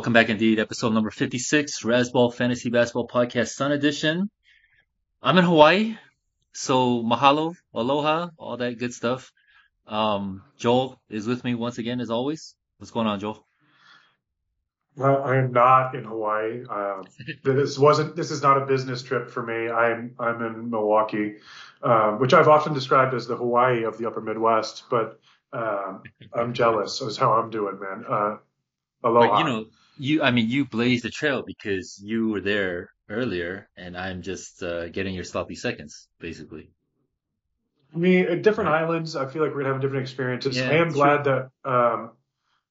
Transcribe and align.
welcome 0.00 0.14
back 0.14 0.30
indeed. 0.30 0.58
Episode 0.58 0.94
number 0.94 1.10
56, 1.10 1.82
Razzball 1.82 2.32
Fantasy 2.32 2.70
Basketball 2.70 3.06
Podcast 3.06 3.48
Sun 3.48 3.70
Edition. 3.72 4.30
I'm 5.22 5.36
in 5.36 5.44
Hawaii, 5.44 5.98
so 6.54 7.02
mahalo, 7.02 7.54
aloha, 7.74 8.30
all 8.38 8.56
that 8.56 8.78
good 8.78 8.94
stuff. 8.94 9.30
Um, 9.86 10.42
Joel 10.56 10.98
is 11.10 11.26
with 11.26 11.44
me 11.44 11.54
once 11.54 11.76
again, 11.76 12.00
as 12.00 12.08
always. 12.08 12.54
What's 12.78 12.90
going 12.90 13.08
on, 13.08 13.20
Joel? 13.20 13.46
Well, 14.96 15.22
I 15.22 15.36
am 15.36 15.52
not 15.52 15.94
in 15.94 16.04
Hawaii. 16.04 16.64
Uh, 16.66 17.02
this 17.44 17.78
wasn't. 17.78 18.16
This 18.16 18.30
is 18.30 18.40
not 18.40 18.56
a 18.56 18.64
business 18.64 19.02
trip 19.02 19.30
for 19.30 19.42
me. 19.42 19.68
I'm 19.68 20.14
I'm 20.18 20.42
in 20.42 20.70
Milwaukee, 20.70 21.34
uh, 21.82 22.12
which 22.12 22.32
I've 22.32 22.48
often 22.48 22.72
described 22.72 23.12
as 23.12 23.26
the 23.26 23.36
Hawaii 23.36 23.84
of 23.84 23.98
the 23.98 24.06
Upper 24.06 24.22
Midwest. 24.22 24.84
But 24.88 25.20
um, 25.52 26.04
I'm 26.32 26.54
jealous. 26.54 27.02
Is 27.02 27.18
how 27.18 27.34
I'm 27.34 27.50
doing, 27.50 27.78
man. 27.78 28.04
Uh, 28.08 28.36
aloha. 29.04 29.28
But 29.28 29.38
you 29.40 29.44
know, 29.44 29.66
you 30.00 30.22
I 30.22 30.30
mean, 30.30 30.48
you 30.48 30.64
blazed 30.64 31.04
the 31.04 31.10
trail 31.10 31.42
because 31.46 32.00
you 32.02 32.28
were 32.28 32.40
there 32.40 32.90
earlier, 33.08 33.68
and 33.76 33.96
I'm 33.96 34.22
just 34.22 34.62
uh, 34.62 34.88
getting 34.88 35.14
your 35.14 35.24
sloppy 35.24 35.54
seconds, 35.54 36.08
basically. 36.18 36.70
I 37.94 37.98
mean, 37.98 38.42
different 38.42 38.70
islands, 38.70 39.16
I 39.16 39.26
feel 39.26 39.42
like 39.42 39.52
we're 39.52 39.62
gonna 39.62 39.74
have 39.74 39.82
different 39.82 40.02
experiences. 40.02 40.56
Yeah, 40.56 40.70
I 40.70 40.74
am 40.74 40.90
glad 40.90 41.24
that 41.24 41.50
um, 41.64 42.12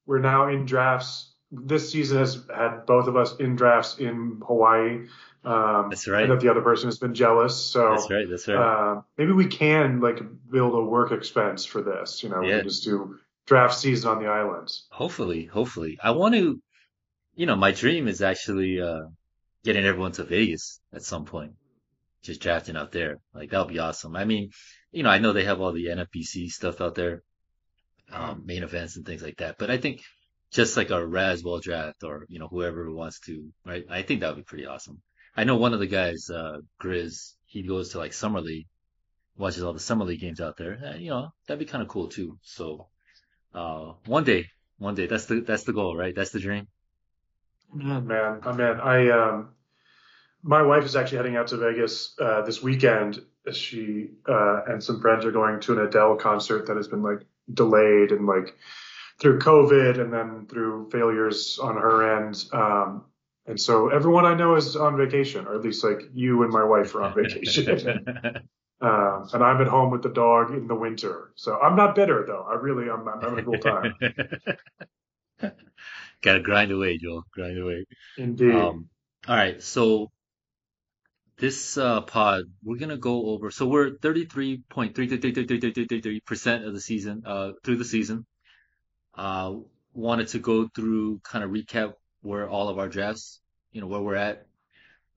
we're 0.06 0.18
now 0.18 0.48
in 0.48 0.66
drafts. 0.66 1.34
This 1.52 1.90
season 1.92 2.18
has 2.18 2.46
had 2.54 2.86
both 2.86 3.06
of 3.06 3.16
us 3.16 3.36
in 3.36 3.56
drafts 3.56 3.98
in 3.98 4.40
Hawaii. 4.46 5.06
Um, 5.44 5.88
That's 5.90 6.06
right. 6.06 6.22
And 6.22 6.32
that 6.32 6.40
the 6.40 6.48
other 6.48 6.62
person 6.62 6.86
has 6.88 6.98
been 6.98 7.14
jealous. 7.14 7.56
So 7.56 7.90
That's 7.90 8.10
right. 8.10 8.28
That's 8.28 8.46
right. 8.46 8.56
uh, 8.56 9.02
maybe 9.18 9.32
we 9.32 9.46
can 9.46 10.00
like 10.00 10.20
build 10.50 10.74
a 10.74 10.82
work 10.82 11.12
expense 11.12 11.64
for 11.64 11.82
this. 11.82 12.22
You 12.22 12.28
know, 12.28 12.40
we 12.40 12.48
can 12.48 12.64
just 12.64 12.84
do 12.84 13.18
draft 13.46 13.74
season 13.74 14.10
on 14.10 14.22
the 14.22 14.28
islands. 14.28 14.86
Hopefully, 14.90 15.44
hopefully. 15.44 15.98
I 16.02 16.12
want 16.12 16.34
to, 16.34 16.60
you 17.40 17.46
know, 17.46 17.56
my 17.56 17.72
dream 17.72 18.06
is 18.06 18.20
actually 18.20 18.82
uh, 18.82 19.04
getting 19.64 19.86
everyone 19.86 20.12
to 20.12 20.24
Vegas 20.24 20.78
at 20.92 21.02
some 21.02 21.24
point, 21.24 21.52
just 22.22 22.42
drafting 22.42 22.76
out 22.76 22.92
there. 22.92 23.16
Like 23.32 23.48
that 23.48 23.60
would 23.60 23.72
be 23.72 23.78
awesome. 23.78 24.14
I 24.14 24.26
mean, 24.26 24.50
you 24.92 25.02
know, 25.02 25.08
I 25.08 25.20
know 25.20 25.32
they 25.32 25.44
have 25.44 25.58
all 25.58 25.72
the 25.72 25.86
NFBC 25.86 26.50
stuff 26.50 26.82
out 26.82 26.96
there, 26.96 27.22
um, 28.12 28.42
main 28.44 28.62
events 28.62 28.98
and 28.98 29.06
things 29.06 29.22
like 29.22 29.38
that, 29.38 29.56
but 29.58 29.70
I 29.70 29.78
think 29.78 30.02
just 30.50 30.76
like 30.76 30.90
a 30.90 31.00
Razzball 31.00 31.62
draft 31.62 32.04
or 32.04 32.26
you 32.28 32.38
know 32.38 32.48
whoever 32.48 32.92
wants 32.92 33.20
to, 33.20 33.50
right? 33.64 33.86
I 33.88 34.02
think 34.02 34.20
that 34.20 34.28
would 34.28 34.44
be 34.44 34.50
pretty 34.50 34.66
awesome. 34.66 35.00
I 35.34 35.44
know 35.44 35.56
one 35.56 35.72
of 35.72 35.80
the 35.80 35.86
guys, 35.86 36.28
uh, 36.28 36.58
Grizz, 36.82 37.36
he 37.46 37.62
goes 37.62 37.88
to 37.90 37.98
like 37.98 38.12
summer 38.12 38.42
league, 38.42 38.66
watches 39.38 39.62
all 39.62 39.72
the 39.72 39.80
summer 39.80 40.04
league 40.04 40.20
games 40.20 40.42
out 40.42 40.58
there. 40.58 40.72
And, 40.72 41.02
you 41.02 41.08
know, 41.08 41.30
that'd 41.46 41.58
be 41.58 41.72
kind 41.72 41.80
of 41.80 41.88
cool 41.88 42.08
too. 42.08 42.36
So, 42.42 42.88
uh, 43.54 43.94
one 44.04 44.24
day, 44.24 44.44
one 44.76 44.94
day, 44.94 45.06
that's 45.06 45.24
the 45.24 45.40
that's 45.40 45.64
the 45.64 45.72
goal, 45.72 45.96
right? 45.96 46.14
That's 46.14 46.32
the 46.32 46.40
dream. 46.40 46.66
Oh, 47.74 48.00
man, 48.00 48.40
oh 48.44 48.52
man, 48.52 48.80
I 48.80 49.10
um, 49.10 49.50
my 50.42 50.62
wife 50.62 50.84
is 50.84 50.96
actually 50.96 51.18
heading 51.18 51.36
out 51.36 51.48
to 51.48 51.56
Vegas 51.56 52.14
uh, 52.20 52.42
this 52.42 52.62
weekend. 52.62 53.20
She 53.52 54.10
uh, 54.28 54.62
and 54.66 54.82
some 54.82 55.00
friends 55.00 55.24
are 55.24 55.32
going 55.32 55.60
to 55.60 55.72
an 55.72 55.86
Adele 55.86 56.16
concert 56.16 56.66
that 56.66 56.76
has 56.76 56.88
been 56.88 57.02
like 57.02 57.20
delayed 57.52 58.12
and 58.12 58.26
like 58.26 58.56
through 59.18 59.38
COVID 59.38 60.00
and 60.00 60.12
then 60.12 60.46
through 60.46 60.90
failures 60.90 61.58
on 61.62 61.76
her 61.76 62.18
end. 62.18 62.44
Um, 62.52 63.04
and 63.46 63.60
so 63.60 63.88
everyone 63.88 64.26
I 64.26 64.34
know 64.34 64.56
is 64.56 64.76
on 64.76 64.96
vacation, 64.96 65.46
or 65.46 65.54
at 65.54 65.62
least 65.62 65.84
like 65.84 66.02
you 66.12 66.42
and 66.42 66.52
my 66.52 66.64
wife 66.64 66.94
are 66.94 67.02
on 67.02 67.14
vacation. 67.14 68.04
Um, 68.82 69.28
and 69.34 69.44
I'm 69.44 69.60
at 69.60 69.66
home 69.66 69.90
with 69.90 70.02
the 70.02 70.08
dog 70.08 70.52
in 70.52 70.66
the 70.66 70.74
winter. 70.74 71.32
So 71.34 71.60
I'm 71.60 71.76
not 71.76 71.94
bitter 71.94 72.24
though. 72.26 72.46
I 72.48 72.54
really, 72.54 72.88
I'm, 72.88 73.06
I'm 73.06 73.20
having 73.20 73.40
a 73.40 73.42
cool 73.42 73.58
time. 73.58 73.92
Gotta 76.22 76.40
grind 76.40 76.70
away, 76.70 76.98
Joel. 76.98 77.24
Grind 77.32 77.58
away. 77.58 77.86
Indeed. 78.18 78.54
Um, 78.54 78.88
all 79.26 79.36
right. 79.36 79.62
So 79.62 80.10
this 81.38 81.78
uh, 81.78 82.02
pod, 82.02 82.44
we're 82.62 82.78
gonna 82.78 82.98
go 82.98 83.26
over. 83.26 83.50
So 83.50 83.66
we're 83.66 83.90
33.33333 83.90 86.24
percent 86.24 86.64
of 86.64 86.74
the 86.74 86.80
season, 86.80 87.22
uh, 87.24 87.52
through 87.64 87.76
the 87.76 87.84
season. 87.84 88.26
Uh, 89.14 89.54
wanted 89.92 90.28
to 90.28 90.38
go 90.38 90.68
through, 90.68 91.20
kind 91.24 91.42
of 91.42 91.50
recap 91.50 91.94
where 92.22 92.48
all 92.48 92.68
of 92.68 92.78
our 92.78 92.88
drafts, 92.88 93.40
you 93.72 93.80
know, 93.80 93.86
where 93.86 94.00
we're 94.00 94.14
at, 94.14 94.46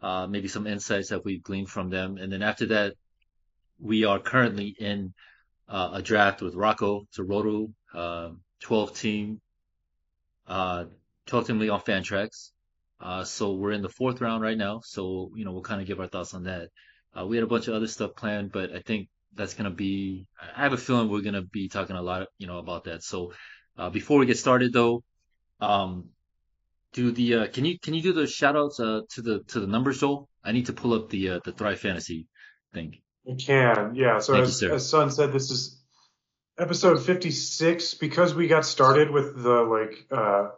uh, 0.02 0.28
maybe 0.28 0.47
some 0.47 0.68
insights 0.68 1.09
that 1.09 1.25
we've 1.25 1.44
gleaned 1.44 1.70
from 1.70 1.90
them, 1.90 2.18
and 2.18 2.31
then 2.31 2.41
after 2.41 2.68
that, 2.68 2.94
we 3.80 4.06
are 4.06 4.20
currently 4.20 4.75
in 4.80 5.14
uh, 5.68 5.91
a 5.94 6.02
draft 6.02 6.41
with 6.41 6.56
Rocco 6.56 7.06
Toroto, 7.16 7.72
uh, 7.94 8.30
12 8.62 8.97
team, 8.97 9.41
uh, 10.48 10.86
12 11.28 11.48
team 11.48 11.59
league 11.59 11.70
on 11.70 11.81
Fantrax. 11.81 12.52
Uh, 13.00 13.24
so 13.24 13.54
we're 13.54 13.72
in 13.72 13.81
the 13.81 13.90
fourth 13.90 14.22
round 14.22 14.42
right 14.42 14.58
now. 14.58 14.81
So, 14.84 15.31
you 15.36 15.46
know, 15.46 15.52
we'll 15.52 15.62
kind 15.62 15.81
of 15.81 15.88
give 15.88 16.00
our 16.00 16.08
thoughts 16.08 16.34
on 16.34 16.44
that. 16.44 16.70
Uh, 17.18 17.26
we 17.26 17.38
had 17.38 17.44
a 17.44 17.48
bunch 17.48 17.68
of 17.68 17.76
other 17.76 17.88
stuff 17.88 18.16
planned, 18.16 18.52
but 18.52 18.74
I 18.74 18.80
think 18.80 19.09
that's 19.36 19.53
going 19.53 19.70
to 19.70 19.76
be, 19.76 20.26
I 20.40 20.62
have 20.62 20.74
a 20.74 20.78
feeling 20.78 21.09
we're 21.09 21.22
going 21.22 21.34
to 21.34 21.42
be 21.42 21.68
talking 21.68 21.96
a 21.96 22.02
lot, 22.02 22.28
you 22.38 22.48
know, 22.48 22.59
about 22.59 22.86
that. 22.86 23.03
So, 23.03 23.34
uh, 23.78 23.90
before 23.90 24.20
we 24.20 24.26
get 24.26 24.38
started 24.38 24.72
though, 24.72 25.03
um, 25.59 26.09
do 26.94 27.12
the, 27.12 27.36
uh, 27.36 27.48
can 27.48 27.66
you, 27.66 27.80
can 27.80 27.94
you 27.94 28.02
do 28.02 28.14
the 28.14 28.28
shout 28.28 28.56
outs, 28.56 28.80
uh, 28.80 29.02
to 29.12 29.22
the, 29.22 29.40
to 29.50 29.59
the 29.59 29.68
numbers, 29.68 30.00
Joel? 30.00 30.30
I 30.44 30.52
need 30.52 30.68
to 30.68 30.74
pull 30.74 30.94
up 30.94 31.09
the, 31.09 31.30
uh, 31.30 31.40
the 31.44 31.52
Thrive 31.52 31.80
Fantasy 31.80 32.28
thing. 32.74 32.98
You 33.26 33.36
can, 33.36 33.96
yeah. 33.96 34.20
So 34.20 34.34
Thank 34.34 34.46
as, 34.46 34.59
sir. 34.59 34.74
as 34.74 34.88
Son 34.88 35.09
said, 35.09 35.32
this 35.34 35.50
is 35.50 35.83
episode 36.59 37.03
56 37.03 37.96
because 37.96 38.36
we 38.36 38.47
got 38.47 38.66
started 38.66 39.09
with 39.09 39.41
the 39.41 39.62
like 39.64 40.06
uh, 40.12 40.50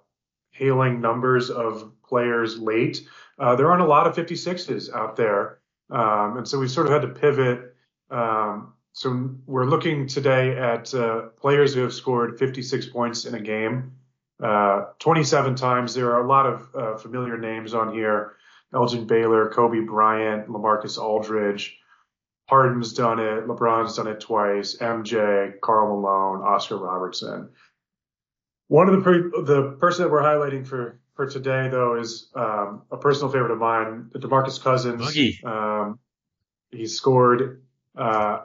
hailing 0.52 1.02
numbers 1.02 1.50
of 1.50 1.92
players 2.08 2.58
late. 2.58 3.08
Uh, 3.40 3.56
there 3.56 3.70
aren't 3.70 3.82
a 3.82 3.88
lot 3.88 4.08
of 4.08 4.16
56s 4.16 4.94
out 4.94 5.16
there, 5.16 5.60
um, 5.90 6.38
and 6.38 6.48
so 6.48 6.60
we 6.60 6.68
sort 6.68 6.88
of 6.88 6.94
had 6.94 7.02
to 7.02 7.20
pivot. 7.20 7.76
Um, 8.10 8.74
so 8.94 9.36
we're 9.46 9.66
looking 9.66 10.08
today 10.08 10.58
at 10.58 10.94
uh, 10.94 11.22
players 11.42 11.74
who 11.74 11.82
have 11.82 11.94
scored 11.94 12.40
56 12.40 12.88
points 12.88 13.26
in 13.26 13.36
a 13.36 13.42
game, 13.42 13.94
uh, 14.42 14.86
27 15.00 15.56
times. 15.56 15.94
There 15.94 16.14
are 16.14 16.24
a 16.24 16.28
lot 16.28 16.46
of 16.46 16.76
uh, 16.76 16.98
familiar 16.98 17.38
names 17.38 17.74
on 17.74 17.94
here: 17.94 18.36
Elgin 18.74 19.06
Baylor, 19.06 19.50
Kobe 19.50 19.82
Bryant, 19.82 20.48
LaMarcus 20.48 20.98
Aldridge. 20.98 21.78
Harden's 22.48 22.94
done 22.94 23.20
it. 23.20 23.48
LeBron's 23.48 23.96
done 23.96 24.08
it 24.08 24.20
twice. 24.20 24.78
MJ, 24.78 25.60
Karl 25.62 25.88
Malone, 26.00 26.42
Oscar 26.42 26.78
Robertson. 26.78 27.50
One 28.68 28.88
of 28.90 28.96
the 28.96 29.02
per- 29.02 29.42
the 29.44 29.72
person 29.80 30.04
that 30.04 30.12
we're 30.12 30.22
highlighting 30.22 30.66
for 30.66 31.00
for 31.16 31.28
today 31.28 31.70
though 31.70 31.98
is 32.00 32.30
um, 32.36 32.84
a 32.92 32.98
personal 32.98 33.32
favorite 33.32 33.52
of 33.52 33.60
mine, 33.60 34.10
DeMarcus 34.14 34.62
Cousins. 34.62 35.02
Um, 35.44 36.00
he 36.72 36.88
scored 36.88 37.64
uh, 37.96 38.40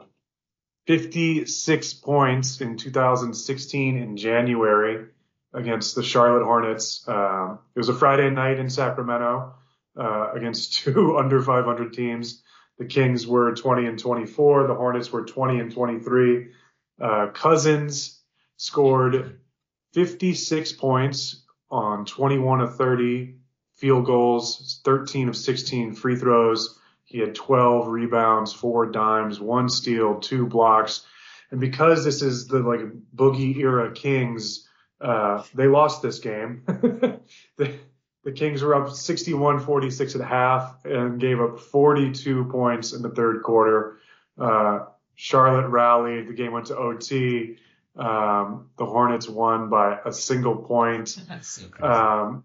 56 0.86 1.94
points 1.94 2.60
in 2.60 2.76
2016 2.76 3.96
in 3.96 4.16
January 4.16 5.06
against 5.52 5.94
the 5.94 6.02
Charlotte 6.02 6.44
Hornets. 6.44 7.06
Um, 7.08 7.58
it 7.74 7.78
was 7.78 7.88
a 7.88 7.94
Friday 7.94 8.30
night 8.30 8.58
in 8.58 8.70
Sacramento 8.70 9.54
uh, 9.96 10.32
against 10.32 10.74
two 10.84 11.18
under 11.18 11.42
500 11.42 11.92
teams. 11.92 12.42
The 12.80 12.86
Kings 12.86 13.26
were 13.26 13.54
20 13.54 13.86
and 13.86 13.98
24. 13.98 14.66
The 14.66 14.74
Hornets 14.74 15.12
were 15.12 15.26
20 15.26 15.60
and 15.60 15.70
23. 15.70 16.48
Uh, 16.98 17.26
Cousins 17.26 18.22
scored 18.56 19.38
56 19.92 20.72
points 20.72 21.44
on 21.70 22.06
21 22.06 22.62
of 22.62 22.76
30 22.76 23.34
field 23.74 24.06
goals, 24.06 24.80
13 24.86 25.28
of 25.28 25.36
16 25.36 25.92
free 25.92 26.16
throws. 26.16 26.80
He 27.04 27.18
had 27.18 27.34
12 27.34 27.86
rebounds, 27.88 28.54
four 28.54 28.86
dimes, 28.86 29.38
one 29.38 29.68
steal, 29.68 30.18
two 30.18 30.46
blocks. 30.46 31.04
And 31.50 31.60
because 31.60 32.02
this 32.02 32.22
is 32.22 32.46
the 32.46 32.60
like 32.60 32.80
boogie 33.14 33.56
era 33.56 33.92
Kings, 33.92 34.66
uh, 35.02 35.42
they 35.52 35.66
lost 35.66 36.00
this 36.00 36.18
game. 36.18 36.62
the, 37.58 37.74
the 38.24 38.32
Kings 38.32 38.62
were 38.62 38.74
up 38.74 38.88
61-46 38.88 40.20
at 40.20 40.26
half 40.26 40.84
and 40.84 41.18
gave 41.20 41.40
up 41.40 41.58
42 41.58 42.44
points 42.46 42.92
in 42.92 43.02
the 43.02 43.08
third 43.10 43.42
quarter. 43.42 43.98
Uh, 44.38 44.80
Charlotte 45.14 45.68
rallied. 45.68 46.28
The 46.28 46.34
game 46.34 46.52
went 46.52 46.66
to 46.66 46.76
OT. 46.76 47.56
Um, 47.96 48.70
the 48.78 48.86
Hornets 48.86 49.28
won 49.28 49.68
by 49.68 49.98
a 50.04 50.12
single 50.12 50.56
point. 50.56 51.16
So 51.42 51.62
Um, 51.82 52.44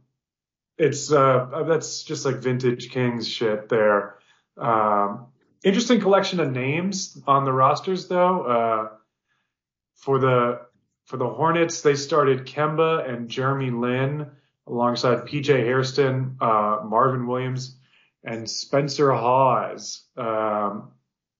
it's 0.77 1.11
uh, 1.11 1.63
that's 1.67 2.03
just 2.03 2.25
like 2.25 2.35
vintage 2.37 2.89
Kings 2.89 3.27
shit 3.27 3.69
there. 3.69 4.17
Um, 4.57 5.27
interesting 5.63 6.01
collection 6.01 6.39
of 6.39 6.51
names 6.51 7.17
on 7.27 7.45
the 7.45 7.53
rosters 7.53 8.07
though. 8.07 8.41
Uh, 8.41 8.89
for 9.95 10.19
the 10.19 10.61
for 11.05 11.17
the 11.17 11.29
Hornets, 11.29 11.81
they 11.81 11.95
started 11.95 12.45
Kemba 12.45 13.07
and 13.09 13.29
Jeremy 13.29 13.71
Lin 13.71 14.31
alongside 14.67 15.25
PJ 15.25 15.47
Hairston, 15.47 16.37
uh, 16.41 16.79
Marvin 16.85 17.27
Williams, 17.27 17.77
and 18.23 18.49
Spencer 18.49 19.11
Hawes. 19.11 20.03
Um, 20.17 20.91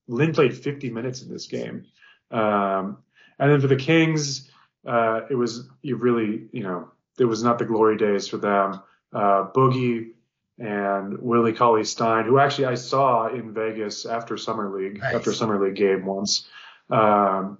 Lin 0.08 0.34
played 0.34 0.56
50 0.56 0.90
minutes 0.92 1.22
in 1.24 1.30
this 1.32 1.48
game. 1.48 1.86
Um, 2.32 2.98
and 3.40 3.52
then 3.52 3.60
for 3.62 3.68
the 3.68 3.76
Kings, 3.76 4.52
uh, 4.86 5.22
it 5.30 5.36
was 5.36 5.68
you 5.82 5.96
really, 5.96 6.44
you 6.52 6.62
know, 6.64 6.90
it 7.18 7.26
was 7.26 7.44
not 7.44 7.58
the 7.58 7.66
glory 7.66 7.98
days 7.98 8.28
for 8.28 8.38
them. 8.38 8.82
uh, 9.14 9.48
Boogie 9.54 10.12
and 10.60 11.18
Willie 11.22 11.54
Cauley 11.54 11.84
Stein, 11.84 12.26
who 12.26 12.38
actually 12.40 12.66
I 12.66 12.76
saw 12.76 13.28
in 13.28 13.54
Vegas 13.54 14.06
after 14.06 14.38
Summer 14.38 14.70
League, 14.78 15.00
Nice. 15.00 15.16
after 15.16 15.34
Summer 15.34 15.60
League 15.64 15.76
game 15.76 16.06
once. 16.06 16.48
Um, 16.90 17.58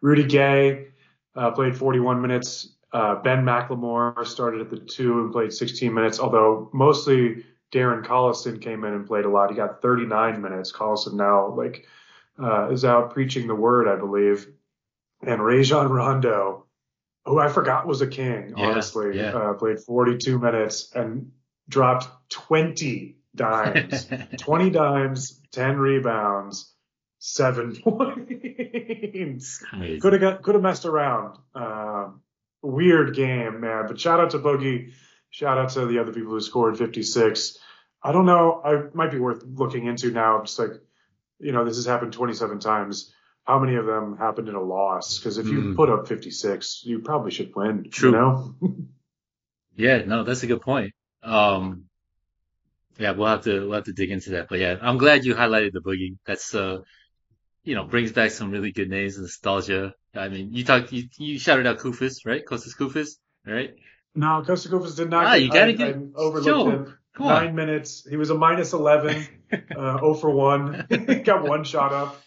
Rudy 0.00 0.24
Gay 0.24 0.88
uh, 1.34 1.50
played 1.50 1.76
41 1.76 2.20
minutes. 2.22 2.68
Uh, 2.92 3.16
ben 3.16 3.44
McLemore 3.44 4.26
started 4.26 4.60
at 4.62 4.70
the 4.70 4.78
two 4.78 5.20
and 5.20 5.32
played 5.32 5.52
16 5.52 5.92
minutes, 5.92 6.18
although 6.18 6.70
mostly 6.72 7.44
Darren 7.70 8.04
Collison 8.04 8.60
came 8.62 8.84
in 8.84 8.94
and 8.94 9.06
played 9.06 9.26
a 9.26 9.28
lot. 9.28 9.50
He 9.50 9.56
got 9.56 9.82
39 9.82 10.40
minutes. 10.40 10.72
Collison 10.72 11.14
now 11.14 11.48
like 11.54 11.86
uh, 12.42 12.70
is 12.70 12.84
out 12.84 13.12
preaching 13.12 13.46
the 13.46 13.54
word, 13.54 13.88
I 13.88 13.96
believe. 13.96 14.46
And 15.22 15.44
Rajon 15.44 15.90
Rondo, 15.90 16.66
who 17.24 17.38
I 17.38 17.48
forgot 17.48 17.86
was 17.86 18.00
a 18.00 18.06
king, 18.06 18.54
Yeah, 18.56 18.66
honestly, 18.68 19.16
yeah. 19.16 19.36
Uh, 19.36 19.52
played 19.54 19.80
42 19.80 20.38
minutes 20.38 20.92
and 20.94 21.32
dropped 21.68 22.08
20 22.30 23.16
dimes. 23.34 24.06
20 24.38 24.70
dimes, 24.70 25.40
10 25.52 25.76
rebounds, 25.76 26.72
seven 27.18 27.76
points. 27.82 29.62
Could 30.00 30.12
have 30.14 30.22
got, 30.22 30.42
could 30.42 30.54
have 30.54 30.62
messed 30.62 30.86
around. 30.86 31.36
Um, 31.54 32.20
weird 32.62 33.14
game, 33.14 33.60
man. 33.60 33.86
But 33.86 34.00
shout 34.00 34.20
out 34.20 34.30
to 34.30 34.38
Boogie. 34.38 34.92
Shout 35.30 35.58
out 35.58 35.70
to 35.70 35.86
the 35.86 35.98
other 35.98 36.12
people 36.12 36.30
who 36.32 36.40
scored 36.40 36.78
56. 36.78 37.58
I 38.02 38.12
don't 38.12 38.26
know. 38.26 38.62
I 38.64 38.94
might 38.94 39.10
be 39.10 39.18
worth 39.18 39.44
looking 39.44 39.86
into 39.86 40.10
now. 40.10 40.40
Just 40.42 40.58
like, 40.58 40.72
you 41.38 41.52
know, 41.52 41.64
this 41.64 41.76
has 41.76 41.86
happened 41.86 42.12
27 42.12 42.58
times. 42.60 43.12
How 43.44 43.58
many 43.58 43.76
of 43.76 43.86
them 43.86 44.16
happened 44.18 44.48
in 44.48 44.54
a 44.54 44.62
loss? 44.62 45.18
Because 45.18 45.38
if 45.38 45.46
you 45.46 45.60
Mm. 45.60 45.76
put 45.76 45.88
up 45.90 46.06
56, 46.06 46.82
you 46.84 47.00
probably 47.00 47.30
should 47.30 47.54
win. 47.54 47.88
True. 47.90 48.10
You 48.10 48.16
know? 48.16 48.54
Yeah, 49.76 49.98
no, 50.04 50.24
that's 50.24 50.42
a 50.42 50.48
good 50.48 50.60
point. 50.60 50.92
Um, 51.22 51.84
yeah, 52.98 53.12
we'll 53.12 53.28
have 53.28 53.44
to 53.44 53.60
we'll 53.60 53.74
have 53.74 53.84
to 53.84 53.92
dig 53.92 54.10
into 54.10 54.30
that. 54.30 54.48
But 54.48 54.58
yeah, 54.58 54.74
I'm 54.82 54.98
glad 54.98 55.24
you 55.24 55.36
highlighted 55.36 55.72
the 55.72 55.80
boogie. 55.80 56.16
That's 56.26 56.52
uh, 56.52 56.78
you 57.62 57.76
know, 57.76 57.84
brings 57.84 58.10
back 58.10 58.32
some 58.32 58.50
really 58.50 58.72
good 58.72 58.90
names 58.90 59.16
nostalgia. 59.18 59.94
I 60.14 60.28
mean, 60.28 60.52
you 60.52 60.64
talked 60.64 60.92
you, 60.92 61.04
you 61.18 61.38
shouted 61.38 61.66
out 61.66 61.78
Koufos, 61.78 62.24
right? 62.26 62.44
Kostas 62.44 62.76
Koufos, 62.76 63.16
right? 63.46 63.74
no, 64.14 64.42
Costa 64.44 64.68
Koufos 64.68 64.96
did 64.96 65.10
not. 65.10 65.26
Ah, 65.26 65.34
you 65.34 65.48
gotta 65.50 65.66
I, 65.70 65.72
get- 65.72 65.94
I 65.96 65.98
overlooked 66.16 66.44
Joe, 66.46 66.70
him. 66.70 66.98
Nine 67.20 67.48
on. 67.48 67.54
minutes. 67.54 68.06
He 68.08 68.16
was 68.16 68.30
a 68.30 68.34
minus 68.36 68.72
11, 68.72 69.26
uh, 69.76 69.98
0 69.98 70.14
for 70.14 70.30
1. 70.30 70.86
got 71.24 71.42
one 71.42 71.64
shot 71.64 71.92
up. 71.92 72.20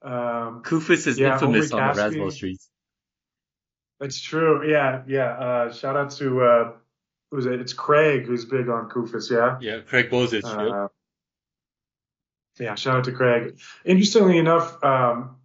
Um, 0.00 0.62
Koufos 0.62 1.06
is 1.08 1.18
Yeah, 1.18 1.34
infamous 1.34 1.72
on 1.72 1.94
the 1.94 2.02
Kaspi. 2.02 2.32
Streets. 2.32 2.68
That's 4.00 4.20
true. 4.20 4.70
Yeah, 4.70 5.02
yeah. 5.08 5.24
Uh, 5.32 5.72
shout 5.72 5.96
out 5.96 6.12
to 6.12 6.40
uh, 6.42 6.72
who's 7.32 7.46
it? 7.46 7.60
It's 7.60 7.72
Craig 7.72 8.26
who's 8.26 8.44
big 8.44 8.68
on 8.68 8.88
Koufos. 8.88 9.28
Yeah. 9.28 9.58
Yeah, 9.60 9.80
Craig 9.80 10.08
Bozich. 10.08 10.42
yep. 10.44 10.72
Uh, 10.72 10.88
yeah. 12.60 12.74
Shout 12.76 12.98
out 12.98 13.04
to 13.04 13.12
Craig. 13.12 13.58
Interestingly 13.84 14.38
enough, 14.38 14.82
um, 14.84 15.36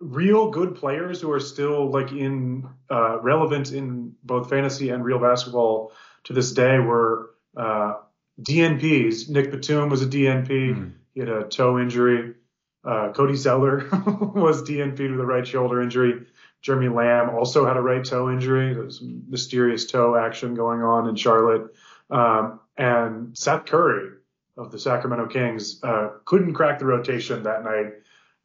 real 0.00 0.50
good 0.50 0.74
players 0.74 1.20
who 1.20 1.30
are 1.30 1.40
still 1.40 1.90
like 1.90 2.10
in 2.10 2.68
uh, 2.90 3.20
relevant 3.20 3.72
in 3.72 4.14
both 4.24 4.48
fantasy 4.48 4.88
and 4.90 5.04
real 5.04 5.18
basketball 5.18 5.92
to 6.24 6.32
this 6.32 6.52
day 6.52 6.78
were 6.78 7.30
uh, 7.56 7.94
DNPs. 8.40 9.28
Nick 9.28 9.50
Batum 9.50 9.90
was 9.90 10.02
a 10.02 10.06
DNP. 10.06 10.74
Hmm. 10.74 10.88
He 11.14 11.20
had 11.20 11.28
a 11.28 11.44
toe 11.44 11.78
injury. 11.78 12.34
Uh, 12.82 13.12
Cody 13.12 13.36
Zeller 13.36 13.88
was 14.34 14.62
DNP 14.62 15.10
with 15.10 15.20
a 15.20 15.26
right 15.26 15.46
shoulder 15.46 15.82
injury. 15.82 16.26
Jeremy 16.62 16.88
Lamb 16.88 17.30
also 17.30 17.66
had 17.66 17.76
a 17.76 17.80
right 17.80 18.04
toe 18.04 18.30
injury. 18.30 18.72
There 18.72 18.84
was 18.84 18.98
some 18.98 19.24
mysterious 19.28 19.86
toe 19.86 20.16
action 20.16 20.54
going 20.54 20.82
on 20.82 21.08
in 21.08 21.16
Charlotte. 21.16 21.74
Um, 22.10 22.60
and 22.76 23.36
Seth 23.36 23.66
Curry 23.66 24.12
of 24.56 24.70
the 24.70 24.78
Sacramento 24.78 25.26
Kings 25.26 25.82
uh, 25.82 26.10
couldn't 26.24 26.54
crack 26.54 26.78
the 26.78 26.86
rotation 26.86 27.42
that 27.42 27.64
night. 27.64 27.92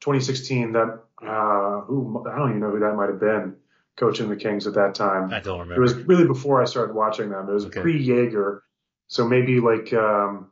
2016. 0.01 0.73
That 0.73 0.99
uh, 1.21 1.81
who 1.81 2.23
I 2.29 2.37
don't 2.37 2.49
even 2.49 2.59
know 2.61 2.71
who 2.71 2.79
that 2.79 2.95
might 2.95 3.09
have 3.09 3.19
been 3.19 3.55
coaching 3.97 4.29
the 4.29 4.35
Kings 4.35 4.67
at 4.67 4.73
that 4.73 4.95
time. 4.95 5.33
I 5.33 5.39
don't 5.39 5.59
remember. 5.59 5.75
It 5.75 5.79
was 5.79 5.93
really 5.95 6.25
before 6.25 6.61
I 6.61 6.65
started 6.65 6.93
watching 6.93 7.29
them. 7.29 7.47
It 7.49 7.53
was 7.53 7.65
Okay. 7.65 7.81
pre 7.81 8.05
Joerger, 8.05 8.59
so 9.07 9.27
maybe 9.27 9.59
like 9.59 9.93
um, 9.93 10.51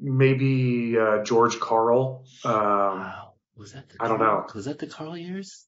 maybe 0.00 0.96
uh, 0.98 1.22
George 1.24 1.58
Karl. 1.60 2.24
Um, 2.44 2.52
wow. 2.52 3.32
Was 3.56 3.72
that 3.72 3.88
the 3.88 3.96
I 4.00 4.08
don't 4.08 4.20
know. 4.20 4.46
Was 4.54 4.66
that 4.66 4.78
the 4.78 4.86
Karl 4.86 5.16
years? 5.16 5.66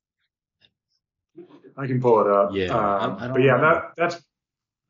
I 1.77 1.87
can 1.87 2.01
pull 2.01 2.21
it 2.21 2.27
up. 2.29 2.51
Yeah, 2.53 2.75
Um, 2.75 3.17
I- 3.19 3.25
I 3.25 3.29
but 3.29 3.43
yeah, 3.43 3.53
remember. 3.55 3.93
that 3.97 4.11
that's 4.13 4.23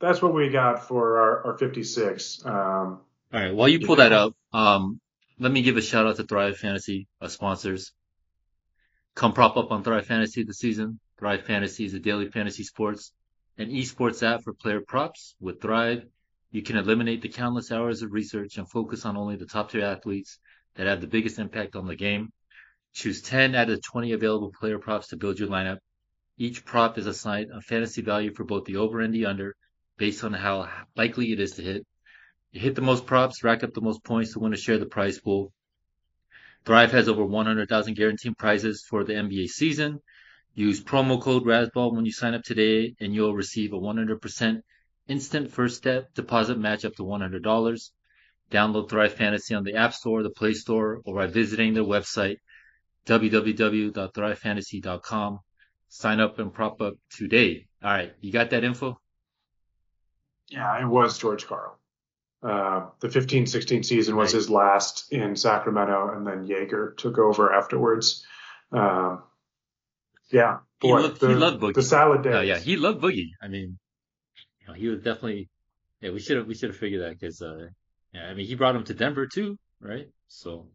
that's 0.01 0.23
what 0.23 0.35
we 0.35 0.49
got 0.49 0.87
for 0.89 1.19
our, 1.19 1.47
our 1.53 1.59
56. 1.59 2.45
Um, 2.47 2.53
All 2.55 3.01
right. 3.33 3.55
While 3.55 3.69
you 3.69 3.87
pull 3.87 3.97
that 3.97 4.13
up, 4.13 4.35
um, 4.53 4.99
let 5.39 5.53
me 5.53 5.63
give 5.63 5.77
a 5.77 5.83
shout 5.83 6.07
out 6.07 6.17
to 6.17 6.25
Thrive 6.25 6.57
Fantasy, 6.57 7.07
our 7.21 7.29
sponsors. 7.29 7.93
Come 9.15 9.33
prop 9.33 9.57
up 9.57 9.71
on 9.71 9.83
Thrive 9.83 10.07
Fantasy 10.07 10.45
this 10.45 10.59
season. 10.59 11.01
Thrive 11.19 11.45
Fantasy 11.45 11.85
is 11.85 11.95
a 11.95 11.99
daily 11.99 12.31
fantasy 12.31 12.63
sports 12.63 13.13
and 13.59 13.71
esports 13.71 14.23
app 14.23 14.43
for 14.43 14.55
player 14.55 14.81
props. 14.81 15.35
With 15.41 15.61
Thrive, 15.61 16.05
you 16.51 16.63
can 16.63 16.77
eliminate 16.77 17.21
the 17.21 17.29
countless 17.29 17.71
hours 17.71 18.03
of 18.03 18.13
research 18.13 18.57
and 18.57 18.71
focus 18.71 19.05
on 19.05 19.17
only 19.17 19.37
the 19.37 19.47
top 19.47 19.71
tier 19.71 19.85
athletes 19.85 20.39
that 20.77 20.87
have 20.87 21.01
the 21.01 21.07
biggest 21.07 21.39
impact 21.39 21.77
on 21.77 21.87
the 21.87 21.97
game. 21.97 22.33
Choose 22.95 23.21
10 23.21 23.55
out 23.55 23.69
of 23.69 23.83
20 23.83 24.13
available 24.13 24.53
player 24.59 24.79
props 24.79 25.09
to 25.09 25.17
build 25.17 25.39
your 25.39 25.49
lineup. 25.49 25.79
Each 26.39 26.65
prop 26.65 26.97
is 26.97 27.07
assigned 27.07 27.51
a 27.53 27.61
fantasy 27.61 28.03
value 28.03 28.33
for 28.33 28.45
both 28.45 28.65
the 28.65 28.77
over 28.77 29.01
and 29.01 29.13
the 29.13 29.27
under 29.27 29.55
based 29.99 30.25
on 30.25 30.33
how 30.33 30.69
likely 30.97 31.33
it 31.33 31.41
is 31.41 31.53
to 31.53 31.63
hit. 31.63 31.87
You 32.53 32.61
hit 32.61 32.75
the 32.75 32.81
most 32.81 33.07
props, 33.07 33.45
rack 33.45 33.63
up 33.63 33.75
the 33.75 33.83
most 33.83 34.03
points 34.03 34.33
to 34.33 34.39
win 34.39 34.55
a 34.55 34.57
share 34.57 34.77
of 34.77 34.81
the 34.81 34.87
prize 34.87 35.19
pool. 35.21 35.53
Thrive 36.65 36.93
has 36.93 37.09
over 37.09 37.25
100,000 37.25 37.95
guaranteed 37.95 38.37
prizes 38.37 38.85
for 38.89 39.03
the 39.05 39.15
NBA 39.15 39.49
season. 39.49 40.01
Use 40.55 40.83
promo 40.83 41.21
code 41.21 41.45
RAZZBALL 41.45 41.95
when 41.95 42.05
you 42.05 42.13
sign 42.13 42.35
up 42.35 42.43
today 42.43 42.95
and 43.01 43.15
you'll 43.15 43.35
receive 43.35 43.73
a 43.73 43.79
100% 43.79 44.61
instant 45.09 45.51
first 45.51 45.77
step 45.77 46.13
deposit 46.15 46.59
match 46.59 46.85
up 46.85 46.95
to 46.97 47.03
$100. 47.03 47.91
Download 48.51 48.91
Thrive 48.91 49.15
Fantasy 49.15 49.55
on 49.55 49.65
the 49.65 49.75
App 49.75 49.95
Store, 49.95 50.23
the 50.23 50.31
Play 50.31 50.55
Store, 50.55 51.01
or 51.05 51.15
by 51.15 51.27
visiting 51.27 51.75
their 51.75 51.85
website, 51.85 52.37
www.thrivefantasy.com. 53.07 55.39
Sign 55.89 56.21
up 56.21 56.39
and 56.39 56.53
prop 56.53 56.81
up 56.83 56.95
today. 57.11 57.67
All 57.83 57.91
right. 57.91 58.13
You 58.21 58.33
got 58.33 58.51
that 58.51 58.65
info? 58.65 59.01
yeah, 60.51 60.81
it 60.81 60.87
was 60.87 61.19
George 61.19 61.47
Carl. 61.47 61.80
Uh, 62.43 62.89
the 63.01 63.09
15-16 63.09 63.85
season 63.85 64.17
was 64.17 64.33
Right. 64.33 64.37
his 64.39 64.49
last 64.49 65.13
in 65.13 65.37
Sacramento, 65.37 66.11
and 66.15 66.27
then 66.27 66.47
Joerger 66.49 66.97
took 66.97 67.19
over 67.19 67.53
afterwards. 67.53 68.25
Um, 68.73 69.23
yeah, 70.31 70.61
He 70.81 70.89
boy, 70.89 71.01
loved- 71.03 71.21
the, 71.21 71.29
he 71.29 71.35
loved 71.35 71.61
Boogie. 71.61 71.75
the 71.75 71.83
salad 71.83 72.23
days. 72.23 72.35
Oh 72.35 72.41
yeah, 72.41 72.59
he 72.59 72.77
loved 72.77 73.03
Boogie. 73.03 73.33
I 73.43 73.49
mean, 73.49 73.79
you 74.61 74.67
know, 74.69 74.73
he 74.75 74.89
was 74.89 74.99
definitely. 75.01 75.51
Yeah, 76.01 76.13
we 76.13 76.21
should 76.21 76.39
have 76.39 76.47
we 76.47 76.55
should 76.55 76.71
have 76.71 76.79
figured 76.79 77.03
that 77.03 77.11
because, 77.21 77.43
uh, 77.43 77.69
yeah, 78.15 78.23
I 78.29 78.33
mean, 78.33 78.47
he 78.47 78.55
brought 78.55 78.75
him 78.75 78.85
to 78.85 78.95
Denver 78.95 79.27
too, 79.27 79.59
right? 79.81 80.09
So, 80.29 80.69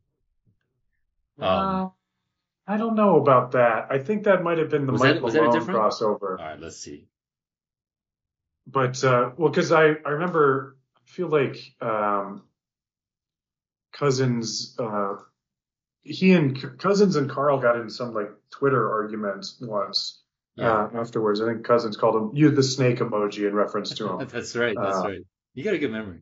um, 1.40 1.44
Uh, 1.48 1.90
I 2.68 2.78
don't 2.78 2.96
know 2.96 3.20
about 3.20 3.54
that. 3.54 3.88
I 3.90 3.98
think 3.98 4.26
that 4.26 4.44
might 4.44 4.60
have 4.60 4.70
been 4.70 4.86
the 4.86 4.92
Was 4.92 5.02
Mike 5.02 5.14
that- 5.16 5.24
was 5.24 5.34
that 5.34 5.40
a 5.40 5.46
Malone 5.46 5.60
different- 5.60 5.80
crossover. 5.80 6.38
all 6.40 6.46
right, 6.46 6.60
let's 6.60 6.78
see. 6.78 7.08
But 8.68 9.04
uh, 9.04 9.32
well, 9.38 9.50
because 9.50 9.72
I 9.72 9.86
I 10.06 10.10
remember 10.10 10.75
feel 11.06 11.28
like 11.28 11.58
um, 11.82 12.44
Cousins 13.94 14.76
uh, 14.80 15.16
he 16.04 16.34
and 16.34 16.78
Cousins 16.78 17.16
and 17.16 17.30
Karl 17.30 17.60
got 17.60 17.78
in 17.78 17.90
some 17.90 18.14
like 18.14 18.30
Twitter 18.52 18.92
argument 18.92 19.46
once 19.62 20.22
Yeah, 20.56 20.86
uh, 20.86 20.90
afterwards. 21.02 21.42
I 21.42 21.48
think 21.48 21.66
Cousins 21.66 21.98
called 21.98 22.16
him 22.16 22.32
you 22.36 22.52
the 22.52 22.64
snake 22.64 23.00
emoji 23.00 23.48
in 23.48 23.56
reference 23.56 23.96
to 23.96 24.10
him. 24.10 24.28
that's 24.32 24.56
right. 24.56 24.76
That's 24.80 24.98
uh, 24.98 25.08
right. 25.10 25.22
You 25.54 25.64
got 25.64 25.74
a 25.74 25.80
good 25.80 25.92
memory. 25.92 26.20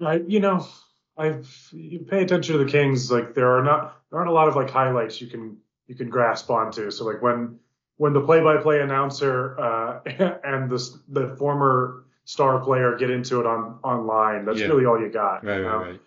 I 0.00 0.22
you 0.26 0.40
know 0.40 0.66
you 1.72 2.00
pay 2.08 2.22
attention 2.22 2.58
to 2.58 2.64
the 2.64 2.70
Kings 2.70 3.10
like 3.10 3.34
there 3.34 3.58
are 3.58 3.62
not 3.62 4.00
there 4.10 4.18
aren't 4.18 4.30
a 4.30 4.34
lot 4.34 4.48
of 4.48 4.56
like 4.56 4.70
highlights 4.70 5.20
you 5.20 5.28
can 5.28 5.58
you 5.86 5.94
can 5.94 6.08
grasp 6.08 6.50
onto. 6.50 6.90
So 6.90 7.04
like 7.04 7.22
when 7.22 7.58
when 7.96 8.14
the 8.14 8.20
play-by-play 8.20 8.80
announcer 8.80 9.60
uh, 9.60 10.00
and 10.44 10.70
the 10.70 10.98
the 11.08 11.36
former 11.36 12.06
star 12.24 12.60
player 12.60 12.96
get 12.96 13.10
into 13.10 13.40
it 13.40 13.46
on 13.46 13.78
online, 13.82 14.44
that's 14.44 14.60
Yeah. 14.60 14.66
really 14.66 14.86
all 14.86 15.00
you 15.00 15.10
got. 15.10 15.44
Right, 15.44 15.56
you 15.58 15.62
know? 15.62 15.78
right, 15.78 16.00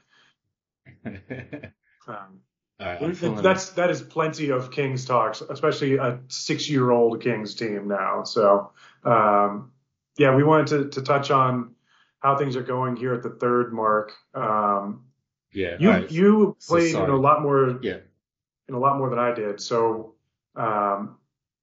right. 1.06 1.72
Um, 2.08 2.42
right, 2.80 3.42
that's 3.42 3.70
that 3.72 3.90
is 3.90 4.02
plenty 4.02 4.50
of 4.50 4.72
Kings 4.72 5.06
talks, 5.06 5.42
especially 5.42 5.96
a 5.98 6.20
six-year-old 6.28 7.22
Kings 7.22 7.56
team 7.56 7.88
now. 7.88 8.24
So 8.24 8.72
um, 9.04 9.72
yeah, 10.18 10.36
we 10.36 10.44
wanted 10.44 10.68
to 10.68 10.90
to 10.90 11.02
touch 11.02 11.32
on 11.32 11.76
how 12.20 12.38
things 12.38 12.56
are 12.56 12.64
going 12.64 12.96
here 12.96 13.14
at 13.14 13.24
the 13.24 13.30
third 13.30 13.74
mark. 13.74 14.14
Um, 14.34 15.06
yeah, 15.54 15.78
you 15.80 15.90
right. 15.90 16.12
you 16.12 16.56
So 16.60 16.76
played 16.76 16.96
in 16.96 17.10
a 17.10 17.16
lot 17.16 17.42
more 17.42 17.80
yeah, 17.82 18.00
in 18.68 18.76
a 18.76 18.80
lot 18.80 18.98
more 18.98 19.10
than 19.10 19.20
I 19.20 19.34
did. 19.34 19.62
So 19.62 20.16
um, 20.56 21.18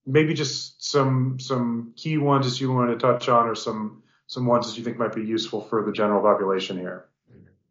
maybe 0.07 0.35
just 0.35 0.85
some 0.85 1.39
some 1.39 1.93
key 1.97 2.19
ones 2.19 2.51
that 2.51 2.61
you 2.61 2.73
wanted 2.73 2.99
to 2.99 2.99
touch 3.01 3.29
on, 3.29 3.49
or 3.49 3.55
some 3.55 4.02
some 4.33 4.47
ones 4.47 4.67
that 4.67 4.79
you 4.79 4.85
think 4.85 4.97
might 4.99 5.15
be 5.15 5.25
useful 5.37 5.61
for 5.69 5.85
the 5.85 5.93
general 5.93 6.23
population 6.23 6.79
here. 6.79 6.99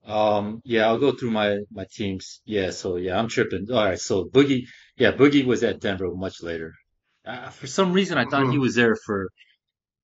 Um, 0.05 0.61
yeah, 0.65 0.85
I'll 0.87 0.97
go 0.99 1.11
through 1.11 1.31
my 1.31 1.59
my 1.71 1.85
teams. 1.91 2.41
Yeah, 2.45 2.71
so 2.71 2.97
yeah, 2.97 3.17
I'm 3.19 3.27
tripping. 3.27 3.67
All 3.71 3.85
right, 3.85 3.99
so 3.99 4.25
Boogie, 4.25 4.63
yeah, 4.97 5.11
Boogie 5.11 5.45
was 5.45 5.63
at 5.63 5.79
Denver 5.79 6.09
much 6.13 6.41
later. 6.41 6.73
Uh, 7.25 7.49
for 7.49 7.67
some 7.67 7.93
reason, 7.93 8.17
I 8.17 8.25
thought 8.25 8.47
he 8.49 8.57
Mhm. 8.57 8.61
was 8.67 8.75
there 8.75 8.95
for 9.05 9.29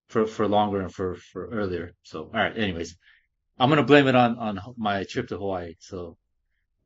for 0.08 0.28
for 0.28 0.48
longer 0.48 0.82
and 0.82 0.94
for 0.94 1.16
for 1.32 1.48
earlier. 1.50 1.94
So, 2.04 2.26
all 2.26 2.42
right, 2.46 2.58
anyways, 2.58 2.98
I'm 3.60 3.70
gonna 3.70 3.84
blame 3.94 4.08
it 4.08 4.16
on 4.16 4.38
on 4.38 4.60
my 4.78 5.04
trip 5.06 5.28
to 5.30 5.38
Hawaii. 5.38 5.76
So 5.80 6.18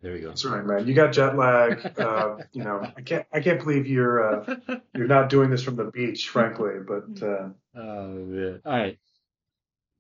there 0.02 0.14
we 0.14 0.22
go. 0.22 0.30
That's 0.30 0.46
right, 0.46 0.66
man. 0.66 0.88
You 0.88 0.94
got 0.94 1.14
jet 1.14 1.38
lag. 1.38 1.80
Uh, 2.00 2.38
you 2.54 2.64
know, 2.64 2.78
I 2.98 3.02
can't 3.02 3.26
I 3.34 3.42
can't 3.42 3.60
believe 3.60 3.88
you're 3.88 4.18
uh, 4.24 4.56
you're 4.96 5.08
not 5.08 5.30
doing 5.30 5.50
this 5.50 5.64
from 5.64 5.76
the 5.76 5.92
beach, 5.92 6.30
frankly. 6.30 6.76
But 6.88 7.24
uh, 7.24 7.50
Oh 7.76 8.28
yeah. 8.32 8.58
All 8.66 8.78
right. 8.78 8.98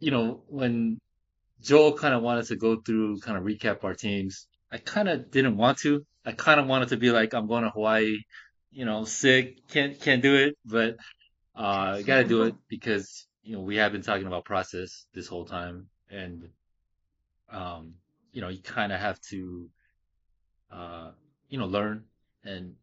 You 0.02 0.12
know, 0.12 0.42
when 0.48 1.00
Joel 1.62 1.94
kind 1.94 2.16
of 2.16 2.24
wanted 2.24 2.48
to 2.48 2.56
go 2.56 2.82
through, 2.82 3.20
kind 3.20 3.38
of 3.38 3.44
recap 3.44 3.84
our 3.84 3.94
teams, 3.94 4.48
I 4.72 4.78
kind 4.78 5.08
of 5.08 5.30
didn't 5.30 5.58
want 5.58 5.78
to. 5.80 6.04
I 6.26 6.32
kind 6.32 6.60
of 6.60 6.66
wanted 6.66 6.90
to 6.90 6.98
be 6.98 7.12
like, 7.12 7.34
I'm 7.36 7.48
going 7.48 7.64
to 7.64 7.70
Hawaii. 7.70 8.18
You 8.72 8.86
know, 8.86 9.06
sick, 9.06 9.68
can't 9.68 10.00
can't 10.00 10.24
do 10.24 10.36
it, 10.36 10.58
but 10.66 10.96
uh, 11.56 11.98
I 11.98 12.02
got 12.02 12.18
to 12.18 12.24
do 12.24 12.44
it 12.44 12.56
because 12.68 13.28
you 13.44 13.56
know 13.56 13.62
we 13.62 13.76
have 13.76 13.92
been 13.92 14.02
talking 14.02 14.26
about 14.26 14.46
process 14.46 15.06
this 15.14 15.28
whole 15.28 15.46
time, 15.46 15.88
and 16.10 16.50
um, 17.52 17.96
you 18.32 18.42
know, 18.42 18.50
you 18.50 18.62
kind 18.62 18.92
of 18.92 19.00
have 19.00 19.20
to, 19.30 19.70
uh, 20.72 21.12
you 21.50 21.60
know, 21.60 21.68
learn 21.68 22.06
and 22.44 22.76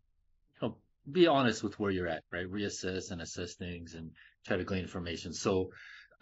you 0.61 0.69
know 0.69 0.77
be 1.11 1.27
honest 1.27 1.65
with 1.65 1.81
where 1.81 1.91
you're 1.91 2.07
at, 2.07 2.23
right? 2.31 2.47
Reassess 2.47 3.11
and 3.11 3.21
assess 3.21 3.55
things 3.55 3.95
and 3.95 4.13
try 4.47 4.57
to 4.57 4.65
glean 4.65 4.83
information. 4.83 5.35
So. 5.35 5.71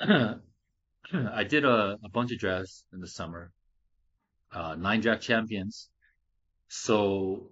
I 1.33 1.45
did 1.45 1.65
a, 1.65 1.99
a 2.05 2.09
bunch 2.09 2.33
of 2.33 2.39
drafts 2.39 2.85
in 2.93 3.01
the 3.01 3.09
summer, 3.09 3.53
uh, 4.53 4.75
nine 4.75 5.01
draft 5.01 5.23
champions. 5.23 5.89
So, 6.69 7.51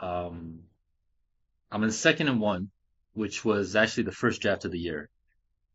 um, 0.00 0.60
I'm 1.70 1.82
in 1.84 1.90
second 1.90 2.28
and 2.28 2.40
one, 2.40 2.70
which 3.14 3.44
was 3.44 3.76
actually 3.76 4.04
the 4.04 4.12
first 4.12 4.40
draft 4.40 4.64
of 4.64 4.72
the 4.72 4.78
year. 4.78 5.08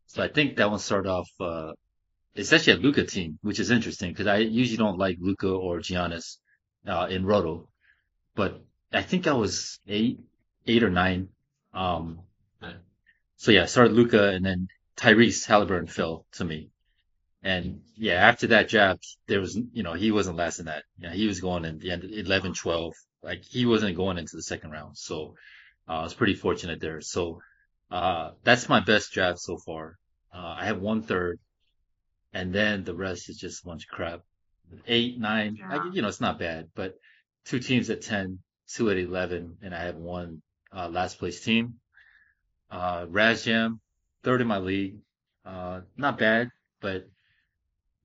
So 0.06 0.22
I 0.22 0.28
think 0.28 0.56
that 0.56 0.70
one 0.70 0.78
started 0.78 1.08
off, 1.08 1.30
uh, 1.40 1.72
it's 2.34 2.52
actually 2.52 2.74
a 2.74 2.76
Luka 2.76 3.04
team, 3.04 3.38
which 3.42 3.60
is 3.60 3.70
interesting 3.70 4.10
because 4.10 4.26
I 4.26 4.38
usually 4.38 4.76
don't 4.76 4.98
like 4.98 5.16
Luka 5.20 5.48
or 5.48 5.78
Giannis, 5.78 6.38
uh, 6.86 7.06
in 7.10 7.24
Roto, 7.24 7.68
but 8.34 8.62
I 8.92 9.02
think 9.02 9.26
I 9.26 9.32
was 9.32 9.78
eight, 9.86 10.20
eight 10.66 10.82
or 10.82 10.90
nine. 10.90 11.28
Um, 11.72 12.20
so 13.36 13.50
yeah, 13.50 13.62
I 13.62 13.66
started 13.66 13.92
Luka 13.92 14.28
and 14.28 14.44
then 14.44 14.68
Tyrese 14.96 15.46
Halliburton 15.46 15.86
fell 15.86 16.26
to 16.32 16.44
me. 16.44 16.71
And 17.42 17.80
yeah, 17.96 18.14
after 18.14 18.48
that 18.48 18.68
draft, 18.68 19.16
there 19.26 19.40
was, 19.40 19.58
you 19.72 19.82
know, 19.82 19.94
he 19.94 20.12
wasn't 20.12 20.36
lasting 20.36 20.66
that. 20.66 20.84
Yeah, 20.98 21.12
he 21.12 21.26
was 21.26 21.40
going 21.40 21.64
in 21.64 21.78
the 21.78 21.90
end 21.90 22.04
11, 22.04 22.54
12. 22.54 22.92
Like 23.22 23.42
he 23.44 23.66
wasn't 23.66 23.96
going 23.96 24.18
into 24.18 24.36
the 24.36 24.42
second 24.42 24.70
round. 24.70 24.96
So, 24.96 25.34
uh, 25.88 26.00
I 26.00 26.02
was 26.02 26.14
pretty 26.14 26.34
fortunate 26.34 26.80
there. 26.80 27.00
So, 27.00 27.40
uh, 27.90 28.30
that's 28.44 28.68
my 28.68 28.80
best 28.80 29.12
draft 29.12 29.40
so 29.40 29.58
far. 29.58 29.98
Uh, 30.32 30.54
I 30.58 30.66
have 30.66 30.80
one 30.80 31.02
third 31.02 31.38
and 32.32 32.52
then 32.54 32.84
the 32.84 32.94
rest 32.94 33.28
is 33.28 33.36
just 33.36 33.62
a 33.62 33.66
bunch 33.66 33.84
of 33.84 33.90
crap. 33.90 34.20
Eight, 34.86 35.18
nine, 35.18 35.58
I, 35.68 35.90
you 35.92 36.00
know, 36.00 36.08
it's 36.08 36.20
not 36.20 36.38
bad, 36.38 36.68
but 36.74 36.94
two 37.44 37.58
teams 37.58 37.90
at 37.90 38.02
10, 38.02 38.38
two 38.68 38.90
at 38.90 38.96
11, 38.96 39.58
and 39.62 39.74
I 39.74 39.84
have 39.84 39.96
one, 39.96 40.40
uh, 40.74 40.88
last 40.88 41.18
place 41.18 41.44
team. 41.44 41.74
Uh, 42.70 43.04
Razjam, 43.04 43.80
third 44.22 44.40
in 44.40 44.46
my 44.46 44.58
league. 44.58 44.96
Uh, 45.44 45.82
not 45.96 46.18
bad, 46.18 46.48
but 46.80 47.06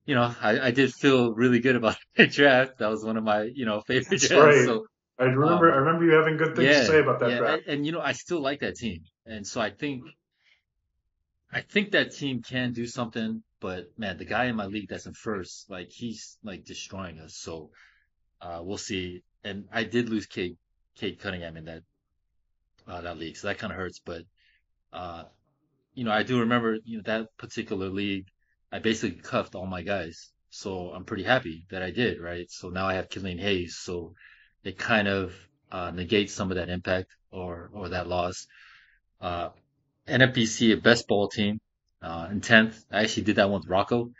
you 0.08 0.14
know, 0.14 0.34
I, 0.40 0.58
I 0.58 0.70
did 0.70 0.94
feel 0.94 1.34
really 1.34 1.60
good 1.60 1.76
about 1.76 1.96
that 2.16 2.32
draft. 2.32 2.78
That 2.78 2.88
was 2.88 3.04
one 3.04 3.18
of 3.18 3.24
my, 3.24 3.42
you 3.42 3.66
know, 3.66 3.82
favorite 3.82 4.08
That's 4.08 4.28
drafts. 4.28 4.56
right. 4.56 4.64
So, 4.64 4.86
I 5.20 5.24
remember 5.24 5.68
um, 5.68 5.74
I 5.74 5.76
remember 5.76 6.04
you 6.06 6.12
having 6.12 6.38
good 6.38 6.56
things 6.56 6.68
yeah, 6.68 6.80
to 6.80 6.86
say 6.86 7.00
about 7.00 7.20
that 7.20 7.30
yeah, 7.30 7.36
draft. 7.36 7.62
and, 7.66 7.74
and 7.74 7.86
you 7.86 7.92
know, 7.92 8.00
I 8.00 8.12
still 8.12 8.40
like 8.40 8.60
that 8.60 8.76
team. 8.76 9.02
And 9.26 9.46
so 9.46 9.60
I 9.60 9.70
think, 9.70 10.04
I 11.52 11.60
think 11.60 11.90
that 11.90 12.12
team 12.14 12.40
can 12.40 12.72
do 12.72 12.86
something, 12.86 13.42
but 13.60 13.88
man, 13.98 14.16
the 14.16 14.24
guy 14.24 14.46
in 14.46 14.56
my 14.56 14.64
league 14.64 14.88
that's 14.88 15.04
in 15.04 15.12
first, 15.12 15.68
like 15.68 15.90
he's 15.90 16.38
like 16.42 16.64
destroying 16.64 17.18
us. 17.20 17.36
So, 17.36 17.70
uh, 18.40 18.60
we'll 18.62 18.78
see. 18.78 19.22
And 19.44 19.66
I 19.72 19.84
did 19.84 20.08
lose 20.08 20.26
Cade, 20.26 20.56
Cade 20.96 21.18
Cunningham 21.20 21.58
in 21.58 21.66
that, 21.66 21.82
uh, 22.86 23.02
that 23.02 23.18
league. 23.18 23.36
So 23.36 23.48
that 23.48 23.58
kind 23.58 23.72
of 23.72 23.76
hurts, 23.76 24.00
but, 24.02 24.22
uh, 24.94 25.24
you 25.94 26.04
know, 26.04 26.12
I 26.12 26.22
do 26.22 26.40
remember, 26.40 26.78
you 26.84 26.98
know, 26.98 27.02
that 27.04 27.26
particular 27.36 27.88
league, 27.90 28.26
I 28.70 28.78
basically 28.78 29.20
cuffed 29.20 29.54
all 29.54 29.66
my 29.66 29.82
guys. 29.82 30.30
So 30.50 30.90
I'm 30.90 31.04
pretty 31.04 31.24
happy 31.24 31.66
that 31.70 31.82
I 31.82 31.90
did, 31.90 32.20
right? 32.20 32.50
So 32.50 32.70
now 32.70 32.86
I 32.86 32.94
have 32.94 33.08
Killian 33.08 33.38
Hayes. 33.38 33.76
So 33.76 34.14
it 34.64 34.78
kind 34.78 35.08
of, 35.08 35.34
uh, 35.70 35.90
negates 35.90 36.32
some 36.32 36.50
of 36.50 36.56
that 36.56 36.68
impact 36.68 37.14
or, 37.30 37.70
or 37.72 37.90
that 37.90 38.08
loss. 38.08 38.46
Uh, 39.20 39.50
NFBC, 40.06 40.72
a 40.72 40.76
best 40.76 41.06
ball 41.06 41.28
team, 41.28 41.60
uh, 42.02 42.28
in 42.30 42.40
10th. 42.40 42.82
I 42.90 43.02
actually 43.02 43.24
did 43.24 43.36
that 43.36 43.50
one 43.50 43.60
with 43.60 43.68
Rocco. 43.68 44.12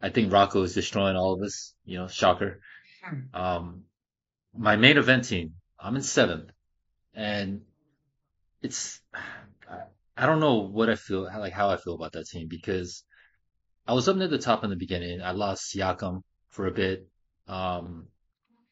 I 0.00 0.10
think 0.10 0.32
Rocco 0.32 0.62
is 0.62 0.74
destroying 0.74 1.16
all 1.16 1.34
of 1.34 1.42
us, 1.42 1.74
you 1.84 1.98
know, 1.98 2.08
shocker. 2.08 2.60
Um, 3.34 3.84
my 4.56 4.76
main 4.76 4.98
event 4.98 5.24
team, 5.24 5.54
I'm 5.78 5.96
in 5.96 6.02
seventh 6.02 6.50
and 7.14 7.62
it's, 8.62 9.00
I, 9.68 9.82
I 10.16 10.26
don't 10.26 10.40
know 10.40 10.58
what 10.58 10.90
I 10.90 10.94
feel, 10.94 11.22
like 11.22 11.52
how 11.52 11.70
I 11.70 11.76
feel 11.76 11.94
about 11.94 12.12
that 12.12 12.28
team 12.28 12.48
because 12.48 13.04
I 13.86 13.94
was 13.94 14.08
up 14.08 14.16
near 14.16 14.28
the 14.28 14.38
top 14.38 14.64
in 14.64 14.70
the 14.70 14.76
beginning. 14.76 15.22
I 15.22 15.32
lost 15.32 15.74
Siakam 15.74 16.22
for 16.50 16.66
a 16.66 16.70
bit. 16.70 17.08
Um, 17.48 18.06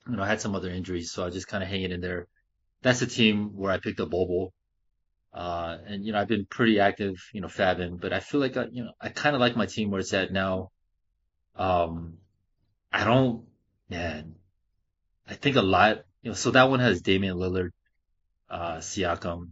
you 0.09 0.17
know, 0.17 0.23
I 0.23 0.27
had 0.27 0.41
some 0.41 0.55
other 0.55 0.71
injuries, 0.71 1.13
so 1.13 1.23
I 1.23 1.27
was 1.27 1.35
just 1.35 1.49
kind 1.49 1.63
of 1.63 1.69
hanging 1.69 1.91
in 1.93 2.01
there. 2.01 2.27
That's 2.83 3.03
a 3.03 3.07
team 3.07 3.57
where 3.57 3.73
I 3.73 3.79
picked 3.79 4.01
up 4.01 4.11
Bol 4.11 4.27
Bol. 4.27 4.53
Uh, 5.33 5.79
and 5.87 6.05
you 6.05 6.13
know, 6.13 6.19
I've 6.19 6.29
been 6.29 6.47
pretty 6.47 6.81
active, 6.81 7.15
you 7.33 7.41
know, 7.41 7.47
fabbing, 7.47 8.01
but 8.01 8.13
I 8.13 8.21
feel 8.21 8.41
like 8.41 8.57
I, 8.57 8.67
you 8.71 8.85
know, 8.85 8.93
I 9.01 9.11
kind 9.11 9.37
of 9.37 9.41
like 9.41 9.57
my 9.57 9.67
team 9.67 9.91
where 9.91 10.01
it's 10.01 10.13
at 10.13 10.33
now. 10.33 10.71
Um, 11.55 12.19
I 12.93 13.05
don't, 13.05 13.45
man, 13.89 14.35
I 15.29 15.35
think 15.35 15.57
a 15.57 15.63
lot, 15.63 15.99
you 16.23 16.31
know, 16.31 16.35
so 16.35 16.51
that 16.51 16.69
one 16.69 16.81
has 16.81 17.03
Damian 17.03 17.37
Lillard, 17.37 17.71
uh, 18.49 18.79
Siakam 18.79 19.51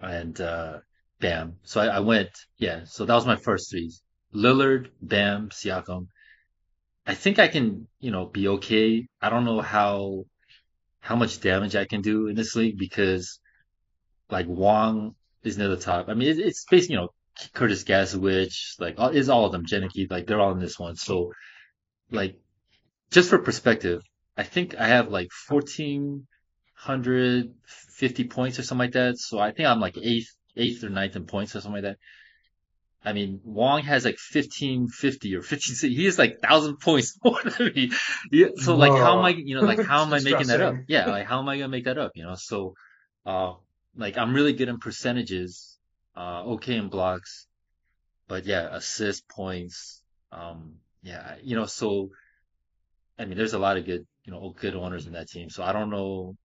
and, 0.00 0.40
uh, 0.40 0.78
Bam. 1.20 1.56
So 1.64 1.80
I, 1.80 1.86
I 1.86 2.00
went, 2.00 2.30
yeah, 2.56 2.84
so 2.84 3.04
that 3.04 3.14
was 3.14 3.26
my 3.26 3.36
first 3.36 3.70
three. 3.70 3.92
Lillard, 4.34 4.90
Bam, 5.00 5.50
Siakam. 5.50 6.08
I 7.06 7.14
think 7.14 7.38
I 7.38 7.48
can, 7.48 7.88
you 8.00 8.10
know, 8.10 8.26
be 8.26 8.48
okay. 8.48 9.06
I 9.20 9.30
don't 9.30 9.44
know 9.44 9.60
how, 9.60 10.24
how 11.00 11.16
much 11.16 11.40
damage 11.40 11.74
I 11.74 11.84
can 11.84 12.00
do 12.00 12.28
in 12.28 12.36
this 12.36 12.54
league 12.54 12.78
because 12.78 13.40
like 14.30 14.46
Wong 14.46 15.14
is 15.42 15.58
near 15.58 15.68
the 15.68 15.76
top. 15.76 16.08
I 16.08 16.14
mean, 16.14 16.28
it, 16.28 16.38
it's 16.38 16.64
basically, 16.64 16.94
you 16.94 17.00
know, 17.00 17.08
Curtis 17.54 17.84
Gaswich, 17.84 18.78
like, 18.78 18.96
is 19.14 19.28
all 19.28 19.44
of 19.46 19.52
them, 19.52 19.66
Janicki, 19.66 20.10
like, 20.10 20.26
they're 20.26 20.40
all 20.40 20.52
in 20.52 20.60
this 20.60 20.78
one. 20.78 20.96
So, 20.96 21.32
like, 22.10 22.38
just 23.10 23.28
for 23.30 23.38
perspective, 23.38 24.02
I 24.36 24.42
think 24.44 24.74
I 24.78 24.86
have 24.86 25.08
like 25.08 25.28
1,450 25.48 28.24
points 28.24 28.58
or 28.58 28.62
something 28.62 28.86
like 28.86 28.94
that. 28.94 29.18
So 29.18 29.38
I 29.38 29.52
think 29.52 29.68
I'm 29.68 29.80
like 29.80 29.98
eighth, 29.98 30.34
eighth 30.56 30.82
or 30.82 30.88
ninth 30.88 31.16
in 31.16 31.26
points 31.26 31.54
or 31.54 31.60
something 31.60 31.82
like 31.82 31.92
that. 31.92 31.98
I 33.04 33.12
mean, 33.12 33.40
Wong 33.44 33.82
has 33.82 34.04
like 34.04 34.18
1550 34.32 35.36
or 35.36 35.42
15, 35.42 35.90
he 35.90 36.04
has 36.04 36.18
like 36.18 36.40
thousand 36.40 36.76
points 36.76 37.18
more 37.24 37.40
than 37.42 37.72
me. 37.74 37.90
Yeah, 38.30 38.48
so 38.56 38.76
like, 38.76 38.92
how 38.92 39.18
am 39.18 39.24
I, 39.24 39.30
you 39.30 39.56
know, 39.56 39.62
like, 39.62 39.82
how 39.82 40.02
am 40.02 40.12
I 40.12 40.20
making 40.24 40.46
that 40.48 40.60
up? 40.60 40.76
Yeah, 40.86 41.06
like, 41.06 41.26
how 41.26 41.40
am 41.40 41.48
I 41.48 41.56
gonna 41.56 41.68
make 41.68 41.84
that 41.84 41.98
up? 41.98 42.12
You 42.14 42.24
know, 42.24 42.34
so, 42.36 42.74
uh, 43.26 43.54
like, 43.96 44.16
I'm 44.16 44.34
really 44.34 44.52
good 44.52 44.68
in 44.68 44.78
percentages, 44.78 45.78
uh, 46.16 46.44
okay 46.44 46.76
in 46.76 46.88
blocks, 46.88 47.46
but 48.28 48.46
yeah, 48.46 48.68
assist 48.70 49.28
points, 49.28 50.02
um, 50.30 50.76
yeah, 51.02 51.36
you 51.42 51.56
know, 51.56 51.66
so, 51.66 52.10
I 53.18 53.24
mean, 53.24 53.36
there's 53.36 53.54
a 53.54 53.58
lot 53.58 53.76
of 53.76 53.84
good, 53.84 54.06
you 54.24 54.32
know, 54.32 54.54
good 54.56 54.76
owners 54.76 55.06
in 55.06 55.14
that 55.14 55.28
team. 55.28 55.50
So 55.50 55.62
I 55.62 55.72
don't 55.72 55.90
know. 55.90 56.36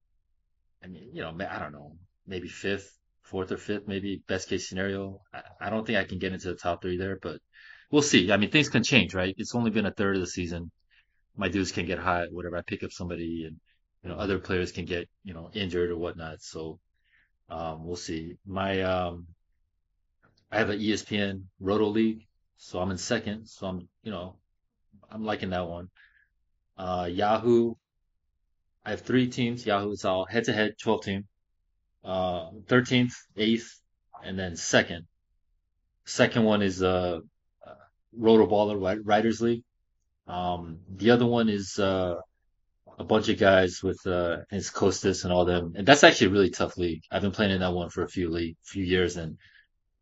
I 0.84 0.88
mean, 0.88 1.10
you 1.14 1.22
know, 1.22 1.30
I 1.30 1.60
don't 1.60 1.72
know, 1.72 1.94
maybe 2.26 2.48
fifth, 2.48 2.97
fourth 3.28 3.52
or 3.52 3.58
fifth, 3.58 3.88
maybe 3.88 4.22
best 4.28 4.50
case 4.50 4.68
scenario. 4.68 5.22
I, 5.34 5.42
I 5.62 5.70
don't 5.70 5.86
think 5.86 5.98
I 5.98 6.06
can 6.06 6.20
get 6.20 6.34
into 6.34 6.48
the 6.48 6.56
top 6.56 6.82
three 6.82 6.98
there, 6.98 7.20
but 7.22 7.40
we'll 7.92 8.02
see. 8.02 8.32
I 8.32 8.38
mean, 8.38 8.52
things 8.52 8.70
can 8.70 8.84
change, 8.84 9.14
right? 9.14 9.36
It's 9.38 9.56
only 9.56 9.72
been 9.72 9.86
a 9.86 9.92
third 9.92 10.16
of 10.16 10.22
the 10.22 10.28
season. 10.28 10.72
My 11.36 11.50
dudes 11.50 11.72
can 11.72 11.86
get 11.86 12.00
hot, 12.00 12.32
whatever. 12.32 12.58
I 12.58 12.62
pick 12.62 12.84
up 12.84 12.92
somebody 12.92 13.46
and, 13.46 13.58
you 14.04 14.10
know, 14.10 14.16
other 14.16 14.40
players 14.40 14.72
can 14.72 14.86
get, 14.86 15.10
you 15.24 15.34
know, 15.34 15.50
injured 15.54 15.92
or 15.92 15.98
whatnot. 15.98 16.42
So, 16.42 16.80
um, 17.50 17.86
we'll 17.86 17.96
see. 17.96 18.36
My, 18.46 18.82
um, 18.82 19.28
I 20.52 20.60
have 20.60 20.70
an 20.70 20.80
ESPN 20.80 21.44
Roto 21.60 21.88
League, 21.88 22.26
so 22.58 22.80
I'm 22.80 22.92
in 22.92 22.98
second. 22.98 23.48
So 23.48 23.68
I'm, 23.68 23.90
you 24.04 24.12
know, 24.12 24.36
I'm 25.12 25.24
liking 25.24 25.50
that 25.50 25.68
one. 25.68 25.90
Uh, 26.78 27.10
Yahoo, 27.12 27.76
I 28.86 28.92
have 28.92 29.02
three 29.02 29.28
teams. 29.28 29.66
Yahoo, 29.66 29.92
it's 29.92 30.06
all 30.06 30.26
head 30.26 30.46
to 30.46 30.54
head, 30.54 30.76
12 30.82 31.04
team. 31.04 31.28
Uh, 32.04 32.52
13th, 32.68 33.14
8th, 33.38 33.70
and 34.24 34.40
then 34.40 34.56
second. 34.56 35.08
Second 36.06 36.46
one 36.46 36.62
is 36.62 36.82
uh, 36.82 37.20
uh 37.66 37.74
Rotoballer 38.18 39.00
Writers 39.04 39.42
League. 39.42 39.64
Um, 40.28 40.80
the 40.90 41.12
other 41.12 41.26
one 41.26 41.50
is 41.50 41.80
uh, 41.80 42.16
a 43.00 43.04
bunch 43.04 43.30
of 43.30 43.40
guys 43.40 43.82
with 43.84 44.06
uh, 44.06 44.38
his 44.50 44.70
Costas 44.70 45.24
and 45.24 45.34
all 45.34 45.46
them, 45.46 45.74
and 45.76 45.88
that's 45.88 46.04
actually 46.04 46.28
a 46.28 46.32
really 46.32 46.50
tough 46.50 46.78
league. 46.78 47.04
I've 47.12 47.22
been 47.22 47.32
playing 47.32 47.52
in 47.52 47.60
that 47.60 47.74
one 47.74 47.90
for 47.90 48.04
a 48.04 48.10
few 48.10 48.30
league, 48.30 48.58
few 48.64 48.84
years, 48.84 49.18
and 49.18 49.38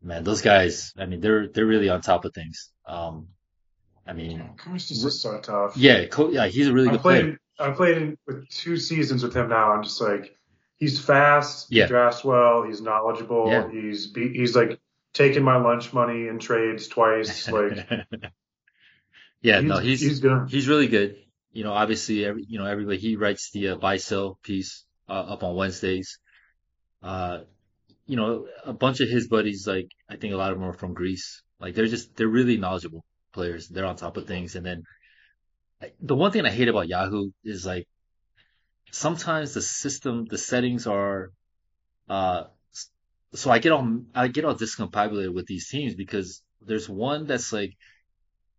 man, 0.02 0.24
those 0.24 0.42
guys, 0.42 0.94
I 0.98 1.06
mean, 1.06 1.20
they're 1.20 1.48
they're 1.48 1.66
really 1.66 1.90
on 1.90 2.02
top 2.02 2.26
of 2.26 2.34
things. 2.34 2.72
Um, 2.88 3.28
I 4.08 4.14
mean, 4.14 4.52
Costas 4.58 5.04
is 5.04 5.22
so 5.22 5.40
tough. 5.40 5.76
Yeah, 5.76 6.06
yeah, 6.30 6.48
he's 6.48 6.68
a 6.68 6.74
really 6.74 6.90
I 6.90 6.92
good 6.94 7.02
played, 7.02 7.22
player. 7.24 7.40
I 7.60 7.72
played 7.72 7.98
in, 7.98 8.18
with 8.26 8.48
two 8.50 8.78
seasons 8.78 9.24
with 9.24 9.36
him 9.36 9.50
now. 9.50 9.74
I'm 9.74 9.84
just 9.84 10.02
like, 10.02 10.36
he's 10.86 11.00
fast. 11.00 11.72
Yeah. 11.72 11.84
He 11.84 11.90
drafts 11.90 12.24
well. 12.24 12.64
He's 12.64 12.82
knowledgeable. 12.82 13.48
Yeah. 13.48 13.70
He's 13.70 14.14
he's 14.14 14.56
like 14.56 14.80
taking 15.14 15.44
my 15.44 15.58
lunch 15.58 15.94
money 15.94 16.28
in 16.28 16.40
trades 16.40 16.88
twice. 16.88 17.50
Like, 17.50 17.88
yeah, 19.42 19.62
he's, 19.62 19.70
no, 19.70 19.78
he's 19.80 20.02
he's 20.02 20.20
good. 20.20 20.50
he's 20.50 20.68
really 20.68 20.88
good. 20.88 21.18
You 21.52 21.64
know, 21.64 21.74
obviously, 21.74 22.26
every, 22.26 22.46
you 22.48 22.60
know, 22.60 22.66
everybody 22.66 22.98
he 22.98 23.16
writes 23.16 23.52
the 23.52 23.70
uh, 23.70 23.76
buy 23.76 23.98
sell 23.98 24.38
piece 24.44 24.86
uh, 25.10 25.14
up 25.14 25.44
on 25.44 25.56
Wednesdays. 25.56 26.20
Uh, 27.02 27.40
you 28.06 28.18
know, 28.18 28.48
a 28.64 28.74
bunch 28.74 29.00
of 29.00 29.10
his 29.10 29.28
buddies, 29.28 29.66
like 29.66 29.90
I 30.10 30.18
think 30.18 30.34
a 30.34 30.38
lot 30.38 30.52
of 30.52 30.60
them 30.60 30.68
are 30.68 30.74
from 30.74 30.94
Greece. 30.94 31.42
Like 31.60 31.74
they're 31.74 31.88
just 31.88 32.16
they're 32.16 32.28
really 32.28 32.58
knowledgeable 32.58 33.04
players. 33.34 33.68
They're 33.68 33.86
on 33.86 33.96
top 33.96 34.18
of 34.18 34.28
things. 34.28 34.56
And 34.56 34.66
then 34.66 34.84
the 36.00 36.16
one 36.16 36.32
thing 36.32 36.46
I 36.46 36.52
hate 36.52 36.68
about 36.68 36.88
Yahoo 36.88 37.32
is 37.44 37.66
like 37.66 37.88
sometimes 38.92 39.54
the 39.54 39.62
system, 39.62 40.26
the 40.26 40.38
settings 40.38 40.88
are, 40.88 41.32
uh, 42.10 42.46
so 43.34 43.52
I 43.52 43.60
get 43.60 43.72
all 43.72 44.02
I 44.14 44.28
get 44.30 44.46
all 44.46 44.56
discombobulated 44.56 45.34
with 45.34 45.46
these 45.46 45.68
teams 45.68 45.96
because 45.96 46.42
there's 46.62 46.88
one 46.88 47.26
that's 47.26 47.52
like 47.52 47.76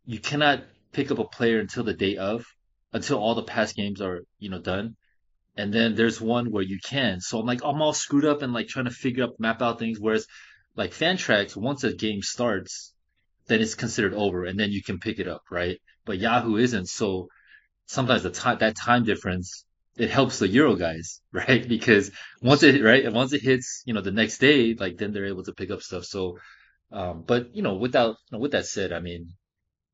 you 0.04 0.21
cannot 0.21 0.64
pick 0.92 1.11
up 1.11 1.18
a 1.18 1.25
player 1.25 1.61
until 1.61 1.85
the 1.85 1.95
day 1.95 2.16
of, 2.16 2.45
until 2.92 3.18
all 3.18 3.35
the 3.35 3.42
past 3.42 3.75
games 3.76 4.00
are 4.00 4.23
you 4.38 4.50
know 4.50 4.61
done. 4.61 4.97
And 5.56 5.73
then 5.73 5.95
there's 5.95 6.21
one 6.21 6.50
where 6.50 6.62
you 6.62 6.78
can. 6.85 7.21
So 7.21 7.38
I'm 7.38 7.47
like, 7.47 7.62
I'm 7.64 7.80
all 7.80 7.95
screwed 7.95 8.26
up 8.26 8.42
and 8.42 8.52
like 8.52 8.68
trying 8.68 8.85
to 8.85 8.90
figure 8.90 9.25
out, 9.25 9.40
map 9.40 9.62
out 9.62 9.78
things. 9.78 9.99
Whereas 9.99 10.26
like 10.76 10.92
Fantrax, 10.92 11.56
once 11.56 11.83
a 11.83 11.95
game 11.95 12.21
starts, 12.21 12.92
then 13.47 13.62
it's 13.62 13.75
considered 13.75 14.12
over 14.12 14.45
and 14.45 14.61
then 14.61 14.71
you 14.71 14.83
can 14.83 14.99
pick 14.99 15.18
it 15.18 15.28
up, 15.28 15.42
right? 15.50 15.80
But 16.04 16.18
Yahoo 16.18 16.56
isn't. 16.56 16.88
So 16.88 17.28
sometimes 17.87 18.23
the 18.23 18.30
time, 18.30 18.59
that 18.59 18.76
time 18.76 19.04
difference, 19.04 19.64
it 19.97 20.11
helps 20.11 20.38
the 20.38 20.49
Euro 20.49 20.76
guys, 20.76 21.21
right? 21.33 21.67
Because 21.67 22.11
once 22.43 22.62
it, 22.62 22.83
right, 22.83 23.11
once 23.12 23.33
it 23.33 23.43
hits, 23.43 23.83
you 23.87 23.95
know, 23.95 24.00
the 24.00 24.11
next 24.11 24.38
day, 24.38 24.75
like 24.75 24.99
then 24.99 25.12
they're 25.12 25.26
able 25.26 25.45
to 25.45 25.53
pick 25.53 25.71
up 25.71 25.83
stuff. 25.83 26.05
So, 26.05 26.38
um, 26.93 27.25
but 27.26 27.55
you 27.55 27.62
know, 27.62 27.75
without, 27.75 28.17
you 28.31 28.37
know, 28.37 28.38
with 28.38 28.53
that 28.53 28.67
said, 28.67 28.93
I 28.93 29.00
mean, 29.00 29.33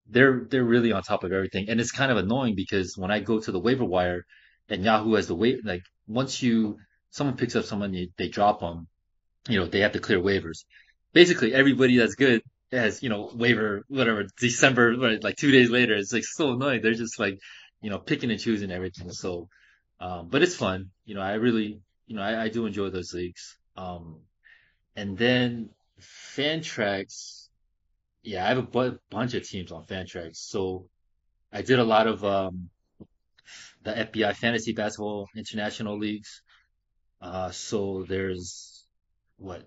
they're, 0.08 0.44
they're 0.50 0.64
really 0.64 0.92
on 0.92 1.02
top 1.02 1.24
of 1.24 1.32
everything. 1.32 1.68
And 1.68 1.80
it's 1.80 1.92
kind 1.92 2.10
of 2.10 2.18
annoying 2.18 2.54
because 2.54 2.96
when 2.96 3.10
I 3.10 3.20
go 3.20 3.38
to 3.40 3.52
the 3.52 3.60
waiver 3.60 3.84
wire 3.84 4.24
and 4.68 4.84
Yahoo 4.84 5.14
has 5.14 5.26
the 5.26 5.34
wait, 5.34 5.64
like 5.64 5.82
once 6.06 6.42
you, 6.42 6.78
someone 7.10 7.36
picks 7.36 7.56
up 7.56 7.64
someone, 7.64 7.96
they 8.18 8.28
drop 8.28 8.60
them, 8.60 8.88
you 9.48 9.58
know, 9.58 9.66
they 9.66 9.80
have 9.80 9.92
to 9.92 10.00
clear 10.00 10.18
waivers. 10.18 10.64
Basically 11.12 11.54
everybody 11.54 11.96
that's 11.96 12.14
good 12.14 12.42
has, 12.72 13.02
you 13.02 13.08
know, 13.08 13.30
waiver, 13.34 13.84
whatever, 13.88 14.24
December, 14.38 14.96
like 15.20 15.36
two 15.36 15.50
days 15.50 15.70
later. 15.70 15.94
It's 15.94 16.12
like 16.12 16.24
so 16.24 16.52
annoying. 16.52 16.80
They're 16.82 16.94
just 16.94 17.18
like, 17.18 17.38
you 17.80 17.90
know, 17.90 17.98
picking 17.98 18.30
and 18.30 18.40
choosing 18.40 18.70
everything. 18.70 19.10
So, 19.12 19.48
um, 20.02 20.28
but 20.28 20.42
it's 20.42 20.56
fun. 20.56 20.90
You 21.04 21.14
know, 21.14 21.20
I 21.20 21.34
really, 21.34 21.80
you 22.08 22.16
know, 22.16 22.22
I, 22.22 22.42
I 22.44 22.48
do 22.48 22.66
enjoy 22.66 22.90
those 22.90 23.14
leagues. 23.14 23.56
Um, 23.76 24.22
and 24.96 25.16
then 25.16 25.70
Fantrax, 26.36 27.48
yeah, 28.24 28.44
I 28.44 28.48
have 28.48 28.58
a 28.58 28.62
bu- 28.62 28.98
bunch 29.10 29.34
of 29.34 29.48
teams 29.48 29.70
on 29.70 29.86
Fantrax. 29.86 30.38
So 30.38 30.88
I 31.52 31.62
did 31.62 31.78
a 31.78 31.84
lot 31.84 32.08
of, 32.08 32.24
um, 32.24 32.68
the 33.84 33.92
FBI 33.92 34.34
Fantasy 34.34 34.72
Basketball 34.72 35.28
International 35.36 35.96
Leagues. 35.96 36.42
Uh, 37.20 37.52
so 37.52 38.04
there's 38.08 38.84
what 39.36 39.62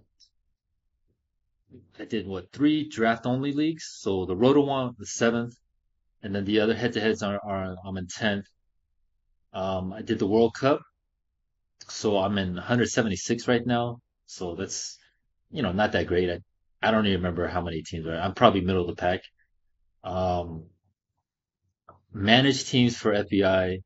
I 1.97 2.05
did 2.05 2.27
what 2.27 2.51
three 2.51 2.89
draft 2.89 3.25
only 3.25 3.53
leagues. 3.53 3.85
So 3.99 4.25
the 4.25 4.35
Roto 4.35 4.65
one, 4.65 4.95
the 4.97 5.05
seventh, 5.05 5.55
and 6.21 6.35
then 6.35 6.43
the 6.43 6.59
other 6.59 6.73
head 6.73 6.93
to 6.93 6.99
heads 6.99 7.23
are, 7.23 7.39
are 7.41 7.75
I'm 7.85 7.97
in 7.97 8.07
tenth. 8.07 8.47
Um, 9.55 9.93
I 9.93 10.01
did 10.01 10.19
the 10.19 10.27
World 10.27 10.53
Cup, 10.53 10.81
so 11.87 12.17
I'm 12.19 12.37
in 12.37 12.55
176 12.55 13.47
right 13.47 13.65
now. 13.65 13.99
So 14.25 14.55
that's 14.55 14.99
you 15.49 15.63
know 15.63 15.71
not 15.71 15.93
that 15.93 16.07
great. 16.07 16.29
I 16.29 16.39
I 16.85 16.91
don't 16.91 17.07
even 17.07 17.19
remember 17.19 17.47
how 17.47 17.61
many 17.61 17.81
teams 17.81 18.05
are. 18.05 18.19
I'm 18.19 18.33
probably 18.33 18.61
middle 18.61 18.81
of 18.81 18.87
the 18.87 19.01
pack. 19.01 19.21
Um, 20.03 20.65
managed 22.11 22.67
teams 22.67 22.97
for 22.97 23.13
FBI, 23.13 23.81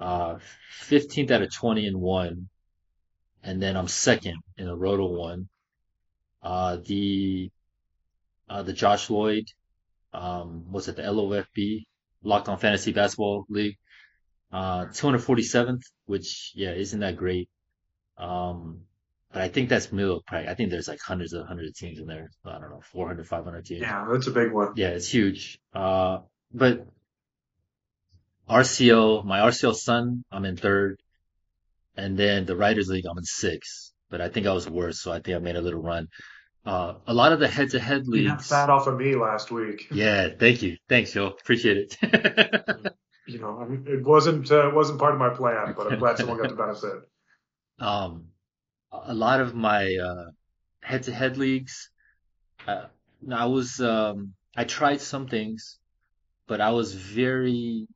uh, 0.00 0.38
15th 0.82 1.30
out 1.30 1.42
of 1.42 1.54
20 1.54 1.86
and 1.86 2.00
one, 2.00 2.48
and 3.42 3.62
then 3.62 3.76
I'm 3.76 3.88
second 3.88 4.36
in 4.58 4.68
a 4.68 4.76
Roto 4.76 5.06
one. 5.06 5.48
Uh, 6.42 6.78
the 6.84 7.50
uh, 8.48 8.62
the 8.64 8.72
Josh 8.72 9.08
Lloyd, 9.10 9.44
um, 10.12 10.72
was 10.72 10.88
it 10.88 10.96
the 10.96 11.02
LOFB, 11.02 11.84
Locked 12.24 12.48
On 12.48 12.58
Fantasy 12.58 12.92
Basketball 12.92 13.46
League, 13.48 13.76
uh, 14.52 14.86
247th, 14.86 15.82
which 16.06 16.52
yeah, 16.54 16.72
isn't 16.72 17.00
that 17.00 17.16
great. 17.16 17.48
Um, 18.18 18.82
but 19.32 19.42
I 19.42 19.48
think 19.48 19.70
that's 19.70 19.90
middle 19.90 20.18
of 20.18 20.26
pack. 20.26 20.46
I 20.46 20.54
think 20.54 20.70
there's 20.70 20.88
like 20.88 21.00
hundreds 21.00 21.32
of 21.32 21.46
hundreds 21.46 21.70
of 21.70 21.76
teams 21.76 21.98
in 21.98 22.06
there. 22.06 22.30
I 22.44 22.58
don't 22.58 22.70
know, 22.70 22.82
400, 22.92 23.26
500 23.26 23.64
teams. 23.64 23.80
Yeah, 23.80 24.06
that's 24.10 24.26
a 24.26 24.30
big 24.30 24.52
one. 24.52 24.74
Yeah, 24.76 24.88
it's 24.88 25.08
huge. 25.08 25.58
Uh, 25.74 26.18
but 26.52 26.86
RCL, 28.48 29.24
my 29.24 29.40
RCL 29.40 29.74
son, 29.74 30.24
I'm 30.30 30.44
in 30.44 30.56
third. 30.56 31.00
And 31.96 32.18
then 32.18 32.44
the 32.44 32.56
Writers 32.56 32.88
League, 32.88 33.06
I'm 33.06 33.18
in 33.18 33.24
sixth. 33.24 33.92
But 34.10 34.20
I 34.20 34.28
think 34.28 34.46
I 34.46 34.52
was 34.52 34.68
worse, 34.68 35.00
so 35.00 35.10
I 35.10 35.20
think 35.20 35.36
I 35.36 35.38
made 35.38 35.56
a 35.56 35.62
little 35.62 35.80
run. 35.80 36.08
Uh, 36.66 36.94
a 37.06 37.14
lot 37.14 37.32
of 37.32 37.40
the 37.40 37.48
head 37.48 37.70
to 37.70 37.80
head 37.80 38.06
leagues. 38.06 38.24
You 38.24 38.30
got 38.30 38.44
fat 38.44 38.70
off 38.70 38.86
of 38.86 38.98
me 38.98 39.16
last 39.16 39.50
week. 39.50 39.88
Yeah, 39.90 40.28
thank 40.38 40.62
you. 40.62 40.76
Thanks, 40.88 41.12
Joe. 41.12 41.28
Appreciate 41.28 41.96
it. 42.02 42.92
You 43.32 43.40
know, 43.40 43.82
it 43.86 44.04
wasn't 44.04 44.50
uh, 44.50 44.70
wasn't 44.74 44.98
part 44.98 45.14
of 45.14 45.18
my 45.18 45.30
plan, 45.30 45.74
but 45.76 45.86
I'm 45.90 45.98
glad 45.98 46.18
someone 46.18 46.38
got 46.38 46.50
the 46.50 46.54
benefit. 46.54 47.08
um, 47.78 48.26
a 48.92 49.14
lot 49.14 49.40
of 49.40 49.54
my, 49.54 49.96
uh, 49.96 50.30
head 50.82 51.04
to 51.04 51.12
head 51.12 51.36
leagues, 51.38 51.90
uh, 52.66 52.86
I 53.32 53.46
was, 53.46 53.80
um, 53.80 54.34
I 54.56 54.64
tried 54.64 55.00
some 55.00 55.28
things, 55.28 55.78
but 56.46 56.60
I 56.60 56.70
was 56.70 56.94
very, 56.94 57.86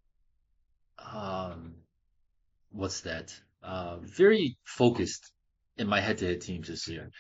um, 0.99 1.75
what's 2.71 3.03
that? 3.03 3.35
Uh, 3.63 3.97
very 3.99 4.57
focused 4.65 5.33
in 5.77 5.87
my 5.89 6.01
head-to-head 6.01 6.41
teams 6.41 6.69
this 6.69 6.89
year. 6.89 7.11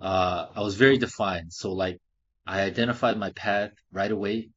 Uh, 0.00 0.46
I 0.54 0.60
was 0.60 0.76
very 0.76 0.98
defined. 0.98 1.52
So 1.52 1.72
like, 1.72 1.98
I 2.46 2.62
identified 2.62 3.18
my 3.18 3.30
path 3.32 3.72
right 3.92 4.10
away, 4.10 4.50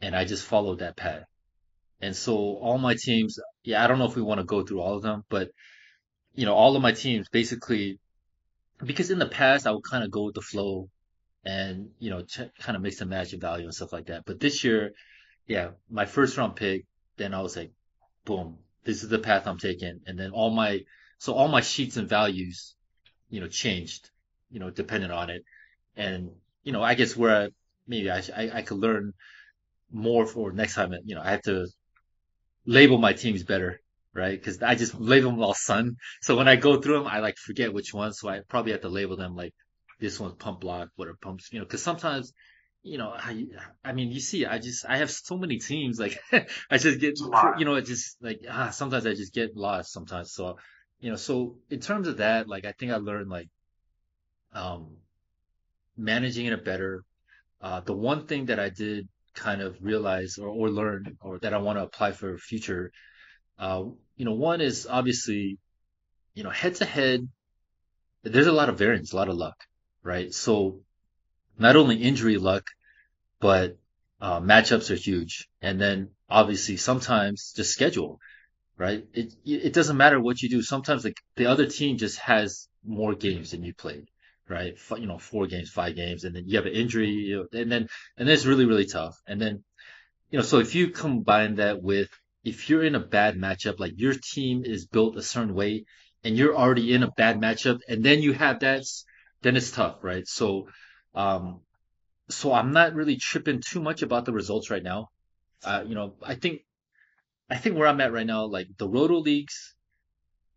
and 0.00 0.14
I 0.14 0.24
just 0.24 0.44
followed 0.44 0.80
that 0.80 0.96
path. 0.96 1.24
And 2.00 2.14
so 2.14 2.34
all 2.34 2.78
my 2.78 2.94
teams, 2.94 3.38
yeah, 3.64 3.82
I 3.82 3.86
don't 3.86 3.98
know 3.98 4.06
if 4.06 4.16
we 4.16 4.22
want 4.22 4.40
to 4.40 4.44
go 4.44 4.62
through 4.62 4.80
all 4.80 4.96
of 4.96 5.02
them, 5.02 5.24
but 5.28 5.50
you 6.34 6.44
know, 6.44 6.54
all 6.54 6.76
of 6.76 6.82
my 6.82 6.92
teams 6.92 7.28
basically, 7.28 7.98
because 8.84 9.10
in 9.10 9.18
the 9.18 9.26
past 9.26 9.66
I 9.66 9.70
would 9.70 9.84
kind 9.84 10.04
of 10.04 10.10
go 10.10 10.24
with 10.24 10.34
the 10.34 10.42
flow 10.42 10.88
and 11.44 11.90
you 11.98 12.10
know, 12.10 12.22
ch- 12.22 12.50
kind 12.60 12.76
of 12.76 12.82
mix 12.82 13.00
and 13.00 13.10
match 13.10 13.30
the 13.30 13.38
value 13.38 13.64
and 13.64 13.74
stuff 13.74 13.92
like 13.92 14.06
that. 14.06 14.24
But 14.26 14.40
this 14.40 14.64
year, 14.64 14.92
yeah, 15.46 15.70
my 15.90 16.04
first 16.04 16.36
round 16.36 16.56
pick, 16.56 16.84
then 17.16 17.32
I 17.32 17.40
was 17.40 17.56
like, 17.56 17.72
boom, 18.24 18.58
this 18.84 19.02
is 19.02 19.08
the 19.08 19.18
path 19.18 19.46
I'm 19.46 19.58
taking. 19.58 20.00
And 20.06 20.18
then 20.18 20.32
all 20.32 20.50
my, 20.50 20.80
so 21.18 21.32
all 21.32 21.48
my 21.48 21.60
sheets 21.62 21.96
and 21.96 22.08
values, 22.08 22.74
you 23.30 23.40
know, 23.40 23.48
changed, 23.48 24.10
you 24.50 24.60
know, 24.60 24.70
depending 24.70 25.10
on 25.10 25.30
it. 25.30 25.42
And, 25.96 26.30
you 26.62 26.72
know, 26.72 26.82
I 26.82 26.94
guess 26.94 27.16
where 27.16 27.44
I, 27.44 27.48
maybe 27.86 28.10
I, 28.10 28.22
I, 28.36 28.50
I 28.54 28.62
could 28.62 28.78
learn 28.78 29.14
more 29.90 30.26
for 30.26 30.52
next 30.52 30.74
time, 30.74 30.92
you 31.04 31.14
know, 31.14 31.22
I 31.22 31.30
have 31.30 31.42
to 31.42 31.68
label 32.66 32.98
my 32.98 33.12
teams 33.12 33.44
better, 33.44 33.80
right? 34.14 34.42
Cause 34.42 34.62
I 34.62 34.74
just 34.74 34.98
label 35.00 35.30
them 35.30 35.42
all 35.42 35.54
sun. 35.54 35.96
So 36.22 36.36
when 36.36 36.48
I 36.48 36.56
go 36.56 36.80
through 36.80 36.98
them, 36.98 37.06
I 37.06 37.20
like 37.20 37.36
forget 37.38 37.72
which 37.72 37.94
ones. 37.94 38.18
So 38.20 38.28
I 38.28 38.40
probably 38.48 38.72
have 38.72 38.82
to 38.82 38.88
label 38.88 39.16
them 39.16 39.34
like 39.36 39.54
this 40.00 40.20
one's 40.20 40.34
pump 40.34 40.60
block, 40.60 40.88
what 40.96 41.08
are 41.08 41.14
pumps, 41.14 41.48
you 41.52 41.60
know, 41.60 41.66
cause 41.66 41.82
sometimes, 41.82 42.32
you 42.82 42.98
know, 42.98 43.10
I, 43.10 43.46
I 43.84 43.92
mean, 43.92 44.12
you 44.12 44.20
see, 44.20 44.46
I 44.46 44.58
just, 44.58 44.84
I 44.86 44.98
have 44.98 45.10
so 45.10 45.36
many 45.36 45.58
teams, 45.58 45.98
like, 45.98 46.18
I 46.70 46.78
just 46.78 47.00
get, 47.00 47.10
It's 47.10 47.20
a 47.20 47.26
lot. 47.26 47.58
you 47.58 47.64
know, 47.64 47.74
it 47.74 47.86
just 47.86 48.16
like, 48.22 48.40
ah, 48.48 48.70
sometimes 48.70 49.06
I 49.06 49.14
just 49.14 49.34
get 49.34 49.56
lost 49.56 49.92
sometimes. 49.92 50.32
So, 50.32 50.58
you 51.00 51.10
know, 51.10 51.16
so 51.16 51.56
in 51.70 51.80
terms 51.80 52.08
of 52.08 52.18
that, 52.18 52.48
like, 52.48 52.64
I 52.64 52.72
think 52.72 52.92
I 52.92 52.96
learned 52.96 53.28
like, 53.28 53.48
um, 54.52 54.96
managing 55.96 56.46
it 56.46 56.64
better. 56.64 57.04
Uh, 57.60 57.80
the 57.80 57.92
one 57.94 58.26
thing 58.26 58.46
that 58.46 58.60
I 58.60 58.68
did 58.68 59.08
kind 59.36 59.62
of 59.62 59.76
realize 59.80 60.38
or, 60.38 60.48
or 60.48 60.70
learn 60.70 61.16
or 61.20 61.38
that 61.40 61.54
I 61.54 61.58
want 61.58 61.78
to 61.78 61.84
apply 61.84 62.12
for 62.12 62.38
future, 62.38 62.90
uh, 63.58 63.84
you 64.16 64.24
know, 64.24 64.32
one 64.32 64.60
is 64.60 64.86
obviously, 64.90 65.58
you 66.34 66.42
know, 66.42 66.50
head 66.50 66.74
to 66.76 66.84
head, 66.84 67.28
there's 68.22 68.46
a 68.46 68.52
lot 68.52 68.68
of 68.68 68.78
variance, 68.78 69.12
a 69.12 69.16
lot 69.16 69.28
of 69.28 69.36
luck, 69.36 69.56
right? 70.02 70.32
So 70.34 70.80
not 71.58 71.76
only 71.76 71.96
injury 71.96 72.38
luck, 72.38 72.64
but 73.40 73.78
uh, 74.20 74.40
matchups 74.40 74.90
are 74.90 74.96
huge. 74.96 75.48
And 75.60 75.80
then 75.80 76.10
obviously 76.28 76.76
sometimes 76.76 77.52
just 77.56 77.72
schedule, 77.72 78.18
right? 78.76 79.06
It 79.12 79.34
it 79.44 79.72
doesn't 79.72 79.96
matter 79.96 80.20
what 80.20 80.42
you 80.42 80.48
do. 80.48 80.62
Sometimes 80.62 81.04
like 81.04 81.20
the 81.36 81.46
other 81.46 81.66
team 81.66 81.98
just 81.98 82.18
has 82.18 82.68
more 82.84 83.14
games 83.14 83.50
than 83.50 83.62
you 83.62 83.74
played, 83.74 84.08
right? 84.48 84.74
You 84.96 85.06
know, 85.06 85.18
four 85.18 85.46
games, 85.46 85.70
five 85.70 85.96
games, 85.96 86.24
and 86.24 86.34
then 86.34 86.44
you 86.46 86.56
have 86.56 86.66
an 86.66 86.72
injury, 86.72 87.10
you 87.10 87.36
know, 87.36 87.60
and 87.60 87.70
then 87.70 87.88
and 88.16 88.28
it's 88.28 88.46
really 88.46 88.66
really 88.66 88.86
tough. 88.86 89.16
And 89.26 89.40
then 89.40 89.64
you 90.30 90.38
know, 90.38 90.44
so 90.44 90.58
if 90.58 90.74
you 90.74 90.90
combine 90.90 91.56
that 91.56 91.82
with 91.82 92.08
if 92.44 92.70
you're 92.70 92.84
in 92.84 92.94
a 92.94 93.00
bad 93.00 93.36
matchup, 93.36 93.80
like 93.80 93.94
your 93.96 94.14
team 94.14 94.64
is 94.64 94.86
built 94.86 95.16
a 95.16 95.22
certain 95.22 95.54
way, 95.54 95.84
and 96.22 96.36
you're 96.36 96.56
already 96.56 96.92
in 96.94 97.02
a 97.02 97.10
bad 97.10 97.40
matchup, 97.40 97.80
and 97.88 98.04
then 98.04 98.22
you 98.22 98.32
have 98.32 98.60
that, 98.60 98.84
then 99.42 99.56
it's 99.56 99.72
tough, 99.72 100.02
right? 100.02 100.26
So, 100.26 100.68
um, 101.14 101.60
so 102.28 102.52
I'm 102.52 102.72
not 102.72 102.94
really 102.94 103.16
tripping 103.16 103.62
too 103.64 103.80
much 103.80 104.02
about 104.02 104.24
the 104.24 104.32
results 104.32 104.70
right 104.70 104.82
now. 104.82 105.08
Uh, 105.64 105.84
you 105.86 105.94
know, 105.94 106.14
I 106.22 106.34
think, 106.34 106.60
I 107.50 107.56
think 107.56 107.76
where 107.76 107.88
I'm 107.88 108.00
at 108.00 108.12
right 108.12 108.26
now, 108.26 108.44
like 108.46 108.68
the 108.78 108.88
Roto 108.88 109.18
leagues, 109.18 109.74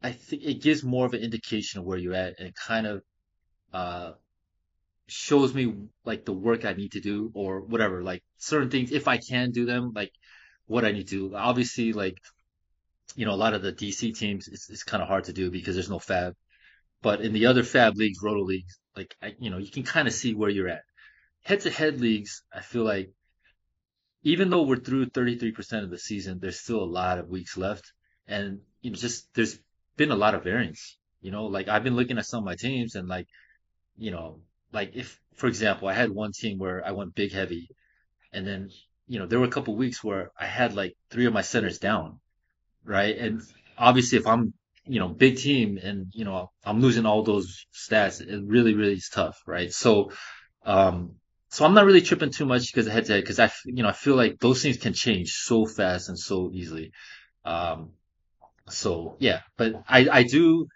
I 0.02 0.12
think 0.12 0.44
it 0.44 0.62
gives 0.62 0.84
more 0.84 1.06
of 1.06 1.14
an 1.14 1.22
indication 1.22 1.80
of 1.80 1.86
where 1.86 1.98
you're 1.98 2.14
at, 2.14 2.40
and 2.40 2.54
kind 2.56 2.88
of, 2.88 3.02
uh, 3.74 4.12
shows 5.08 5.54
me 5.54 5.74
like 6.06 6.26
the 6.26 6.34
work 6.34 6.66
I 6.66 6.74
need 6.74 6.94
to 6.94 7.02
do 7.02 7.32
or 7.34 7.62
whatever, 7.62 8.04
like 8.04 8.24
certain 8.38 8.70
things, 8.70 8.92
if 8.92 9.08
I 9.08 9.18
can 9.18 9.52
do 9.52 9.66
them, 9.66 9.92
like 9.96 10.12
what 10.68 10.86
I 10.86 10.92
need 10.92 11.08
to. 11.10 11.36
Obviously, 11.36 11.94
like, 11.94 12.18
you 13.16 13.26
know, 13.26 13.34
a 13.34 13.44
lot 13.44 13.54
of 13.54 13.62
the 13.62 13.74
DC 13.74 14.16
teams, 14.18 14.48
it's, 14.48 14.70
it's 14.70 14.84
kind 14.84 15.02
of 15.02 15.10
hard 15.10 15.26
to 15.26 15.34
do 15.34 15.50
because 15.50 15.76
there's 15.76 15.90
no 15.90 16.00
fab. 16.00 16.36
But 17.02 17.22
in 17.22 17.34
the 17.34 17.48
other 17.48 17.64
fab 17.64 17.96
leagues, 17.96 18.20
roto 18.22 18.44
leagues, 18.44 18.78
like, 18.96 19.16
I, 19.22 19.34
you 19.40 19.50
know, 19.50 19.58
you 19.58 19.72
can 19.72 19.84
kind 19.84 20.08
of 20.08 20.14
see 20.14 20.34
where 20.34 20.50
you're 20.50 20.70
at. 20.70 20.84
Head 21.44 21.62
to 21.62 21.70
head 21.70 22.00
leagues, 22.00 22.44
I 22.54 22.62
feel 22.62 22.84
like 22.84 23.12
even 24.24 24.50
though 24.50 24.64
we're 24.64 24.76
through 24.76 25.08
33% 25.08 25.84
of 25.84 25.90
the 25.90 25.98
season, 25.98 26.40
there's 26.40 26.60
still 26.60 26.84
a 26.84 26.86
lot 26.86 27.18
of 27.18 27.30
weeks 27.30 27.58
left. 27.58 27.94
And, 28.28 28.60
you 28.82 28.92
know, 28.92 28.98
just 28.98 29.34
there's 29.34 29.58
been 29.96 30.12
a 30.12 30.16
lot 30.16 30.36
of 30.36 30.44
variance. 30.44 30.98
You 31.22 31.32
know, 31.32 31.46
like 31.46 31.68
I've 31.68 31.84
been 31.84 31.96
looking 31.96 32.18
at 32.18 32.26
some 32.26 32.40
of 32.40 32.46
my 32.46 32.56
teams 32.56 32.96
and 32.96 33.08
like, 33.08 33.28
you 34.00 34.12
know, 34.12 34.42
like 34.74 34.92
if, 34.96 35.20
for 35.36 35.48
example, 35.48 35.88
I 35.88 35.94
had 35.94 36.12
one 36.12 36.32
team 36.32 36.58
where 36.60 36.86
I 36.86 36.92
went 36.92 37.16
big 37.16 37.34
heavy 37.34 37.70
and 38.34 38.48
then, 38.48 38.70
you 39.08 39.20
know, 39.20 39.26
there 39.28 39.40
were 39.40 39.46
a 39.48 39.52
couple 39.52 39.76
weeks 39.76 40.04
where 40.04 40.32
I 40.40 40.46
had 40.46 40.76
like 40.76 40.96
three 41.12 41.26
of 41.26 41.34
my 41.34 41.42
centers 41.42 41.80
down, 41.80 42.20
right? 42.86 43.18
And 43.18 43.42
obviously 43.78 44.18
if 44.18 44.28
I'm, 44.28 44.54
you 44.86 45.00
know, 45.00 45.10
big 45.10 45.38
team 45.38 45.80
and, 45.82 46.08
you 46.14 46.26
know, 46.26 46.52
I'm 46.66 46.82
losing 46.82 47.06
all 47.06 47.24
those 47.24 47.66
stats, 47.74 48.22
it 48.22 48.44
really, 48.46 48.76
really 48.76 48.94
is 48.94 49.10
tough, 49.14 49.38
right? 49.48 49.72
So, 49.72 50.12
um, 50.66 51.16
so 51.50 51.66
I'm 51.66 51.74
not 51.74 51.86
really 51.86 52.02
tripping 52.02 52.32
too 52.32 52.46
much 52.46 52.72
because 52.72 52.88
of 52.88 52.94
head 52.94 53.06
to 53.06 53.14
head 53.14 53.24
because 53.24 53.40
I, 53.40 53.52
you 53.66 53.84
know, 53.84 53.90
I 53.90 53.94
feel 53.94 54.16
like 54.16 54.40
those 54.40 54.62
things 54.62 54.78
can 54.78 54.94
change 54.94 55.32
so 55.32 55.66
fast 55.66 56.10
and 56.10 56.20
so 56.20 56.52
easily. 56.54 56.92
Um, 57.46 57.92
so 58.70 59.16
yeah, 59.20 59.42
but 59.58 59.84
I, 59.88 60.08
I 60.12 60.24
do, 60.24 60.68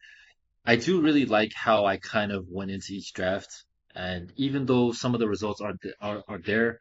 I 0.65 0.77
do 0.77 1.01
really 1.01 1.25
like 1.25 1.51
how 1.53 1.85
I 1.85 1.97
kind 1.97 2.31
of 2.31 2.47
went 2.49 2.71
into 2.71 2.93
each 2.93 3.13
draft. 3.13 3.63
And 3.95 4.31
even 4.37 4.65
though 4.65 4.91
some 4.91 5.13
of 5.13 5.19
the 5.19 5.27
results 5.27 5.61
are, 5.61 5.73
are, 6.01 6.23
are 6.27 6.39
there, 6.39 6.79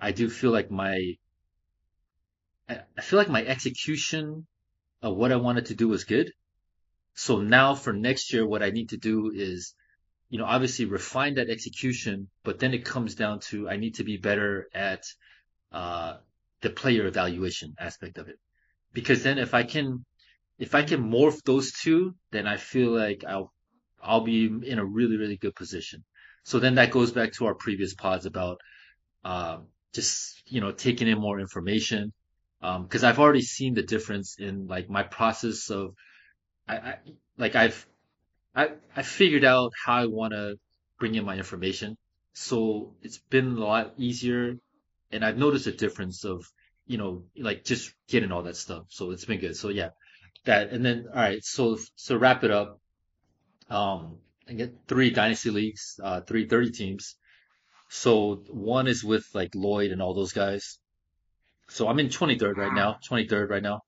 I 0.00 0.12
do 0.12 0.30
feel 0.30 0.50
like 0.50 0.70
my, 0.70 1.14
I 2.68 3.00
feel 3.02 3.18
like 3.18 3.28
my 3.28 3.44
execution 3.44 4.46
of 5.02 5.16
what 5.16 5.32
I 5.32 5.36
wanted 5.36 5.66
to 5.66 5.74
do 5.74 5.88
was 5.88 6.04
good. 6.04 6.32
So 7.14 7.42
now 7.42 7.74
for 7.74 7.92
next 7.92 8.32
year, 8.32 8.46
what 8.46 8.62
I 8.62 8.70
need 8.70 8.90
to 8.90 8.96
do 8.96 9.30
is, 9.34 9.74
you 10.30 10.38
know, 10.38 10.46
obviously 10.46 10.86
refine 10.86 11.34
that 11.34 11.50
execution, 11.50 12.28
but 12.44 12.58
then 12.58 12.72
it 12.72 12.84
comes 12.84 13.14
down 13.14 13.40
to 13.50 13.68
I 13.68 13.76
need 13.76 13.96
to 13.96 14.04
be 14.04 14.16
better 14.16 14.68
at, 14.74 15.02
uh, 15.72 16.16
the 16.62 16.70
player 16.70 17.06
evaluation 17.06 17.74
aspect 17.78 18.16
of 18.16 18.28
it. 18.28 18.38
Because 18.94 19.22
then 19.22 19.38
if 19.38 19.52
I 19.52 19.64
can, 19.64 20.04
if 20.58 20.74
I 20.74 20.82
can 20.82 21.10
morph 21.10 21.42
those 21.44 21.72
two, 21.72 22.14
then 22.30 22.46
I 22.46 22.56
feel 22.56 22.90
like 22.90 23.24
I'll, 23.26 23.52
I'll 24.02 24.20
be 24.22 24.46
in 24.46 24.78
a 24.78 24.84
really, 24.84 25.16
really 25.16 25.36
good 25.36 25.54
position. 25.54 26.04
So 26.44 26.58
then 26.58 26.74
that 26.76 26.90
goes 26.90 27.12
back 27.12 27.32
to 27.34 27.46
our 27.46 27.54
previous 27.54 27.94
pods 27.94 28.26
about, 28.26 28.58
um, 29.24 29.66
just, 29.94 30.42
you 30.46 30.60
know, 30.60 30.72
taking 30.72 31.08
in 31.08 31.18
more 31.18 31.40
information. 31.40 32.12
Um, 32.60 32.86
cause 32.88 33.04
I've 33.04 33.18
already 33.18 33.42
seen 33.42 33.74
the 33.74 33.82
difference 33.82 34.36
in 34.38 34.66
like 34.66 34.88
my 34.88 35.02
process 35.02 35.70
of, 35.70 35.94
I, 36.68 36.76
I 36.76 36.98
like 37.36 37.56
I've, 37.56 37.86
I, 38.54 38.70
I 38.96 39.02
figured 39.02 39.44
out 39.44 39.72
how 39.84 39.94
I 39.94 40.06
want 40.06 40.32
to 40.32 40.56
bring 40.98 41.14
in 41.14 41.24
my 41.24 41.36
information. 41.36 41.96
So 42.34 42.94
it's 43.02 43.18
been 43.18 43.56
a 43.56 43.64
lot 43.64 43.94
easier 43.98 44.54
and 45.10 45.24
I've 45.24 45.38
noticed 45.38 45.66
a 45.66 45.72
difference 45.72 46.24
of, 46.24 46.44
you 46.86 46.98
know, 46.98 47.24
like 47.36 47.64
just 47.64 47.92
getting 48.08 48.32
all 48.32 48.42
that 48.44 48.56
stuff. 48.56 48.84
So 48.88 49.10
it's 49.10 49.24
been 49.24 49.40
good. 49.40 49.56
So 49.56 49.68
yeah, 49.68 49.90
that, 50.44 50.70
and 50.70 50.84
then, 50.84 51.06
all 51.08 51.20
right. 51.20 51.42
So, 51.44 51.78
so 51.96 52.16
wrap 52.16 52.44
it 52.44 52.50
up. 52.50 52.80
Um, 53.70 54.18
I 54.48 54.54
get 54.54 54.74
three 54.88 55.10
dynasty 55.10 55.50
leagues, 55.50 55.98
uh, 56.02 56.20
three 56.22 56.46
30 56.46 56.70
teams. 56.72 57.16
So 57.88 58.42
one 58.48 58.86
is 58.86 59.04
with 59.04 59.26
like 59.34 59.54
Lloyd 59.54 59.92
and 59.92 60.02
all 60.02 60.14
those 60.14 60.32
guys. 60.32 60.78
So 61.68 61.88
I'm 61.88 61.98
in 61.98 62.08
23rd 62.08 62.56
right 62.56 62.72
now, 62.72 62.98
23rd 63.08 63.48
right 63.48 63.62
now. 63.62 63.80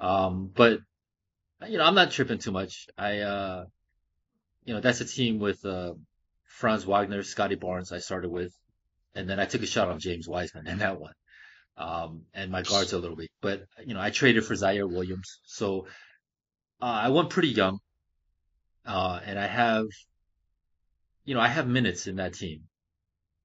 Um, 0.00 0.50
but 0.54 0.80
you 1.66 1.78
know, 1.78 1.84
I'm 1.84 1.94
not 1.94 2.10
tripping 2.10 2.38
too 2.38 2.52
much. 2.52 2.86
I, 2.98 3.20
uh, 3.20 3.64
you 4.64 4.74
know, 4.74 4.80
that's 4.80 5.00
a 5.00 5.06
team 5.06 5.38
with, 5.38 5.64
uh, 5.64 5.94
Franz 6.46 6.86
Wagner, 6.86 7.22
Scottie 7.22 7.54
Barnes 7.54 7.92
I 7.92 7.98
started 7.98 8.30
with. 8.30 8.52
And 9.14 9.28
then 9.28 9.38
I 9.40 9.44
took 9.44 9.62
a 9.62 9.66
shot 9.66 9.88
on 9.88 10.00
James 10.00 10.28
Wiseman 10.28 10.66
and 10.66 10.80
that 10.80 11.00
one. 11.00 11.12
Um, 11.76 12.22
and 12.32 12.50
my 12.52 12.62
guards 12.62 12.92
are 12.92 12.96
a 12.96 13.00
little 13.00 13.16
weak, 13.16 13.30
but 13.40 13.64
you 13.84 13.94
know, 13.94 14.00
I 14.00 14.10
traded 14.10 14.44
for 14.44 14.54
Ziaire 14.54 14.88
Williams. 14.88 15.40
So, 15.44 15.86
uh, 16.80 16.84
I 16.84 17.08
went 17.08 17.30
pretty 17.30 17.48
young. 17.48 17.80
Uh, 18.86 19.18
and 19.24 19.38
I 19.38 19.46
have, 19.46 19.86
you 21.24 21.34
know, 21.34 21.40
I 21.40 21.48
have 21.48 21.66
minutes 21.66 22.06
in 22.06 22.16
that 22.16 22.34
team. 22.34 22.64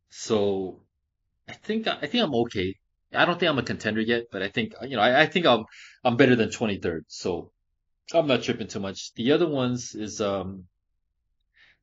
So 0.10 0.82
I 1.48 1.54
think, 1.54 1.88
I 1.88 2.06
think 2.08 2.24
I'm 2.24 2.36
okay. 2.36 2.76
I 3.14 3.26
don't 3.26 3.40
think 3.40 3.50
I'm 3.50 3.58
a 3.58 3.64
contender 3.64 4.02
yet, 4.02 4.26
but 4.32 4.44
I 4.44 4.50
think, 4.50 4.74
you 4.84 4.96
know, 4.96 5.02
I, 5.02 5.22
I 5.22 5.26
think 5.26 5.46
I'm, 5.46 5.64
I'm 6.04 6.18
better 6.18 6.36
than 6.36 6.50
23rd. 6.50 7.02
So 7.08 7.52
I'm 8.14 8.28
not 8.28 8.44
tripping 8.44 8.68
too 8.68 8.80
much. 8.80 9.14
The 9.14 9.32
other 9.32 9.48
ones 9.48 9.96
is, 9.96 10.22
um, 10.22 10.66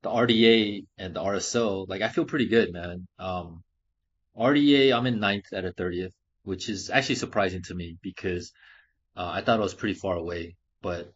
the 0.03 0.11
RDA 0.11 0.87
and 0.99 1.15
the 1.15 1.21
RSL. 1.21 1.89
Like 1.89 2.03
I 2.03 2.09
feel 2.09 2.27
pretty 2.27 2.49
good, 2.49 2.73
man. 2.73 3.07
Um, 3.19 3.63
RDA, 4.39 4.97
I'm 4.97 5.07
in 5.07 5.19
ninth 5.19 5.53
at 5.53 5.65
a 5.65 5.73
30th, 5.73 6.13
which 6.47 6.69
is 6.69 6.91
actually 6.91 7.17
surprising 7.17 7.63
to 7.63 7.75
me 7.75 7.99
because, 8.01 8.53
uh, 9.17 9.31
I 9.35 9.41
thought 9.41 9.59
it 9.59 9.63
was 9.63 9.75
pretty 9.75 9.99
far 9.99 10.15
away, 10.15 10.57
but 10.81 11.13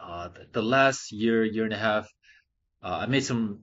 uh, 0.00 0.30
the 0.52 0.62
last 0.62 1.12
year, 1.12 1.44
year 1.44 1.64
and 1.64 1.74
a 1.74 1.78
half, 1.78 2.08
uh, 2.82 2.98
I 3.02 3.06
made 3.06 3.24
some, 3.24 3.62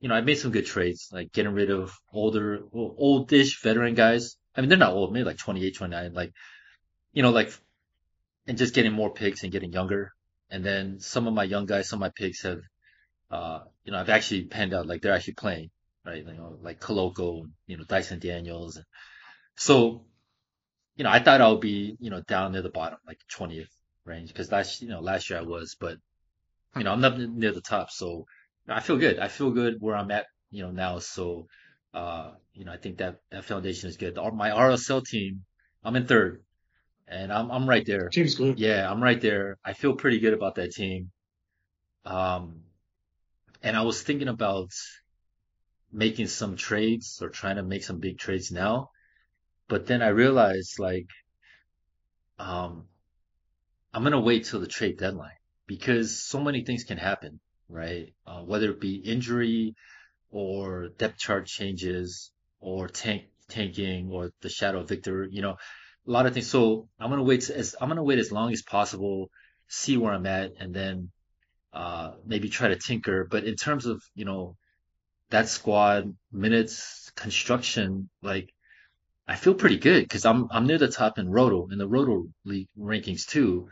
you 0.00 0.08
know, 0.08 0.14
I 0.14 0.20
made 0.20 0.38
some 0.38 0.52
good 0.52 0.66
trades, 0.66 1.08
like 1.12 1.32
getting 1.32 1.52
rid 1.52 1.70
of 1.70 1.92
older, 2.12 2.60
oldish 2.72 3.60
veteran 3.62 3.94
guys. 3.94 4.36
I 4.56 4.60
mean, 4.60 4.68
they're 4.68 4.78
not 4.78 4.92
old, 4.92 5.12
maybe 5.12 5.24
like 5.24 5.38
28, 5.38 5.76
29, 5.76 6.14
like, 6.14 6.32
you 7.12 7.22
know, 7.22 7.30
like, 7.30 7.52
and 8.46 8.56
just 8.56 8.74
getting 8.74 8.92
more 8.92 9.12
picks 9.12 9.42
and 9.42 9.50
getting 9.50 9.72
younger. 9.72 10.12
And 10.50 10.64
then 10.64 11.00
some 11.00 11.26
of 11.26 11.34
my 11.34 11.44
young 11.44 11.66
guys, 11.66 11.88
some 11.88 11.98
of 11.98 12.00
my 12.00 12.12
picks 12.14 12.42
have, 12.42 12.60
uh, 13.30 13.60
you 13.84 13.92
know, 13.92 13.98
I've 13.98 14.08
actually 14.08 14.44
panned 14.44 14.72
out, 14.72 14.86
like 14.86 15.02
they're 15.02 15.14
actually 15.14 15.34
playing, 15.34 15.70
right? 16.06 16.24
You 16.24 16.32
know, 16.32 16.58
like 16.62 16.80
Koloko, 16.80 17.46
you 17.66 17.76
know, 17.76 17.84
Dyson 17.84 18.20
Daniels. 18.20 18.80
So, 19.56 20.04
you 20.96 21.04
know, 21.04 21.10
I 21.10 21.18
thought 21.18 21.40
I 21.40 21.48
would 21.48 21.60
be, 21.60 21.96
you 22.00 22.10
know, 22.10 22.22
down 22.22 22.52
near 22.52 22.62
the 22.62 22.70
bottom, 22.70 22.98
like 23.06 23.18
20th 23.32 23.68
range 24.04 24.28
because 24.28 24.52
last 24.52 24.82
you 24.82 24.88
know 24.88 25.00
last 25.00 25.30
year 25.30 25.38
I 25.38 25.42
was, 25.42 25.76
but 25.78 25.98
you 26.76 26.84
know 26.84 26.92
I'm 26.92 27.00
not 27.00 27.18
near 27.18 27.52
the 27.52 27.60
top, 27.60 27.90
so 27.90 28.26
I 28.68 28.80
feel 28.80 28.96
good. 28.96 29.18
I 29.18 29.28
feel 29.28 29.50
good 29.50 29.76
where 29.80 29.96
I'm 29.96 30.10
at, 30.10 30.26
you 30.50 30.62
know 30.62 30.70
now. 30.70 30.98
So 30.98 31.46
uh, 31.92 32.32
you 32.52 32.64
know 32.64 32.72
I 32.72 32.76
think 32.76 32.98
that 32.98 33.16
that 33.30 33.44
foundation 33.44 33.88
is 33.88 33.96
good. 33.96 34.16
My 34.16 34.50
RSL 34.50 35.04
team, 35.04 35.44
I'm 35.82 35.96
in 35.96 36.06
third, 36.06 36.42
and 37.08 37.32
I'm 37.32 37.50
I'm 37.50 37.68
right 37.68 37.84
there. 37.86 38.08
Team's 38.08 38.34
good. 38.34 38.58
Yeah, 38.58 38.90
I'm 38.90 39.02
right 39.02 39.20
there. 39.20 39.58
I 39.64 39.72
feel 39.72 39.94
pretty 39.94 40.20
good 40.20 40.34
about 40.34 40.56
that 40.56 40.72
team. 40.72 41.10
Um, 42.04 42.60
and 43.62 43.76
I 43.76 43.82
was 43.82 44.02
thinking 44.02 44.28
about 44.28 44.70
making 45.90 46.26
some 46.26 46.56
trades 46.56 47.20
or 47.22 47.30
trying 47.30 47.56
to 47.56 47.62
make 47.62 47.82
some 47.84 47.98
big 47.98 48.18
trades 48.18 48.50
now, 48.50 48.90
but 49.68 49.86
then 49.86 50.02
I 50.02 50.08
realized 50.08 50.78
like, 50.78 51.06
um, 52.38 52.86
I'm 53.92 54.02
gonna 54.02 54.20
wait 54.20 54.44
till 54.44 54.60
the 54.60 54.66
trade 54.66 54.98
deadline 54.98 55.38
because 55.66 56.20
so 56.20 56.40
many 56.40 56.64
things 56.64 56.84
can 56.84 56.98
happen, 56.98 57.40
right? 57.68 58.12
Uh, 58.26 58.42
whether 58.42 58.70
it 58.70 58.80
be 58.80 58.96
injury 58.96 59.74
or 60.30 60.88
depth 60.98 61.18
chart 61.18 61.46
changes 61.46 62.32
or 62.60 62.88
tank 62.88 63.24
tanking 63.48 64.10
or 64.10 64.30
the 64.40 64.48
shadow 64.48 64.82
Victor, 64.82 65.28
you 65.30 65.42
know, 65.42 65.56
a 66.06 66.10
lot 66.10 66.26
of 66.26 66.34
things. 66.34 66.48
So 66.48 66.88
I'm 66.98 67.10
gonna 67.10 67.22
wait 67.22 67.48
as 67.50 67.76
I'm 67.80 67.88
gonna 67.88 68.02
wait 68.04 68.18
as 68.18 68.32
long 68.32 68.52
as 68.52 68.62
possible, 68.62 69.30
see 69.68 69.96
where 69.96 70.12
I'm 70.12 70.26
at, 70.26 70.52
and 70.58 70.74
then 70.74 71.10
uh, 71.72 72.12
maybe 72.24 72.48
try 72.48 72.68
to 72.68 72.76
tinker. 72.76 73.26
But 73.30 73.44
in 73.44 73.56
terms 73.56 73.86
of 73.86 74.02
you 74.14 74.24
know 74.24 74.56
that 75.30 75.48
squad 75.48 76.16
minutes 76.32 77.10
construction, 77.16 78.10
like 78.22 78.53
I 79.26 79.36
feel 79.36 79.54
pretty 79.54 79.78
good 79.78 80.02
because 80.02 80.24
I'm 80.26 80.48
I'm 80.50 80.66
near 80.66 80.78
the 80.78 80.88
top 80.88 81.18
in 81.18 81.30
Roto 81.30 81.68
in 81.70 81.78
the 81.78 81.88
Roto 81.88 82.26
League 82.44 82.68
rankings 82.78 83.26
too. 83.26 83.68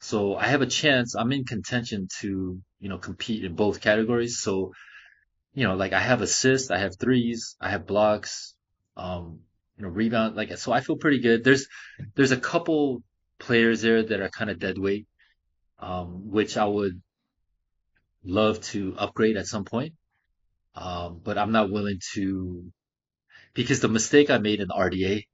So 0.00 0.36
I 0.36 0.46
have 0.46 0.62
a 0.62 0.66
chance. 0.66 1.14
I'm 1.14 1.32
in 1.32 1.44
contention 1.44 2.08
to 2.20 2.60
you 2.78 2.88
know 2.88 2.98
compete 2.98 3.44
in 3.44 3.54
both 3.54 3.80
categories. 3.80 4.38
So 4.38 4.72
you 5.54 5.64
know 5.66 5.74
like 5.74 5.92
I 5.92 6.00
have 6.00 6.22
assists, 6.22 6.70
I 6.70 6.78
have 6.78 6.96
threes, 6.98 7.56
I 7.60 7.70
have 7.70 7.86
blocks, 7.86 8.54
um, 8.96 9.40
you 9.76 9.84
know 9.84 9.90
rebound. 9.90 10.36
Like 10.36 10.56
so 10.58 10.72
I 10.72 10.80
feel 10.80 10.96
pretty 10.96 11.18
good. 11.20 11.42
There's 11.42 11.66
there's 12.14 12.32
a 12.32 12.40
couple 12.40 13.02
players 13.40 13.82
there 13.82 14.04
that 14.04 14.20
are 14.20 14.28
kind 14.28 14.50
of 14.50 14.60
dead 14.60 14.78
weight, 14.78 15.06
um, 15.80 16.30
which 16.30 16.56
I 16.56 16.64
would 16.64 17.02
love 18.24 18.60
to 18.60 18.94
upgrade 18.96 19.36
at 19.36 19.46
some 19.46 19.64
point. 19.64 19.94
Um, 20.76 21.20
but 21.22 21.38
I'm 21.38 21.52
not 21.52 21.70
willing 21.70 22.00
to 22.14 22.72
because 23.54 23.80
the 23.80 23.88
mistake 23.88 24.30
I 24.30 24.38
made 24.38 24.60
in 24.60 24.68
RDA 24.68 25.24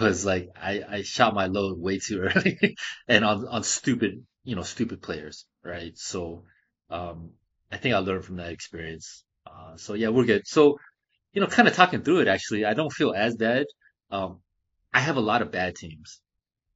was 0.00 0.24
like 0.24 0.50
I, 0.60 0.82
I 0.88 1.02
shot 1.02 1.34
my 1.34 1.46
load 1.46 1.78
way 1.78 1.98
too 1.98 2.20
early 2.36 2.76
and 3.08 3.24
on, 3.24 3.46
on 3.46 3.62
stupid, 3.62 4.24
you 4.44 4.56
know, 4.56 4.62
stupid 4.62 5.02
players, 5.02 5.46
right? 5.64 5.96
So, 5.96 6.44
um, 6.90 7.30
I 7.70 7.76
think 7.78 7.94
I 7.94 7.98
learned 7.98 8.24
from 8.24 8.36
that 8.36 8.52
experience. 8.52 9.24
Uh, 9.46 9.76
so 9.76 9.94
yeah, 9.94 10.08
we're 10.08 10.24
good. 10.24 10.46
So, 10.46 10.78
you 11.32 11.40
know, 11.40 11.46
kind 11.46 11.68
of 11.68 11.74
talking 11.74 12.02
through 12.02 12.20
it, 12.20 12.28
actually, 12.28 12.64
I 12.64 12.74
don't 12.74 12.92
feel 12.92 13.12
as 13.12 13.36
bad. 13.36 13.66
Um, 14.10 14.40
I 14.94 15.00
have 15.00 15.16
a 15.16 15.20
lot 15.20 15.42
of 15.42 15.50
bad 15.50 15.74
teams, 15.76 16.20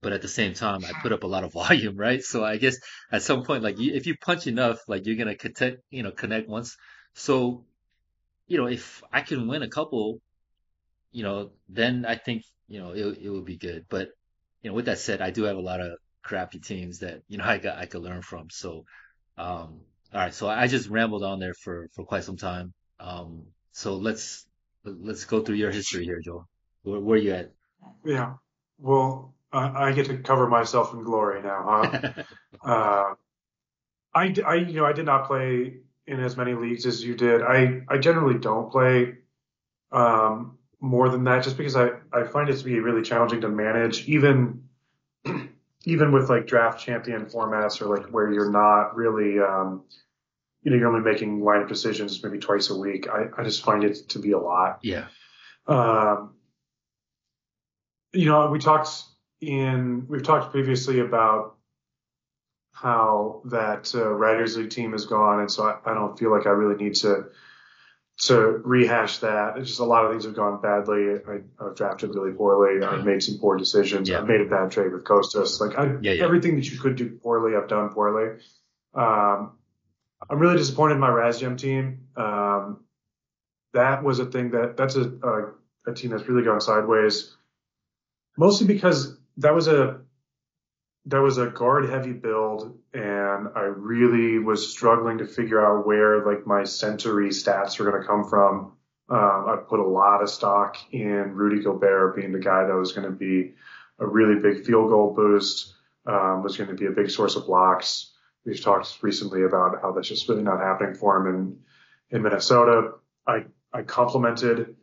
but 0.03 0.13
at 0.13 0.21
the 0.21 0.29
same 0.29 0.55
time, 0.55 0.85
I 0.85 0.93
put 1.01 1.13
up 1.13 1.23
a 1.23 1.29
lot 1.29 1.45
of 1.45 1.53
volume, 1.61 1.97
right? 1.97 2.23
So 2.23 2.45
I 2.45 2.57
guess 2.57 2.77
at 3.11 3.23
some 3.23 3.45
point, 3.45 3.63
like 3.63 3.77
if 3.79 4.07
you 4.07 4.17
punch 4.17 4.47
enough, 4.47 4.79
like 4.89 5.07
you're 5.07 5.25
to 5.25 5.37
connect, 5.37 5.79
you 5.91 6.03
know, 6.03 6.11
connect 6.11 6.49
once. 6.49 6.77
So, 7.15 7.65
you 8.47 8.59
know, 8.59 8.67
if 8.67 9.03
I 9.13 9.23
can 9.23 9.49
win 9.49 9.63
a 9.63 9.69
couple, 9.69 10.21
you 11.13 11.23
know, 11.23 11.51
then 11.69 12.05
I 12.07 12.17
think, 12.17 12.45
you 12.69 12.81
know, 12.81 12.93
it, 12.93 13.19
it 13.23 13.31
would 13.31 13.45
be 13.45 13.57
good. 13.57 13.87
But, 13.89 14.09
you 14.63 14.71
know, 14.71 14.75
with 14.75 14.87
that 14.87 14.99
said, 14.99 15.21
I 15.21 15.31
do 15.31 15.45
have 15.45 15.57
a 15.57 15.61
lot 15.61 15.81
of 15.81 15.93
crappy 16.23 16.59
teams 16.59 17.01
that, 17.01 17.23
you 17.29 17.39
know, 17.39 17.45
I 17.47 17.59
got, 17.59 17.79
I 17.79 17.87
could 17.87 18.03
learn 18.03 18.23
from. 18.23 18.49
So, 18.51 18.85
um, 19.39 19.81
all 20.13 20.21
right. 20.21 20.35
So 20.35 20.49
I 20.49 20.67
just 20.67 20.89
rambled 20.89 21.23
on 21.23 21.41
there 21.41 21.55
for, 21.55 21.89
for 21.95 22.05
quite 22.05 22.25
some 22.25 22.37
time. 22.37 22.73
Um, 22.99 23.45
so 23.73 23.97
let's, 23.97 24.47
let's 24.85 25.25
go 25.25 25.41
through 25.41 25.57
your 25.57 25.71
history 25.71 26.05
here, 26.05 26.21
Joel. 26.25 26.49
Where, 26.83 27.01
where 27.01 27.19
are 27.19 27.23
you 27.23 27.33
at? 27.33 27.53
Yeah. 28.05 28.35
Well, 28.79 29.35
I, 29.53 29.89
I 29.89 29.93
get 29.93 30.07
to 30.07 30.19
cover 30.19 30.49
myself 30.49 30.93
in 30.93 31.03
glory 31.03 31.43
now, 31.43 31.65
huh? 31.67 32.13
uh, 32.65 33.15
I, 34.15 34.35
I, 34.45 34.55
you 34.55 34.81
know, 34.81 34.87
I 34.87 34.93
did 34.93 35.07
not 35.07 35.27
play 35.27 35.79
in 36.07 36.21
as 36.21 36.37
many 36.37 36.55
leagues 36.55 36.87
as 36.87 37.05
you 37.05 37.15
did. 37.15 37.43
I, 37.43 37.83
I 37.89 37.99
generally 37.99 38.39
don't 38.39 38.71
play, 38.71 39.15
um, 39.93 40.59
more 40.81 41.09
than 41.09 41.25
that 41.25 41.45
just 41.45 41.57
because 41.57 41.77
I, 41.77 41.91
I 42.13 42.25
find 42.25 42.49
it 42.49 42.57
to 42.57 42.65
be 42.65 42.81
really 42.81 43.03
challenging 43.03 43.43
to 43.43 43.49
manage 43.49 44.09
even 44.09 44.65
even 45.85 46.13
with 46.13 46.31
like 46.31 46.47
draft 46.47 46.85
champion 46.85 47.27
formats 47.27 47.81
or 47.81 47.95
like 47.95 48.07
where 48.09 48.33
you're 48.33 48.51
not 48.51 48.97
really 48.97 49.39
um, 49.39 49.83
you 50.63 50.71
know 50.71 50.77
you're 50.77 50.89
only 50.89 51.01
making 51.01 51.41
lineup 51.41 51.69
decisions 51.69 52.23
maybe 52.23 52.39
twice 52.39 52.71
a 52.71 52.77
week. 52.77 53.09
I, 53.09 53.27
I 53.37 53.45
just 53.45 53.63
find 53.63 53.85
it 53.85 54.09
to 54.11 54.19
be 54.19 54.33
a 54.33 54.39
lot. 54.39 54.81
Yeah. 54.83 55.07
Um, 55.67 56.35
you 58.13 58.27
know 58.27 58.51
we 58.51 58.59
talked 58.59 58.91
in 59.41 60.07
we've 60.09 60.23
talked 60.23 60.51
previously 60.51 61.01
about 61.01 61.57
how 62.73 63.43
that 63.45 63.95
uh, 63.95 64.11
writers 64.11 64.57
league 64.57 64.71
team 64.71 64.93
has 64.93 65.05
gone 65.05 65.41
and 65.41 65.51
so 65.51 65.65
I, 65.65 65.91
I 65.91 65.95
don't 65.95 66.19
feel 66.19 66.31
like 66.31 66.47
I 66.47 66.51
really 66.51 66.83
need 66.83 66.95
to 66.97 67.27
to 68.23 68.37
rehash 68.65 69.19
that. 69.19 69.57
It's 69.57 69.69
just 69.69 69.81
a 69.81 69.85
lot 69.85 70.05
of 70.05 70.11
things 70.11 70.25
have 70.25 70.35
gone 70.35 70.61
badly. 70.61 71.17
I, 71.27 71.65
have 71.65 71.75
drafted 71.75 72.15
really 72.15 72.33
poorly. 72.33 72.85
I've 72.85 73.05
made 73.05 73.23
some 73.23 73.39
poor 73.39 73.57
decisions. 73.57 74.09
Yeah. 74.09 74.19
I've 74.19 74.27
made 74.27 74.43
a 74.43 74.45
bad 74.45 74.71
trade 74.71 74.93
with 74.93 75.05
Costas. 75.05 75.61
Like 75.61 75.79
I, 75.79 75.97
yeah, 76.03 76.13
yeah. 76.13 76.25
everything 76.25 76.57
that 76.57 76.71
you 76.71 76.79
could 76.79 76.97
do 76.97 77.19
poorly, 77.23 77.57
I've 77.57 77.69
done 77.69 77.89
poorly. 77.89 78.41
Um, 78.95 79.53
I'm 80.29 80.39
really 80.39 80.59
disappointed 80.59 80.95
in 80.95 81.01
my 81.01 81.09
RazGem 81.09 81.57
team. 81.57 82.09
Um, 82.17 82.85
that 83.73 84.05
was 84.05 84.19
a 84.19 84.27
thing 84.27 84.51
that 84.51 84.77
that's 84.77 84.97
a, 84.97 85.03
a, 85.03 85.91
a 85.91 85.95
team 85.95 86.11
that's 86.11 86.29
really 86.29 86.43
gone 86.43 86.61
sideways, 86.61 87.35
mostly 88.37 88.67
because 88.67 89.17
that 89.39 89.55
was 89.55 89.67
a 89.67 90.01
that 91.07 91.21
was 91.21 91.39
a 91.39 91.47
guard 91.47 91.89
heavy 91.89 92.13
build 92.13 92.79
and 92.93 93.49
I 93.57 93.63
really 93.63 94.39
was 94.39 94.71
struggling 94.71 95.19
to 95.19 95.27
figure 95.27 95.65
out 95.65 95.87
where 95.87 96.25
like 96.27 96.47
my 96.47 96.65
century 96.65 97.31
stats 97.31 97.79
were 97.79 97.91
going 97.91 98.03
to 98.03 98.07
come 98.07 98.25
from. 98.29 98.73
Um, 99.09 99.47
I 99.49 99.57
put 99.67 99.81
a 99.81 99.85
lot 99.85 100.23
of 100.23 100.31
stock 100.31 100.77
in 100.93 101.33
Rudy 101.35 101.63
Gobert 101.63 102.17
being 102.17 102.33
the 102.33 102.39
guy 102.39 102.65
that 102.65 102.75
was 102.75 102.93
going 102.93 103.11
to 103.11 103.17
be 103.17 103.55
a 103.99 104.07
really 104.07 104.41
big 104.41 104.65
field 104.65 104.91
goal 104.91 105.15
boost, 105.15 105.75
um, 106.07 106.43
was 106.43 106.57
going 106.57 106.71
to 106.71 106.77
be 106.77 106.87
a 106.87 106.91
big 106.91 107.11
source 107.11 107.35
of 107.35 107.47
blocks. 107.47 108.13
We've 108.45 108.63
talked 108.63 109.03
recently 109.03 109.43
about 109.43 109.83
how 109.83 109.93
that's 109.93 110.09
just 110.09 110.29
really 110.29 110.43
not 110.43 110.61
happening 110.61 110.95
for 110.95 111.17
him 111.17 111.35
in, 111.35 112.17
in 112.17 112.23
Minnesota. 112.23 112.93
I, 113.27 113.47
I 113.73 113.83
complimented, 113.83 114.77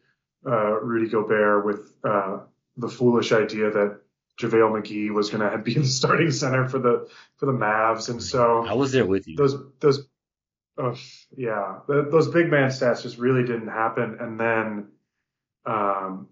uh, 0.46 0.80
Rudy 0.82 1.10
Gobert 1.10 1.66
with, 1.66 1.94
uh, 2.04 2.40
the 2.76 2.90
foolish 2.90 3.32
idea 3.32 3.72
that 3.72 4.02
JaVale 4.40 4.82
McGee 4.82 5.12
was 5.12 5.30
going 5.30 5.50
to 5.50 5.58
be 5.58 5.74
the 5.74 5.86
starting 5.86 6.32
center 6.32 6.68
for 6.68 6.80
the 6.80 7.10
for 7.38 7.46
the 7.46 7.54
Mavs, 7.54 8.10
and 8.10 8.22
so 8.22 8.66
I 8.66 8.74
was 8.74 8.92
there 8.92 9.06
with 9.06 9.28
you. 9.28 9.36
Those 9.36 9.56
those, 9.80 10.08
oh, 10.78 10.96
yeah, 11.36 11.80
the, 11.88 12.08
those 12.10 12.28
big 12.28 12.50
man 12.50 12.70
stats 12.70 13.04
just 13.04 13.18
really 13.18 13.44
didn't 13.44 13.70
happen. 13.70 14.18
And 14.20 14.40
then 14.40 14.88
um, 15.66 16.28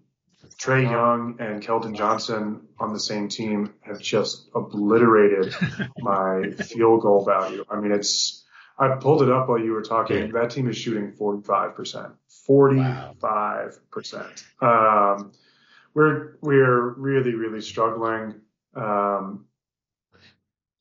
Trae 0.58 0.84
Young 0.84 1.36
and 1.40 1.62
Keldon 1.62 1.96
Johnson 1.96 2.68
on 2.78 2.92
the 2.92 3.00
same 3.00 3.28
team 3.28 3.74
have 3.80 4.00
just 4.00 4.48
obliterated 4.54 5.54
my 5.98 6.50
field 6.50 7.02
goal 7.02 7.24
value. 7.24 7.64
I 7.68 7.80
mean, 7.80 7.92
it's 7.92 8.44
I 8.78 8.96
pulled 8.96 9.22
it 9.22 9.30
up 9.30 9.48
while 9.48 9.58
you 9.58 9.72
were 9.72 9.82
talking. 9.82 10.32
That 10.32 10.50
team 10.50 10.68
is 10.68 10.76
shooting 10.76 11.12
45%. 11.12 12.12
45%. 12.48 14.44
Wow. 14.60 15.16
Um, 15.18 15.32
we're 15.96 16.36
we're 16.42 16.90
really 16.90 17.34
really 17.34 17.62
struggling. 17.62 18.34
Um, 18.74 19.46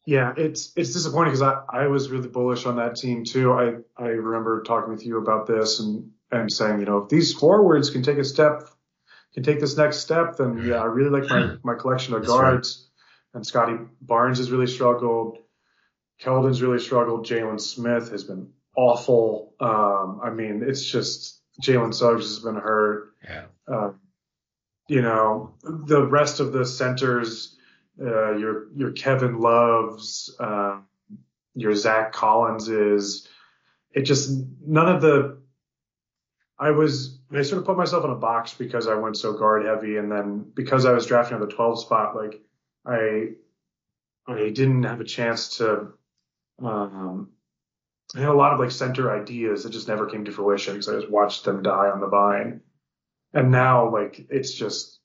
yeah, 0.05 0.33
it's 0.35 0.73
it's 0.75 0.91
disappointing 0.91 1.31
because 1.31 1.41
I, 1.41 1.61
I 1.69 1.87
was 1.87 2.09
really 2.09 2.27
bullish 2.27 2.65
on 2.65 2.75
that 2.75 2.97
team 2.97 3.23
too. 3.23 3.53
I 3.53 3.75
I 3.97 4.09
remember 4.09 4.61
talking 4.61 4.91
with 4.91 5.05
you 5.05 5.17
about 5.17 5.47
this 5.47 5.79
and 5.79 6.11
and 6.31 6.51
saying 6.51 6.81
you 6.81 6.85
know 6.85 6.97
if 6.97 7.09
these 7.09 7.33
forwards 7.33 7.89
can 7.89 8.03
take 8.03 8.17
a 8.17 8.25
step 8.25 8.63
can 9.33 9.43
take 9.43 9.61
this 9.61 9.77
next 9.77 9.99
step 9.99 10.35
then 10.37 10.57
yeah 10.65 10.81
I 10.81 10.85
really 10.85 11.09
like 11.09 11.29
my 11.29 11.55
my 11.63 11.75
collection 11.75 12.13
of 12.13 12.21
That's 12.21 12.33
guards. 12.33 12.81
Right. 12.81 13.37
And 13.37 13.47
Scottie 13.47 13.79
Barnes 14.01 14.37
has 14.39 14.51
really 14.51 14.67
struggled. 14.67 15.39
Keldon's 16.21 16.61
really 16.61 16.79
struggled. 16.79 17.25
Jalen 17.25 17.59
Smith 17.59 18.11
has 18.11 18.23
been 18.23 18.49
awful. 18.77 19.53
Um, 19.59 20.21
I 20.23 20.29
mean, 20.29 20.63
it's 20.65 20.85
just 20.85 21.41
Jalen 21.61 21.93
Suggs 21.93 22.25
has 22.25 22.39
been 22.39 22.55
hurt. 22.55 23.13
Yeah. 23.23 23.45
Um, 23.67 23.99
you 24.87 25.01
know, 25.01 25.55
the 25.63 26.05
rest 26.05 26.39
of 26.39 26.53
the 26.53 26.65
centers, 26.65 27.55
uh, 27.99 28.35
your, 28.35 28.67
your 28.75 28.91
Kevin 28.91 29.39
Loves, 29.39 30.35
uh, 30.39 30.79
your 31.55 31.73
Zach 31.75 32.11
Collins 32.11 32.67
is, 32.67 33.27
it 33.91 34.03
just, 34.03 34.29
none 34.65 34.93
of 34.93 35.01
the, 35.01 35.37
I 36.59 36.71
was, 36.71 37.19
I 37.33 37.41
sort 37.41 37.59
of 37.59 37.65
put 37.65 37.77
myself 37.77 38.05
in 38.05 38.11
a 38.11 38.15
box 38.15 38.53
because 38.53 38.87
I 38.87 38.95
went 38.95 39.17
so 39.17 39.33
guard 39.33 39.65
heavy. 39.65 39.97
And 39.97 40.11
then 40.11 40.51
because 40.53 40.85
I 40.85 40.93
was 40.93 41.05
drafting 41.05 41.35
on 41.35 41.41
the 41.41 41.53
12 41.53 41.81
spot, 41.81 42.15
like 42.15 42.41
I, 42.85 43.29
I 44.27 44.49
didn't 44.49 44.83
have 44.83 45.01
a 45.01 45.05
chance 45.05 45.57
to, 45.57 45.93
um, 46.63 47.29
I 48.15 48.19
had 48.19 48.29
a 48.29 48.33
lot 48.33 48.53
of 48.53 48.59
like 48.59 48.71
center 48.71 49.11
ideas 49.11 49.63
that 49.63 49.71
just 49.71 49.87
never 49.87 50.05
came 50.05 50.25
to 50.25 50.31
fruition 50.31 50.73
because 50.73 50.89
I 50.89 50.99
just 50.99 51.09
watched 51.09 51.43
them 51.43 51.63
die 51.63 51.89
on 51.89 51.99
the 51.99 52.07
vine 52.07 52.61
and 53.35 53.51
now 53.51 53.91
like 53.91 54.25
it's 54.29 54.53
just 54.53 54.99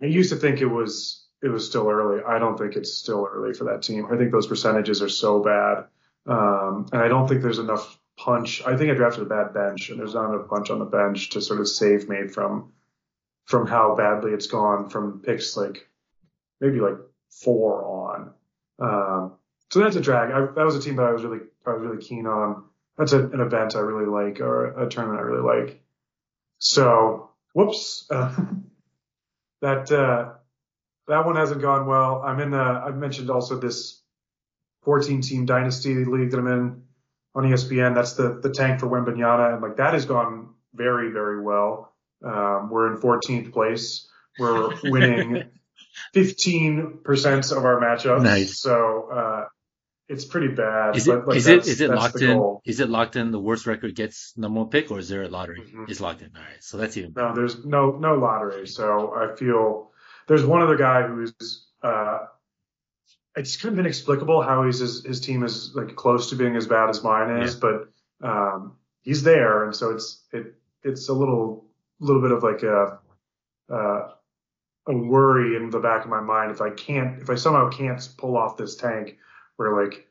I 0.00 0.06
used 0.06 0.30
to 0.30 0.36
think 0.36 0.60
it 0.60 0.66
was 0.66 1.26
it 1.42 1.48
was 1.48 1.68
still 1.68 1.90
early. 1.90 2.22
I 2.26 2.38
don't 2.38 2.56
think 2.56 2.76
it's 2.76 2.94
still 2.94 3.28
early 3.30 3.52
for 3.52 3.64
that 3.64 3.82
team. 3.82 4.06
I 4.10 4.16
think 4.16 4.32
those 4.32 4.46
percentages 4.46 5.02
are 5.02 5.10
so 5.10 5.42
bad. 5.42 5.84
Um, 6.26 6.86
and 6.90 7.02
I 7.02 7.08
don't 7.08 7.28
think 7.28 7.42
there's 7.42 7.58
enough 7.58 7.98
punch. 8.16 8.62
I 8.64 8.76
think 8.76 8.90
I 8.90 8.94
drafted 8.94 9.24
a 9.24 9.26
bad 9.26 9.52
bench 9.52 9.90
and 9.90 9.98
there's 9.98 10.14
not 10.14 10.32
enough 10.32 10.48
punch 10.48 10.70
on 10.70 10.78
the 10.78 10.86
bench 10.86 11.30
to 11.30 11.42
sort 11.42 11.60
of 11.60 11.68
save 11.68 12.08
me 12.08 12.28
from 12.28 12.72
from 13.44 13.66
how 13.66 13.94
badly 13.94 14.32
it's 14.32 14.46
gone 14.46 14.88
from 14.88 15.20
picks 15.20 15.54
like 15.54 15.86
maybe 16.62 16.80
like 16.80 16.96
four 17.30 17.84
on. 17.84 18.32
Um, 18.78 19.32
so 19.70 19.80
that's 19.80 19.96
a 19.96 20.00
drag. 20.00 20.30
I, 20.30 20.40
that 20.54 20.64
was 20.64 20.76
a 20.76 20.80
team 20.80 20.96
that 20.96 21.06
I 21.06 21.12
was 21.12 21.24
really 21.24 21.44
I 21.66 21.72
was 21.72 21.82
really 21.82 22.02
keen 22.02 22.26
on. 22.26 22.64
That's 22.96 23.12
a, 23.12 23.26
an 23.26 23.40
event 23.40 23.76
I 23.76 23.80
really 23.80 24.06
like 24.06 24.40
or 24.40 24.80
a 24.80 24.88
tournament 24.88 25.20
I 25.20 25.24
really 25.24 25.42
like. 25.42 25.82
So 26.58 27.33
whoops, 27.54 28.06
uh, 28.10 28.34
that 29.62 29.90
uh, 29.90 30.32
that 31.08 31.24
one 31.24 31.36
hasn't 31.36 31.62
gone 31.62 31.86
well. 31.86 32.22
I'm 32.22 32.40
in. 32.40 32.52
Uh, 32.52 32.84
I've 32.86 32.96
mentioned 32.98 33.30
also 33.30 33.58
this 33.58 34.02
14 34.82 35.22
team 35.22 35.46
dynasty 35.46 36.04
league 36.04 36.30
that 36.32 36.38
I'm 36.38 36.46
in 36.46 36.82
on 37.34 37.44
ESPN. 37.44 37.94
That's 37.94 38.12
the 38.12 38.40
the 38.42 38.50
tank 38.50 38.80
for 38.80 38.86
Wembanyama, 38.86 39.54
and 39.54 39.62
like 39.62 39.78
that 39.78 39.94
has 39.94 40.04
gone 40.04 40.50
very, 40.74 41.10
very 41.10 41.40
well. 41.40 41.94
Um, 42.22 42.70
we're 42.70 42.92
in 42.92 43.00
14th 43.00 43.52
place. 43.52 44.08
We're 44.38 44.70
winning 44.82 45.44
15% 46.14 47.56
of 47.56 47.64
our 47.64 47.80
matchups. 47.80 48.22
Nice. 48.22 48.60
So, 48.60 49.08
uh, 49.12 49.44
it's 50.08 50.24
pretty 50.24 50.48
bad. 50.48 50.96
Is 50.96 51.08
it 51.08 51.12
but 51.12 51.28
like 51.28 51.36
is 51.38 51.46
it 51.46 51.80
it 51.80 51.90
locked 51.90 52.20
in? 52.20 52.36
goal. 52.36 52.62
Is 52.64 52.80
it 52.80 52.90
locked 52.90 53.16
in? 53.16 53.30
The 53.30 53.40
worst 53.40 53.66
record 53.66 53.94
gets 53.94 54.36
number 54.36 54.60
one 54.60 54.68
pick, 54.68 54.90
or 54.90 54.98
is 54.98 55.08
there 55.08 55.22
a 55.22 55.28
lottery? 55.28 55.60
Mhm. 55.60 55.88
It's 55.88 56.00
locked 56.00 56.20
in. 56.20 56.30
All 56.36 56.42
right, 56.42 56.62
so 56.62 56.76
that's 56.76 56.96
even. 56.96 57.12
No, 57.16 57.34
there's 57.34 57.64
no 57.64 57.92
no 57.92 58.14
lottery. 58.16 58.66
So 58.66 59.14
I 59.14 59.34
feel 59.36 59.90
there's 60.28 60.44
one 60.44 60.62
other 60.62 60.76
guy 60.76 61.02
who's 61.06 61.66
uh 61.82 62.18
it's 63.36 63.56
kind 63.56 63.72
of 63.72 63.78
inexplicable 63.80 64.42
how 64.42 64.64
he's 64.64 64.78
his, 64.78 65.04
his 65.04 65.20
team 65.20 65.42
is 65.42 65.72
like 65.74 65.96
close 65.96 66.30
to 66.30 66.36
being 66.36 66.54
as 66.54 66.66
bad 66.66 66.88
as 66.90 67.02
mine 67.02 67.42
is, 67.42 67.54
but 67.56 67.88
um 68.22 68.76
he's 69.02 69.22
there 69.22 69.64
and 69.64 69.74
so 69.74 69.90
it's 69.90 70.22
it 70.32 70.54
it's 70.82 71.08
a 71.08 71.12
little 71.12 71.66
little 72.00 72.22
bit 72.22 72.30
of 72.30 72.42
like 72.42 72.62
a 72.62 72.98
uh 73.72 74.08
a 74.86 74.94
worry 74.94 75.56
in 75.56 75.70
the 75.70 75.80
back 75.80 76.04
of 76.04 76.10
my 76.10 76.20
mind 76.20 76.50
if 76.50 76.60
I 76.60 76.70
can't 76.70 77.22
if 77.22 77.30
I 77.30 77.36
somehow 77.36 77.70
can't 77.70 78.06
pull 78.18 78.36
off 78.36 78.56
this 78.56 78.76
tank 78.76 79.16
where 79.56 79.84
like 79.84 80.06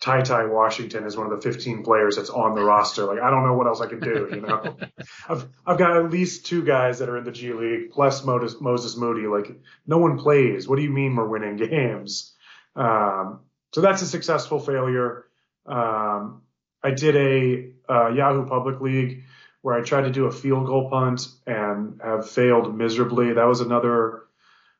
Ty 0.00 0.22
Ty 0.22 0.46
Washington 0.46 1.04
is 1.04 1.16
one 1.16 1.30
of 1.30 1.40
the 1.40 1.48
15 1.48 1.84
players 1.84 2.16
that's 2.16 2.28
on 2.28 2.56
the 2.56 2.62
roster. 2.62 3.04
Like 3.04 3.20
I 3.20 3.30
don't 3.30 3.44
know 3.44 3.54
what 3.54 3.68
else 3.68 3.80
I 3.80 3.86
can 3.86 4.00
do, 4.00 4.28
you 4.32 4.40
know. 4.40 4.76
I've 5.28 5.46
I've 5.64 5.78
got 5.78 5.96
at 5.96 6.10
least 6.10 6.46
two 6.46 6.64
guys 6.64 6.98
that 6.98 7.08
are 7.08 7.16
in 7.16 7.24
the 7.24 7.30
G 7.32 7.52
League 7.52 7.92
plus 7.92 8.24
Moses, 8.24 8.60
Moses 8.60 8.96
Moody. 8.96 9.28
Like 9.28 9.56
no 9.86 9.98
one 9.98 10.18
plays. 10.18 10.66
What 10.66 10.76
do 10.76 10.82
you 10.82 10.90
mean 10.90 11.14
we're 11.14 11.28
winning 11.28 11.56
games? 11.56 12.34
Um, 12.74 13.40
so 13.72 13.80
that's 13.80 14.02
a 14.02 14.06
successful 14.06 14.58
failure. 14.58 15.26
Um, 15.66 16.42
I 16.82 16.90
did 16.90 17.16
a 17.16 17.92
uh, 17.92 18.08
Yahoo 18.08 18.46
Public 18.46 18.80
League 18.80 19.24
where 19.60 19.78
I 19.78 19.82
tried 19.82 20.02
to 20.02 20.10
do 20.10 20.26
a 20.26 20.32
field 20.32 20.66
goal 20.66 20.90
punt 20.90 21.28
and 21.46 22.00
have 22.02 22.28
failed 22.28 22.76
miserably. 22.76 23.32
That 23.32 23.46
was 23.46 23.60
another 23.60 24.24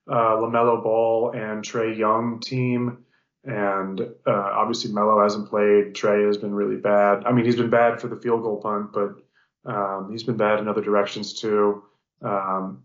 uh, 0.08 0.36
Lamelo 0.36 0.82
Ball 0.82 1.30
and 1.30 1.62
Trae 1.62 1.96
Young 1.96 2.40
team. 2.40 3.04
And 3.44 4.00
uh, 4.00 4.50
obviously 4.54 4.92
Melo 4.92 5.20
hasn't 5.22 5.48
played. 5.48 5.94
Trae 5.94 6.26
has 6.26 6.36
been 6.38 6.54
really 6.54 6.76
bad. 6.76 7.24
I 7.24 7.32
mean, 7.32 7.44
he's 7.44 7.56
been 7.56 7.70
bad 7.70 8.00
for 8.00 8.08
the 8.08 8.16
field 8.16 8.42
goal 8.42 8.60
punt, 8.60 8.92
but 8.92 9.16
um, 9.64 10.10
he's 10.12 10.22
been 10.22 10.36
bad 10.36 10.60
in 10.60 10.68
other 10.68 10.80
directions 10.80 11.40
too. 11.40 11.82
Um, 12.22 12.84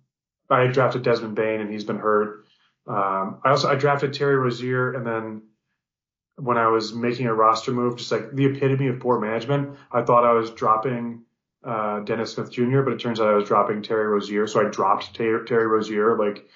I 0.50 0.68
drafted 0.68 1.04
Desmond 1.04 1.36
Bane 1.36 1.62
and 1.62 1.72
he's 1.72 1.84
been 1.84 2.00
hurt. 2.00 2.46
Um, 2.88 3.42
I 3.44 3.50
also 3.50 3.70
I 3.70 3.76
drafted 3.76 4.14
Terry 4.14 4.36
Rozier 4.36 4.94
and 4.94 5.06
then 5.06 5.42
when 6.38 6.58
I 6.58 6.68
was 6.68 6.94
making 6.94 7.26
a 7.28 7.34
roster 7.34 7.72
move, 7.72 7.98
just 7.98 8.12
like 8.12 8.32
the 8.32 8.46
epitome 8.46 8.88
of 8.88 9.00
poor 9.00 9.20
management, 9.20 9.76
I 9.92 10.04
thought 10.04 10.24
I 10.24 10.34
was 10.34 10.52
dropping 10.52 11.24
uh, 11.64 12.02
Dennis 12.02 12.34
Smith 12.34 12.52
Jr., 12.52 12.82
but 12.82 12.94
it 12.94 13.00
turns 13.00 13.20
out 13.20 13.28
I 13.28 13.36
was 13.36 13.48
dropping 13.48 13.82
Terry 13.82 14.08
Rozier. 14.08 14.48
So 14.48 14.66
I 14.66 14.70
dropped 14.70 15.16
Terry, 15.16 15.46
Terry 15.46 15.68
Rozier. 15.68 16.18
Like 16.18 16.48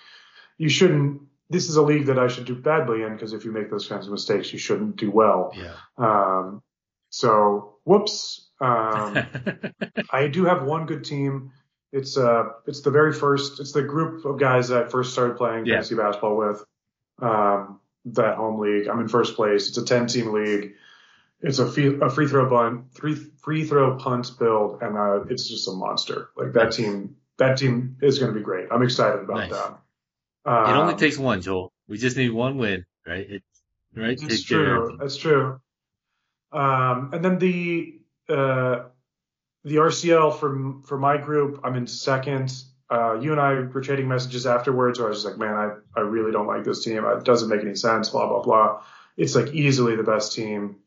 you 0.57 0.69
shouldn't. 0.69 1.21
This 1.51 1.69
is 1.69 1.75
a 1.75 1.81
league 1.81 2.05
that 2.07 2.17
I 2.17 2.27
should 2.27 2.45
do 2.45 2.55
badly 2.55 3.03
in 3.03 3.13
because 3.13 3.33
if 3.33 3.45
you 3.45 3.51
make 3.51 3.69
those 3.69 3.87
kinds 3.87 4.05
of 4.05 4.11
mistakes, 4.11 4.51
you 4.53 4.59
shouldn't 4.59 4.95
do 4.95 5.11
well. 5.11 5.53
Yeah. 5.55 5.73
Um, 5.97 6.61
so 7.09 7.77
whoops. 7.83 8.49
Um, 8.59 9.17
I 10.11 10.27
do 10.27 10.45
have 10.45 10.63
one 10.63 10.85
good 10.85 11.03
team. 11.03 11.51
It's 11.91 12.17
uh, 12.17 12.43
it's 12.67 12.81
the 12.81 12.91
very 12.91 13.13
first. 13.13 13.59
It's 13.59 13.73
the 13.73 13.83
group 13.83 14.23
of 14.25 14.39
guys 14.39 14.69
that 14.69 14.85
I 14.85 14.87
first 14.89 15.11
started 15.11 15.35
playing 15.37 15.65
Yeah. 15.65 15.75
fantasy 15.75 15.95
basketball 15.95 16.37
with. 16.37 16.63
Um, 17.21 17.79
that 18.05 18.35
home 18.35 18.59
league. 18.59 18.87
I'm 18.87 18.99
in 18.99 19.07
first 19.07 19.35
place. 19.35 19.67
It's 19.69 19.77
a 19.77 19.85
10 19.85 20.07
team 20.07 20.31
league. 20.33 20.73
It's 21.41 21.59
a 21.59 21.69
free, 21.71 21.99
a 22.01 22.09
free 22.09 22.27
throw 22.27 22.49
bunt, 22.49 22.93
three 22.95 23.13
free 23.15 23.63
throw 23.65 23.95
punt 23.97 24.31
build, 24.39 24.81
and 24.81 24.97
uh, 24.97 25.23
it's 25.29 25.47
just 25.47 25.67
a 25.67 25.71
monster. 25.71 26.29
Like 26.35 26.53
that 26.53 26.71
team, 26.71 27.17
that 27.37 27.57
team 27.57 27.97
is 28.01 28.17
going 28.19 28.33
to 28.33 28.39
be 28.39 28.43
great. 28.43 28.67
I'm 28.71 28.81
excited 28.81 29.21
about 29.21 29.37
Nice. 29.37 29.51
that. 29.51 29.77
It 30.45 30.49
only 30.49 30.93
Um, 30.93 30.99
takes 30.99 31.17
one, 31.17 31.41
Joel. 31.41 31.71
We 31.87 31.97
just 31.97 32.17
need 32.17 32.31
one 32.31 32.57
win, 32.57 32.85
right? 33.05 33.29
It, 33.29 33.43
right? 33.95 34.17
That's 34.19 34.37
Take 34.39 34.45
true. 34.47 34.75
everything. 34.75 34.97
That's 34.97 35.17
true. 35.17 35.59
Um, 36.51 37.11
and 37.13 37.23
then 37.23 37.37
the 37.39 37.99
uh, 38.29 38.83
the 39.63 39.75
RCL 39.75 40.39
for 40.39 40.81
for 40.85 40.97
my 40.97 41.17
group, 41.17 41.61
I'm 41.63 41.75
in 41.75 41.87
second. 41.87 42.53
Uh, 42.89 43.17
you 43.21 43.31
and 43.31 43.39
I 43.39 43.53
were 43.53 43.81
trading 43.81 44.07
messages 44.09 44.45
afterwards, 44.45 44.99
where 44.99 45.07
I 45.07 45.09
was 45.11 45.23
just 45.23 45.29
like, 45.31 45.39
man, 45.39 45.55
I, 45.55 45.99
I 45.99 46.01
really 46.03 46.31
don't 46.33 46.47
like 46.47 46.65
this 46.65 46.83
team. 46.83 47.05
It 47.05 47.23
doesn't 47.23 47.47
make 47.47 47.61
any 47.61 47.75
sense. 47.75 48.09
Blah 48.09 48.27
blah 48.27 48.41
blah. 48.41 48.81
It's 49.17 49.35
like 49.35 49.53
easily 49.53 49.95
the 49.95 50.03
best 50.03 50.33
team. 50.33 50.77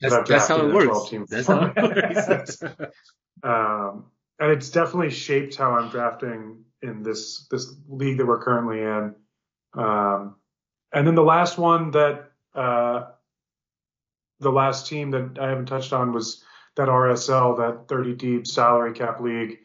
that 0.00 0.12
I've 0.12 0.26
That's, 0.26 0.28
that's 0.28 0.48
how 0.48 0.58
drafted 0.58 0.74
it 0.74 0.82
in 0.82 0.88
a 0.88 0.90
works. 0.92 1.08
12-team 1.10 1.26
That's 1.28 1.46
how 1.46 1.64
it 1.66 1.74
format. 1.74 2.28
works. 2.28 2.62
Um, 3.44 4.04
and 4.38 4.52
it's 4.52 4.70
definitely 4.70 5.10
shaped 5.10 5.56
how 5.56 5.72
I'm 5.72 5.88
drafting 5.90 6.64
in 6.82 7.02
this 7.02 7.46
this 7.50 7.74
league 7.88 8.18
that 8.18 8.26
we're 8.26 8.42
currently 8.42 8.80
in. 8.80 9.14
Um, 9.74 10.36
and 10.92 11.06
then 11.06 11.14
the 11.14 11.22
last 11.22 11.58
one 11.58 11.90
that 11.92 12.32
uh, 12.54 13.04
the 14.40 14.52
last 14.52 14.86
team 14.86 15.10
that 15.12 15.38
I 15.40 15.48
haven't 15.48 15.66
touched 15.66 15.92
on 15.92 16.12
was 16.12 16.44
that 16.76 16.88
RSL, 16.88 17.56
that 17.58 17.88
30 17.88 18.14
deep 18.14 18.46
salary 18.46 18.92
cap 18.92 19.20
league. 19.20 19.58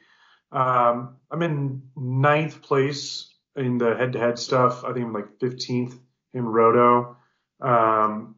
Um, 0.51 1.17
I'm 1.31 1.41
in 1.41 1.81
ninth 1.95 2.61
place 2.61 3.33
in 3.55 3.77
the 3.77 3.95
head 3.95 4.13
to 4.13 4.19
head 4.19 4.39
stuff. 4.39 4.83
I 4.83 4.93
think 4.93 5.05
I'm 5.05 5.13
like 5.13 5.39
15th 5.39 5.99
in 6.33 6.45
Roto. 6.45 7.17
Um, 7.59 8.35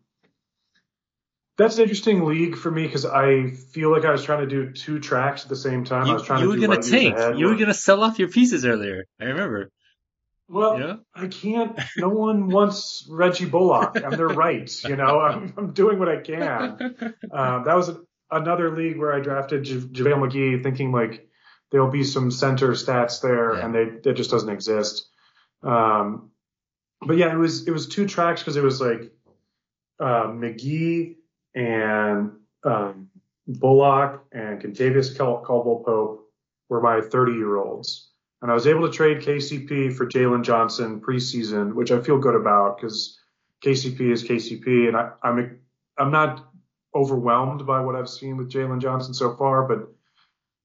that's 1.60 1.76
an 1.76 1.84
interesting 1.84 2.24
league 2.26 2.56
for 2.56 2.72
me 2.72 2.84
because 2.84 3.06
I 3.06 3.50
feel 3.50 3.92
like 3.92 4.06
I 4.06 4.12
was 4.12 4.24
trying 4.24 4.40
to 4.40 4.48
do 4.48 4.72
two 4.72 5.00
tracks 5.00 5.44
at 5.44 5.50
the 5.50 5.58
same 5.58 5.84
time. 5.84 6.06
I 6.06 6.08
you, 6.08 6.14
was 6.14 6.24
trying 6.24 6.40
you 6.40 6.54
to 6.54 6.60
were 6.62 6.68
gonna 6.68 6.82
tank. 6.82 7.38
You 7.38 7.48
were 7.48 7.58
gonna 7.58 7.74
sell 7.74 8.02
off 8.02 8.18
your 8.18 8.30
pieces 8.30 8.66
earlier. 8.66 9.04
I 9.20 9.26
remember. 9.26 9.70
Well, 10.48 10.78
know? 10.80 11.00
I 11.14 11.28
can't. 11.28 11.78
No 11.98 12.10
one 12.10 12.48
wants 12.48 13.06
Reggie 13.12 13.46
Bullock, 13.46 13.98
and 13.98 14.14
they're 14.14 14.28
right. 14.28 14.72
You 14.86 14.96
know, 14.96 15.20
I'm, 15.30 15.54
I'm 15.58 15.74
doing 15.74 16.00
what 16.00 16.08
I 16.08 16.22
can. 16.22 16.96
Um, 17.32 17.64
that 17.66 17.76
was 17.76 17.92
another 18.32 18.76
league 18.76 18.98
where 18.98 19.14
I 19.14 19.20
drafted 19.20 19.66
J- 19.66 19.76
JaVale 19.76 20.32
McGee, 20.32 20.64
thinking 20.64 20.94
like 20.94 21.28
there'll 21.72 21.92
be 21.92 22.06
some 22.06 22.32
center 22.32 22.70
stats 22.70 23.22
there, 23.22 23.56
Yeah. 23.56 23.66
and 23.66 23.76
they 23.76 24.10
it 24.10 24.14
just 24.14 24.32
doesn't 24.32 24.50
exist. 24.50 25.10
Um, 25.62 26.32
but 27.06 27.18
yeah, 27.18 27.34
it 27.34 27.38
was 27.38 27.68
it 27.68 27.72
was 27.72 27.90
two 27.90 28.08
tracks 28.08 28.42
because 28.42 28.56
it 28.56 28.64
was 28.64 28.80
like 28.80 29.12
uh, 30.00 30.28
McGee 30.28 31.16
and 31.56 32.32
um, 32.64 33.10
Bullock 33.48 34.26
and 34.32 34.62
Kentavious 34.62 35.16
Cal- 35.18 35.42
Caldwell 35.44 35.84
Pope 35.86 36.30
were 36.70 36.82
my 36.82 37.02
30 37.02 37.34
year 37.34 37.58
olds. 37.58 38.12
And 38.42 38.50
I 38.50 38.54
was 38.54 38.68
able 38.68 38.88
to 38.88 38.94
trade 38.94 39.18
KCP 39.20 39.94
for 39.94 40.06
Jalen 40.06 40.44
Johnson 40.44 41.02
preseason, 41.02 41.74
which 41.74 41.92
I 41.92 42.00
feel 42.02 42.18
good 42.18 42.36
about 42.36 42.78
because 42.78 43.20
KCP 43.64 44.00
is 44.12 44.24
KCP, 44.24 44.88
and 44.88 44.96
I, 44.96 45.12
I'm 45.24 45.60
I'm 45.98 46.12
not 46.12 46.50
overwhelmed 46.96 47.66
by 47.68 47.82
what 47.82 47.96
I've 47.96 48.08
seen 48.10 48.38
with 48.38 48.50
Jalen 48.50 48.82
Johnson 48.82 49.14
so 49.14 49.36
far, 49.36 49.68
but 49.68 49.90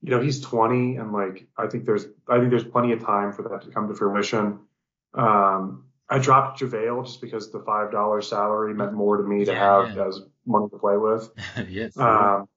you 0.02 0.10
know 0.10 0.20
he's 0.20 0.40
20, 0.40 0.96
and 0.96 1.12
like 1.12 1.48
I 1.58 1.66
think 1.66 1.84
there's 1.84 2.06
I 2.28 2.38
think 2.38 2.50
there's 2.50 2.62
plenty 2.64 2.92
of 2.92 3.04
time 3.04 3.32
for 3.32 3.42
that 3.48 3.62
to 3.62 3.70
come 3.72 3.88
to 3.88 3.94
fruition. 3.94 4.60
Um, 5.14 5.86
I 6.08 6.18
dropped 6.20 6.60
JaVale 6.60 7.04
just 7.06 7.20
because 7.20 7.50
the 7.50 7.60
five 7.60 7.90
dollar 7.90 8.22
salary 8.22 8.72
meant 8.74 8.92
more 8.92 9.16
to 9.16 9.24
me 9.24 9.44
to 9.46 9.52
Yeah, 9.52 9.86
have 9.86 9.96
yeah. 9.96 10.06
as 10.06 10.20
money 10.46 10.68
to 10.70 10.78
play 10.78 10.96
with. 10.96 11.30
yes. 11.68 11.96
Um, 11.96 12.48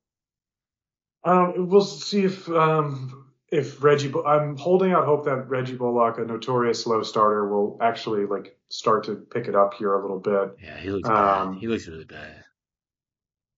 I 1.23 1.33
don't. 1.33 1.67
We'll 1.67 1.81
see 1.81 2.23
if 2.23 2.49
um, 2.49 3.31
if 3.51 3.83
Reggie. 3.83 4.13
I'm 4.25 4.57
holding 4.57 4.91
out 4.91 5.05
hope 5.05 5.25
that 5.25 5.49
Reggie 5.49 5.75
Bullock, 5.75 6.17
a 6.17 6.25
notorious 6.25 6.83
slow 6.83 7.03
starter, 7.03 7.47
will 7.47 7.77
actually 7.81 8.25
like 8.25 8.57
start 8.69 9.05
to 9.05 9.15
pick 9.15 9.47
it 9.47 9.55
up 9.55 9.73
here 9.73 9.93
a 9.93 10.01
little 10.01 10.19
bit. 10.19 10.57
yeah, 10.63 10.77
he 10.77 10.89
looks 10.89 11.09
um, 11.09 11.53
bad. 11.53 11.59
He 11.59 11.67
looks 11.67 11.88
really 11.88 12.05
bad. 12.05 12.43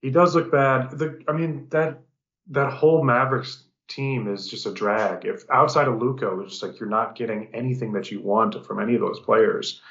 He 0.02 0.12
does 0.12 0.36
look 0.36 0.52
bad. 0.52 0.92
The 0.92 1.22
I 1.28 1.34
mean 1.34 1.68
that 1.70 2.02
that 2.52 2.74
whole 2.74 3.04
Mavericks 3.04 3.66
team 3.88 4.32
is 4.32 4.48
just 4.48 4.66
a 4.66 4.72
drag. 4.72 5.26
If 5.26 5.44
outside 5.52 5.88
of 5.88 6.00
Luka, 6.00 6.40
it's 6.40 6.52
just 6.52 6.64
like 6.64 6.80
you're 6.80 6.90
not 6.90 7.16
getting 7.16 7.50
anything 7.54 7.94
that 7.94 8.12
you 8.12 8.22
want 8.22 8.66
from 8.66 8.80
any 8.80 8.96
of 8.96 9.02
those 9.02 9.20
players. 9.20 9.82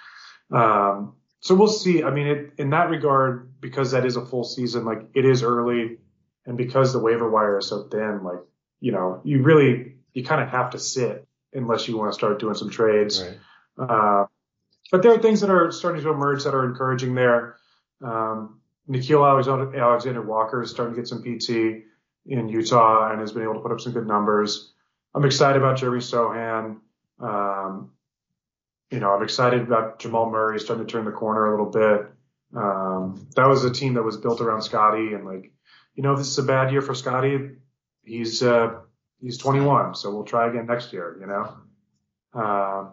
Um, 0.51 1.14
so 1.41 1.55
we'll 1.55 1.68
see. 1.68 2.03
I 2.03 2.11
mean, 2.11 2.26
it, 2.26 2.53
in 2.59 2.70
that 2.70 2.91
regard, 2.91 3.61
because 3.61 3.93
that 3.93 4.05
is 4.05 4.16
a 4.16 4.24
full 4.24 4.45
season, 4.45 4.84
like 4.84 5.03
it 5.14 5.24
is 5.24 5.43
early, 5.43 5.99
and 6.47 6.57
because 6.57 6.93
the 6.93 6.99
waiver 6.99 7.30
wire 7.30 7.59
is 7.59 7.68
so 7.68 7.84
thin, 7.84 8.22
like 8.24 8.41
you 8.80 8.93
know, 8.93 9.20
you 9.24 9.43
really 9.43 9.95
you 10.14 10.24
kind 10.24 10.43
of 10.43 10.49
have 10.49 10.70
to 10.70 10.78
sit 10.78 11.26
unless 11.53 11.89
you 11.89 11.97
want 11.97 12.11
to 12.11 12.14
start 12.14 12.39
doing 12.39 12.55
some 12.55 12.70
trades. 12.70 13.22
Right. 13.22 13.91
Uh, 13.91 14.26
but 14.91 15.03
there 15.03 15.12
are 15.12 15.18
things 15.18 15.41
that 15.41 15.51
are 15.51 15.70
starting 15.70 16.03
to 16.03 16.11
emerge 16.11 16.45
that 16.45 16.55
are 16.55 16.64
encouraging 16.64 17.14
there. 17.14 17.57
Um, 18.03 18.61
Nickeil 18.89 19.28
Alexander, 19.28 19.76
Alexander 19.76 20.22
Walker 20.22 20.62
is 20.62 20.70
starting 20.70 20.95
to 20.95 21.01
get 21.01 21.09
some 21.09 21.22
PT 21.22 21.84
in 22.26 22.49
Utah 22.49 23.11
and 23.11 23.20
has 23.20 23.32
been 23.32 23.43
able 23.43 23.55
to 23.55 23.61
put 23.61 23.72
up 23.72 23.80
some 23.80 23.93
good 23.93 24.07
numbers. 24.07 24.72
I'm 25.14 25.24
excited 25.24 25.59
about 25.59 25.76
Jeremy 25.76 26.01
Sochan. 26.01 26.78
Um, 27.20 27.93
you 28.91 29.01
know, 29.01 29.11
I'm 29.11 29.22
excited 29.22 29.62
about 29.62 29.99
Jamal 29.99 30.30
Murray 30.30 30.59
starting 30.61 30.86
to 30.86 30.91
turn 30.91 31.05
the 31.05 31.12
corner 31.12 31.47
a 31.47 31.51
little 31.51 31.70
bit. 31.70 32.12
Um, 32.57 33.28
that 33.36 33.47
was 33.47 33.64
a 33.64 33.70
team 33.70 33.95
that 33.95 34.03
was 34.03 34.16
built 34.16 34.41
around 34.41 34.62
Scottie 34.62 35.12
and 35.12 35.26
like, 35.26 35.53
you 35.95 36.03
know, 36.03 36.16
this 36.16 36.28
is 36.28 36.39
a 36.39 36.43
bad 36.43 36.70
year 36.70 36.80
for 36.80 36.95
Scottie, 36.95 37.51
he's, 38.03 38.43
uh, 38.43 38.80
he's 39.20 39.39
21, 39.39 39.95
so 39.95 40.14
we'll 40.14 40.24
try 40.24 40.49
again 40.49 40.66
next 40.66 40.93
year. 40.93 41.16
You 41.20 41.26
know. 41.26 42.41
Um, 42.41 42.93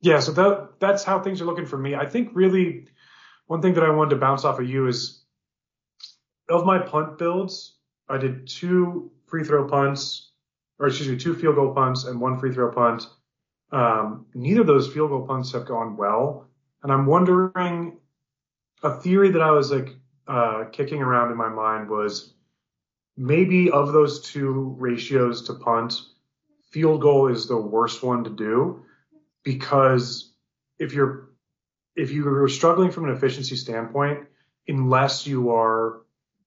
yeah, 0.00 0.20
so 0.20 0.32
that 0.32 0.80
that's 0.80 1.02
how 1.02 1.20
things 1.20 1.40
are 1.40 1.46
looking 1.46 1.66
for 1.66 1.78
me. 1.78 1.94
I 1.94 2.06
think 2.06 2.30
really 2.34 2.88
one 3.46 3.62
thing 3.62 3.74
that 3.74 3.84
I 3.84 3.90
wanted 3.90 4.10
to 4.10 4.16
bounce 4.16 4.44
off 4.44 4.58
of 4.58 4.68
you 4.68 4.86
is 4.86 5.24
of 6.48 6.66
my 6.66 6.78
punt 6.78 7.18
builds, 7.18 7.78
I 8.08 8.18
did 8.18 8.46
two 8.46 9.10
free 9.26 9.44
throw 9.44 9.66
punts, 9.66 10.30
or 10.78 10.88
excuse 10.88 11.08
me, 11.08 11.16
two 11.16 11.34
field 11.34 11.54
goal 11.54 11.74
punts 11.74 12.04
and 12.04 12.20
one 12.20 12.38
free 12.38 12.52
throw 12.52 12.70
punt. 12.70 13.06
Um, 13.74 14.26
neither 14.34 14.60
of 14.60 14.68
those 14.68 14.92
field 14.92 15.10
goal 15.10 15.26
punts 15.26 15.52
have 15.52 15.66
gone 15.66 15.96
well, 15.96 16.48
and 16.82 16.92
I'm 16.92 17.06
wondering. 17.06 17.98
A 18.82 19.00
theory 19.00 19.30
that 19.30 19.40
I 19.40 19.50
was 19.50 19.72
like 19.72 19.96
uh, 20.28 20.64
kicking 20.70 21.00
around 21.00 21.32
in 21.32 21.38
my 21.38 21.48
mind 21.48 21.88
was 21.88 22.34
maybe 23.16 23.70
of 23.70 23.92
those 23.92 24.20
two 24.20 24.76
ratios 24.78 25.46
to 25.46 25.54
punt, 25.54 25.94
field 26.70 27.00
goal 27.00 27.28
is 27.28 27.46
the 27.48 27.56
worst 27.56 28.02
one 28.02 28.24
to 28.24 28.30
do 28.30 28.84
because 29.42 30.32
if 30.78 30.92
you're 30.92 31.30
if 31.96 32.10
you're 32.10 32.48
struggling 32.48 32.90
from 32.90 33.04
an 33.08 33.16
efficiency 33.16 33.56
standpoint, 33.56 34.26
unless 34.66 35.26
you 35.26 35.50
are 35.50 36.02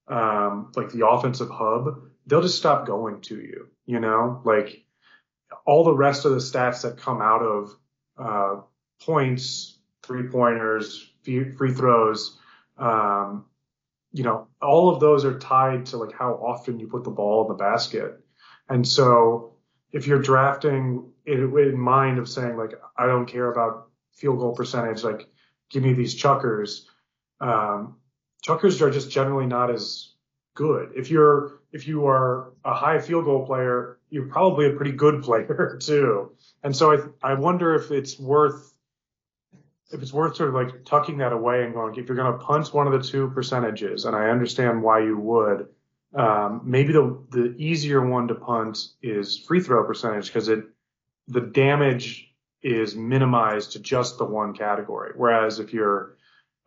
um, 0.07 0.71
like 0.75 0.91
the 0.91 1.07
offensive 1.07 1.49
hub, 1.49 2.01
they'll 2.25 2.41
just 2.41 2.57
stop 2.57 2.85
going 2.85 3.21
to 3.21 3.35
you. 3.35 3.67
You 3.85 3.99
know, 3.99 4.41
like 4.43 4.83
all 5.65 5.83
the 5.83 5.93
rest 5.93 6.25
of 6.25 6.31
the 6.31 6.37
stats 6.37 6.81
that 6.81 6.97
come 6.97 7.21
out 7.21 7.41
of 7.41 7.75
uh, 8.17 8.61
points, 9.01 9.79
three 10.03 10.27
pointers, 10.27 11.11
free 11.23 11.73
throws, 11.73 12.37
um, 12.77 13.45
you 14.11 14.23
know, 14.23 14.47
all 14.61 14.89
of 14.89 14.99
those 14.99 15.25
are 15.25 15.37
tied 15.37 15.85
to 15.87 15.97
like 15.97 16.13
how 16.13 16.33
often 16.33 16.79
you 16.79 16.87
put 16.87 17.03
the 17.03 17.11
ball 17.11 17.43
in 17.43 17.49
the 17.49 17.53
basket. 17.53 18.19
And 18.69 18.87
so 18.87 19.53
if 19.91 20.07
you're 20.07 20.21
drafting 20.21 21.11
it 21.25 21.39
in 21.39 21.77
mind 21.77 22.17
of 22.17 22.29
saying 22.29 22.57
like, 22.57 22.73
I 22.97 23.05
don't 23.05 23.25
care 23.25 23.51
about 23.51 23.89
field 24.13 24.39
goal 24.39 24.55
percentage, 24.55 25.03
like 25.03 25.27
give 25.69 25.83
me 25.83 25.93
these 25.93 26.15
chuckers, 26.15 26.87
um, 27.41 27.97
chuckers 28.41 28.81
are 28.81 28.89
just 28.89 29.11
generally 29.11 29.45
not 29.45 29.69
as 29.69 30.13
good. 30.57 30.91
If 30.95 31.11
you're, 31.11 31.59
if 31.71 31.87
you 31.87 32.07
are 32.07 32.51
a 32.65 32.73
high 32.73 32.99
field 32.99 33.25
goal 33.25 33.45
player, 33.45 33.99
you're 34.09 34.27
probably 34.27 34.65
a 34.65 34.71
pretty 34.71 34.91
good 34.91 35.21
player 35.23 35.77
too. 35.81 36.31
And 36.63 36.75
so 36.75 37.11
I, 37.23 37.31
I 37.31 37.33
wonder 37.35 37.75
if 37.75 37.91
it's 37.91 38.19
worth 38.19 38.73
if 39.89 40.01
it's 40.01 40.11
worth 40.11 40.35
sort 40.35 40.49
of 40.49 40.55
like 40.55 40.83
tucking 40.83 41.19
that 41.19 41.31
away 41.31 41.63
and 41.63 41.73
going, 41.73 41.95
if 41.95 42.09
you're 42.09 42.17
going 42.17 42.33
to 42.33 42.39
punch 42.39 42.73
one 42.73 42.87
of 42.87 42.93
the 42.93 43.07
two 43.07 43.29
percentages, 43.29 44.03
and 44.03 44.17
I 44.17 44.29
understand 44.31 44.83
why 44.83 44.99
you 44.99 45.17
would, 45.17 45.67
um, 46.13 46.61
maybe 46.65 46.91
the 46.91 47.23
the 47.29 47.55
easier 47.57 48.05
one 48.05 48.27
to 48.27 48.35
punt 48.35 48.79
is 49.01 49.37
free 49.37 49.61
throw 49.61 49.85
percentage 49.85 50.27
because 50.27 50.49
it 50.49 50.65
the 51.27 51.41
damage 51.41 52.33
is 52.61 52.95
minimized 52.95 53.73
to 53.73 53.79
just 53.79 54.17
the 54.17 54.25
one 54.25 54.53
category. 54.53 55.13
Whereas 55.15 55.59
if 55.59 55.71
you're 55.73 56.17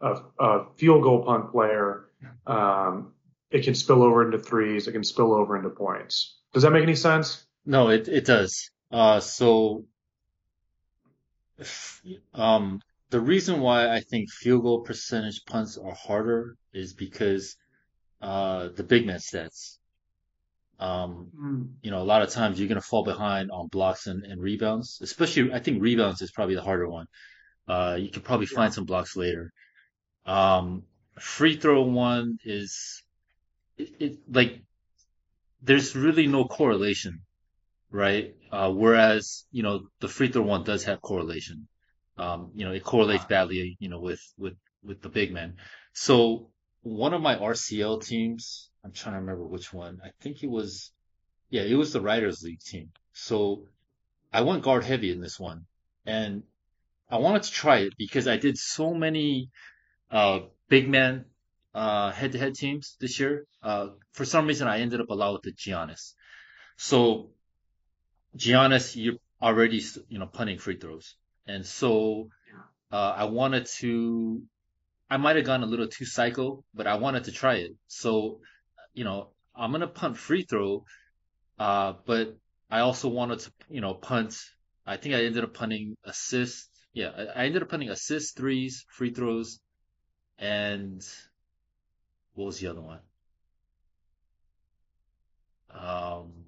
a, 0.00 0.20
a 0.38 0.66
field 0.76 1.02
goal 1.02 1.24
punt 1.24 1.50
player, 1.50 2.06
um, 2.46 3.12
it 3.50 3.64
can 3.64 3.74
spill 3.74 4.02
over 4.02 4.24
into 4.24 4.38
threes, 4.38 4.86
it 4.86 4.92
can 4.92 5.04
spill 5.04 5.34
over 5.34 5.56
into 5.56 5.70
points. 5.70 6.38
Does 6.52 6.62
that 6.62 6.72
make 6.72 6.82
any 6.82 6.96
sense? 6.96 7.44
No, 7.66 7.90
it 7.90 8.08
it 8.08 8.24
does. 8.24 8.70
Uh, 8.90 9.20
so 9.20 9.84
um, 12.34 12.80
the 13.10 13.20
reason 13.20 13.60
why 13.60 13.88
I 13.88 14.00
think 14.00 14.30
field 14.30 14.62
goal 14.62 14.80
percentage 14.80 15.44
punts 15.44 15.76
are 15.78 15.94
harder 15.94 16.56
is 16.72 16.94
because 16.94 17.56
uh, 18.22 18.68
the 18.74 18.82
big 18.82 19.06
man 19.06 19.18
stats. 19.18 19.78
Um, 20.78 21.30
mm. 21.38 21.68
You 21.82 21.90
know, 21.90 22.00
a 22.00 22.04
lot 22.04 22.22
of 22.22 22.30
times 22.30 22.58
you're 22.58 22.68
going 22.68 22.80
to 22.80 22.86
fall 22.86 23.04
behind 23.04 23.50
on 23.50 23.68
blocks 23.68 24.06
and, 24.06 24.24
and, 24.24 24.40
rebounds, 24.40 24.98
especially 25.02 25.52
I 25.52 25.58
think 25.58 25.82
rebounds 25.82 26.22
is 26.22 26.30
probably 26.30 26.54
the 26.54 26.62
harder 26.62 26.88
one. 26.88 27.06
Uh, 27.68 27.98
you 28.00 28.10
can 28.10 28.22
probably 28.22 28.46
find 28.46 28.72
some 28.72 28.86
blocks 28.86 29.14
later. 29.14 29.52
Um, 30.24 30.84
free 31.18 31.56
throw 31.56 31.82
one 31.82 32.38
is 32.44 33.02
it, 33.80 33.88
it, 34.00 34.18
like 34.30 34.60
there's 35.62 35.94
really 35.96 36.26
no 36.26 36.44
correlation, 36.44 37.22
right? 37.90 38.34
Uh, 38.50 38.70
whereas 38.70 39.44
you 39.50 39.62
know 39.62 39.88
the 40.00 40.08
free 40.08 40.28
throw 40.28 40.42
one 40.42 40.64
does 40.64 40.84
have 40.84 41.00
correlation. 41.00 41.68
Um, 42.20 42.50
you 42.54 42.66
know, 42.66 42.72
it 42.72 42.84
correlates 42.84 43.24
badly, 43.24 43.78
you 43.80 43.88
know, 43.88 43.98
with, 43.98 44.20
with, 44.36 44.52
with 44.84 45.00
the 45.00 45.08
big 45.08 45.32
men. 45.32 45.56
So 45.94 46.50
one 46.82 47.14
of 47.14 47.22
my 47.22 47.36
RCL 47.36 48.04
teams, 48.04 48.68
I'm 48.84 48.92
trying 48.92 49.14
to 49.14 49.20
remember 49.20 49.46
which 49.46 49.72
one. 49.72 50.00
I 50.04 50.10
think 50.20 50.42
it 50.42 50.50
was, 50.50 50.92
yeah, 51.48 51.62
it 51.62 51.76
was 51.76 51.94
the 51.94 52.02
Writers 52.02 52.42
League 52.42 52.60
team. 52.60 52.90
So 53.14 53.64
I 54.30 54.42
went 54.42 54.62
guard 54.62 54.84
heavy 54.84 55.10
in 55.10 55.22
this 55.22 55.40
one 55.40 55.64
and 56.04 56.42
I 57.10 57.16
wanted 57.16 57.44
to 57.44 57.52
try 57.52 57.78
it 57.78 57.94
because 57.96 58.28
I 58.28 58.36
did 58.36 58.58
so 58.58 58.92
many, 58.92 59.48
uh, 60.10 60.40
big 60.68 60.90
man, 60.90 61.24
uh, 61.74 62.10
head 62.10 62.32
to 62.32 62.38
head 62.38 62.54
teams 62.54 62.96
this 63.00 63.20
year. 63.20 63.46
Uh, 63.62 63.88
for 64.12 64.24
some 64.24 64.46
reason 64.46 64.68
I 64.68 64.80
ended 64.80 65.00
up 65.00 65.10
a 65.10 65.14
lot 65.14 65.32
with 65.34 65.42
the 65.42 65.52
Giannis. 65.52 66.14
So 66.76 67.30
Giannis, 68.36 68.96
you're 68.96 69.16
already, 69.42 69.82
you 70.08 70.18
know, 70.18 70.26
punting 70.26 70.58
free 70.58 70.76
throws. 70.76 71.16
And 71.46 71.64
so 71.66 72.28
uh, 72.92 73.14
I 73.16 73.24
wanted 73.24 73.66
to, 73.78 74.42
I 75.08 75.16
might 75.16 75.36
have 75.36 75.44
gone 75.44 75.62
a 75.62 75.66
little 75.66 75.88
too 75.88 76.04
psycho, 76.04 76.64
but 76.74 76.86
I 76.86 76.96
wanted 76.96 77.24
to 77.24 77.32
try 77.32 77.54
it. 77.54 77.72
So, 77.86 78.40
you 78.94 79.04
know, 79.04 79.30
I'm 79.54 79.70
going 79.70 79.80
to 79.80 79.88
punt 79.88 80.16
free 80.16 80.44
throw, 80.44 80.84
uh, 81.58 81.94
but 82.06 82.36
I 82.70 82.80
also 82.80 83.08
wanted 83.08 83.40
to, 83.40 83.52
you 83.68 83.80
know, 83.80 83.94
punt. 83.94 84.38
I 84.86 84.96
think 84.96 85.14
I 85.14 85.24
ended 85.24 85.44
up 85.44 85.54
punting 85.54 85.96
assist. 86.04 86.68
Yeah, 86.92 87.10
I, 87.16 87.42
I 87.42 87.44
ended 87.46 87.62
up 87.62 87.68
punting 87.68 87.90
assist 87.90 88.36
threes, 88.36 88.84
free 88.88 89.12
throws, 89.12 89.60
and 90.38 91.02
what 92.34 92.46
was 92.46 92.60
the 92.60 92.68
other 92.68 92.80
one? 92.80 93.00
Um, 95.70 96.44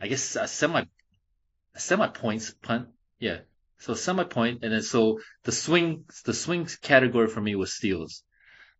I 0.00 0.06
guess 0.08 0.36
a 0.36 0.46
semi 0.46 0.84
semi 1.76 2.08
points 2.08 2.52
punt. 2.62 2.88
Yeah. 3.18 3.40
So 3.78 3.94
semi 3.94 4.24
point, 4.24 4.64
and 4.64 4.72
then 4.72 4.82
so 4.82 5.20
the 5.44 5.52
swing 5.52 6.06
the 6.24 6.34
swing 6.34 6.66
category 6.82 7.28
for 7.28 7.40
me 7.40 7.54
was 7.56 7.72
steals, 7.74 8.24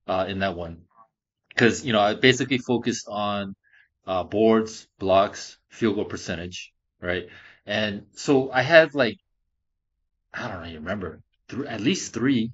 uh, 0.09 0.27
in 0.29 0.41
that 0.41 0.57
one, 0.57 0.85
because 1.51 1.85
you 1.87 1.93
know 1.93 2.01
I 2.01 2.15
basically 2.15 2.59
focused 2.59 3.07
on 3.09 3.57
uh, 4.07 4.25
boards, 4.25 4.89
blocks, 4.99 5.59
field 5.71 5.97
goal 5.97 6.07
percentage, 6.07 6.73
right? 7.01 7.29
And 7.67 8.07
so 8.15 8.51
I 8.53 8.63
had 8.63 8.95
like 8.95 9.19
I 10.35 10.49
don't 10.49 10.67
even 10.67 10.83
remember 10.85 11.23
th- 11.49 11.65
at 11.67 11.81
least 11.81 12.13
three 12.13 12.53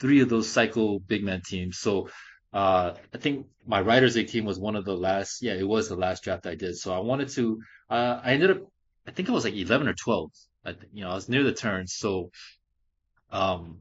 three 0.00 0.20
of 0.20 0.28
those 0.28 0.48
cycle 0.48 1.00
big 1.00 1.22
man 1.22 1.42
teams. 1.42 1.78
So 1.78 2.08
uh, 2.52 2.94
I 3.14 3.18
think 3.18 3.46
my 3.66 3.80
Writers 3.80 4.16
League 4.16 4.28
team 4.28 4.44
was 4.44 4.58
one 4.58 4.76
of 4.76 4.84
the 4.84 4.96
last. 4.96 5.42
Yeah, 5.42 5.54
it 5.54 5.68
was 5.68 5.88
the 5.88 5.96
last 5.96 6.24
draft 6.24 6.46
I 6.46 6.54
did. 6.54 6.76
So 6.76 6.92
I 6.92 6.98
wanted 6.98 7.28
to. 7.30 7.60
Uh, 7.88 8.20
I 8.22 8.32
ended 8.32 8.50
up 8.50 8.62
I 9.06 9.12
think 9.12 9.28
it 9.28 9.32
was 9.32 9.44
like 9.44 9.54
11 9.54 9.88
or 9.88 9.94
12. 9.94 10.30
I, 10.64 10.74
you 10.92 11.02
know, 11.02 11.10
I 11.10 11.14
was 11.14 11.28
near 11.28 11.42
the 11.42 11.52
turn. 11.52 11.86
So, 11.86 12.30
um, 13.30 13.78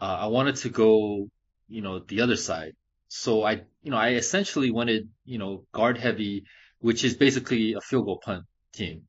uh, 0.00 0.18
I 0.20 0.26
wanted 0.26 0.56
to 0.56 0.70
go, 0.70 1.28
you 1.68 1.82
know, 1.82 1.98
the 2.00 2.22
other 2.22 2.36
side. 2.36 2.72
So 3.08 3.44
I, 3.44 3.62
you 3.82 3.90
know, 3.90 3.96
I 3.96 4.14
essentially 4.14 4.70
wanted, 4.70 5.08
you 5.24 5.38
know, 5.38 5.64
guard 5.72 5.98
heavy, 5.98 6.44
which 6.80 7.04
is 7.04 7.14
basically 7.14 7.74
a 7.74 7.80
field 7.80 8.06
goal 8.06 8.20
punt 8.24 8.46
team. 8.72 9.02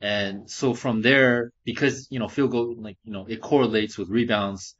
And 0.00 0.50
so 0.50 0.72
from 0.72 1.02
there, 1.02 1.52
because, 1.64 2.08
you 2.10 2.18
know, 2.18 2.28
field 2.28 2.52
goal, 2.52 2.74
like, 2.78 2.96
you 3.04 3.12
know, 3.12 3.26
it 3.26 3.40
correlates 3.40 3.98
with 3.98 4.08
rebounds 4.08 4.74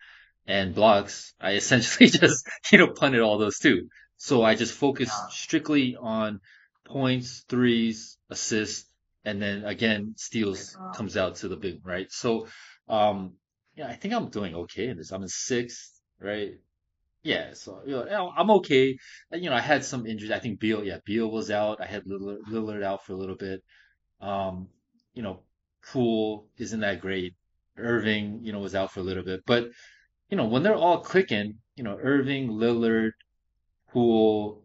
and 0.50 0.74
blocks, 0.74 1.34
I 1.40 1.52
essentially 1.52 2.08
just, 2.22 2.46
you 2.72 2.78
know, 2.78 2.88
punted 2.88 3.20
all 3.20 3.38
those 3.38 3.58
too. 3.58 3.88
So 4.16 4.42
I 4.42 4.54
just 4.54 4.74
focused 4.74 5.30
strictly 5.30 5.96
on 5.96 6.40
points, 6.86 7.44
threes, 7.48 8.18
assists, 8.28 8.86
and 9.24 9.40
then 9.40 9.64
again 9.64 10.14
steals 10.16 10.76
comes 10.94 11.16
out 11.16 11.36
to 11.36 11.48
the 11.48 11.56
big 11.56 11.86
right. 11.86 12.10
So 12.10 12.48
um 12.88 13.34
yeah, 13.76 13.88
I 13.88 13.94
think 13.94 14.12
I'm 14.14 14.28
doing 14.28 14.54
okay 14.54 14.88
in 14.88 14.96
this. 14.96 15.12
I'm 15.12 15.22
in 15.22 15.28
sixth, 15.28 16.00
right? 16.20 16.52
Yeah, 17.22 17.52
so 17.52 17.80
you 17.86 17.92
know, 17.92 18.32
I'm 18.36 18.50
okay. 18.50 18.96
You 19.32 19.50
know, 19.50 19.56
I 19.56 19.60
had 19.60 19.84
some 19.84 20.06
injuries. 20.06 20.32
I 20.32 20.38
think 20.38 20.58
Beal, 20.58 20.84
yeah, 20.84 20.98
Beal 21.04 21.30
was 21.30 21.50
out. 21.50 21.80
I 21.80 21.86
had 21.86 22.04
Lillard, 22.04 22.40
Lillard 22.50 22.82
out 22.82 23.04
for 23.04 23.12
a 23.12 23.16
little 23.16 23.36
bit. 23.36 23.62
Um, 24.20 24.68
you 25.14 25.22
know, 25.22 25.40
Poole 25.92 26.48
isn't 26.56 26.80
that 26.80 27.00
great. 27.00 27.34
Irving, 27.76 28.40
you 28.42 28.52
know, 28.52 28.58
was 28.58 28.74
out 28.74 28.92
for 28.92 29.00
a 29.00 29.02
little 29.02 29.22
bit. 29.22 29.42
But, 29.46 29.70
you 30.30 30.36
know, 30.36 30.46
when 30.46 30.62
they're 30.62 30.74
all 30.74 31.00
clicking, 31.00 31.56
you 31.76 31.84
know, 31.84 31.98
Irving, 32.00 32.50
Lillard, 32.50 33.12
Poole, 33.92 34.62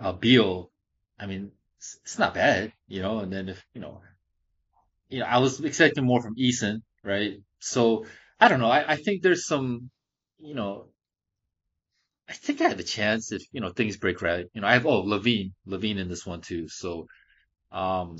uh, 0.00 0.12
Beal, 0.12 0.70
I 1.18 1.26
mean, 1.26 1.52
it's, 1.78 1.98
it's 2.02 2.18
not 2.18 2.34
bad, 2.34 2.72
you 2.88 3.02
know. 3.02 3.20
And 3.20 3.32
then 3.32 3.48
if 3.48 3.64
you 3.74 3.80
know, 3.80 4.00
you 5.08 5.20
know, 5.20 5.26
I 5.26 5.38
was 5.38 5.60
expecting 5.60 6.04
more 6.04 6.22
from 6.22 6.36
Eason, 6.36 6.82
right? 7.04 7.40
So 7.60 8.06
I 8.40 8.48
don't 8.48 8.60
know. 8.60 8.70
I, 8.70 8.92
I 8.92 8.96
think 8.96 9.22
there's 9.22 9.46
some, 9.46 9.90
you 10.38 10.54
know, 10.54 10.86
I 12.28 12.32
think 12.32 12.60
I 12.60 12.68
have 12.68 12.80
a 12.80 12.84
chance 12.84 13.30
if, 13.30 13.42
you 13.52 13.60
know, 13.60 13.70
things 13.70 13.96
break 13.96 14.22
right. 14.22 14.46
You 14.54 14.60
know, 14.62 14.66
I 14.66 14.72
have, 14.72 14.86
oh, 14.86 15.00
Levine, 15.00 15.52
LaVine 15.68 15.98
in 15.98 16.08
this 16.08 16.24
one 16.26 16.40
too. 16.40 16.68
So, 16.68 17.06
um, 17.70 18.16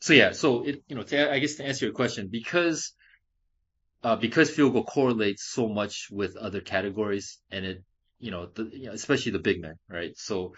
so 0.00 0.12
yeah, 0.12 0.32
so 0.32 0.64
it, 0.64 0.82
you 0.88 0.94
know, 0.94 1.02
to, 1.02 1.32
I 1.32 1.38
guess 1.40 1.56
to 1.56 1.64
answer 1.66 1.86
your 1.86 1.94
question, 1.94 2.28
because, 2.30 2.92
uh, 4.02 4.16
because 4.16 4.50
field 4.50 4.72
goal 4.72 4.84
correlates 4.84 5.44
so 5.44 5.68
much 5.68 6.08
with 6.10 6.36
other 6.36 6.60
categories 6.60 7.38
and 7.50 7.64
it, 7.64 7.84
you 8.18 8.30
know, 8.30 8.48
the, 8.54 8.70
you 8.72 8.86
know, 8.86 8.92
especially 8.92 9.32
the 9.32 9.38
big 9.38 9.60
men, 9.60 9.74
right? 9.88 10.12
So, 10.16 10.54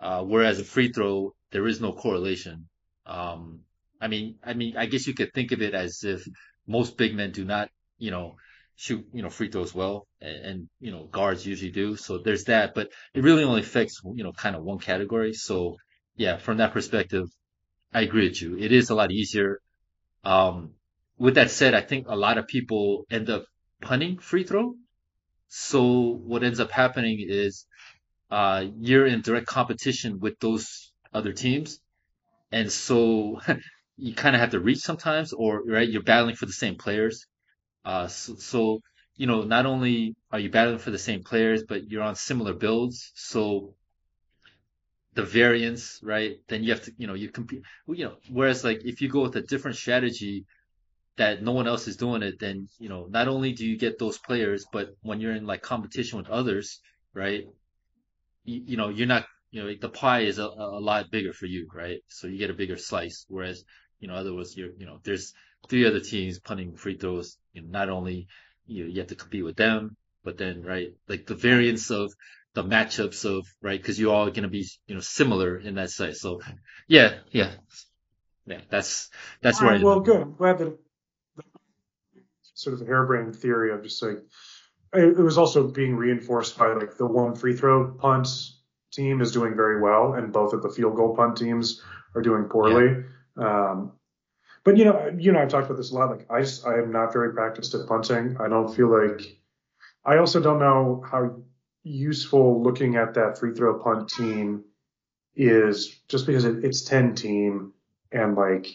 uh, 0.00 0.22
whereas 0.22 0.60
a 0.60 0.64
free 0.64 0.92
throw, 0.92 1.34
there 1.50 1.66
is 1.66 1.80
no 1.80 1.92
correlation. 1.92 2.68
Um, 3.06 3.60
I 4.00 4.08
mean, 4.08 4.36
I 4.44 4.54
mean, 4.54 4.76
I 4.76 4.86
guess 4.86 5.06
you 5.06 5.14
could 5.14 5.32
think 5.34 5.52
of 5.52 5.60
it 5.62 5.74
as 5.74 6.04
if 6.04 6.24
most 6.66 6.96
big 6.96 7.14
men 7.14 7.32
do 7.32 7.44
not, 7.44 7.68
you 7.98 8.10
know, 8.10 8.36
shoot, 8.76 9.06
you 9.12 9.22
know, 9.22 9.28
free 9.28 9.50
throws 9.50 9.74
well, 9.74 10.06
and, 10.20 10.36
and, 10.46 10.68
you 10.80 10.90
know, 10.90 11.04
guards 11.04 11.46
usually 11.46 11.70
do. 11.70 11.96
So 11.96 12.18
there's 12.18 12.44
that, 12.44 12.74
but 12.74 12.88
it 13.12 13.22
really 13.22 13.44
only 13.44 13.60
affects, 13.60 14.00
you 14.14 14.24
know, 14.24 14.32
kind 14.32 14.56
of 14.56 14.62
one 14.62 14.78
category. 14.78 15.34
So 15.34 15.76
yeah, 16.16 16.38
from 16.38 16.58
that 16.58 16.72
perspective, 16.72 17.26
I 17.92 18.02
agree 18.02 18.28
with 18.28 18.40
you. 18.40 18.56
It 18.56 18.72
is 18.72 18.90
a 18.90 18.94
lot 18.94 19.10
easier. 19.10 19.60
Um, 20.24 20.74
with 21.20 21.34
that 21.34 21.50
said, 21.50 21.74
I 21.74 21.82
think 21.82 22.08
a 22.08 22.16
lot 22.16 22.38
of 22.38 22.48
people 22.48 23.04
end 23.10 23.28
up 23.28 23.44
punting 23.82 24.18
free 24.18 24.42
throw. 24.42 24.74
So 25.48 25.82
what 26.30 26.42
ends 26.42 26.60
up 26.60 26.70
happening 26.70 27.18
is, 27.20 27.66
uh, 28.30 28.64
you're 28.78 29.06
in 29.06 29.20
direct 29.20 29.46
competition 29.46 30.18
with 30.18 30.40
those 30.40 30.92
other 31.12 31.32
teams. 31.32 31.78
And 32.50 32.72
so 32.72 33.38
you 33.98 34.14
kind 34.14 34.34
of 34.34 34.40
have 34.40 34.52
to 34.52 34.60
reach 34.60 34.78
sometimes 34.78 35.34
or, 35.34 35.62
right, 35.62 35.88
you're 35.88 36.02
battling 36.02 36.36
for 36.36 36.46
the 36.46 36.54
same 36.54 36.76
players. 36.76 37.26
Uh, 37.84 38.06
so, 38.06 38.36
so, 38.36 38.80
you 39.16 39.26
know, 39.26 39.42
not 39.42 39.66
only 39.66 40.16
are 40.32 40.38
you 40.38 40.48
battling 40.48 40.78
for 40.78 40.90
the 40.90 40.98
same 40.98 41.22
players, 41.22 41.64
but 41.68 41.90
you're 41.90 42.02
on 42.02 42.14
similar 42.14 42.54
builds. 42.54 43.12
So 43.14 43.74
the 45.12 45.22
variance, 45.22 46.00
right? 46.02 46.38
Then 46.48 46.64
you 46.64 46.70
have 46.72 46.84
to, 46.84 46.92
you 46.96 47.06
know, 47.06 47.14
you 47.14 47.28
compete, 47.28 47.60
you 47.88 48.06
know, 48.06 48.16
whereas 48.30 48.64
like 48.64 48.86
if 48.86 49.02
you 49.02 49.08
go 49.10 49.20
with 49.20 49.36
a 49.36 49.42
different 49.42 49.76
strategy 49.76 50.46
that 51.20 51.42
no 51.42 51.52
one 51.52 51.68
else 51.68 51.86
is 51.86 51.98
doing 51.98 52.22
it, 52.22 52.38
then, 52.40 52.66
you 52.78 52.88
know, 52.88 53.06
not 53.10 53.28
only 53.28 53.52
do 53.52 53.66
you 53.66 53.76
get 53.76 53.98
those 53.98 54.16
players, 54.16 54.64
but 54.72 54.96
when 55.02 55.20
you're 55.20 55.34
in 55.34 55.46
like 55.46 55.60
competition 55.60 56.18
with 56.18 56.30
others, 56.30 56.80
right? 57.12 57.44
You, 58.44 58.62
you 58.68 58.76
know, 58.78 58.88
you're 58.88 59.06
not, 59.06 59.26
you 59.50 59.62
know, 59.62 59.74
the 59.78 59.90
pie 59.90 60.20
is 60.20 60.38
a, 60.38 60.46
a 60.46 60.80
lot 60.80 61.10
bigger 61.10 61.34
for 61.34 61.44
you, 61.44 61.68
right? 61.74 62.00
So 62.08 62.26
you 62.26 62.38
get 62.38 62.48
a 62.48 62.54
bigger 62.54 62.78
slice. 62.78 63.26
Whereas, 63.28 63.62
you 63.98 64.08
know, 64.08 64.14
otherwise 64.14 64.56
you're, 64.56 64.72
you 64.78 64.86
know, 64.86 64.98
there's 65.04 65.34
three 65.68 65.86
other 65.86 66.00
teams 66.00 66.40
punting 66.40 66.76
free 66.76 66.96
throws. 66.96 67.36
You 67.52 67.62
know, 67.62 67.68
not 67.68 67.90
only 67.90 68.26
you 68.66 68.84
know, 68.84 68.90
you 68.90 69.00
have 69.00 69.08
to 69.08 69.14
compete 69.14 69.44
with 69.44 69.56
them, 69.56 69.96
but 70.24 70.38
then 70.38 70.62
right, 70.62 70.94
like 71.06 71.26
the 71.26 71.34
variance 71.34 71.90
of 71.90 72.14
the 72.54 72.64
matchups 72.64 73.26
of 73.26 73.46
right, 73.60 73.78
because 73.80 74.00
you're 74.00 74.14
all 74.14 74.30
going 74.30 74.44
to 74.44 74.48
be 74.48 74.66
you 74.86 74.94
know 74.94 75.02
similar 75.02 75.58
in 75.58 75.74
that 75.74 75.90
size. 75.90 76.22
So 76.22 76.40
yeah, 76.88 77.18
yeah, 77.30 77.50
yeah. 78.46 78.62
That's 78.70 79.10
that's 79.42 79.60
right. 79.60 79.82
Well, 79.82 80.00
good. 80.00 80.38
Glad 80.38 80.58
that 80.58 80.78
sort 82.62 82.74
of 82.74 82.82
a 82.82 82.84
harebrained 82.84 83.34
theory 83.36 83.72
of 83.72 83.82
just 83.82 84.02
like 84.02 84.18
it 84.92 85.16
was 85.18 85.38
also 85.38 85.68
being 85.68 85.96
reinforced 85.96 86.58
by 86.58 86.72
like 86.72 86.96
the 86.96 87.06
one 87.06 87.34
free 87.34 87.56
throw 87.56 87.92
punt 87.92 88.28
team 88.92 89.20
is 89.20 89.32
doing 89.32 89.54
very 89.54 89.80
well, 89.80 90.14
and 90.14 90.32
both 90.32 90.52
of 90.52 90.62
the 90.62 90.68
field 90.68 90.96
goal 90.96 91.14
punt 91.14 91.36
teams 91.36 91.80
are 92.14 92.22
doing 92.22 92.44
poorly. 92.44 93.04
Yeah. 93.38 93.70
Um, 93.70 93.92
but 94.64 94.76
you 94.76 94.84
know, 94.84 95.14
you 95.16 95.32
know, 95.32 95.40
I've 95.40 95.48
talked 95.48 95.66
about 95.66 95.76
this 95.76 95.92
a 95.92 95.94
lot. 95.94 96.10
Like 96.10 96.26
I, 96.30 96.40
just, 96.40 96.66
I 96.66 96.78
am 96.78 96.92
not 96.92 97.12
very 97.12 97.32
practiced 97.32 97.74
at 97.74 97.86
punting. 97.86 98.36
I 98.40 98.48
don't 98.48 98.74
feel 98.74 98.88
like. 98.90 99.36
I 100.04 100.16
also 100.16 100.40
don't 100.40 100.58
know 100.58 101.04
how 101.08 101.36
useful 101.82 102.62
looking 102.62 102.96
at 102.96 103.14
that 103.14 103.38
free 103.38 103.54
throw 103.54 103.78
punt 103.78 104.08
team 104.08 104.64
is, 105.36 106.00
just 106.08 106.26
because 106.26 106.44
it, 106.44 106.64
it's 106.64 106.82
ten 106.82 107.14
team 107.14 107.72
and 108.10 108.34
like, 108.34 108.66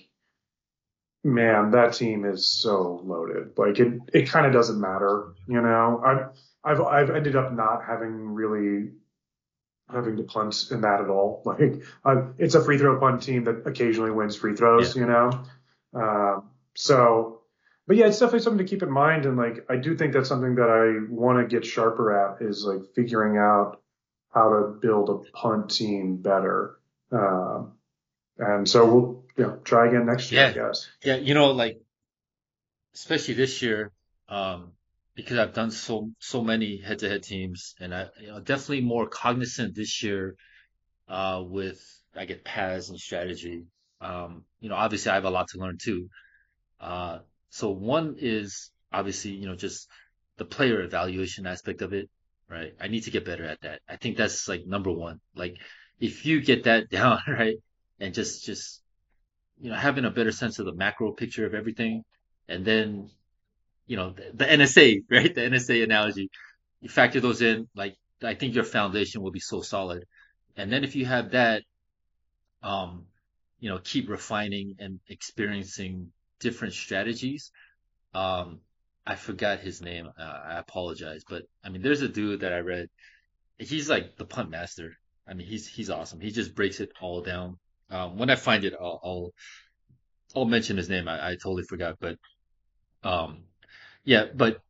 man, 1.25 1.71
that 1.71 1.93
team 1.93 2.23
is 2.23 2.47
so 2.47 3.01
loaded. 3.03 3.57
Like 3.57 3.79
it, 3.79 3.99
it 4.13 4.29
kind 4.29 4.45
of 4.45 4.53
doesn't 4.53 4.79
matter. 4.79 5.33
You 5.47 5.59
know, 5.59 6.01
I've, 6.05 6.29
I've, 6.63 6.81
I've 6.81 7.09
ended 7.09 7.35
up 7.35 7.51
not 7.51 7.83
having 7.85 8.29
really 8.29 8.91
having 9.91 10.17
to 10.17 10.23
punt 10.23 10.67
in 10.71 10.81
that 10.81 11.01
at 11.01 11.09
all. 11.09 11.41
Like, 11.45 11.83
uh, 12.05 12.27
it's 12.37 12.55
a 12.55 12.63
free 12.63 12.77
throw 12.77 12.99
punt 12.99 13.23
team 13.23 13.43
that 13.45 13.65
occasionally 13.65 14.11
wins 14.11 14.35
free 14.35 14.55
throws, 14.55 14.95
yeah. 14.95 15.01
you 15.01 15.07
know? 15.07 15.43
Um, 15.93 16.49
so, 16.75 17.41
but 17.87 17.97
yeah, 17.97 18.07
it's 18.07 18.19
definitely 18.19 18.39
something 18.39 18.65
to 18.65 18.69
keep 18.69 18.83
in 18.83 18.91
mind. 18.91 19.25
And 19.25 19.35
like, 19.35 19.65
I 19.69 19.77
do 19.77 19.97
think 19.97 20.13
that's 20.13 20.29
something 20.29 20.55
that 20.55 20.69
I 20.69 21.11
want 21.11 21.39
to 21.39 21.55
get 21.55 21.65
sharper 21.65 22.13
at 22.13 22.41
is 22.41 22.65
like 22.65 22.81
figuring 22.95 23.37
out 23.37 23.81
how 24.33 24.49
to 24.49 24.79
build 24.79 25.09
a 25.09 25.37
punt 25.37 25.71
team 25.71 26.17
better. 26.17 26.77
Um, 27.11 27.73
and 28.37 28.67
so 28.67 28.85
we'll, 28.85 29.24
you 29.37 29.43
know, 29.43 29.57
try 29.63 29.87
again 29.87 30.05
next 30.05 30.31
year, 30.31 30.41
yeah. 30.41 30.49
I 30.49 30.53
guess. 30.53 30.89
Yeah. 31.03 31.15
You 31.17 31.33
know, 31.33 31.51
like, 31.51 31.81
especially 32.93 33.33
this 33.33 33.61
year, 33.61 33.91
um, 34.29 34.71
because 35.15 35.37
I've 35.37 35.53
done 35.53 35.71
so, 35.71 36.11
so 36.19 36.43
many 36.43 36.77
head 36.77 36.99
to 36.99 37.09
head 37.09 37.23
teams 37.23 37.75
and 37.79 37.93
I, 37.93 38.07
you 38.19 38.27
know, 38.27 38.39
definitely 38.39 38.81
more 38.81 39.07
cognizant 39.07 39.75
this 39.75 40.03
year, 40.03 40.35
uh, 41.07 41.43
with, 41.45 41.81
I 42.15 42.25
get 42.25 42.45
paths 42.45 42.89
and 42.89 42.99
strategy. 42.99 43.63
Um, 44.01 44.43
you 44.59 44.69
know, 44.69 44.75
obviously 44.75 45.11
I 45.11 45.15
have 45.15 45.25
a 45.25 45.29
lot 45.29 45.49
to 45.49 45.57
learn 45.57 45.77
too. 45.81 46.09
Uh, 46.79 47.19
so 47.49 47.71
one 47.71 48.15
is 48.19 48.71
obviously, 48.91 49.31
you 49.31 49.47
know, 49.47 49.55
just 49.55 49.87
the 50.37 50.45
player 50.45 50.81
evaluation 50.81 51.45
aspect 51.45 51.81
of 51.81 51.93
it, 51.93 52.09
right? 52.49 52.73
I 52.79 52.87
need 52.87 53.01
to 53.01 53.11
get 53.11 53.25
better 53.25 53.45
at 53.45 53.61
that. 53.61 53.81
I 53.87 53.97
think 53.97 54.17
that's 54.17 54.47
like 54.47 54.65
number 54.65 54.91
one. 54.91 55.19
Like 55.35 55.57
if 55.99 56.25
you 56.25 56.41
get 56.41 56.63
that 56.65 56.89
down, 56.89 57.19
right? 57.27 57.57
And 57.99 58.13
just, 58.13 58.45
just, 58.45 58.81
you 59.59 59.69
know, 59.69 59.75
having 59.75 60.05
a 60.05 60.11
better 60.11 60.31
sense 60.31 60.59
of 60.59 60.65
the 60.65 60.73
macro 60.73 61.11
picture 61.11 61.45
of 61.45 61.53
everything. 61.53 62.03
And 62.47 62.65
then, 62.65 63.09
you 63.87 63.97
know, 63.97 64.11
the, 64.11 64.31
the 64.33 64.45
NSA, 64.45 65.03
right? 65.09 65.33
The 65.33 65.41
NSA 65.41 65.83
analogy, 65.83 66.29
you 66.81 66.89
factor 66.89 67.19
those 67.19 67.41
in, 67.41 67.67
like, 67.75 67.95
I 68.23 68.35
think 68.35 68.55
your 68.55 68.63
foundation 68.63 69.21
will 69.21 69.31
be 69.31 69.39
so 69.39 69.61
solid. 69.61 70.05
And 70.55 70.71
then 70.71 70.83
if 70.83 70.95
you 70.95 71.05
have 71.05 71.31
that, 71.31 71.63
um, 72.63 73.05
you 73.59 73.69
know, 73.69 73.79
keep 73.83 74.09
refining 74.09 74.75
and 74.79 74.99
experiencing 75.07 76.11
different 76.39 76.73
strategies. 76.73 77.51
Um, 78.13 78.59
I 79.05 79.15
forgot 79.15 79.59
his 79.59 79.81
name. 79.81 80.09
Uh, 80.17 80.39
I 80.47 80.57
apologize, 80.59 81.23
but 81.27 81.43
I 81.63 81.69
mean, 81.69 81.81
there's 81.81 82.01
a 82.01 82.07
dude 82.07 82.41
that 82.41 82.53
I 82.53 82.59
read. 82.59 82.89
He's 83.57 83.89
like 83.89 84.17
the 84.17 84.25
punt 84.25 84.49
master. 84.49 84.97
I 85.27 85.33
mean, 85.33 85.47
he's 85.47 85.67
he's 85.67 85.89
awesome. 85.89 86.19
He 86.19 86.31
just 86.31 86.55
breaks 86.55 86.79
it 86.79 86.91
all 87.01 87.21
down. 87.21 87.57
Um, 87.89 88.17
when 88.17 88.29
I 88.29 88.35
find 88.35 88.63
it, 88.65 88.73
I'll 88.79 88.99
I'll, 89.03 89.31
I'll 90.35 90.45
mention 90.45 90.77
his 90.77 90.89
name. 90.89 91.07
I, 91.07 91.31
I 91.31 91.31
totally 91.35 91.63
forgot, 91.63 91.97
but 91.99 92.17
um, 93.03 93.43
yeah, 94.03 94.25
but 94.33 94.61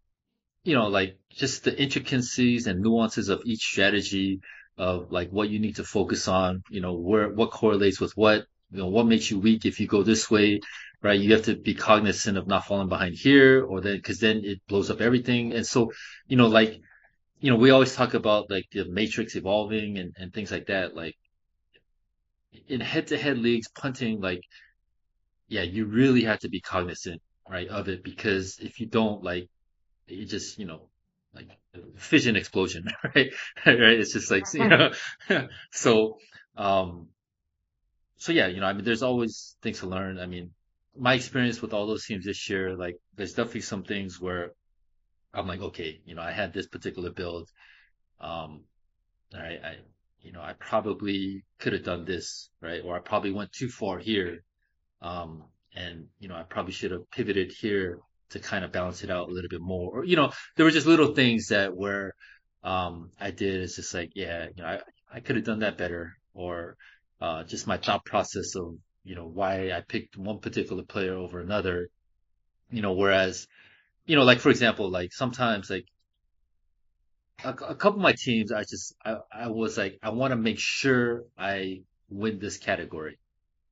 you 0.64 0.76
know, 0.76 0.88
like 0.88 1.18
just 1.30 1.64
the 1.64 1.80
intricacies 1.82 2.68
and 2.68 2.82
nuances 2.82 3.30
of 3.30 3.42
each 3.46 3.62
strategy 3.62 4.42
of 4.78 5.12
like 5.12 5.30
what 5.30 5.50
you 5.50 5.60
need 5.60 5.78
to 5.78 5.84
focus 5.84 6.28
on. 6.28 6.64
You 6.70 6.82
know, 6.82 6.94
where 6.96 7.30
what 7.30 7.52
correlates 7.52 8.00
with 8.00 8.14
what 8.16 8.46
you 8.72 8.80
know, 8.80 8.88
what 8.88 9.06
makes 9.06 9.30
you 9.32 9.40
weak 9.40 9.66
if 9.66 9.80
you 9.80 9.88
go 9.88 10.04
this 10.04 10.30
way, 10.30 10.60
right? 11.02 11.20
You 11.20 11.34
have 11.34 11.44
to 11.44 11.56
be 11.56 11.76
cognizant 11.76 12.38
of 12.38 12.48
not 12.48 12.66
falling 12.66 12.90
behind 12.90 13.16
here 13.16 13.64
or 13.64 13.82
then, 13.82 14.02
cause 14.02 14.20
then 14.20 14.42
it 14.44 14.60
blows 14.68 14.90
up 14.90 15.02
everything. 15.02 15.54
And 15.54 15.66
so, 15.66 15.92
you 16.28 16.36
know, 16.36 16.48
like, 16.48 16.82
you 17.40 17.52
know, 17.52 17.58
we 17.58 17.72
always 17.72 17.96
talk 17.96 18.14
about 18.16 18.50
like 18.50 18.66
the 18.72 18.86
matrix 18.86 19.36
evolving 19.36 19.98
and, 19.98 20.14
and 20.18 20.34
things 20.34 20.52
like 20.52 20.68
that. 20.68 20.96
Like 20.96 21.16
in 22.68 22.82
head 22.82 23.08
to 23.08 23.18
head 23.18 23.38
leagues, 23.38 23.68
punting, 23.70 24.22
like, 24.22 24.42
yeah, 25.48 25.64
you 25.64 25.86
really 25.86 26.24
have 26.24 26.40
to 26.40 26.50
be 26.50 26.62
cognizant, 26.62 27.22
right, 27.50 27.68
of 27.68 27.88
it 27.90 28.04
because 28.04 28.58
if 28.60 28.80
you 28.80 28.88
don't, 28.88 29.24
like, 29.24 29.48
it 30.08 30.26
just, 30.26 30.60
you 30.60 30.66
know, 30.66 30.90
like 31.34 31.50
fission 31.98 32.36
explosion, 32.36 32.86
right? 33.04 33.32
right? 33.66 34.00
It's 34.00 34.14
just 34.14 34.32
like, 34.32 34.46
you 34.54 34.68
know, 34.68 34.92
so, 35.72 36.18
um, 36.58 37.10
so 38.18 38.32
yeah, 38.32 38.48
you 38.48 38.62
know, 38.62 38.68
I 38.68 38.74
mean, 38.74 38.86
there's 38.86 39.04
always 39.04 39.56
things 39.62 39.80
to 39.80 39.88
learn. 39.88 40.20
I 40.20 40.26
mean, 40.26 40.52
my 40.98 41.14
experience 41.16 41.62
with 41.62 41.74
all 41.74 41.88
those 41.88 42.06
teams 42.06 42.26
this 42.26 42.50
year, 42.50 42.76
like, 42.76 42.96
there's 43.16 43.34
definitely 43.34 43.62
some 43.62 43.84
things 43.84 44.20
where 44.20 44.52
I'm 45.34 45.48
like, 45.48 45.62
okay, 45.62 46.00
you 46.06 46.16
know, 46.16 46.22
I 46.22 46.32
had 46.32 46.54
this 46.54 46.68
particular 46.68 47.12
build. 47.12 47.50
Um, 48.20 48.64
all 49.34 49.42
right 49.42 49.60
I, 49.64 49.78
you 50.26 50.32
know, 50.32 50.42
I 50.42 50.54
probably 50.60 51.44
could 51.60 51.74
have 51.74 51.84
done 51.84 52.04
this, 52.04 52.50
right? 52.60 52.82
Or 52.84 52.96
I 52.96 53.00
probably 53.00 53.32
went 53.32 53.52
too 53.52 53.70
far 53.70 54.00
here. 54.00 54.44
Um, 55.02 55.44
and, 55.76 56.08
you 56.20 56.28
know, 56.28 56.36
I 56.36 56.42
probably 56.42 56.74
should 56.74 56.92
have 56.92 57.10
pivoted 57.12 57.52
here 57.52 58.00
to 58.32 58.40
kind 58.40 58.66
of 58.66 58.72
balance 58.72 59.04
it 59.04 59.12
out 59.12 59.30
a 59.30 59.32
little 59.32 59.50
bit 59.50 59.62
more. 59.62 60.00
Or, 60.00 60.04
you 60.04 60.16
know, 60.16 60.32
there 60.56 60.66
were 60.66 60.72
just 60.72 60.88
little 60.88 61.14
things 61.14 61.50
that 61.50 61.76
where, 61.76 62.16
um, 62.64 63.12
I 63.22 63.30
did. 63.30 63.62
It's 63.62 63.76
just 63.76 63.94
like, 63.94 64.14
yeah, 64.16 64.48
you 64.56 64.64
know, 64.64 64.68
I, 64.68 64.80
I 65.14 65.20
could 65.20 65.36
have 65.36 65.46
done 65.46 65.60
that 65.60 65.78
better. 65.78 66.18
Or, 66.34 66.76
uh, 67.22 67.44
just 67.44 67.68
my 67.68 67.78
thought 67.78 68.04
process 68.04 68.56
of, 68.56 68.76
you 69.04 69.16
know, 69.16 69.28
why 69.28 69.72
I 69.72 69.82
picked 69.88 70.18
one 70.18 70.40
particular 70.40 70.84
player 70.84 71.14
over 71.14 71.40
another, 71.40 71.90
you 72.72 72.82
know, 72.82 72.94
whereas, 72.94 73.48
you 74.08 74.16
know, 74.16 74.24
like 74.24 74.40
for 74.40 74.50
example, 74.50 74.90
like 74.90 75.14
sometimes 75.14 75.70
like 75.70 75.86
a, 77.44 77.50
a 77.50 77.76
couple 77.76 78.00
of 78.00 78.04
my 78.04 78.14
teams, 78.14 78.52
I 78.52 78.62
just 78.64 78.96
I, 79.04 79.18
I 79.32 79.48
was 79.50 79.78
like 79.78 80.00
I 80.02 80.10
want 80.10 80.32
to 80.32 80.38
make 80.38 80.60
sure 80.60 81.24
I 81.38 81.82
win 82.10 82.40
this 82.40 82.58
category, 82.58 83.20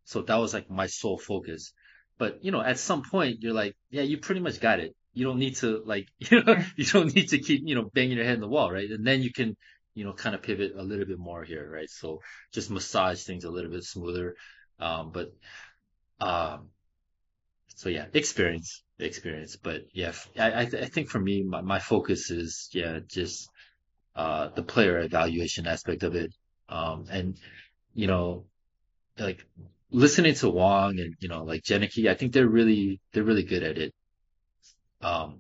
so 0.06 0.22
that 0.24 0.36
was 0.38 0.54
like 0.54 0.70
my 0.70 0.88
sole 0.88 1.18
focus. 1.18 1.74
But 2.18 2.44
you 2.44 2.52
know, 2.52 2.62
at 2.62 2.80
some 2.80 3.04
point, 3.04 3.38
you're 3.42 3.54
like, 3.54 3.76
yeah, 3.90 4.04
you 4.04 4.18
pretty 4.20 4.42
much 4.42 4.60
got 4.60 4.80
it. 4.80 4.96
You 5.14 5.26
don't 5.26 5.40
need 5.40 5.56
to 5.58 5.84
like, 5.86 6.08
you 6.20 6.44
know, 6.44 6.58
you 6.78 6.86
don't 6.86 7.14
need 7.16 7.30
to 7.30 7.40
keep 7.40 7.62
you 7.66 7.76
know 7.76 7.90
banging 7.94 8.18
your 8.18 8.26
head 8.26 8.36
in 8.36 8.42
the 8.42 8.48
wall, 8.48 8.72
right? 8.72 8.90
And 8.90 9.06
then 9.06 9.22
you 9.24 9.32
can 9.34 9.56
you 9.96 10.06
know 10.06 10.14
kind 10.14 10.36
of 10.36 10.42
pivot 10.44 10.74
a 10.78 10.84
little 10.84 11.06
bit 11.06 11.20
more 11.20 11.44
here, 11.44 11.70
right? 11.72 11.90
So 11.90 12.22
just 12.54 12.72
massage 12.72 13.24
things 13.24 13.44
a 13.46 13.52
little 13.52 13.72
bit 13.72 13.84
smoother. 13.84 14.36
Um, 14.80 15.12
but 15.12 15.34
um, 16.22 16.70
so 17.76 17.90
yeah, 17.90 18.06
experience, 18.14 18.84
experience. 19.00 19.56
But 19.56 19.84
yeah, 19.94 20.14
I 20.38 20.62
I, 20.62 20.66
th- 20.66 20.84
I 20.84 20.88
think 20.88 21.10
for 21.10 21.20
me, 21.20 21.44
my, 21.44 21.62
my 21.62 21.80
focus 21.80 22.32
is 22.32 22.70
yeah, 22.74 23.00
just 23.08 23.50
uh 24.16 24.50
the 24.50 24.64
player 24.64 25.00
evaluation 25.00 25.68
aspect 25.68 26.04
of 26.04 26.16
it. 26.16 26.32
Um, 26.70 27.06
and 27.10 27.38
you 27.94 28.08
know, 28.08 28.46
like 29.20 29.46
listening 29.92 30.36
to 30.36 30.50
Wong 30.50 31.00
and 31.00 31.16
you 31.20 31.30
know 31.30 31.44
like 31.44 31.64
Janicki, 31.64 32.10
I 32.10 32.16
think 32.16 32.34
they're 32.34 32.48
really 32.48 33.00
they're 33.12 33.24
really 33.24 33.44
good 33.44 33.64
at 33.64 33.78
it. 33.78 33.94
Um, 35.02 35.40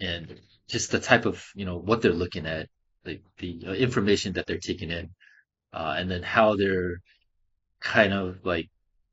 and 0.00 0.40
just 0.68 0.90
the 0.90 1.00
type 1.00 1.26
of 1.26 1.44
you 1.54 1.64
know 1.64 1.78
what 1.78 2.02
they're 2.02 2.12
looking 2.12 2.46
at, 2.46 2.68
like 3.04 3.22
the 3.38 3.64
uh, 3.66 3.72
information 3.72 4.34
that 4.34 4.46
they're 4.46 4.58
taking 4.58 4.90
in, 4.90 5.10
uh, 5.72 5.94
and 5.98 6.10
then 6.10 6.22
how 6.22 6.56
they're 6.56 7.00
kind 7.80 8.12
of 8.12 8.44
like 8.44 8.68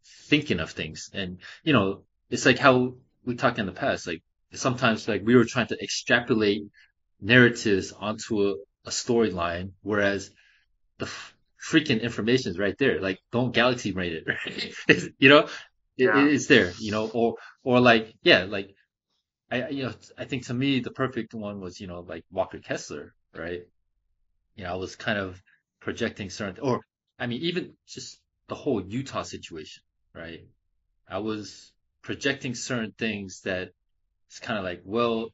thinking 0.05 0.59
of 0.59 0.71
things. 0.71 1.09
And, 1.13 1.39
you 1.63 1.73
know, 1.73 2.03
it's 2.29 2.45
like 2.45 2.59
how 2.59 2.95
we 3.25 3.35
talked 3.35 3.59
in 3.59 3.65
the 3.65 3.71
past, 3.71 4.07
like 4.07 4.21
sometimes 4.53 5.07
like 5.07 5.23
we 5.25 5.35
were 5.35 5.45
trying 5.45 5.67
to 5.67 5.81
extrapolate 5.81 6.63
narratives 7.25 7.91
onto 7.91 8.41
a, 8.43 8.55
a 8.85 8.91
storyline, 8.91 9.71
whereas 9.81 10.29
the 10.99 11.05
f- 11.05 11.35
freaking 11.59 12.01
information 12.01 12.51
is 12.51 12.59
right 12.59 12.77
there. 12.77 13.01
Like, 13.01 13.19
don't 13.31 13.53
galaxy 13.53 13.91
brain 13.91 14.13
it, 14.13 14.23
right? 14.87 15.01
you 15.17 15.29
know, 15.29 15.47
it, 15.97 16.05
yeah. 16.05 16.27
it's 16.27 16.47
there, 16.47 16.71
you 16.79 16.91
know, 16.91 17.09
or, 17.09 17.35
or 17.63 17.79
like, 17.79 18.13
yeah, 18.21 18.43
like, 18.43 18.75
I, 19.51 19.69
you 19.69 19.83
know, 19.83 19.93
I 20.17 20.25
think 20.25 20.45
to 20.47 20.53
me, 20.53 20.79
the 20.79 20.91
perfect 20.91 21.33
one 21.33 21.59
was, 21.59 21.79
you 21.79 21.87
know, 21.87 22.01
like 22.01 22.23
Walker 22.31 22.59
Kessler, 22.59 23.13
right? 23.35 23.61
You 24.55 24.63
know, 24.63 24.73
I 24.73 24.75
was 24.75 24.95
kind 24.95 25.17
of 25.17 25.41
projecting 25.81 26.29
certain, 26.29 26.59
or, 26.61 26.81
I 27.19 27.27
mean, 27.27 27.41
even 27.41 27.73
just 27.87 28.19
the 28.47 28.55
whole 28.55 28.81
Utah 28.85 29.23
situation, 29.23 29.83
right? 30.13 30.41
I 31.09 31.19
was 31.19 31.71
projecting 32.01 32.53
certain 32.55 32.93
things 32.97 33.41
that 33.41 33.71
it's 34.27 34.39
kind 34.39 34.59
of 34.59 34.65
like, 34.65 34.81
well, 34.83 35.29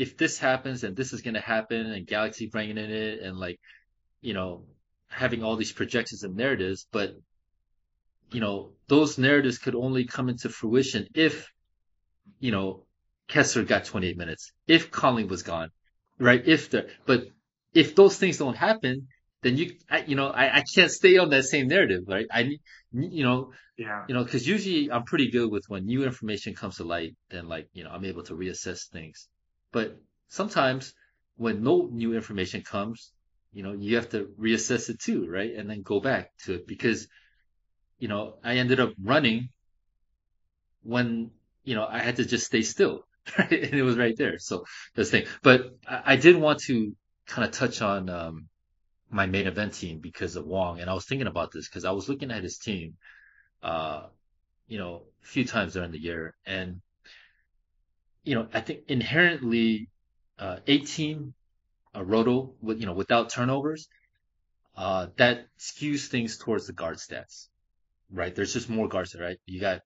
if 0.00 0.16
this 0.16 0.38
happens 0.38 0.82
and 0.82 0.96
this 0.96 1.12
is 1.12 1.20
going 1.20 1.34
to 1.34 1.40
happen 1.40 1.92
and 1.92 2.06
Galaxy 2.06 2.46
bringing 2.46 2.78
in 2.78 2.90
it 2.90 3.20
and 3.20 3.36
like, 3.36 3.60
you 4.22 4.32
know, 4.32 4.64
having 5.08 5.44
all 5.44 5.56
these 5.56 5.72
projections 5.72 6.22
and 6.22 6.36
narratives, 6.36 6.86
but 6.90 7.10
you 8.32 8.40
know, 8.40 8.70
those 8.88 9.18
narratives 9.18 9.58
could 9.58 9.74
only 9.74 10.06
come 10.06 10.30
into 10.30 10.48
fruition 10.48 11.06
if, 11.14 11.52
you 12.38 12.50
know, 12.50 12.86
Kessler 13.28 13.64
got 13.64 13.84
28 13.84 14.16
minutes, 14.16 14.52
if 14.66 14.90
Conley 14.90 15.24
was 15.24 15.42
gone, 15.42 15.68
right? 16.18 16.42
If 16.46 16.70
the, 16.70 16.88
but 17.04 17.28
if 17.74 17.94
those 17.94 18.16
things 18.16 18.38
don't 18.38 18.56
happen, 18.56 19.08
then 19.42 19.58
you, 19.58 19.76
I, 19.90 20.04
you 20.04 20.16
know, 20.16 20.28
I, 20.28 20.60
I 20.60 20.64
can't 20.74 20.90
stay 20.90 21.18
on 21.18 21.28
that 21.30 21.44
same 21.44 21.68
narrative, 21.68 22.04
right? 22.06 22.26
I, 22.32 22.56
you 22.92 23.22
know, 23.22 23.52
yeah, 23.76 24.04
you 24.08 24.14
know, 24.14 24.24
because 24.24 24.48
usually 24.48 24.90
I'm 24.90 25.04
pretty 25.04 25.30
good 25.30 25.50
with 25.50 25.64
when 25.68 25.84
new 25.84 26.04
information 26.04 26.54
comes 26.54 26.78
to 26.78 26.84
light, 26.84 27.16
then 27.30 27.48
like, 27.48 27.68
you 27.74 27.84
know, 27.84 27.90
I'm 27.90 28.06
able 28.06 28.22
to 28.24 28.34
reassess 28.34 28.88
things. 28.90 29.28
But 29.72 30.00
sometimes 30.28 30.94
when 31.36 31.62
no 31.62 31.88
new 31.90 32.14
information 32.14 32.62
comes, 32.62 33.12
you 33.52 33.62
know, 33.62 33.72
you 33.72 33.96
have 33.96 34.10
to 34.10 34.28
reassess 34.38 34.90
it 34.90 35.00
too, 35.00 35.28
right? 35.28 35.54
And 35.54 35.68
then 35.68 35.82
go 35.82 36.00
back 36.00 36.30
to 36.44 36.54
it 36.54 36.66
because, 36.66 37.08
you 37.98 38.08
know, 38.08 38.34
I 38.44 38.56
ended 38.56 38.80
up 38.80 38.92
running 39.02 39.48
when, 40.82 41.30
you 41.64 41.74
know, 41.74 41.86
I 41.86 41.98
had 41.98 42.16
to 42.16 42.24
just 42.24 42.46
stay 42.46 42.62
still, 42.62 43.04
right? 43.38 43.52
And 43.52 43.74
it 43.74 43.82
was 43.82 43.96
right 43.98 44.16
there. 44.16 44.38
So 44.38 44.64
this 44.94 45.10
thing, 45.10 45.26
but 45.42 45.62
I, 45.88 46.02
I 46.12 46.16
did 46.16 46.36
want 46.36 46.60
to 46.64 46.94
kind 47.26 47.46
of 47.46 47.52
touch 47.52 47.82
on, 47.82 48.08
um, 48.08 48.48
my 49.10 49.26
main 49.26 49.46
event 49.46 49.74
team 49.74 49.98
because 49.98 50.36
of 50.36 50.46
Wong. 50.46 50.80
And 50.80 50.88
I 50.88 50.94
was 50.94 51.04
thinking 51.04 51.26
about 51.26 51.50
this 51.52 51.68
because 51.68 51.84
I 51.84 51.90
was 51.90 52.08
looking 52.08 52.30
at 52.30 52.44
his 52.44 52.58
team, 52.58 52.96
uh, 53.62 54.06
you 54.68 54.78
know, 54.78 55.02
a 55.22 55.26
few 55.26 55.44
times 55.44 55.72
during 55.72 55.90
the 55.90 56.00
year. 56.00 56.34
And, 56.46 56.80
you 58.24 58.34
know, 58.34 58.48
I 58.52 58.60
think 58.60 58.80
inherently, 58.88 59.88
uh, 60.38 60.58
18, 60.66 61.34
uh, 61.94 62.04
roto 62.04 62.54
with, 62.60 62.80
you 62.80 62.86
know, 62.86 62.94
without 62.94 63.30
turnovers, 63.30 63.88
uh, 64.76 65.08
that 65.16 65.46
skews 65.58 66.06
things 66.08 66.38
towards 66.38 66.66
the 66.66 66.72
guard 66.72 66.96
stats, 66.96 67.48
right? 68.10 68.34
There's 68.34 68.52
just 68.52 68.70
more 68.70 68.88
guards, 68.88 69.14
right? 69.18 69.38
You 69.46 69.60
got 69.60 69.82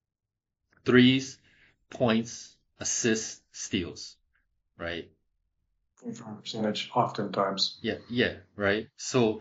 threes, 0.85 1.39
points, 1.91 2.57
assists, 2.79 3.41
steals, 3.53 4.17
right? 4.79 5.11
percentage 6.03 6.91
oftentimes. 6.95 7.79
Yeah, 7.83 7.99
yeah, 8.11 8.35
right. 8.57 8.89
So, 8.97 9.41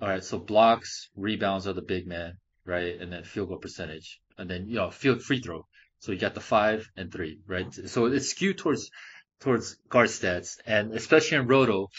all 0.00 0.08
right, 0.08 0.22
so 0.22 0.38
blocks, 0.38 1.08
rebounds 1.16 1.66
are 1.66 1.72
the 1.72 1.82
big 1.82 2.06
man, 2.06 2.38
right, 2.66 3.00
and 3.00 3.10
then 3.12 3.24
field 3.24 3.48
goal 3.48 3.58
percentage, 3.58 4.20
and 4.36 4.50
then 4.50 4.68
you 4.68 4.76
know 4.76 4.90
field 4.90 5.22
free 5.22 5.40
throw. 5.40 5.66
So 6.02 6.10
you 6.10 6.18
got 6.18 6.34
the 6.34 6.40
five 6.40 6.90
and 6.96 7.12
three, 7.12 7.38
right? 7.46 7.72
So 7.72 8.06
it's 8.06 8.30
skewed 8.30 8.58
towards 8.58 8.90
towards 9.38 9.76
guard 9.88 10.08
stats, 10.08 10.58
and 10.66 10.92
especially 10.94 11.36
in 11.36 11.46
Roto, 11.46 11.90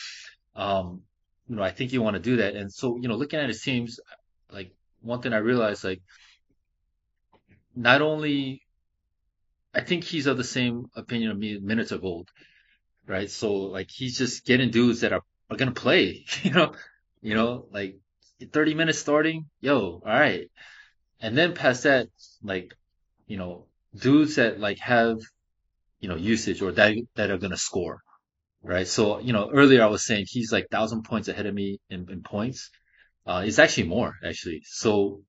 um, 0.58 1.04
you 1.48 1.56
know, 1.56 1.64
I 1.64 1.72
think 1.72 1.94
you 1.94 2.02
want 2.02 2.16
to 2.16 2.22
do 2.22 2.36
that. 2.38 2.54
And 2.54 2.70
so 2.70 2.98
you 2.98 3.08
know, 3.08 3.16
looking 3.16 3.40
at 3.40 3.48
his 3.48 3.62
teams, 3.62 4.02
like 4.52 4.74
one 5.02 5.22
thing 5.22 5.32
I 5.32 5.38
realized, 5.38 5.86
like 5.86 6.02
not 7.74 8.02
only 8.02 8.64
I 9.74 9.80
think 9.80 10.04
he's 10.04 10.28
of 10.28 10.36
the 10.36 10.44
same 10.44 10.88
opinion 10.98 11.32
of 11.32 11.38
me. 11.38 11.58
Minutes 11.60 11.94
of 11.94 12.02
gold, 12.02 12.30
right? 13.08 13.32
So 13.32 13.54
like 13.54 13.90
he's 13.90 14.18
just 14.18 14.46
getting 14.46 14.70
dudes 14.70 15.00
that 15.00 15.14
are, 15.14 15.24
are 15.50 15.56
gonna 15.56 15.72
play, 15.72 16.26
you 16.44 16.52
know, 16.52 16.74
you 17.22 17.36
know, 17.36 17.68
like 17.72 18.00
30 18.52 18.74
minutes 18.74 19.00
starting, 19.00 19.46
yo, 19.62 20.02
all 20.06 20.20
right. 20.20 20.52
And 21.22 21.38
then 21.38 21.54
past 21.54 21.84
that, 21.84 22.10
like, 22.44 22.76
you 23.28 23.38
know, 23.38 23.68
dudes 23.96 24.36
that 24.36 24.60
like 24.60 24.80
have, 24.80 25.20
you 26.00 26.10
know, 26.10 26.16
usage 26.16 26.62
or 26.62 26.72
that, 26.74 26.96
that 27.16 27.32
are 27.32 27.38
gonna 27.38 27.58
score, 27.58 28.02
right? 28.62 28.88
So, 28.88 29.20
you 29.20 29.34
know, 29.34 29.50
earlier 29.52 29.84
I 29.84 29.88
was 29.88 30.06
saying 30.06 30.26
he's 30.28 30.52
like 30.52 30.70
thousand 30.70 31.04
points 31.04 31.28
ahead 31.28 31.46
of 31.46 31.54
me 31.54 31.80
in, 31.90 32.10
in 32.10 32.24
points. 32.24 32.70
Uh, 33.26 33.44
it's 33.46 33.60
actually 33.60 33.88
more 33.88 34.16
actually. 34.26 34.62
So 34.66 35.22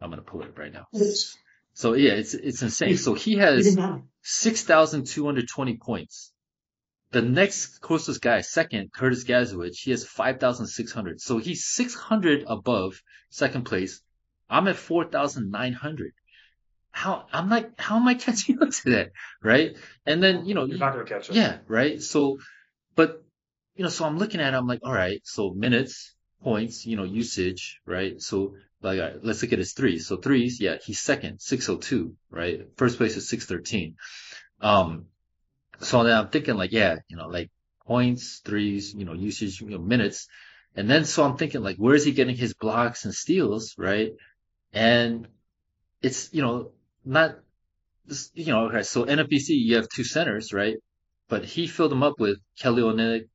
I'm 0.00 0.10
gonna 0.10 0.22
pull 0.22 0.42
it 0.42 0.56
right 0.56 0.72
now. 0.72 0.86
So 1.74 1.94
yeah, 1.94 2.12
it's, 2.12 2.34
it's 2.34 2.62
insane. 2.62 2.96
So 2.96 3.14
he 3.14 3.34
has 3.36 3.76
6,220 4.22 5.76
points 5.76 6.32
the 7.16 7.22
next 7.22 7.80
closest 7.80 8.20
guy, 8.20 8.40
second, 8.40 8.92
Curtis 8.92 9.24
Gazowicz, 9.24 9.78
he 9.78 9.90
has 9.90 10.04
5,600. 10.04 11.20
So 11.20 11.38
he's 11.38 11.64
600 11.64 12.44
above 12.46 13.00
second 13.30 13.64
place. 13.64 14.00
I'm 14.50 14.68
at 14.68 14.76
4,900. 14.76 16.12
How, 16.96 17.26
I'm 17.30 17.50
like, 17.50 17.78
how 17.78 17.96
am 17.96 18.08
I 18.08 18.14
catching 18.14 18.62
up 18.62 18.70
to 18.70 18.90
that? 18.92 19.12
Right. 19.42 19.76
And 20.06 20.22
then, 20.22 20.46
you 20.46 20.54
know, 20.54 20.64
you're 20.64 20.78
not 20.78 20.94
going 20.94 21.04
to 21.04 21.12
catch 21.12 21.28
up. 21.28 21.36
Yeah. 21.36 21.58
Right. 21.68 22.00
So, 22.00 22.38
but, 22.94 23.22
you 23.74 23.84
know, 23.84 23.90
so 23.90 24.06
I'm 24.06 24.16
looking 24.16 24.40
at 24.40 24.54
it, 24.54 24.56
I'm 24.56 24.66
like, 24.66 24.80
all 24.82 24.94
right. 24.94 25.20
So 25.22 25.52
minutes, 25.52 26.14
points, 26.42 26.86
you 26.86 26.96
know, 26.96 27.04
usage, 27.04 27.82
right? 27.84 28.18
So 28.22 28.54
like, 28.80 28.98
right, 28.98 29.22
let's 29.22 29.42
look 29.42 29.52
at 29.52 29.58
his 29.58 29.74
threes. 29.74 30.06
So 30.06 30.16
threes, 30.16 30.58
yeah, 30.58 30.78
he's 30.82 30.98
second, 30.98 31.42
602, 31.42 32.14
right? 32.30 32.66
First 32.78 32.96
place 32.96 33.14
is 33.18 33.28
613. 33.28 33.96
Um, 34.62 35.04
so 35.80 36.02
then 36.02 36.16
I'm 36.16 36.28
thinking 36.28 36.54
like, 36.54 36.72
yeah, 36.72 36.96
you 37.08 37.18
know, 37.18 37.26
like 37.26 37.50
points, 37.86 38.40
threes, 38.42 38.94
you 38.94 39.04
know, 39.04 39.12
usage, 39.12 39.60
you 39.60 39.68
know, 39.68 39.78
minutes. 39.78 40.28
And 40.74 40.88
then 40.88 41.04
so 41.04 41.24
I'm 41.24 41.36
thinking 41.36 41.62
like, 41.62 41.76
where 41.76 41.94
is 41.94 42.06
he 42.06 42.12
getting 42.12 42.36
his 42.36 42.54
blocks 42.54 43.04
and 43.04 43.14
steals, 43.14 43.74
right? 43.76 44.12
And 44.72 45.28
it's, 46.00 46.32
you 46.32 46.40
know, 46.40 46.70
not, 47.06 47.38
you 48.34 48.46
know, 48.46 48.66
okay, 48.66 48.82
so 48.82 49.04
NFBC, 49.04 49.48
you 49.48 49.76
have 49.76 49.88
two 49.88 50.04
centers, 50.04 50.52
right? 50.52 50.76
But 51.28 51.44
he 51.44 51.66
filled 51.66 51.92
them 51.92 52.02
up 52.02 52.18
with 52.18 52.38
Kelly 52.58 52.82
Olynyk, 52.82 53.28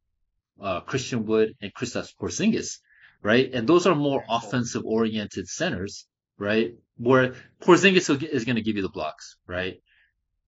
uh, 0.61 0.82
Christian 0.82 1.26
Wood, 1.26 1.55
and 1.61 1.74
Kristaps 1.74 2.13
Porzingis, 2.15 2.80
right? 3.22 3.49
And 3.53 3.67
those 3.67 3.88
are 3.88 3.95
more 3.95 4.24
offensive 4.30 4.84
oriented 4.86 5.47
centers, 5.47 6.05
right? 6.38 6.76
Where 6.97 7.36
Porzingis 7.61 8.09
is 8.32 8.45
going 8.45 8.57
to 8.57 8.61
give 8.61 8.76
you 8.76 8.82
the 8.82 8.89
blocks, 8.89 9.38
right? 9.47 9.82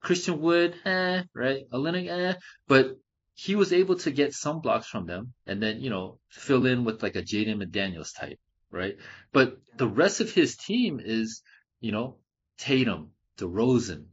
Christian 0.01 0.41
Wood, 0.41 0.75
eh, 0.85 1.23
right? 1.33 1.69
Olynyk, 1.71 2.09
eh. 2.09 2.33
But 2.67 2.97
he 3.35 3.55
was 3.55 3.73
able 3.73 3.95
to 3.95 4.11
get 4.11 4.33
some 4.33 4.61
blocks 4.61 4.87
from 4.87 5.07
them 5.07 5.33
and 5.47 5.61
then, 5.61 5.81
you 5.81 5.89
know, 5.89 6.19
fill 6.29 6.65
in 6.65 6.83
with 6.83 7.01
like 7.01 7.15
a 7.15 7.23
Jaden 7.23 7.63
McDaniels 7.63 8.15
type, 8.15 8.39
right? 8.69 8.97
But 9.31 9.57
the 9.77 9.87
rest 9.87 10.21
of 10.21 10.31
his 10.31 10.55
team 10.55 10.99
is, 11.03 11.41
you 11.79 11.91
know, 11.91 12.17
Tatum, 12.57 13.12
DeRozan, 13.37 14.05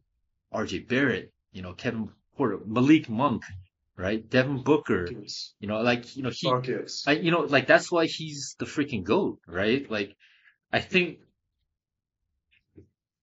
RJ 0.52 0.88
Barrett, 0.88 1.32
you 1.52 1.62
know, 1.62 1.72
Kevin 1.74 2.10
Porter, 2.36 2.58
Malik 2.64 3.08
Monk, 3.08 3.44
right? 3.96 4.28
Devin 4.28 4.62
Booker, 4.62 5.06
you 5.60 5.68
know, 5.68 5.80
like 5.82 6.16
you 6.16 6.22
know 6.22 6.30
he, 6.30 6.48
I, 7.06 7.12
you 7.12 7.30
know, 7.30 7.40
like 7.40 7.66
that's 7.66 7.90
why 7.92 8.06
he's 8.06 8.56
the 8.58 8.64
freaking 8.64 9.04
goat, 9.04 9.40
right? 9.46 9.88
Like, 9.90 10.16
I 10.72 10.80
think 10.80 11.18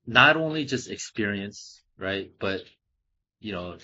not 0.05 0.37
only 0.37 0.65
just 0.65 0.89
experience, 0.89 1.81
right, 1.97 2.31
but 2.39 2.61
you 3.39 3.51
know, 3.51 3.77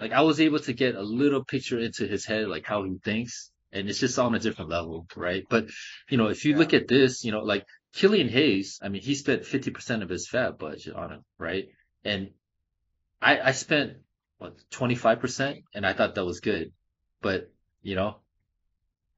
like 0.00 0.12
I 0.12 0.22
was 0.22 0.40
able 0.40 0.60
to 0.60 0.72
get 0.72 0.94
a 0.94 1.02
little 1.02 1.44
picture 1.44 1.78
into 1.78 2.06
his 2.06 2.24
head, 2.24 2.48
like 2.48 2.66
how 2.66 2.84
he 2.84 2.96
thinks, 3.04 3.50
and 3.72 3.88
it's 3.88 3.98
just 4.00 4.18
on 4.18 4.34
a 4.34 4.38
different 4.38 4.70
level, 4.70 5.06
right? 5.16 5.44
But 5.48 5.66
you 6.08 6.16
know, 6.16 6.28
if 6.28 6.44
you 6.44 6.56
look 6.56 6.74
at 6.74 6.88
this, 6.88 7.24
you 7.24 7.32
know, 7.32 7.40
like 7.40 7.66
Killian 7.94 8.28
Hayes, 8.28 8.78
I 8.82 8.88
mean, 8.88 9.02
he 9.02 9.14
spent 9.14 9.42
50% 9.42 10.02
of 10.02 10.08
his 10.08 10.28
fab 10.28 10.58
budget 10.58 10.94
on 10.94 11.12
him, 11.12 11.24
right? 11.38 11.68
And 12.04 12.30
I, 13.20 13.40
I 13.40 13.52
spent 13.52 13.94
what 14.38 14.56
25%, 14.70 15.62
and 15.74 15.86
I 15.86 15.92
thought 15.92 16.14
that 16.14 16.24
was 16.24 16.40
good, 16.40 16.72
but 17.22 17.50
you 17.82 17.94
know, 17.94 18.16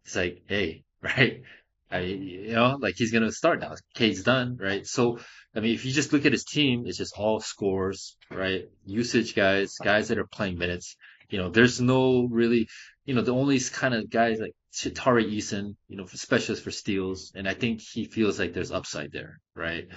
it's 0.04 0.16
like, 0.16 0.42
hey, 0.46 0.84
right? 1.02 1.42
I, 1.90 2.00
you 2.00 2.52
know, 2.52 2.76
like 2.80 2.94
he's 2.96 3.12
gonna 3.12 3.32
start 3.32 3.60
now. 3.60 3.74
Cade's 3.94 4.22
done, 4.22 4.58
right? 4.60 4.86
So, 4.86 5.18
I 5.54 5.60
mean, 5.60 5.74
if 5.74 5.86
you 5.86 5.92
just 5.92 6.12
look 6.12 6.26
at 6.26 6.32
his 6.32 6.44
team, 6.44 6.84
it's 6.86 6.98
just 6.98 7.14
all 7.16 7.40
scores, 7.40 8.16
right? 8.30 8.66
Usage 8.84 9.34
guys, 9.34 9.74
guys 9.82 10.08
that 10.08 10.18
are 10.18 10.26
playing 10.26 10.58
minutes. 10.58 10.96
You 11.30 11.38
know, 11.38 11.50
there's 11.50 11.80
no 11.80 12.28
really, 12.30 12.68
you 13.06 13.14
know, 13.14 13.22
the 13.22 13.34
only 13.34 13.58
kind 13.60 13.94
of 13.94 14.10
guys 14.10 14.38
like 14.38 14.54
Tari 14.72 15.24
Eason, 15.24 15.76
you 15.88 15.96
know, 15.96 16.06
specialist 16.06 16.62
for 16.62 16.70
steals, 16.70 17.32
and 17.34 17.48
I 17.48 17.54
think 17.54 17.80
he 17.80 18.04
feels 18.04 18.38
like 18.38 18.52
there's 18.52 18.70
upside 18.70 19.12
there, 19.12 19.38
right? 19.54 19.88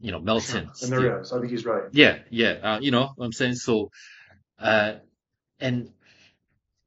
You 0.00 0.12
know, 0.12 0.20
Melton. 0.20 0.68
and 0.82 0.92
there 0.92 1.20
is. 1.20 1.32
I 1.32 1.38
think 1.40 1.50
he's 1.50 1.64
right. 1.64 1.84
Yeah, 1.92 2.18
yeah. 2.30 2.52
Uh, 2.62 2.78
you 2.80 2.90
know 2.90 3.12
what 3.16 3.24
I'm 3.24 3.32
saying? 3.32 3.54
So, 3.54 3.90
uh, 4.58 4.94
and 5.60 5.90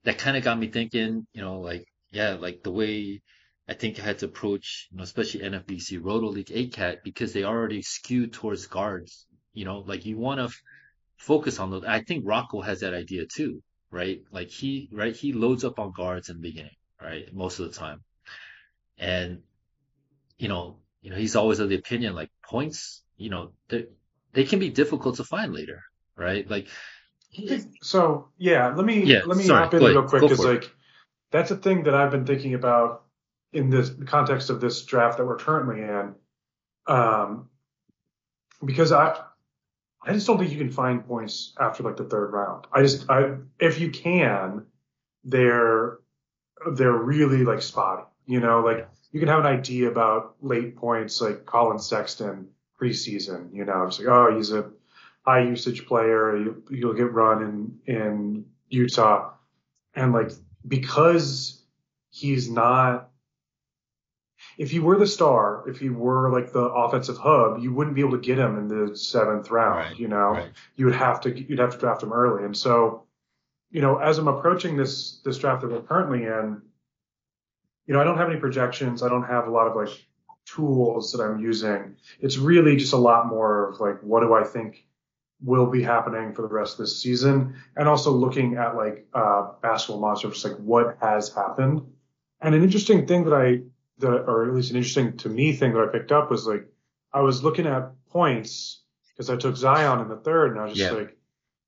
that 0.04 0.18
kind 0.18 0.38
of 0.38 0.44
got 0.44 0.58
me 0.60 0.68
thinking, 0.68 1.28
you 1.34 1.42
know, 1.42 1.60
like, 1.60 1.86
yeah, 2.12 2.36
like 2.40 2.64
the 2.64 2.72
way 2.72 3.22
I 3.68 3.74
think 3.74 4.00
I 4.00 4.04
had 4.04 4.20
to 4.20 4.26
approach, 4.26 4.88
you 4.92 4.98
know, 4.98 5.04
especially 5.04 5.42
NFBC 5.42 6.00
Roto 6.02 6.28
League 6.28 6.52
ACAT 6.52 7.04
because 7.04 7.34
they 7.34 7.44
already 7.44 7.82
skew 7.82 8.28
towards 8.28 8.68
guards, 8.68 9.26
you 9.54 9.66
know, 9.66 9.80
like 9.80 10.06
you 10.06 10.18
want 10.18 10.40
to 10.40 10.46
f- 10.46 10.62
focus 11.18 11.60
on 11.60 11.72
those. 11.72 11.84
I 11.84 12.02
think 12.04 12.24
Rocco 12.26 12.62
has 12.62 12.80
that 12.82 12.94
idea 12.94 13.26
too, 13.26 13.62
right? 13.92 14.22
Like 14.32 14.50
he, 14.50 14.90
right? 14.94 15.16
He 15.16 15.34
loads 15.34 15.66
up 15.66 15.80
on 15.80 15.92
guards 15.92 16.30
in 16.30 16.38
the 16.38 16.42
beginning, 16.42 16.76
right? 17.02 17.34
Most 17.34 17.60
of 17.60 17.72
the 17.72 17.78
time. 17.78 18.02
And, 18.98 19.42
you 20.38 20.48
know, 20.48 20.78
you 21.02 21.12
know, 21.12 21.18
he's 21.18 21.36
always 21.36 21.60
of 21.60 21.70
the 21.70 21.76
opinion 21.76 22.16
like 22.16 22.30
points, 22.44 23.04
you 23.18 23.30
know, 23.30 23.52
they, 23.70 23.86
they 24.34 24.44
can 24.44 24.60
be 24.60 24.70
difficult 24.70 25.18
to 25.18 25.24
find 25.24 25.54
later, 25.54 25.84
right? 26.16 26.50
Like, 26.50 26.68
So 27.82 28.30
yeah, 28.38 28.74
let 28.76 28.86
me 28.86 29.06
Yeah, 29.06 29.22
let 29.26 29.38
me 29.38 29.46
sorry, 29.46 29.64
hop 29.64 29.74
in 29.74 29.84
real 29.84 30.04
quick 30.04 30.24
because 30.24 30.44
like 30.44 30.74
that's 31.32 31.52
a 31.52 31.56
thing 31.58 31.84
that 31.84 31.94
I've 31.94 32.12
been 32.12 32.26
thinking 32.26 32.54
about 32.54 33.04
in 33.54 33.70
this 33.70 33.90
the 33.90 34.06
context 34.06 34.50
of 34.50 34.62
this 34.62 34.84
draft 34.86 35.18
that 35.18 35.26
we're 35.26 35.38
currently 35.38 35.82
in. 35.82 36.16
Um, 36.88 37.50
because 38.66 38.92
I 38.92 39.20
I 40.02 40.14
just 40.14 40.28
don't 40.28 40.38
think 40.38 40.52
you 40.52 40.58
can 40.58 40.72
find 40.72 41.06
points 41.06 41.54
after 41.60 41.84
like 41.84 41.98
the 41.98 42.06
third 42.06 42.32
round. 42.32 42.66
I 42.72 42.82
just 42.82 43.10
I 43.10 43.36
if 43.60 43.80
you 43.80 43.92
can, 43.92 44.66
they're 45.24 46.00
they're 46.74 46.92
really 46.92 47.44
like 47.44 47.62
spotty. 47.62 48.04
You 48.26 48.40
know, 48.40 48.62
like 48.62 48.88
you 49.12 49.20
can 49.20 49.30
have 49.30 49.40
an 49.40 49.46
idea 49.46 49.90
about 49.90 50.36
late 50.42 50.76
points 50.76 51.22
like 51.22 51.46
Collin 51.46 51.80
Sexton 51.80 52.48
preseason. 52.80 53.54
You 53.54 53.66
know, 53.66 53.84
it's 53.84 54.00
like 54.00 54.08
oh 54.08 54.36
he's 54.36 54.52
a 54.52 54.70
high 55.26 55.44
usage 55.44 55.86
player. 55.86 56.38
You, 56.38 56.64
you'll 56.70 56.94
get 56.94 57.12
run 57.12 57.44
in 57.86 57.96
in 57.96 58.46
Utah, 58.70 59.34
and 59.96 60.14
like 60.14 60.32
because 60.68 61.64
he's 62.10 62.50
not. 62.50 63.10
If 64.58 64.72
he 64.72 64.80
were 64.80 64.98
the 64.98 65.08
star, 65.08 65.68
if 65.68 65.80
he 65.80 65.90
were 65.90 66.32
like 66.32 66.52
the 66.52 66.62
offensive 66.62 67.18
hub, 67.18 67.60
you 67.60 67.74
wouldn't 67.74 67.96
be 67.96 68.02
able 68.02 68.12
to 68.12 68.20
get 68.20 68.38
him 68.38 68.58
in 68.58 68.68
the 68.68 68.96
seventh 68.96 69.50
round. 69.50 69.92
Right, 69.92 70.00
you 70.00 70.08
know, 70.08 70.30
right. 70.30 70.52
you 70.76 70.86
would 70.86 70.96
have 70.96 71.22
to 71.22 71.40
you'd 71.40 71.60
have 71.60 71.72
to 71.72 71.78
draft 71.78 72.04
him 72.04 72.14
early. 72.14 72.44
And 72.44 72.56
so, 72.56 73.07
you 73.72 73.82
know, 73.82 73.98
as 73.98 74.18
I'm 74.18 74.28
approaching 74.28 74.78
this 74.78 75.20
this 75.24 75.38
draft 75.38 75.62
that 75.62 75.72
we're 75.72 75.82
currently 75.82 76.24
in, 76.24 76.62
you 77.86 77.94
know, 77.94 78.02
I 78.02 78.04
don't 78.04 78.18
have 78.18 78.30
any 78.30 78.40
projections. 78.40 79.04
I 79.04 79.10
don't 79.10 79.24
have 79.24 79.48
a 79.48 79.52
lot 79.52 79.68
of 79.68 79.76
like 79.76 79.90
tools 80.46 81.12
that 81.12 81.22
I'm 81.22 81.40
using. 81.40 81.96
It's 82.20 82.38
really 82.38 82.78
just 82.78 82.94
a 82.94 82.98
lot 82.98 83.28
more 83.28 83.70
of 83.70 83.80
like 83.80 84.02
what 84.02 84.22
do 84.22 84.34
I 84.34 84.44
think 84.44 84.86
will 85.44 85.68
be 85.68 85.84
happening 85.84 86.34
for 86.34 86.42
the 86.42 86.48
rest 86.48 86.74
of 86.74 86.80
this 86.80 87.02
season, 87.02 87.56
and 87.76 87.88
also 87.88 88.12
looking 88.12 88.56
at 88.56 88.76
like 88.76 89.08
uh, 89.14 89.52
basketball 89.62 90.02
monsters, 90.02 90.34
just 90.34 90.46
like 90.46 90.58
what 90.58 90.98
has 91.02 91.34
happened. 91.34 91.82
And 92.42 92.56
an 92.56 92.64
interesting 92.64 93.06
thing 93.06 93.26
that 93.26 93.34
I 93.34 93.62
that 94.00 94.10
or 94.10 94.48
at 94.48 94.56
least 94.56 94.72
an 94.72 94.78
interesting 94.78 95.18
to 95.18 95.30
me 95.30 95.54
thing 95.54 95.74
that 95.74 95.82
I 95.82 95.92
picked 95.92 96.12
up 96.12 96.30
was 96.32 96.48
like 96.48 96.66
I 97.14 97.22
was 97.22 97.44
looking 97.44 97.68
at 97.68 97.92
points 98.10 98.82
because 99.10 99.30
I 99.30 99.36
took 99.36 99.56
Zion 99.58 100.02
in 100.02 100.08
the 100.10 100.18
third, 100.18 100.52
and 100.52 100.60
I 100.60 100.66
was 100.66 100.78
just 100.78 100.92
Yeah. 100.92 100.98
like, 100.98 101.17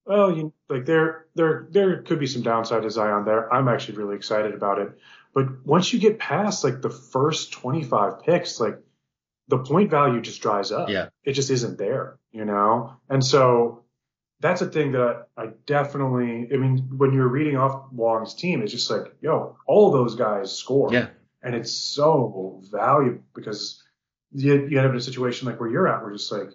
well, 0.09 0.35
you 0.35 0.51
like 0.67 0.87
there 0.87 1.27
there 1.35 1.67
there 1.69 2.01
could 2.01 2.19
be 2.19 2.25
some 2.25 2.41
downside 2.41 2.81
to 2.81 2.89
Zion 2.89 3.25
there. 3.25 3.53
I'm 3.53 3.67
actually 3.67 3.99
really 3.99 4.15
excited 4.15 4.55
about 4.55 4.79
it. 4.79 4.97
But 5.35 5.63
once 5.67 5.93
you 5.93 5.99
get 5.99 6.17
past 6.17 6.63
like 6.63 6.81
the 6.81 6.89
first 6.89 7.51
25 7.51 8.23
picks, 8.23 8.59
like 8.59 8.79
the 9.49 9.59
point 9.59 9.91
value 9.91 10.19
just 10.19 10.41
dries 10.41 10.71
up. 10.71 10.89
Yeah. 10.89 11.09
It 11.23 11.33
just 11.33 11.51
isn't 11.51 11.77
there, 11.77 12.17
you 12.31 12.43
know? 12.43 12.95
And 13.07 13.23
so 13.23 13.83
that's 14.39 14.61
a 14.61 14.65
thing 14.65 14.93
that 14.93 15.27
I, 15.37 15.43
I 15.43 15.47
definitely, 15.67 16.49
I 16.51 16.57
mean, 16.57 16.89
when 16.97 17.13
you're 17.13 17.27
reading 17.27 17.57
off 17.57 17.91
Wong's 17.91 18.33
team, 18.33 18.63
it's 18.63 18.71
just 18.71 18.89
like, 18.89 19.13
yo, 19.21 19.57
all 19.67 19.91
those 19.91 20.15
guys 20.15 20.57
score. 20.57 20.91
Yeah. 20.91 21.09
And 21.43 21.53
it's 21.53 21.71
so 21.71 22.61
valuable 22.71 23.21
because 23.35 23.83
you, 24.31 24.67
you 24.67 24.79
end 24.79 24.87
up 24.87 24.93
in 24.93 24.97
a 24.97 25.01
situation 25.01 25.47
like 25.47 25.59
where 25.59 25.69
you're 25.69 25.87
at, 25.87 26.01
where 26.01 26.11
just 26.13 26.31
like, 26.31 26.49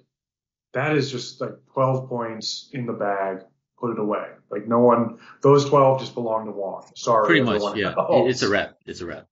that 0.74 0.96
is 0.96 1.10
just 1.10 1.40
like 1.40 1.52
12 1.72 2.08
points 2.08 2.68
in 2.72 2.86
the 2.86 2.92
bag, 2.92 3.38
put 3.78 3.92
it 3.92 3.98
away. 3.98 4.26
Like 4.50 4.66
no 4.66 4.80
one, 4.80 5.18
those 5.42 5.68
12 5.68 6.00
just 6.00 6.14
belong 6.14 6.46
to 6.46 6.52
Wong. 6.52 6.84
Sorry. 6.96 7.26
Pretty 7.26 7.42
much, 7.42 7.76
yeah. 7.76 7.94
Else. 7.98 8.30
It's 8.30 8.42
a 8.42 8.50
wrap. 8.50 8.74
It's 8.86 9.00
a 9.00 9.06
wrap. 9.06 9.26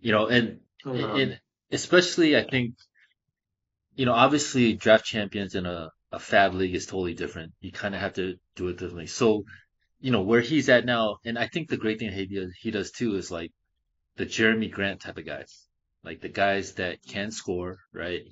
You 0.00 0.12
know, 0.12 0.26
and 0.26 0.60
Um, 0.84 0.96
and 0.96 1.40
especially 1.70 2.36
I 2.36 2.44
think, 2.44 2.74
you 3.94 4.06
know, 4.06 4.12
obviously 4.12 4.74
draft 4.74 5.04
champions 5.04 5.54
in 5.54 5.66
a, 5.66 5.90
a 6.12 6.18
fab 6.18 6.54
league 6.54 6.74
is 6.74 6.86
totally 6.86 7.14
different. 7.14 7.52
You 7.60 7.72
kind 7.72 7.94
of 7.94 8.00
have 8.00 8.14
to 8.14 8.34
do 8.56 8.68
it 8.68 8.78
differently. 8.78 9.06
So, 9.06 9.44
you 10.00 10.10
know, 10.10 10.22
where 10.22 10.40
he's 10.40 10.68
at 10.68 10.84
now, 10.84 11.16
and 11.24 11.38
I 11.38 11.46
think 11.46 11.68
the 11.68 11.76
great 11.76 11.98
thing 11.98 12.12
he 12.12 12.26
does, 12.26 12.52
he 12.60 12.70
does 12.70 12.90
too 12.90 13.16
is 13.16 13.30
like 13.30 13.52
the 14.16 14.26
Jerami 14.26 14.70
Grant 14.70 15.00
type 15.00 15.18
of 15.18 15.26
guys, 15.26 15.66
like 16.04 16.20
the 16.20 16.28
guys 16.28 16.74
that 16.74 16.98
can 17.06 17.30
score, 17.30 17.78
right? 17.92 18.22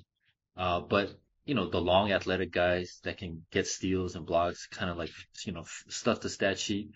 Uh, 0.55 0.81
but 0.81 1.11
you 1.45 1.55
know, 1.55 1.69
the 1.69 1.81
long 1.81 2.11
athletic 2.11 2.51
guys 2.51 2.99
that 3.03 3.17
can 3.17 3.45
get 3.51 3.67
steals 3.67 4.15
and 4.15 4.25
blocks, 4.25 4.67
kind 4.67 4.89
of 4.89 4.97
like, 4.97 5.11
you 5.45 5.51
know, 5.53 5.65
stuff 5.89 6.21
the 6.21 6.29
stat 6.29 6.59
sheet. 6.59 6.89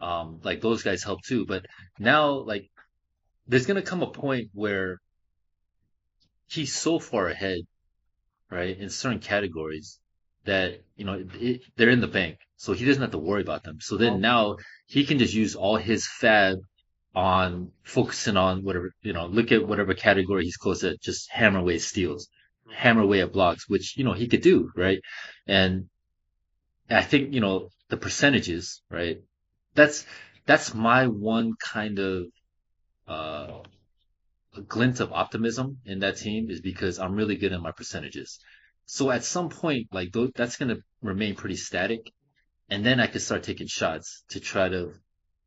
Um, 0.00 0.40
like 0.44 0.60
those 0.60 0.82
guys 0.82 1.02
help 1.04 1.20
too. 1.22 1.46
But 1.46 1.66
now, 1.98 2.30
like, 2.32 2.70
there's 3.48 3.66
gonna 3.66 3.82
come 3.82 4.02
a 4.02 4.10
point 4.10 4.50
where 4.54 4.98
he's 6.48 6.74
so 6.74 6.98
far 6.98 7.28
ahead, 7.28 7.60
right, 8.50 8.78
in 8.78 8.90
certain 8.90 9.20
categories 9.20 9.98
that 10.44 10.82
you 10.96 11.04
know 11.04 11.24
it, 11.34 11.62
they're 11.76 11.90
in 11.90 12.00
the 12.00 12.06
bank, 12.08 12.38
so 12.56 12.72
he 12.72 12.84
doesn't 12.84 13.02
have 13.02 13.10
to 13.12 13.18
worry 13.18 13.42
about 13.42 13.64
them. 13.64 13.80
So 13.80 13.96
then 13.96 14.14
Oh. 14.14 14.18
now 14.18 14.56
he 14.86 15.04
can 15.04 15.18
just 15.18 15.34
use 15.34 15.54
all 15.56 15.76
his 15.76 16.06
fab 16.08 16.58
on 17.14 17.72
focusing 17.84 18.36
on 18.36 18.62
whatever 18.64 18.92
you 19.02 19.12
know. 19.12 19.26
Look 19.26 19.52
at 19.52 19.66
whatever 19.66 19.94
category 19.94 20.44
he's 20.44 20.56
close 20.56 20.84
at, 20.84 21.00
just 21.00 21.30
hammer 21.30 21.60
away 21.60 21.78
steals, 21.78 22.28
hammer 22.74 23.02
away 23.02 23.20
at 23.20 23.32
blocks, 23.32 23.68
which 23.68 23.96
you 23.96 24.04
know 24.04 24.12
he 24.12 24.28
could 24.28 24.42
do, 24.42 24.70
right? 24.76 25.00
And 25.46 25.88
I 26.90 27.02
think 27.02 27.34
you 27.34 27.40
know 27.40 27.70
the 27.88 27.96
percentages, 27.96 28.82
right? 28.90 29.18
That's 29.74 30.06
that's 30.46 30.74
my 30.74 31.06
one 31.06 31.54
kind 31.60 31.98
of 31.98 32.26
uh 33.08 33.60
glint 34.68 35.00
of 35.00 35.12
optimism 35.12 35.78
in 35.84 36.00
that 36.00 36.16
team 36.16 36.50
is 36.50 36.60
because 36.60 36.98
I'm 36.98 37.14
really 37.14 37.36
good 37.36 37.52
at 37.52 37.60
my 37.60 37.72
percentages. 37.72 38.38
So 38.86 39.10
at 39.10 39.24
some 39.24 39.48
point, 39.48 39.88
like 39.92 40.14
that's 40.34 40.56
going 40.56 40.74
to 40.74 40.82
remain 41.02 41.34
pretty 41.34 41.56
static, 41.56 42.12
and 42.70 42.86
then 42.86 43.00
I 43.00 43.08
could 43.08 43.22
start 43.22 43.42
taking 43.42 43.66
shots 43.66 44.24
to 44.30 44.40
try 44.40 44.68
to 44.68 44.92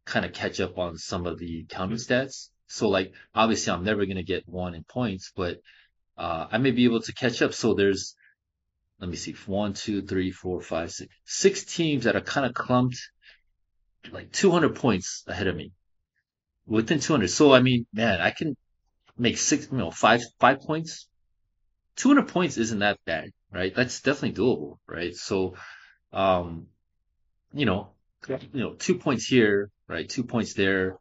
kind 0.05 0.25
of 0.25 0.33
catch 0.33 0.59
up 0.59 0.77
on 0.77 0.97
some 0.97 1.25
of 1.25 1.39
the 1.39 1.65
counting 1.69 1.97
stats. 1.97 2.49
So 2.67 2.89
like 2.89 3.13
obviously 3.33 3.73
I'm 3.73 3.83
never 3.83 4.05
going 4.05 4.17
to 4.17 4.23
get 4.23 4.47
one 4.47 4.75
in 4.75 4.83
points, 4.83 5.31
but 5.35 5.59
uh, 6.19 6.47
I 6.51 6.57
may 6.59 6.71
be 6.71 6.83
able 6.83 7.01
to 7.01 7.13
catch 7.13 7.41
up. 7.41 7.53
So 7.53 7.73
there's 7.73 8.15
let 8.99 9.09
me 9.09 9.15
see, 9.15 9.33
one, 9.45 9.73
two, 9.73 10.01
three, 10.01 10.31
four, 10.31 10.61
five, 10.61 10.91
six, 10.91 11.13
six 11.25 11.63
teams 11.63 12.03
that 12.03 12.15
are 12.15 12.21
kind 12.21 12.45
of 12.45 12.53
clumped 12.53 12.99
like 14.11 14.31
200 14.31 14.75
points 14.75 15.23
ahead 15.27 15.47
of 15.47 15.55
me 15.55 15.71
within 16.67 16.99
200. 16.99 17.29
So 17.29 17.53
I 17.53 17.61
mean, 17.61 17.85
man, 17.93 18.19
I 18.19 18.31
can 18.31 18.57
make 19.17 19.37
six, 19.37 19.69
you 19.71 19.77
know, 19.77 19.91
five, 19.91 20.21
five 20.39 20.61
points. 20.61 21.07
200 21.95 22.27
points 22.27 22.57
isn't 22.57 22.79
that 22.79 22.99
bad, 23.05 23.29
right? 23.51 23.73
That's 23.73 24.01
definitely 24.01 24.41
doable, 24.41 24.77
right? 24.87 25.15
So, 25.15 25.55
um, 26.11 26.67
you 27.53 27.65
know, 27.65 27.91
you 28.27 28.39
know, 28.53 28.73
two 28.73 28.95
points 28.95 29.25
here, 29.25 29.69
right? 29.87 30.07
Two 30.07 30.23
points 30.23 30.53
there. 30.53 30.97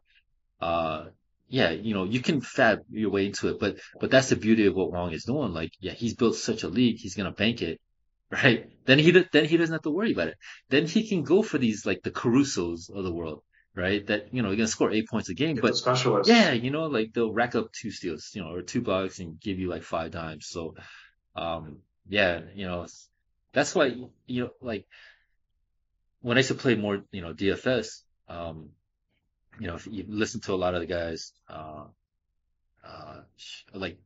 Uh, 0.61 1.05
yeah, 1.49 1.71
you 1.71 1.95
know, 1.95 2.03
you 2.03 2.21
can 2.21 2.41
fab 2.41 2.79
your 2.91 3.09
way 3.09 3.25
into 3.25 3.49
it, 3.49 3.59
but 3.59 3.77
but 3.99 4.11
that's 4.11 4.29
the 4.29 4.35
beauty 4.35 4.67
of 4.67 4.75
what 4.75 4.91
Wong 4.91 5.11
is 5.11 5.25
doing. 5.25 5.51
Like, 5.51 5.71
yeah, 5.79 5.93
he's 5.93 6.15
built 6.15 6.35
such 6.35 6.63
a 6.63 6.67
league, 6.67 6.97
he's 6.99 7.15
gonna 7.15 7.31
bank 7.31 7.63
it, 7.63 7.81
right? 8.31 8.69
Then 8.85 8.99
he 8.99 9.11
then 9.11 9.45
he 9.45 9.57
doesn't 9.57 9.73
have 9.73 9.81
to 9.81 9.89
worry 9.89 10.13
about 10.13 10.29
it. 10.29 10.37
Then 10.69 10.85
he 10.85 11.07
can 11.07 11.23
go 11.23 11.41
for 11.41 11.57
these 11.57 11.85
like 11.85 12.03
the 12.03 12.11
Carusos 12.11 12.89
of 12.95 13.03
the 13.03 13.11
world, 13.11 13.41
right? 13.75 14.05
That 14.05 14.33
you 14.33 14.43
know, 14.43 14.49
you're 14.49 14.57
gonna 14.57 14.67
score 14.67 14.91
eight 14.91 15.07
points 15.09 15.29
a 15.29 15.33
game, 15.33 15.55
Get 15.55 15.63
but 15.63 16.27
yeah, 16.27 16.51
you 16.51 16.69
know, 16.69 16.85
like 16.85 17.13
they'll 17.13 17.33
rack 17.33 17.55
up 17.55 17.73
two 17.73 17.89
steals, 17.89 18.29
you 18.33 18.43
know, 18.43 18.53
or 18.53 18.61
two 18.61 18.81
blocks 18.81 19.19
and 19.19 19.39
give 19.39 19.59
you 19.59 19.69
like 19.69 19.83
five 19.83 20.11
dimes. 20.11 20.47
So, 20.47 20.75
um, 21.35 21.79
yeah, 22.07 22.41
you 22.53 22.67
know, 22.67 22.85
that's 23.53 23.73
why 23.73 23.85
you 24.27 24.43
know, 24.43 24.51
like 24.61 24.85
when 26.21 26.37
I 26.37 26.41
used 26.41 26.49
to 26.49 26.55
play 26.55 26.75
more, 26.75 27.01
you 27.11 27.21
know, 27.21 27.33
DFS, 27.33 28.03
um, 28.27 28.69
you 29.59 29.67
know, 29.67 29.75
if 29.75 29.87
you 29.87 30.05
listen 30.07 30.41
to 30.41 30.53
a 30.53 30.55
lot 30.55 30.73
of 30.73 30.81
the 30.81 30.87
guys, 30.87 31.33
uh, 31.49 31.85
uh, 32.83 33.21
like 33.73 33.99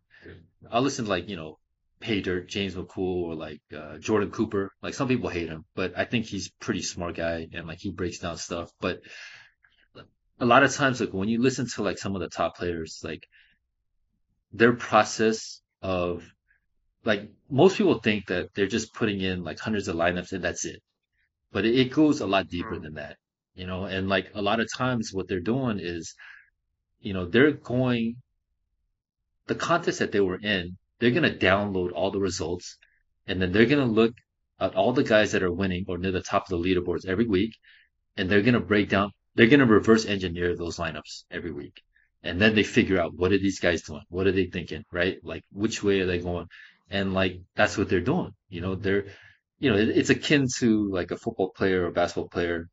I'll 0.72 0.82
listen 0.82 1.06
to 1.06 1.12
like, 1.12 1.30
you 1.30 1.36
know, 1.36 1.60
Pay 2.00 2.22
Dirt, 2.22 2.50
James 2.50 2.76
McCool, 2.76 3.24
or 3.24 3.36
like 3.36 3.62
uh, 3.76 3.98
Jordan 3.98 4.32
Cooper. 4.32 4.72
Like 4.82 4.94
some 4.94 5.08
people 5.08 5.30
hate 5.30 5.48
him, 5.48 5.66
but 5.76 5.98
I 5.98 6.06
think 6.06 6.26
he's 6.26 6.50
pretty 6.50 6.82
smart 6.82 7.16
guy 7.16 7.48
and 7.54 7.68
like 7.68 7.80
he 7.80 7.92
breaks 7.92 8.20
down 8.20 8.38
stuff. 8.38 8.72
But 8.82 9.02
a 10.40 10.46
lot 10.46 10.64
of 10.64 10.74
times, 10.74 11.00
like 11.00 11.14
when 11.14 11.30
you 11.30 11.42
listen 11.42 11.68
to 11.70 11.84
like 11.84 11.98
some 11.98 12.16
of 12.16 12.22
the 12.22 12.30
top 12.30 12.58
players, 12.58 13.02
like 13.04 13.26
their 14.52 14.74
process 14.74 15.62
of 15.82 16.24
like 17.06 17.30
most 17.50 17.78
people 17.78 18.00
think 18.00 18.28
that 18.28 18.54
they're 18.54 18.68
just 18.68 18.94
putting 18.94 19.22
in 19.22 19.44
like 19.44 19.60
hundreds 19.60 19.88
of 19.88 19.96
lineups 19.96 20.34
and 20.34 20.44
that's 20.44 20.66
it. 20.66 20.82
But 21.52 21.66
it, 21.66 21.78
it 21.78 21.94
goes 21.94 22.22
a 22.22 22.28
lot 22.28 22.50
deeper 22.50 22.80
than 22.80 22.96
that, 22.96 23.18
you 23.56 23.68
know, 23.68 23.86
and 23.86 24.10
like 24.10 24.32
a 24.34 24.42
lot 24.42 24.60
of 24.60 24.68
times 24.76 25.12
what 25.14 25.28
they're 25.28 25.40
doing 25.40 25.80
is, 25.80 26.16
you 27.02 27.14
know, 27.14 27.26
they're 27.26 27.52
going 27.52 28.16
the 29.48 29.56
contest 29.56 30.00
that 30.00 30.12
they 30.12 30.22
were 30.22 30.40
in, 30.40 30.78
they're 31.00 31.12
going 31.12 31.24
to 31.24 31.38
download 31.38 31.92
all 31.94 32.12
the 32.12 32.20
results 32.20 32.78
and 33.28 33.42
then 33.42 33.52
they're 33.52 33.66
going 33.66 33.86
to 33.86 33.94
look 33.94 34.14
at 34.60 34.76
all 34.76 34.94
the 34.94 35.04
guys 35.04 35.32
that 35.32 35.44
are 35.44 35.52
winning 35.52 35.86
or 35.88 35.98
near 35.98 36.12
the 36.12 36.22
top 36.22 36.50
of 36.50 36.50
the 36.50 36.58
leaderboards 36.58 37.06
every 37.06 37.28
week. 37.28 37.56
And 38.16 38.30
they're 38.30 38.42
going 38.42 38.54
to 38.54 38.60
break 38.60 38.90
down, 38.90 39.12
they're 39.36 39.48
going 39.48 39.60
to 39.60 39.66
reverse 39.66 40.06
engineer 40.06 40.56
those 40.56 40.78
lineups 40.78 41.24
every 41.32 41.52
week. 41.52 41.82
And 42.22 42.40
then 42.40 42.56
they 42.56 42.64
figure 42.64 43.02
out 43.02 43.16
what 43.16 43.34
are 43.34 43.38
these 43.38 43.60
guys 43.60 43.82
doing? 43.82 44.04
What 44.10 44.28
are 44.28 44.32
they 44.32 44.46
thinking? 44.46 44.86
Right? 44.92 45.18
Like 45.24 45.44
which 45.52 45.84
way 45.84 46.00
are 46.00 46.06
they 46.06 46.20
going? 46.20 46.48
And 46.90 47.14
like 47.14 47.42
that's 47.56 47.78
what 47.78 47.90
they're 47.90 48.02
doing. 48.02 48.32
You 48.50 48.62
know, 48.62 48.76
they're, 48.76 49.08
you 49.60 49.72
know, 49.72 49.78
it, 49.78 49.90
it's 49.90 50.10
akin 50.10 50.48
to 50.60 50.90
like 50.92 51.12
a 51.12 51.18
football 51.18 51.50
player 51.50 51.86
or 51.86 51.92
basketball 51.92 52.30
player 52.30 52.70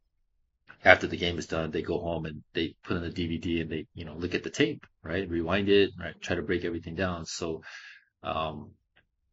after 0.85 1.07
the 1.07 1.17
game 1.17 1.39
is 1.39 1.47
done, 1.47 1.71
they 1.71 1.83
go 1.83 1.99
home 1.99 2.25
and 2.25 2.43
they 2.55 2.75
put 2.85 2.97
in 2.97 3.03
the 3.03 3.11
DVD 3.11 3.63
and 3.63 3.71
they, 3.71 3.87
you 3.95 4.05
know, 4.05 4.15
look 4.15 4.35
at 4.35 4.43
the 4.43 4.51
tape, 4.51 4.87
right? 5.03 5.29
Rewind 5.29 5.69
it, 5.69 5.91
right? 5.99 6.21
Try 6.21 6.37
to 6.37 6.43
break 6.43 6.65
everything 6.65 6.95
down. 6.95 7.27
So, 7.27 7.63
um, 8.23 8.71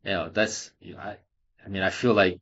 you 0.03 0.11
know, 0.11 0.29
that's, 0.29 0.71
you 0.79 0.93
know, 0.93 0.99
I, 0.99 1.17
I 1.65 1.69
mean, 1.69 1.83
I 1.83 1.89
feel 1.89 2.13
like, 2.13 2.39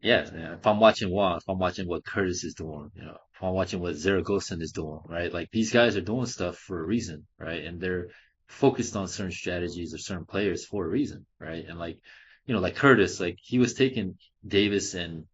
yeah, 0.00 0.28
if 0.54 0.66
I'm 0.66 0.78
watching 0.78 1.10
Wong, 1.10 1.38
if 1.38 1.48
I'm 1.48 1.58
watching 1.58 1.88
what 1.88 2.04
Curtis 2.04 2.44
is 2.44 2.54
doing, 2.54 2.90
you 2.94 3.02
know, 3.02 3.18
if 3.34 3.42
I'm 3.42 3.52
watching 3.52 3.80
what 3.80 3.96
Zaragoza 3.96 4.56
is 4.60 4.70
doing, 4.70 5.00
right? 5.06 5.32
Like 5.32 5.50
these 5.50 5.72
guys 5.72 5.96
are 5.96 6.00
doing 6.00 6.26
stuff 6.26 6.56
for 6.56 6.80
a 6.80 6.86
reason, 6.86 7.26
right? 7.36 7.64
And 7.64 7.80
they're 7.80 8.08
focused 8.46 8.94
on 8.94 9.08
certain 9.08 9.32
strategies 9.32 9.92
or 9.92 9.98
certain 9.98 10.24
players 10.24 10.64
for 10.64 10.84
a 10.84 10.88
reason, 10.88 11.26
right? 11.40 11.64
And 11.66 11.80
like, 11.80 11.98
you 12.46 12.54
know, 12.54 12.60
like 12.60 12.76
Curtis, 12.76 13.18
like 13.18 13.38
he 13.42 13.58
was 13.58 13.74
taking 13.74 14.18
Davis 14.46 14.94
and, 14.94 15.24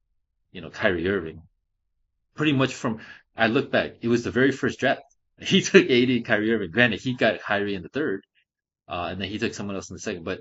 you 0.51 0.63
know, 0.63 0.71
Kyrie 0.71 1.09
Irving 1.09 1.43
pretty 2.35 2.53
much 2.53 2.75
from, 2.75 3.01
I 3.37 3.49
look 3.49 3.71
back, 3.71 3.97
it 4.03 4.09
was 4.09 4.25
the 4.25 4.31
very 4.31 4.53
first 4.53 4.81
draft. 4.81 5.03
He 5.41 5.63
took 5.63 5.85
AD 5.85 6.11
and 6.11 6.25
Kyrie 6.25 6.53
Irving. 6.55 6.71
Granted, 6.71 7.01
he 7.01 7.15
got 7.15 7.41
Kyrie 7.41 7.75
in 7.75 7.83
the 7.83 7.89
third, 7.89 8.25
uh, 8.89 9.09
and 9.11 9.21
then 9.21 9.29
he 9.29 9.39
took 9.39 9.53
someone 9.53 9.75
else 9.75 9.91
in 9.91 9.95
the 9.95 10.01
second. 10.01 10.25
But, 10.25 10.41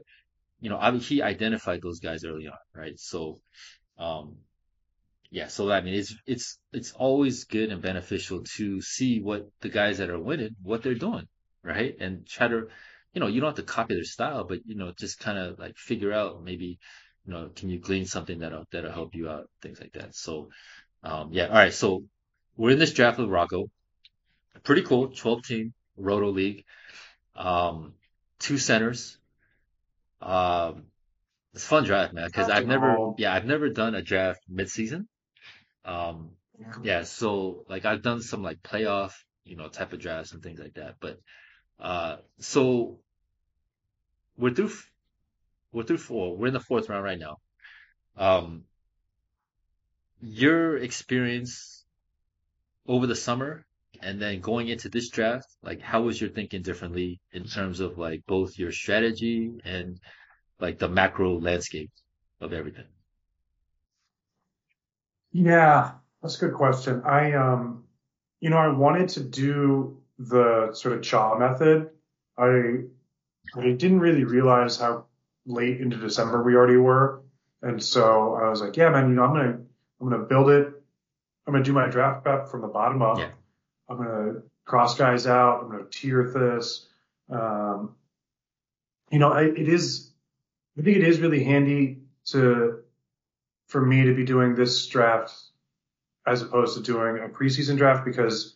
you 0.61 0.69
know, 0.69 0.77
I 0.77 0.91
mean, 0.91 1.01
he 1.01 1.23
identified 1.23 1.81
those 1.81 1.99
guys 1.99 2.23
early 2.23 2.47
on, 2.47 2.57
right? 2.75 2.93
So, 2.99 3.39
um, 3.97 4.35
yeah, 5.31 5.47
so 5.47 5.71
I 5.71 5.81
mean, 5.81 5.95
it's, 5.95 6.15
it's, 6.27 6.59
it's 6.71 6.91
always 6.91 7.45
good 7.45 7.71
and 7.71 7.81
beneficial 7.81 8.43
to 8.57 8.81
see 8.81 9.19
what 9.19 9.47
the 9.61 9.69
guys 9.69 9.97
that 9.97 10.11
are 10.11 10.19
winning, 10.19 10.55
what 10.61 10.83
they're 10.83 10.93
doing, 10.93 11.27
right? 11.63 11.95
And 11.99 12.27
try 12.27 12.47
to, 12.47 12.67
you 13.15 13.19
know, 13.19 13.25
you 13.25 13.41
don't 13.41 13.49
have 13.49 13.65
to 13.65 13.73
copy 13.73 13.95
their 13.95 14.03
style, 14.03 14.43
but, 14.43 14.59
you 14.65 14.75
know, 14.75 14.93
just 14.95 15.19
kind 15.19 15.39
of 15.39 15.57
like 15.57 15.75
figure 15.75 16.13
out 16.13 16.43
maybe, 16.43 16.77
you 17.25 17.33
know, 17.33 17.49
can 17.55 17.69
you 17.69 17.79
glean 17.79 18.05
something 18.05 18.39
that'll, 18.39 18.65
that'll 18.71 18.91
help 18.91 19.15
you 19.15 19.27
out, 19.27 19.49
things 19.63 19.79
like 19.81 19.93
that. 19.93 20.13
So, 20.13 20.49
um, 21.03 21.29
yeah. 21.31 21.47
All 21.47 21.53
right. 21.53 21.73
So 21.73 22.03
we're 22.57 22.71
in 22.71 22.79
this 22.79 22.93
draft 22.93 23.19
with 23.19 23.29
Rocco. 23.29 23.69
Pretty 24.63 24.83
cool. 24.83 25.09
12 25.09 25.43
team 25.43 25.73
Roto 25.97 26.29
League. 26.29 26.65
Um, 27.35 27.93
two 28.39 28.57
centers. 28.57 29.17
Um, 30.21 30.83
it's 31.53 31.63
a 31.63 31.67
fun 31.67 31.83
draft, 31.83 32.13
man, 32.13 32.27
because 32.27 32.49
I've 32.49 32.65
never, 32.67 33.13
yeah, 33.17 33.33
I've 33.33 33.45
never 33.45 33.69
done 33.69 33.93
a 33.93 34.01
draft 34.01 34.41
mid-season. 34.49 35.07
Um, 35.85 36.31
yeah, 36.81 37.03
so 37.03 37.65
like 37.67 37.85
I've 37.85 38.01
done 38.01 38.21
some 38.21 38.41
like 38.41 38.63
playoff, 38.63 39.13
you 39.43 39.55
know, 39.55 39.67
type 39.67 39.93
of 39.93 39.99
drafts 39.99 40.31
and 40.31 40.41
things 40.41 40.59
like 40.59 40.75
that. 40.75 40.95
But, 40.99 41.19
uh, 41.79 42.17
so 42.39 42.99
we're 44.37 44.53
through, 44.53 44.71
we're 45.71 45.83
through 45.83 45.97
four. 45.97 46.37
We're 46.37 46.47
in 46.47 46.53
the 46.53 46.59
fourth 46.59 46.89
round 46.89 47.03
right 47.03 47.19
now. 47.19 47.37
Um, 48.17 48.63
your 50.23 50.77
experience 50.77 51.83
over 52.87 53.07
the 53.07 53.15
summer 53.15 53.65
and 54.01 54.21
then 54.21 54.39
going 54.39 54.67
into 54.69 54.89
this 54.89 55.09
draft, 55.09 55.47
like 55.61 55.81
how 55.81 56.01
was 56.01 56.19
your 56.19 56.29
thinking 56.29 56.61
differently 56.61 57.19
in 57.31 57.43
terms 57.43 57.79
of 57.79 57.97
like 57.97 58.23
both 58.25 58.57
your 58.57 58.71
strategy 58.71 59.51
and 59.65 59.99
like 60.59 60.79
the 60.79 60.89
macro 60.89 61.39
landscape 61.39 61.91
of 62.39 62.53
everything? 62.53 62.85
Yeah, 65.31 65.91
that's 66.21 66.37
a 66.37 66.45
good 66.45 66.55
question. 66.55 67.01
I, 67.05 67.33
um, 67.33 67.83
you 68.39 68.49
know, 68.49 68.57
I 68.57 68.69
wanted 68.69 69.09
to 69.09 69.23
do 69.23 70.01
the 70.19 70.71
sort 70.73 70.97
of 70.97 71.03
CHA 71.03 71.37
method. 71.37 71.89
I, 72.37 72.83
I 73.57 73.71
didn't 73.71 73.99
really 73.99 74.23
realize 74.23 74.77
how 74.77 75.05
late 75.45 75.81
into 75.81 75.97
December 75.97 76.43
we 76.43 76.55
already 76.55 76.77
were. 76.77 77.23
And 77.61 77.81
so 77.81 78.35
I 78.35 78.49
was 78.49 78.61
like, 78.61 78.77
yeah, 78.77 78.89
man, 78.89 79.09
you 79.09 79.15
know, 79.15 79.23
I'm 79.23 79.35
to, 79.35 79.59
I'm 79.99 80.09
going 80.09 80.19
to 80.19 80.27
build 80.27 80.49
it. 80.49 80.67
I'm 81.45 81.53
going 81.53 81.63
to 81.63 81.69
do 81.69 81.73
my 81.73 81.87
draft 81.87 82.23
prep 82.23 82.47
from 82.49 82.61
the 82.61 82.67
bottom 82.67 83.01
up. 83.01 83.17
Yeah. 83.17 83.29
I'm 83.89 83.97
going 83.97 84.09
to 84.09 84.43
cross 84.65 84.95
guys 84.97 85.27
out. 85.27 85.61
I'm 85.61 85.69
going 85.69 85.83
to 85.83 85.89
tier 85.89 86.23
this. 86.33 86.87
Um, 87.29 87.95
you 89.11 89.19
know, 89.19 89.31
I, 89.31 89.43
it 89.43 89.67
is, 89.69 90.11
I 90.77 90.81
think 90.81 90.97
it 90.97 91.03
is 91.03 91.19
really 91.19 91.43
handy 91.43 91.99
to, 92.27 92.79
for 93.67 93.81
me 93.81 94.05
to 94.05 94.15
be 94.15 94.23
doing 94.23 94.55
this 94.55 94.87
draft 94.87 95.33
as 96.25 96.41
opposed 96.41 96.77
to 96.77 96.83
doing 96.83 97.17
a 97.17 97.27
preseason 97.27 97.77
draft 97.77 98.05
because, 98.05 98.55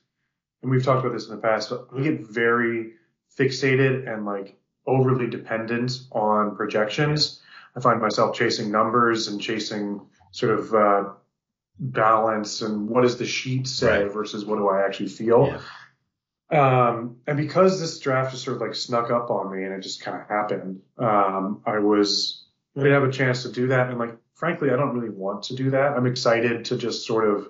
and 0.61 0.71
we've 0.71 0.83
talked 0.83 1.05
about 1.05 1.13
this 1.13 1.27
in 1.27 1.35
the 1.35 1.41
past, 1.41 1.69
but 1.69 1.93
we 1.93 2.03
get 2.03 2.21
very 2.21 2.93
fixated 3.37 4.11
and 4.11 4.25
like 4.25 4.57
overly 4.85 5.27
dependent 5.27 5.91
on 6.13 6.55
projections. 6.55 7.41
I 7.75 7.81
find 7.81 8.01
myself 8.01 8.35
chasing 8.35 8.71
numbers 8.71 9.27
and 9.27 9.41
chasing 9.41 10.01
sort 10.31 10.57
of, 10.57 10.73
uh, 10.73 11.03
balance 11.79 12.61
and 12.61 12.89
what 12.89 13.01
does 13.01 13.17
the 13.17 13.25
sheet 13.25 13.67
say 13.67 14.03
Right. 14.03 14.11
versus 14.11 14.45
what 14.45 14.57
do 14.57 14.67
I 14.69 14.85
actually 14.85 15.09
feel. 15.09 15.61
Um, 16.49 17.17
and 17.27 17.37
because 17.37 17.79
this 17.79 17.99
draft 17.99 18.31
just 18.31 18.45
sort 18.45 18.55
of 18.55 18.61
like 18.61 18.73
snuck 18.73 19.11
up 19.11 19.29
on 19.29 19.51
me 19.55 19.65
and 19.65 19.73
it 19.73 19.81
just 19.81 20.01
kind 20.01 20.21
of 20.21 20.27
happened, 20.27 20.81
um, 20.97 21.61
I 21.65 21.79
was, 21.79 22.45
I 22.75 22.79
didn't 22.79 23.01
have 23.01 23.09
a 23.09 23.11
chance 23.11 23.43
to 23.43 23.51
do 23.51 23.67
that. 23.67 23.89
And 23.89 23.99
like, 23.99 24.15
frankly, 24.33 24.69
I 24.71 24.77
don't 24.77 24.97
really 24.97 25.13
want 25.13 25.43
to 25.43 25.55
do 25.55 25.71
that. 25.71 25.93
I'm 25.93 26.05
excited 26.07 26.65
to 26.65 26.77
just 26.77 27.05
sort 27.05 27.27
of, 27.27 27.49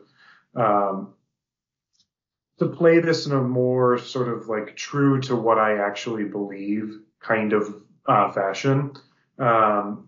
um, 0.56 1.14
to 2.58 2.66
play 2.68 3.00
this 3.00 3.28
in 3.28 3.34
a 3.34 3.42
more 3.42 4.00
sort 4.00 4.30
of 4.30 4.48
like 4.48 4.76
true 4.76 5.22
to 5.22 5.36
what 5.36 5.60
I 5.60 5.78
actually 5.78 6.24
believe 6.24 7.00
kind 7.20 7.54
of, 7.54 7.84
uh, 8.08 8.32
fashion. 8.32 8.94
Um, 9.38 10.08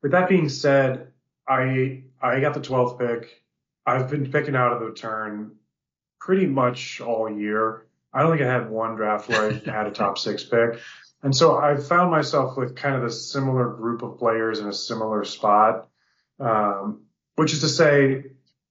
with 0.00 0.12
that 0.12 0.28
being 0.28 0.48
said, 0.48 1.08
I, 1.48 2.04
I 2.20 2.40
got 2.40 2.54
the 2.54 2.60
12th 2.60 2.98
pick. 2.98 3.42
I've 3.86 4.10
been 4.10 4.30
picking 4.30 4.56
out 4.56 4.72
of 4.72 4.80
the 4.80 4.94
turn 4.94 5.56
pretty 6.20 6.46
much 6.46 7.00
all 7.00 7.30
year. 7.30 7.86
I 8.12 8.22
don't 8.22 8.32
think 8.32 8.42
I 8.42 8.52
had 8.52 8.70
one 8.70 8.96
draft 8.96 9.28
where 9.28 9.50
I 9.50 9.70
had 9.70 9.86
a 9.86 9.90
top 9.90 10.18
six 10.18 10.44
pick. 10.44 10.80
And 11.22 11.34
so 11.34 11.58
I 11.58 11.76
found 11.76 12.10
myself 12.10 12.56
with 12.56 12.76
kind 12.76 12.94
of 12.94 13.04
a 13.04 13.10
similar 13.10 13.70
group 13.70 14.02
of 14.02 14.18
players 14.18 14.60
in 14.60 14.68
a 14.68 14.72
similar 14.72 15.24
spot. 15.24 15.88
Um, 16.38 17.02
which 17.38 17.52
is 17.52 17.60
to 17.60 17.68
say, 17.68 18.24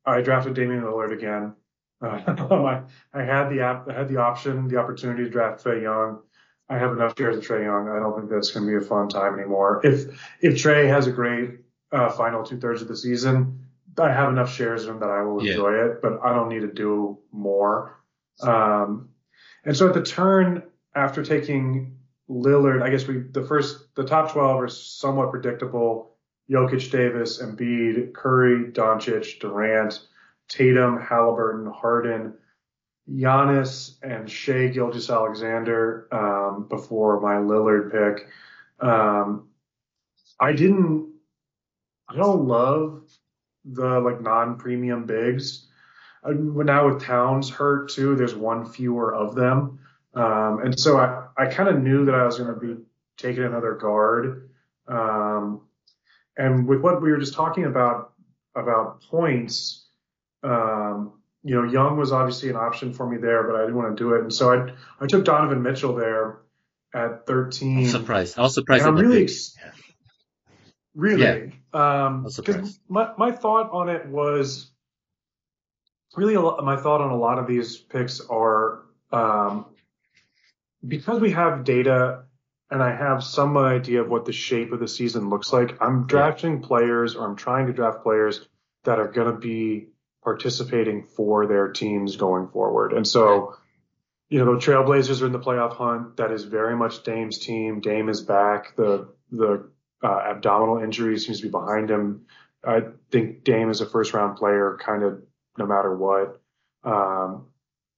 I 0.05 0.21
drafted 0.21 0.53
Damian 0.53 0.83
Lillard 0.83 1.13
again. 1.13 1.53
Um, 2.01 2.21
I, 2.65 2.83
I 3.13 3.23
had 3.23 3.49
the 3.49 3.61
app, 3.61 3.89
I 3.89 3.93
had 3.93 4.09
the 4.09 4.17
option, 4.17 4.67
the 4.67 4.77
opportunity 4.77 5.23
to 5.23 5.29
draft 5.29 5.63
Trae 5.63 5.81
Young. 5.81 6.19
I 6.69 6.77
have 6.77 6.91
enough 6.91 7.13
shares 7.17 7.37
of 7.37 7.47
Trae 7.47 7.63
Young. 7.63 7.87
I 7.89 7.99
don't 7.99 8.17
think 8.17 8.29
that's 8.29 8.51
going 8.51 8.65
to 8.65 8.71
be 8.71 8.85
a 8.85 8.87
fun 8.87 9.07
time 9.07 9.35
anymore. 9.35 9.79
If, 9.85 10.19
if 10.41 10.55
Trae 10.55 10.89
has 10.89 11.07
a 11.07 11.11
great, 11.11 11.59
uh, 11.91 12.09
final 12.09 12.43
two 12.43 12.59
thirds 12.59 12.81
of 12.81 12.87
the 12.87 12.97
season, 12.97 13.65
I 13.97 14.11
have 14.11 14.29
enough 14.29 14.51
shares 14.53 14.83
in 14.85 14.91
him 14.91 14.99
that 14.99 15.09
I 15.09 15.21
will 15.23 15.43
Yeah. 15.43 15.51
enjoy 15.51 15.73
it, 15.85 16.01
but 16.01 16.19
I 16.23 16.33
don't 16.33 16.49
need 16.49 16.61
to 16.61 16.71
do 16.71 17.17
more. 17.31 17.99
Um, 18.41 19.09
and 19.65 19.75
so 19.75 19.87
at 19.87 19.93
the 19.93 20.03
turn 20.03 20.63
after 20.95 21.23
taking 21.23 21.97
Lillard, 22.29 22.83
I 22.83 22.89
guess 22.89 23.07
we 23.07 23.19
the 23.19 23.43
first 23.43 23.95
the 23.95 24.03
top 24.03 24.31
twelve 24.31 24.61
are 24.61 24.67
somewhat 24.67 25.31
predictable. 25.31 26.15
Jokic, 26.49 26.89
Davis, 26.91 27.41
Embiid, 27.41 28.13
Curry, 28.13 28.71
Doncic, 28.71 29.39
Durant, 29.41 30.07
Tatum, 30.47 30.97
Halliburton, 30.97 31.65
Harden, 31.71 32.35
Giannis, 33.09 33.97
and 34.01 34.29
Shai 34.29 34.67
Gilgeous-Alexander 34.67 36.07
um, 36.11 36.67
before 36.69 37.19
my 37.19 37.35
Lillard 37.35 37.91
pick. 37.91 38.27
Um, 38.79 39.49
I 40.39 40.53
didn't. 40.53 41.15
I 42.09 42.15
don't 42.15 42.47
love 42.47 43.01
the 43.65 43.99
like 43.99 44.21
non-premium 44.21 45.05
bigs. 45.05 45.67
Uh, 46.23 46.31
Now 46.31 46.87
with 46.89 47.03
Towns 47.03 47.49
hurt 47.49 47.89
too, 47.89 48.15
there's 48.15 48.35
one 48.35 48.65
fewer 48.65 49.13
of 49.13 49.35
them, 49.35 49.79
um, 50.13 50.61
and 50.63 50.79
so 50.79 50.97
I 50.97 51.27
I 51.37 51.45
kind 51.47 51.69
of 51.69 51.81
knew 51.81 52.05
that 52.05 52.15
I 52.15 52.25
was 52.25 52.37
going 52.37 52.53
to 52.53 52.59
be 52.59 52.81
taking 53.17 53.43
another 53.43 53.73
guard. 53.73 54.49
Um, 54.87 55.61
and 56.37 56.67
with 56.67 56.81
what 56.81 57.01
we 57.01 57.11
were 57.11 57.17
just 57.17 57.33
talking 57.33 57.65
about 57.65 58.13
about 58.55 59.01
points, 59.03 59.85
um, 60.43 61.13
you 61.43 61.55
know, 61.55 61.63
Young 61.63 61.97
was 61.97 62.11
obviously 62.11 62.49
an 62.49 62.55
option 62.55 62.93
for 62.93 63.07
me 63.07 63.17
there, 63.17 63.43
but 63.43 63.55
I 63.55 63.61
didn't 63.61 63.75
want 63.75 63.97
to 63.97 64.03
do 64.03 64.13
it, 64.13 64.21
and 64.21 64.33
so 64.33 64.53
I 64.53 64.73
I 64.99 65.07
took 65.07 65.25
Donovan 65.25 65.61
Mitchell 65.61 65.95
there 65.95 66.39
at 66.93 67.27
13. 67.27 67.79
I'm 67.79 67.85
surprised. 67.87 68.39
I 68.39 68.41
was 68.41 68.53
surprised 68.55 68.85
I'm 68.85 68.95
really, 68.95 69.23
ex- 69.23 69.55
really, 70.95 71.21
um, 71.73 72.23
was 72.23 72.37
'cause 72.37 72.45
surprised. 72.45 72.79
my 72.89 73.11
my 73.17 73.31
thought 73.31 73.71
on 73.71 73.89
it 73.89 74.07
was 74.07 74.71
really 76.15 76.35
a 76.35 76.41
lot, 76.41 76.63
my 76.63 76.75
thought 76.77 77.01
on 77.01 77.11
a 77.11 77.17
lot 77.17 77.39
of 77.39 77.47
these 77.47 77.77
picks 77.77 78.19
are 78.21 78.83
um, 79.11 79.65
because 80.87 81.19
we 81.19 81.31
have 81.31 81.63
data 81.63 82.23
and 82.69 82.83
I 82.83 82.93
have 82.95 83.23
some 83.23 83.57
idea 83.57 84.01
of 84.01 84.09
what 84.09 84.25
the 84.25 84.33
shape 84.33 84.71
of 84.73 84.79
the 84.79 84.87
season 84.87 85.29
looks 85.29 85.53
like. 85.53 85.81
I'm 85.81 86.05
drafting 86.07 86.61
players 86.61 87.15
or 87.15 87.25
I'm 87.25 87.35
trying 87.37 87.67
to 87.67 87.73
draft 87.73 88.03
players 88.03 88.45
that 88.83 88.99
are 88.99 89.07
going 89.07 89.31
to 89.31 89.39
be 89.39 89.87
participating 90.23 91.03
for 91.03 91.47
their 91.47 91.69
teams 91.71 92.17
going 92.17 92.49
forward. 92.49 92.91
And 92.91 93.07
so, 93.07 93.55
you 94.29 94.39
know, 94.43 94.55
the 94.55 94.59
Trailblazers 94.59 95.21
are 95.21 95.27
in 95.27 95.31
the 95.31 95.39
playoff 95.39 95.77
hunt. 95.77 96.17
That 96.17 96.31
is 96.31 96.43
very 96.43 96.75
much 96.75 97.03
Dame's 97.03 97.37
team. 97.39 97.79
Dame 97.79 98.09
is 98.09 98.21
back. 98.21 98.75
The 98.75 99.07
the 99.31 99.69
uh, 100.03 100.21
abdominal 100.29 100.83
injury 100.83 101.17
seems 101.17 101.39
to 101.39 101.47
be 101.47 101.51
behind 101.51 101.89
him. 101.89 102.25
I 102.65 102.81
think 103.11 103.43
Dame 103.43 103.69
is 103.69 103.81
a 103.81 103.85
first 103.85 104.13
round 104.13 104.37
player, 104.37 104.77
kind 104.83 105.03
of 105.03 105.21
no 105.57 105.65
matter 105.65 105.95
what. 105.95 106.41
Um, 106.83 107.47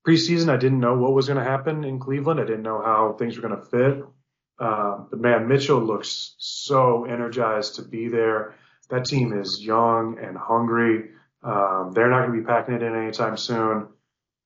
preseason, 0.07 0.49
I 0.49 0.57
didn't 0.57 0.79
know 0.79 0.97
what 0.97 1.13
was 1.13 1.27
going 1.27 1.43
to 1.43 1.49
happen 1.49 1.83
in 1.83 1.99
Cleveland. 1.99 2.39
I 2.39 2.45
didn't 2.45 2.63
know 2.63 2.81
how 2.81 3.15
things 3.17 3.37
were 3.37 3.47
going 3.47 3.59
to 3.59 3.65
fit. 3.65 4.05
Um, 4.59 5.07
but 5.09 5.19
man, 5.19 5.47
Mitchell 5.47 5.79
looks 5.79 6.35
so 6.37 7.05
energized 7.05 7.75
to 7.75 7.81
be 7.81 8.09
there. 8.09 8.55
That 8.89 9.05
team 9.05 9.39
is 9.39 9.63
young 9.63 10.17
and 10.21 10.37
hungry. 10.37 11.11
Um, 11.43 11.91
they're 11.93 12.09
not 12.09 12.25
going 12.25 12.37
to 12.37 12.41
be 12.41 12.47
packing 12.47 12.75
it 12.75 12.83
in 12.83 12.95
anytime 12.95 13.37
soon. 13.37 13.87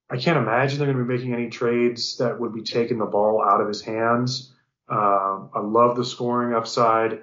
I 0.09 0.17
can't 0.17 0.37
imagine 0.37 0.77
they're 0.77 0.93
going 0.93 0.99
to 0.99 1.05
be 1.05 1.17
making 1.17 1.33
any 1.33 1.49
trades 1.49 2.17
that 2.17 2.39
would 2.39 2.53
be 2.53 2.61
taking 2.61 2.99
the 2.99 3.05
ball 3.05 3.43
out 3.43 3.61
of 3.61 3.67
his 3.67 3.81
hands. 3.81 4.53
Um, 4.89 5.49
I 5.55 5.61
love 5.61 5.95
the 5.95 6.05
scoring 6.05 6.53
upside, 6.53 7.21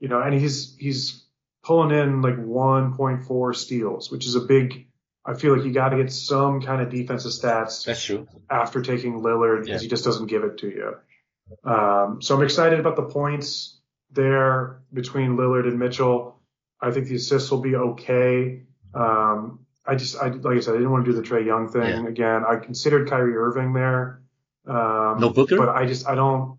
you 0.00 0.08
know, 0.08 0.20
and 0.20 0.34
he's 0.34 0.76
he's 0.78 1.24
pulling 1.62 1.96
in 1.96 2.20
like 2.22 2.36
1.4 2.36 3.54
steals, 3.56 4.10
which 4.10 4.26
is 4.26 4.34
a 4.34 4.40
big. 4.40 4.86
I 5.26 5.32
feel 5.34 5.56
like 5.56 5.64
you 5.64 5.72
got 5.72 5.88
to 5.90 5.96
get 5.96 6.12
some 6.12 6.60
kind 6.60 6.82
of 6.82 6.90
defensive 6.90 7.32
stats 7.32 7.86
That's 7.86 8.04
true. 8.04 8.28
after 8.50 8.82
taking 8.82 9.22
Lillard 9.22 9.62
because 9.62 9.80
Yeah. 9.80 9.84
he 9.84 9.88
just 9.88 10.04
doesn't 10.04 10.26
give 10.26 10.44
it 10.44 10.58
to 10.58 10.68
you. 10.68 10.94
Um, 11.64 12.20
so 12.20 12.36
I'm 12.36 12.42
excited 12.42 12.78
about 12.78 12.96
the 12.96 13.04
points 13.04 13.78
there 14.10 14.82
between 14.92 15.36
Lillard 15.38 15.66
and 15.66 15.78
Mitchell. 15.78 16.40
I 16.80 16.90
think 16.90 17.06
the 17.08 17.14
assists 17.14 17.50
will 17.50 17.62
be 17.62 17.74
okay. 17.74 18.64
Um, 18.92 19.60
I 19.86 19.94
just, 19.94 20.16
I, 20.16 20.28
like 20.28 20.58
I 20.58 20.60
said, 20.60 20.74
I 20.74 20.76
didn't 20.76 20.92
want 20.92 21.06
to 21.06 21.12
do 21.12 21.16
the 21.20 21.26
Trae 21.26 21.44
Young 21.46 21.68
thing 21.70 22.04
Yeah. 22.04 22.06
again. 22.06 22.42
I 22.46 22.56
considered 22.56 23.08
Kyrie 23.08 23.34
Irving 23.36 23.72
there. 23.72 24.20
Um, 24.66 25.20
No 25.20 25.30
Booker? 25.30 25.56
but 25.56 25.70
I 25.70 25.86
just, 25.86 26.06
I 26.06 26.14
don't, 26.14 26.58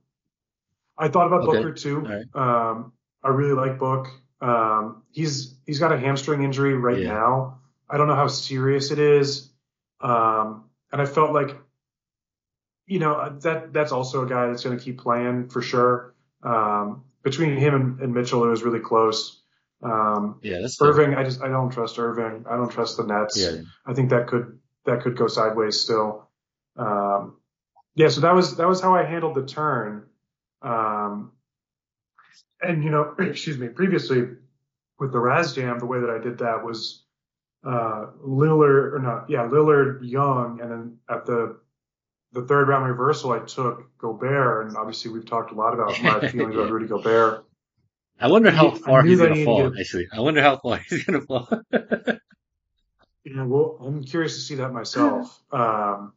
I 0.98 1.08
thought 1.10 1.28
about 1.28 1.42
Okay. 1.48 1.58
Booker 1.60 1.74
too. 1.74 2.00
Right. 2.00 2.26
Um, 2.34 2.94
I 3.26 3.30
really 3.30 3.54
like 3.54 3.80
Book. 3.80 4.08
Um, 4.40 5.04
he's, 5.12 5.56
he's 5.66 5.80
got 5.80 5.92
a 5.92 5.98
hamstring 5.98 6.44
injury 6.44 6.76
right 6.76 7.00
Yeah. 7.00 7.14
now. 7.14 7.60
I 7.90 7.98
don't 7.98 8.08
know 8.08 8.16
how 8.16 8.28
serious 8.28 8.92
it 8.92 9.00
is. 9.00 9.50
Um, 10.00 10.66
and 10.92 11.02
I 11.02 11.06
felt 11.06 11.34
like, 11.34 11.58
you 12.86 13.00
know, 13.00 13.38
that, 13.42 13.74
that's 13.74 13.92
also 13.92 14.24
a 14.26 14.30
guy 14.30 14.48
that's 14.48 14.64
going 14.64 14.78
to 14.78 14.84
keep 14.84 15.00
playing 15.00 15.50
for 15.50 15.62
sure. 15.62 16.14
Um, 16.44 17.04
between 17.24 17.58
him 17.58 17.74
and, 17.74 18.00
and 18.00 18.14
Mitchell, 18.14 18.44
it 18.46 18.50
was 18.50 18.62
really 18.64 18.80
close. 18.80 19.42
Um, 19.82 20.40
Yeah, 20.44 20.62
that's. 20.62 20.80
Irving, 20.82 21.16
I 21.16 21.24
just, 21.24 21.42
I 21.42 21.48
don't 21.48 21.72
trust 21.72 21.98
Irving. 21.98 22.46
I 22.50 22.56
don't 22.56 22.70
trust 22.72 22.98
the 22.98 23.04
Nets. 23.04 23.38
Yeah. 23.38 23.62
I 23.86 23.94
think 23.94 24.12
that 24.12 24.28
could 24.28 24.60
that 24.86 25.02
could 25.02 25.18
go 25.18 25.28
sideways 25.28 25.80
still. 25.80 26.30
Um, 26.78 27.38
yeah, 27.96 28.10
so 28.10 28.22
that 28.22 28.34
was 28.36 28.58
that 28.58 28.68
was 28.68 28.82
how 28.82 28.94
I 28.96 29.04
handled 29.04 29.36
the 29.36 29.46
turn. 29.46 30.06
Um, 30.62 31.32
and 32.62 32.84
you 32.84 32.90
know, 32.90 33.16
excuse 33.20 33.58
me, 33.58 33.68
previously 33.70 34.28
with 35.00 35.12
the 35.12 35.20
Raz 35.20 35.54
Jam, 35.54 35.80
the 35.80 35.86
way 35.86 36.00
that 36.00 36.10
I 36.10 36.20
did 36.20 36.38
that 36.40 36.64
was 36.64 37.04
uh, 37.66 38.08
Lillard 38.26 38.94
or 38.94 39.00
not, 39.00 39.30
yeah, 39.30 39.40
Lillard, 39.48 40.00
Young, 40.04 40.60
and 40.62 40.72
then 40.72 40.98
at 41.10 41.26
the 41.26 41.58
the 42.32 42.42
third 42.44 42.68
round 42.68 42.86
reversal, 42.86 43.32
I 43.32 43.40
took 43.40 43.98
Gobert, 43.98 44.68
and 44.68 44.76
obviously 44.78 45.10
we've 45.12 45.26
talked 45.26 45.52
a 45.52 45.56
lot 45.56 45.74
about 45.74 46.02
my 46.04 46.28
feelings 46.32 46.56
about 46.56 46.70
Rudy 46.72 46.88
Gobert. 46.88 47.46
I 48.20 48.28
wonder 48.28 48.52
how 48.52 48.72
I 48.72 48.76
far 48.78 49.04
he's 49.04 49.20
gonna 49.20 49.36
he 49.36 49.46
fall. 49.46 49.64
needed- 49.64 49.80
Actually, 49.80 50.08
I 50.14 50.20
wonder 50.22 50.42
how 50.42 50.58
far 50.58 50.78
he's 50.90 51.04
gonna 51.06 51.22
fall. 51.22 51.48
you 53.24 53.34
know, 53.36 53.46
well, 53.48 53.78
I'm 53.82 54.04
curious 54.04 54.36
to 54.36 54.42
see 54.42 54.56
that 54.56 54.72
myself. 54.72 55.42
Um, 55.52 56.14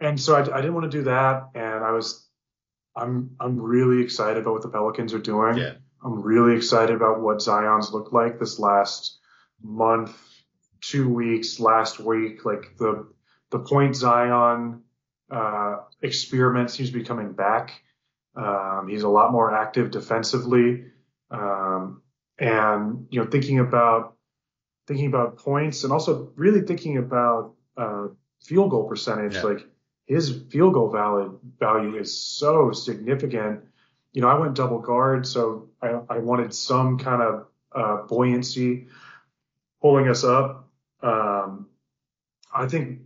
and 0.00 0.20
so 0.20 0.34
I, 0.34 0.40
I 0.40 0.60
didn't 0.60 0.74
want 0.74 0.90
to 0.90 0.98
do 0.98 1.04
that, 1.04 1.50
and 1.54 1.84
I 1.84 1.92
was, 1.92 2.23
I'm, 2.96 3.30
I'm 3.40 3.60
really 3.60 4.02
excited 4.02 4.38
about 4.42 4.52
what 4.54 4.62
the 4.62 4.68
Pelicans 4.68 5.12
are 5.14 5.18
doing. 5.18 5.58
yeah, 5.58 5.72
I'm 6.04 6.22
really 6.22 6.54
excited 6.56 6.94
about 6.94 7.20
what 7.20 7.42
Zion's 7.42 7.92
looked 7.92 8.12
like 8.12 8.38
this 8.38 8.58
last 8.58 9.18
month, 9.62 10.16
two 10.80 11.08
weeks, 11.12 11.58
last 11.58 11.98
week. 11.98 12.44
Like 12.44 12.76
the, 12.78 13.08
the 13.50 13.58
point 13.58 13.96
Zion, 13.96 14.82
uh, 15.30 15.76
experiment 16.02 16.70
seems 16.70 16.90
to 16.90 16.98
be 16.98 17.04
coming 17.04 17.32
back. 17.32 17.80
Um, 18.36 18.88
he's 18.88 19.02
a 19.04 19.08
lot 19.08 19.32
more 19.32 19.54
active 19.54 19.90
defensively. 19.90 20.84
Um, 21.30 22.02
and, 22.38 23.06
you 23.10 23.22
know, 23.22 23.30
thinking 23.30 23.58
about, 23.60 24.16
thinking 24.86 25.06
about 25.06 25.38
points 25.38 25.84
and 25.84 25.92
also 25.92 26.32
really 26.36 26.60
thinking 26.60 26.98
about, 26.98 27.54
uh, 27.76 28.08
field 28.42 28.70
goal 28.70 28.86
percentage, 28.88 29.34
Yeah. 29.36 29.42
like 29.42 29.66
his 30.06 30.42
field 30.50 30.74
goal 30.74 30.90
valid 30.90 31.32
value 31.58 31.96
is 31.96 32.16
so 32.18 32.72
significant. 32.72 33.60
You 34.12 34.22
know, 34.22 34.28
I 34.28 34.38
went 34.38 34.54
double 34.54 34.78
guard, 34.78 35.26
so 35.26 35.70
I, 35.82 36.00
I 36.08 36.18
wanted 36.18 36.54
some 36.54 36.98
kind 36.98 37.22
of 37.22 37.46
uh, 37.72 38.02
buoyancy 38.06 38.86
pulling 39.82 40.08
us 40.08 40.24
up. 40.24 40.68
Um, 41.02 41.66
I 42.54 42.66
think 42.68 43.00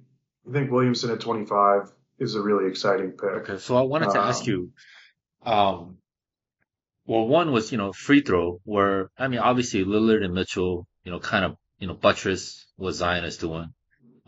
I 0.48 0.52
think 0.52 0.70
Williamson 0.70 1.10
at 1.10 1.20
25 1.20 1.92
is 2.18 2.34
a 2.34 2.42
really 2.42 2.68
exciting 2.68 3.12
pick. 3.12 3.50
Okay, 3.50 3.58
so 3.58 3.76
I 3.76 3.82
wanted 3.82 4.10
to 4.10 4.20
ask 4.20 4.42
Um, 4.42 4.48
you, 4.48 4.72
um, 5.42 5.98
well, 7.06 7.26
one 7.26 7.52
was, 7.52 7.72
you 7.72 7.78
know, 7.78 7.92
free 7.92 8.20
throw, 8.20 8.60
where, 8.64 9.10
I 9.16 9.28
mean, 9.28 9.40
obviously 9.40 9.84
Lillard 9.84 10.24
and 10.24 10.34
Mitchell, 10.34 10.86
you 11.04 11.12
know, 11.12 11.20
kind 11.20 11.44
of, 11.44 11.56
you 11.78 11.86
know, 11.86 11.94
buttress 11.94 12.66
what 12.76 12.92
Zion 12.92 13.24
is 13.24 13.38
doing. 13.38 13.72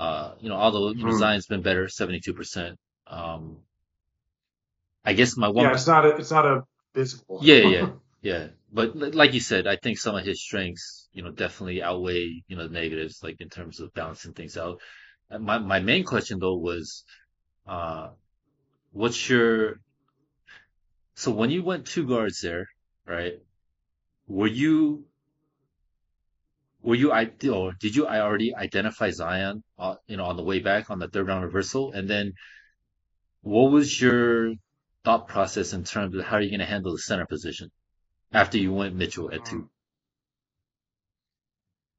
Uh, 0.01 0.35
you 0.41 0.51
know, 0.51 0.57
although, 0.57 0.93
you 0.93 1.05
know, 1.05 1.11
Mhm. 1.11 1.13
Zion's 1.13 1.47
been 1.49 1.63
better, 1.63 1.89
72%. 1.89 2.79
Um, 3.09 3.59
I 5.05 5.13
guess 5.13 5.37
my 5.37 5.49
one, 5.49 5.69
Yeah, 5.69 5.75
it's 5.75 5.87
not 5.87 6.05
a 6.07 6.17
it's 6.17 6.31
not 6.31 6.47
a 6.47 6.65
physical. 6.95 7.45
yeah, 7.53 7.59
yeah, 7.63 7.87
yeah. 8.23 8.49
But 8.73 8.95
like 8.97 9.35
you 9.35 9.41
said, 9.41 9.67
I 9.67 9.77
think 9.77 9.99
some 9.99 10.15
of 10.15 10.25
his 10.25 10.43
strengths, 10.43 11.09
you 11.13 11.23
know, 11.23 11.33
definitely 11.33 11.83
outweigh, 11.83 12.43
you 12.47 12.57
know, 12.57 12.69
the 12.69 12.73
negatives, 12.75 13.21
like 13.23 13.41
in 13.41 13.49
terms 13.49 13.81
of 13.81 13.93
balancing 13.95 14.33
things 14.33 14.57
out. 14.57 14.81
Uh, 15.31 15.39
My, 15.39 15.59
my 15.59 15.81
main 15.81 16.05
question 16.05 16.39
though 16.39 16.57
was, 16.57 17.05
uh, 17.67 18.11
what's 18.93 19.29
your, 19.31 19.81
so 21.15 21.31
when 21.31 21.51
you 21.51 21.63
went 21.63 21.87
two 21.87 22.05
guards 22.07 22.41
there, 22.41 22.67
right? 23.07 23.35
Were 24.29 24.47
you, 24.49 25.07
were 26.83 26.95
you, 26.95 27.13
I, 27.13 27.31
or 27.51 27.73
did 27.79 27.95
you 27.95 28.07
I 28.07 28.21
already 28.21 28.55
identify 28.55 29.11
Zion, 29.11 29.63
uh, 29.79 29.97
you 30.07 30.17
know, 30.17 30.25
on 30.25 30.37
the 30.37 30.43
way 30.43 30.61
back 30.61 30.91
on 30.91 30.99
the 30.99 31.09
third 31.09 31.27
round 31.27 31.45
reversal? 31.45 31.93
And 31.93 32.09
then 32.09 32.33
what 33.43 33.71
was 33.71 34.01
your 34.01 34.55
thought 35.05 35.29
process 35.29 35.73
in 35.73 35.85
terms 35.85 36.15
of 36.15 36.25
how 36.25 36.37
are 36.37 36.41
you 36.41 36.51
going 36.51 36.61
to 36.61 36.67
handle 36.67 36.93
the 36.93 36.99
center 36.99 37.27
position 37.27 37.71
after 38.33 38.59
you 38.59 38.73
went 38.73 38.95
Mitchell 38.95 39.31
at 39.33 39.45
two? 39.45 39.69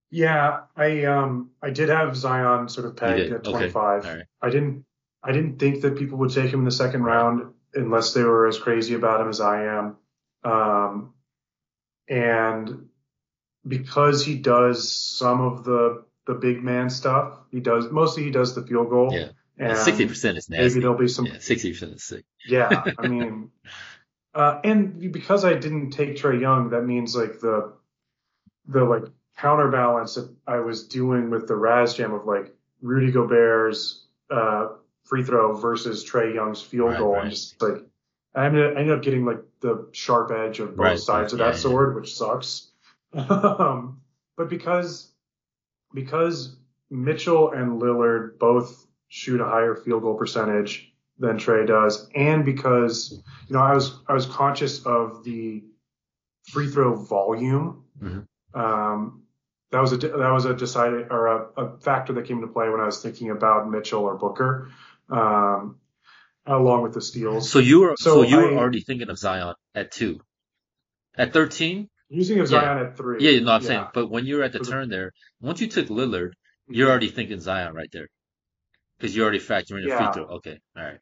Yeah, 0.10 0.62
I 0.76 1.06
um 1.06 1.52
I 1.62 1.70
did 1.70 1.90
have 1.90 2.18
Zion 2.18 2.68
sort 2.68 2.86
of 2.88 2.98
pegged 2.98 3.32
at 3.32 3.48
Okay. 3.48 3.72
25. 3.72 4.24
I 4.42 4.50
didn't 4.50 4.86
I 5.24 5.32
didn't 5.32 5.58
think 5.58 5.82
that 5.82 5.98
people 5.98 6.18
would 6.20 6.32
take 6.32 6.52
him 6.52 6.60
in 6.60 6.66
the 6.66 6.72
second 6.72 7.04
round 7.04 7.54
unless 7.74 8.14
they 8.14 8.24
were 8.24 8.48
as 8.48 8.60
crazy 8.60 8.96
about 8.96 9.22
him 9.22 9.30
as 9.30 9.40
I 9.40 9.64
am. 9.66 9.98
Um, 10.44 11.14
and 12.10 12.90
because 13.68 14.26
he 14.26 14.36
does 14.38 14.91
some 14.91 15.41
of 15.41 15.64
the 15.64 16.03
the 16.28 16.34
big 16.36 16.64
man 16.64 16.89
stuff, 16.89 17.34
he 17.51 17.59
does 17.59 17.89
mostly 17.91 18.24
he 18.24 18.32
does 18.32 18.55
the 18.55 18.62
field 18.66 18.89
goal. 18.89 19.09
Yeah. 19.14 19.30
And 19.57 19.78
Sixty 19.78 20.07
percent 20.07 20.38
is 20.38 20.49
nasty. 20.49 20.64
maybe 20.70 20.80
there'll 20.82 20.97
be 20.97 21.07
some 21.07 21.26
Yeah, 21.26 21.38
sixty 21.39 21.72
percent 21.72 21.93
is 21.93 22.03
sick. 22.03 22.26
yeah, 22.47 22.84
I 22.97 23.07
mean, 23.07 23.51
uh, 24.34 24.59
and 24.64 25.12
because 25.12 25.45
I 25.45 25.53
didn't 25.53 25.91
take 25.91 26.16
Trae 26.16 26.39
Young, 26.39 26.70
that 26.72 26.84
means 26.84 27.16
like 27.16 27.39
the 27.39 27.74
the 28.68 28.84
like 28.84 29.03
counterbalance 29.38 30.16
that 30.16 30.34
I 30.47 30.59
was 30.59 30.88
doing 30.88 31.30
with 31.30 31.47
the 31.47 31.55
Raz 31.55 31.93
Jam 31.95 32.14
of 32.14 32.26
like 32.26 32.55
Rudy 32.82 33.12
Gobert's 33.12 34.05
uh, 34.32 34.70
free 35.03 35.24
throw 35.24 35.53
versus 35.53 36.09
Trae 36.09 36.34
Young's 36.34 36.62
field 36.62 36.91
Right, 36.91 36.97
goal, 36.97 37.14
right. 37.14 37.24
and 37.24 37.32
just 37.32 37.62
like 37.62 37.84
I 38.34 38.45
ended, 38.45 38.78
I 38.78 38.80
ended 38.80 38.97
up 38.97 39.03
getting 39.03 39.26
like 39.26 39.41
the 39.59 39.89
sharp 39.91 40.32
edge 40.32 40.59
of 40.59 40.70
both 40.70 40.78
Right, 40.86 40.99
sides 40.99 41.34
of 41.34 41.39
yeah, 41.39 41.47
that 41.47 41.55
yeah. 41.55 41.59
sword, 41.62 41.95
which 41.95 42.16
sucks. 42.16 42.70
Um, 43.14 44.01
but 44.38 44.49
because 44.49 45.12
because 45.93 46.55
Mitchell 46.89 47.51
and 47.51 47.82
Lillard 47.82 48.39
both 48.39 48.86
shoot 49.09 49.41
a 49.41 49.45
higher 49.45 49.76
field 49.76 50.03
goal 50.03 50.16
percentage 50.16 50.93
than 51.20 51.38
Trae 51.38 51.68
does, 51.68 52.09
and 52.16 52.45
because 52.45 53.12
you 53.47 53.53
know 53.53 53.59
I 53.62 53.74
was 53.74 53.99
I 54.07 54.14
was 54.14 54.26
conscious 54.26 54.86
of 54.86 55.24
the 55.24 55.64
free 56.49 56.68
throw 56.70 56.95
volume. 56.95 57.84
Mhm. 58.01 58.26
Um, 58.53 59.24
that 59.72 59.80
was 59.82 59.91
a 59.93 59.97
that 59.97 60.32
was 60.32 60.45
a 60.45 60.53
decided 60.53 61.07
or 61.12 61.28
a, 61.28 61.45
a 61.62 61.78
factor 61.80 62.14
that 62.14 62.26
came 62.26 62.38
into 62.38 62.47
play 62.51 62.70
when 62.70 62.80
I 62.80 62.86
was 62.86 63.01
thinking 63.01 63.30
about 63.30 63.70
Mitchell 63.70 64.01
or 64.03 64.16
Booker, 64.18 64.70
um, 65.09 65.78
along 66.45 66.84
with 66.84 66.93
the 66.93 67.01
steals. 67.01 67.49
So 67.51 67.59
you 67.59 67.82
were 67.82 67.95
so, 67.97 68.16
So 68.16 68.22
you 68.24 68.38
were 68.38 68.51
I- 68.53 68.55
already 68.57 68.82
thinking 68.82 69.09
of 69.09 69.18
Zion 69.20 69.53
at 69.76 69.91
two, 69.91 70.20
at 71.16 71.34
thirteen. 71.34 71.89
Using 72.14 72.38
Yeah. 72.39 72.45
Zion 72.45 72.78
at 72.80 72.97
three. 72.97 73.24
Yeah, 73.24 73.39
no, 73.39 73.53
I'm 73.53 73.62
Yeah. 73.62 73.68
saying, 73.68 73.86
but 73.93 74.07
when 74.07 74.26
you're 74.26 74.43
at 74.43 74.51
the 74.51 74.59
turn 74.59 74.89
there, 74.89 75.14
once 75.39 75.62
you 75.62 75.68
took 75.68 75.88
Lillard, 75.88 76.34
you're 76.68 76.89
already 76.89 77.07
thinking 77.07 77.39
Zion 77.39 77.74
right 77.74 77.89
there, 77.93 78.07
because 78.97 79.16
you 79.16 79.24
already 79.24 79.39
factor 79.39 79.78
in 79.78 79.84
the 79.84 79.89
Yeah. 79.89 80.12
free 80.12 80.22
throw. 80.24 80.36
Okay, 80.36 80.59
all 80.76 80.84
right, 80.84 80.99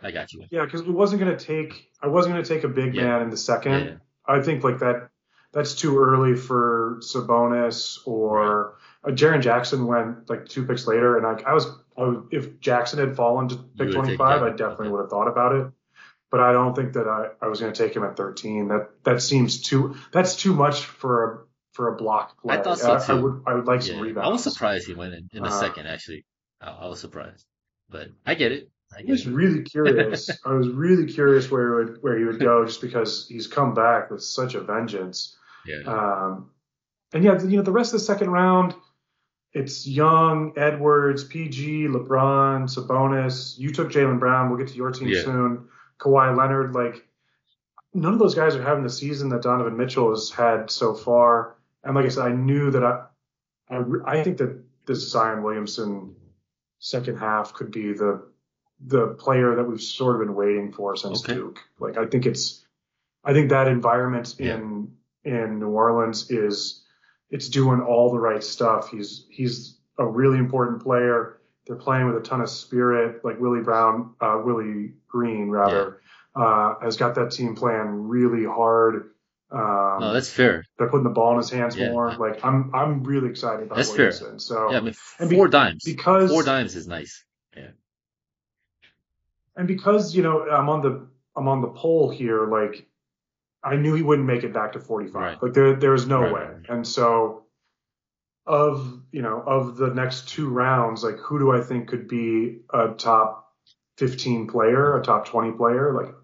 I 0.00 0.12
got 0.12 0.32
you. 0.32 0.44
Yeah, 0.50 0.64
because 0.64 0.82
it 0.82 0.88
wasn't 0.88 1.20
gonna 1.20 1.36
take 1.36 1.90
I 2.00 2.06
wasn't 2.06 2.34
gonna 2.34 2.44
take 2.44 2.62
a 2.62 2.68
big 2.68 2.94
Yeah. 2.94 3.02
man 3.04 3.22
in 3.22 3.30
the 3.30 3.36
second. 3.36 3.72
Yeah, 3.72 3.84
yeah. 3.84 3.96
I 4.26 4.40
think 4.40 4.62
like 4.62 4.78
that 4.78 5.10
that's 5.52 5.74
too 5.74 5.98
early 5.98 6.36
for 6.36 6.98
Sabonis 7.00 7.98
or 8.06 8.76
uh, 9.02 9.10
Jaren 9.10 9.40
Jackson 9.40 9.86
went 9.86 10.30
like 10.30 10.46
two 10.46 10.64
picks 10.64 10.86
later, 10.86 11.16
and 11.16 11.26
I, 11.26 11.42
I 11.50 11.52
was 11.52 11.66
I 11.96 12.14
if 12.30 12.60
Jackson 12.60 13.00
had 13.00 13.16
fallen 13.16 13.48
to 13.48 13.56
pick 13.76 13.90
25, 13.92 14.42
I 14.42 14.50
definitely 14.50 14.86
okay. 14.86 14.92
would 14.92 15.00
have 15.00 15.10
thought 15.10 15.26
about 15.26 15.52
it. 15.56 15.66
But 16.30 16.40
I 16.40 16.52
don't 16.52 16.74
think 16.74 16.92
that 16.92 17.06
I, 17.08 17.28
I 17.40 17.48
was 17.48 17.60
going 17.60 17.72
to 17.72 17.82
take 17.82 17.96
him 17.96 18.04
at 18.04 18.16
13. 18.16 18.68
That 18.68 18.90
that 19.04 19.22
seems 19.22 19.62
too 19.62 19.96
that's 20.12 20.36
too 20.36 20.52
much 20.54 20.84
for 20.84 21.24
a 21.24 21.38
for 21.72 21.94
a 21.94 21.96
block 21.96 22.40
play. 22.42 22.58
I 22.58 22.62
thought 22.62 22.78
so, 22.78 22.98
too. 22.98 23.02
I, 23.12 23.16
too. 23.16 23.22
would 23.22 23.42
I 23.46 23.54
would 23.54 23.66
like 23.66 23.82
some 23.82 24.00
rebounds. 24.00 24.28
I 24.28 24.32
was 24.32 24.42
surprised 24.42 24.86
he 24.86 24.94
went 24.94 25.14
in, 25.14 25.28
in 25.32 25.42
the 25.42 25.48
Uh, 25.48 25.60
second. 25.60 25.86
Actually, 25.86 26.26
I, 26.60 26.70
I 26.70 26.86
was 26.88 27.00
surprised, 27.00 27.46
but 27.88 28.08
I 28.26 28.34
get 28.34 28.52
it. 28.52 28.70
I 28.94 28.98
I 28.98 29.02
get 29.02 29.10
was 29.12 29.26
it. 29.26 29.32
really 29.32 29.62
curious. 29.74 30.28
I 30.44 30.52
was 30.52 30.68
really 30.68 31.06
curious 31.12 31.50
where 31.50 31.66
he 31.84 31.90
would 31.92 32.02
where 32.02 32.18
he 32.18 32.24
would 32.24 32.40
go, 32.40 32.64
just 32.66 32.80
because 32.82 33.26
he's 33.26 33.46
come 33.46 33.72
back 33.74 34.10
with 34.10 34.22
such 34.22 34.54
a 34.54 34.60
vengeance. 34.60 35.34
Yeah, 35.66 35.90
Um, 35.90 36.50
and 37.14 37.24
yeah, 37.24 37.40
you 37.42 37.56
know, 37.56 37.62
the 37.62 37.72
rest 37.72 37.94
of 37.94 38.00
the 38.00 38.04
second 38.06 38.30
round, 38.30 38.74
it's 39.52 39.86
Young, 39.86 40.52
Edwards, 40.56 41.24
PG, 41.24 41.86
LeBron, 41.88 42.64
Sabonis. 42.74 43.58
You 43.58 43.72
took 43.72 43.90
Jaylen 43.90 44.18
Brown. 44.18 44.48
We'll 44.50 44.58
get 44.58 44.68
to 44.68 44.74
your 44.76 44.90
team 44.90 45.08
Yeah. 45.08 45.22
soon. 45.24 45.68
Kawhi 45.98 46.36
Leonard. 46.36 46.74
Like, 46.74 47.06
none 47.94 48.12
of 48.12 48.18
those 48.18 48.34
guys 48.34 48.54
are 48.56 48.62
having 48.62 48.84
the 48.84 48.90
season 48.90 49.28
that 49.30 49.42
Donovan 49.42 49.76
Mitchell 49.76 50.10
has 50.10 50.30
had 50.30 50.70
so 50.70 50.94
far. 50.94 51.56
And 51.84 51.94
like 51.94 52.04
I 52.04 52.08
said, 52.08 52.24
I 52.26 52.32
knew 52.32 52.70
that 52.70 52.84
I, 52.84 53.04
I, 53.70 53.82
I 54.06 54.22
think 54.22 54.38
that 54.38 54.62
this 54.86 55.10
Zion 55.10 55.42
Williamson 55.42 56.14
second 56.78 57.18
half 57.18 57.52
could 57.54 57.70
be 57.70 57.92
the 57.92 58.22
the 58.86 59.08
player 59.08 59.56
that 59.56 59.64
we've 59.64 59.82
sort 59.82 60.14
of 60.14 60.24
been 60.24 60.36
waiting 60.36 60.70
for 60.72 60.94
since 60.94 61.24
Okay. 61.24 61.34
Duke. 61.34 61.58
Like, 61.80 61.98
I 61.98 62.06
think 62.06 62.26
it's, 62.26 62.64
I 63.24 63.32
think 63.32 63.50
that 63.50 63.66
environment 63.66 64.36
Yeah. 64.38 64.54
in 64.54 64.92
in 65.24 65.58
New 65.58 65.70
Orleans 65.70 66.30
is 66.30 66.84
it's 67.30 67.48
doing 67.48 67.80
all 67.80 68.12
the 68.12 68.20
right 68.20 68.42
stuff. 68.42 68.88
He's 68.90 69.26
he's 69.30 69.78
a 69.98 70.06
really 70.06 70.38
important 70.38 70.80
player. 70.82 71.37
They're 71.68 71.76
playing 71.76 72.06
with 72.06 72.16
a 72.16 72.20
ton 72.26 72.40
of 72.40 72.48
spirit. 72.50 73.24
Like 73.24 73.38
Willie 73.38 73.60
Brown, 73.62 74.14
uh, 74.20 74.40
Willie 74.42 74.94
Green 75.06 75.50
rather, 75.50 76.00
uh, 76.34 76.74
has 76.80 76.96
got 76.96 77.14
that 77.16 77.30
team 77.30 77.54
playing 77.54 78.08
really 78.08 78.44
hard. 78.44 79.10
Um, 79.50 79.98
no, 80.00 80.12
that's 80.12 80.30
fair. 80.30 80.64
they're 80.78 80.88
putting 80.88 81.04
the 81.04 81.10
ball 81.10 81.32
in 81.32 81.38
his 81.38 81.48
hands 81.50 81.74
Yeah. 81.76 81.90
more. 81.92 82.12
Like 82.14 82.44
I'm 82.44 82.74
I'm 82.74 83.02
really 83.04 83.28
excited 83.28 83.66
about 83.66 83.76
That's 83.76 83.94
fair. 83.94 84.12
So 84.12 84.70
Yeah, 84.70 84.78
I 84.78 84.80
mean, 84.80 84.94
and 85.18 85.30
be- 85.30 85.36
four 85.36 85.48
dimes. 85.48 85.84
because 85.84 86.30
Four 86.30 86.42
dimes 86.42 86.74
is 86.76 86.86
nice. 86.88 87.24
Yeah. 87.56 87.70
and 89.56 89.66
because 89.66 90.14
you 90.14 90.22
know 90.22 90.48
I'm 90.48 90.68
on 90.68 90.82
the 90.82 91.06
I'm 91.36 91.48
on 91.48 91.60
the 91.62 91.68
poll 91.68 92.10
here, 92.10 92.46
like 92.46 92.86
I 93.62 93.76
knew 93.76 93.94
he 93.94 94.02
wouldn't 94.02 94.26
make 94.26 94.44
it 94.44 94.52
back 94.52 94.72
to 94.72 94.80
45. 94.80 95.14
Right. 95.14 95.42
Like 95.42 95.52
there 95.54 95.74
there 95.74 95.92
was 95.92 96.06
no 96.06 96.20
Right, 96.22 96.32
way. 96.32 96.40
right. 96.42 96.68
And 96.68 96.86
so 96.86 97.44
of 98.46 98.97
you 99.10 99.22
know 99.22 99.42
of 99.46 99.76
the 99.76 99.88
next 99.88 100.28
two 100.28 100.48
rounds, 100.48 101.02
like 101.02 101.18
who 101.18 101.38
do 101.38 101.52
I 101.52 101.60
think 101.60 101.88
could 101.88 102.08
be 102.08 102.60
a 102.72 102.88
top 102.88 103.52
15 103.96 104.48
player, 104.48 104.98
a 104.98 105.02
top 105.02 105.26
20 105.26 105.52
player? 105.52 105.92
Like 105.94 106.14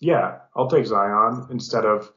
yeah, 0.00 0.38
I'll 0.56 0.68
take 0.68 0.86
Zion 0.86 1.46
instead 1.50 1.84
of 1.84 2.10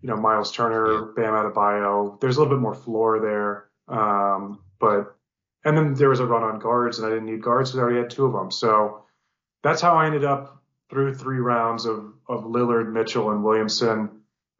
you 0.00 0.08
know 0.08 0.16
Miles 0.16 0.52
Turner, 0.52 1.12
Bam 1.16 1.34
Adebayo. 1.34 2.20
There's 2.20 2.36
a 2.36 2.40
little 2.40 2.56
bit 2.56 2.62
more 2.62 2.74
floor 2.74 3.20
there, 3.20 3.68
um, 3.88 4.60
but 4.80 5.16
and 5.64 5.76
then 5.76 5.94
there 5.94 6.08
was 6.08 6.20
a 6.20 6.26
run 6.26 6.42
on 6.42 6.58
guards, 6.58 6.98
and 6.98 7.06
I 7.06 7.10
didn't 7.10 7.26
need 7.26 7.42
guards 7.42 7.70
because 7.70 7.80
I 7.80 7.82
already 7.82 7.98
had 7.98 8.10
two 8.10 8.26
of 8.26 8.32
them. 8.32 8.50
So 8.50 9.04
that's 9.62 9.80
how 9.80 9.94
I 9.94 10.06
ended 10.06 10.24
up 10.24 10.62
through 10.90 11.14
three 11.14 11.38
rounds 11.38 11.84
of 11.84 12.14
of 12.28 12.44
Lillard, 12.44 12.92
Mitchell, 12.92 13.30
and 13.30 13.44
Williamson. 13.44 14.10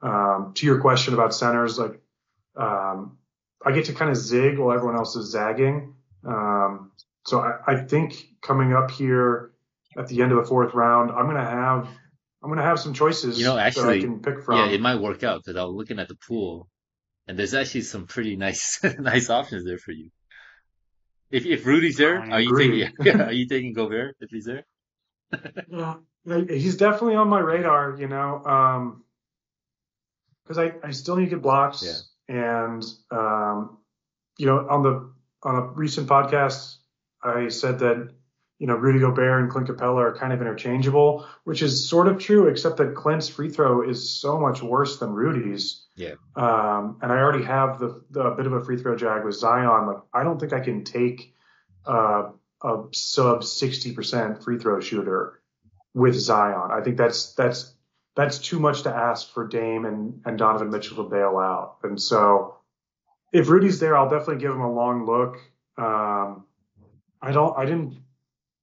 Um, 0.01 0.53
to 0.55 0.67
your 0.67 0.81
question 0.81 1.15
about 1.15 1.35
centers, 1.35 1.79
like 1.79 2.01
um, 2.57 3.18
I 3.65 3.73
get 3.73 3.87
to 3.87 3.93
kind 3.93 4.11
of 4.11 4.17
zig 4.17 4.59
while 4.59 4.73
everyone 4.75 4.97
else 4.97 5.17
is 5.17 5.33
zagging. 5.33 5.95
Um, 6.25 6.93
so 7.27 7.41
I, 7.41 7.59
I 7.67 7.77
think 7.77 8.15
coming 8.41 8.73
up 8.73 8.91
here 8.91 9.53
at 9.97 10.09
the 10.09 10.23
end 10.23 10.33
of 10.33 10.39
the 10.39 10.45
fourth 10.45 10.75
round, 10.75 11.11
I'm 11.11 11.27
gonna 11.27 11.45
have 11.45 11.89
I'm 12.43 12.51
gonna 12.51 12.63
have 12.63 12.79
some 12.79 12.95
choices 12.95 13.39
You 13.39 13.47
know, 13.47 13.57
that 13.57 13.65
I 13.65 13.67
actually, 13.67 14.01
can 14.01 14.21
pick 14.21 14.43
from. 14.43 14.57
Yeah, 14.57 14.67
it 14.75 14.81
might 14.81 14.97
work 14.97 15.23
out 15.25 15.43
because 15.45 15.59
I 15.59 15.65
was 15.65 15.75
looking 15.75 15.99
at 15.99 16.09
the 16.09 16.15
pool, 16.15 16.69
and 17.27 17.39
there's 17.39 17.55
actually 17.55 17.83
some 17.83 18.07
pretty 18.07 18.37
nice, 18.37 18.81
nice 18.99 19.29
options 19.29 19.65
there 19.65 19.79
for 19.79 19.93
you. 19.93 20.11
If 21.31 21.45
if 21.45 21.67
Rudy's 21.67 21.97
there, 21.97 22.21
I 22.21 22.31
are 22.31 22.41
you 22.41 22.57
taking? 22.57 23.21
Are 23.21 23.33
you 23.33 23.47
taking 23.47 23.73
Gobert 23.73 24.17
if 24.21 24.31
he's 24.31 24.47
there? 24.47 24.65
Yeah, 25.71 25.97
he's 26.47 26.77
definitely 26.77 27.15
on 27.15 27.29
my 27.29 27.39
radar, 27.39 27.97
you 27.99 28.07
know, 28.07 28.45
um, 28.45 29.05
cause 30.47 30.59
I, 30.59 30.75
I 30.83 30.91
still 30.91 31.17
need 31.17 31.27
to 31.27 31.31
get 31.31 31.43
blocks 31.43 32.11
and, 32.29 32.85
um, 33.11 33.79
you 34.39 34.47
know, 34.47 34.67
on 34.69 34.83
the, 34.83 35.11
on 35.43 35.57
a 35.57 35.63
recent 35.69 36.09
podcast, 36.09 36.77
I 37.23 37.49
said 37.49 37.79
that, 37.81 38.11
you 38.59 38.67
know, 38.67 38.75
Rudy 38.75 38.99
Gobert 38.99 39.43
and 39.43 39.51
Clint 39.51 39.69
Capela 39.69 39.99
are 39.99 40.17
kind 40.17 40.33
of 40.33 40.41
interchangeable, 40.41 41.27
which 41.45 41.63
is 41.63 41.89
sort 41.89 42.09
of 42.09 42.19
true, 42.19 42.49
except 42.49 42.77
that 42.79 42.95
Clint's 42.95 43.29
free 43.29 43.51
throw 43.51 43.89
is 43.89 44.21
so 44.21 44.39
much 44.39 44.63
worse 44.63 44.99
than 44.99 45.11
Rudy's. 45.11 45.87
Yeah. 45.95 46.15
Um, 46.37 46.99
and 47.01 47.13
I 47.13 47.19
already 47.19 47.45
have 47.45 47.79
the, 47.79 48.03
the 48.11 48.31
bit 48.31 48.47
of 48.47 48.53
a 48.53 48.65
free 48.65 48.77
throw 48.77 48.97
jag 48.97 49.25
with 49.25 49.37
Zion. 49.37 49.87
Like, 49.87 49.99
I 50.13 50.25
don't 50.25 50.39
think 50.39 50.53
I 50.53 50.61
can 50.61 50.85
take, 50.85 51.35
uh, 51.87 52.31
a 52.63 52.83
sub 52.93 53.43
60% 53.43 54.43
free 54.43 54.59
throw 54.59 54.81
shooter 54.81 55.41
with 55.95 56.15
Zion. 56.15 56.71
I 56.73 56.81
think 56.83 56.97
that's 56.97 57.35
that's 57.35 57.75
that's 58.19 58.41
too 58.41 58.59
much 58.59 58.83
to 58.83 58.93
ask 58.93 59.33
for 59.33 59.47
Dame 59.47 59.85
and, 59.85 60.21
and 60.25 60.37
Donovan 60.37 60.71
Mitchell 60.71 60.97
to 60.97 61.09
bail 61.09 61.39
out. 61.39 61.77
And 61.85 62.03
so 62.03 62.57
if 63.33 63.49
Rudy's 63.49 63.79
there, 63.79 63.97
I'll 63.97 64.11
definitely 64.11 64.43
give 64.43 64.51
him 64.51 64.61
a 64.61 64.73
long 64.73 65.07
look. 65.07 65.37
Um, 65.77 66.45
I 67.23 67.31
don't 67.31 67.57
I 67.57 67.65
didn't 67.65 67.97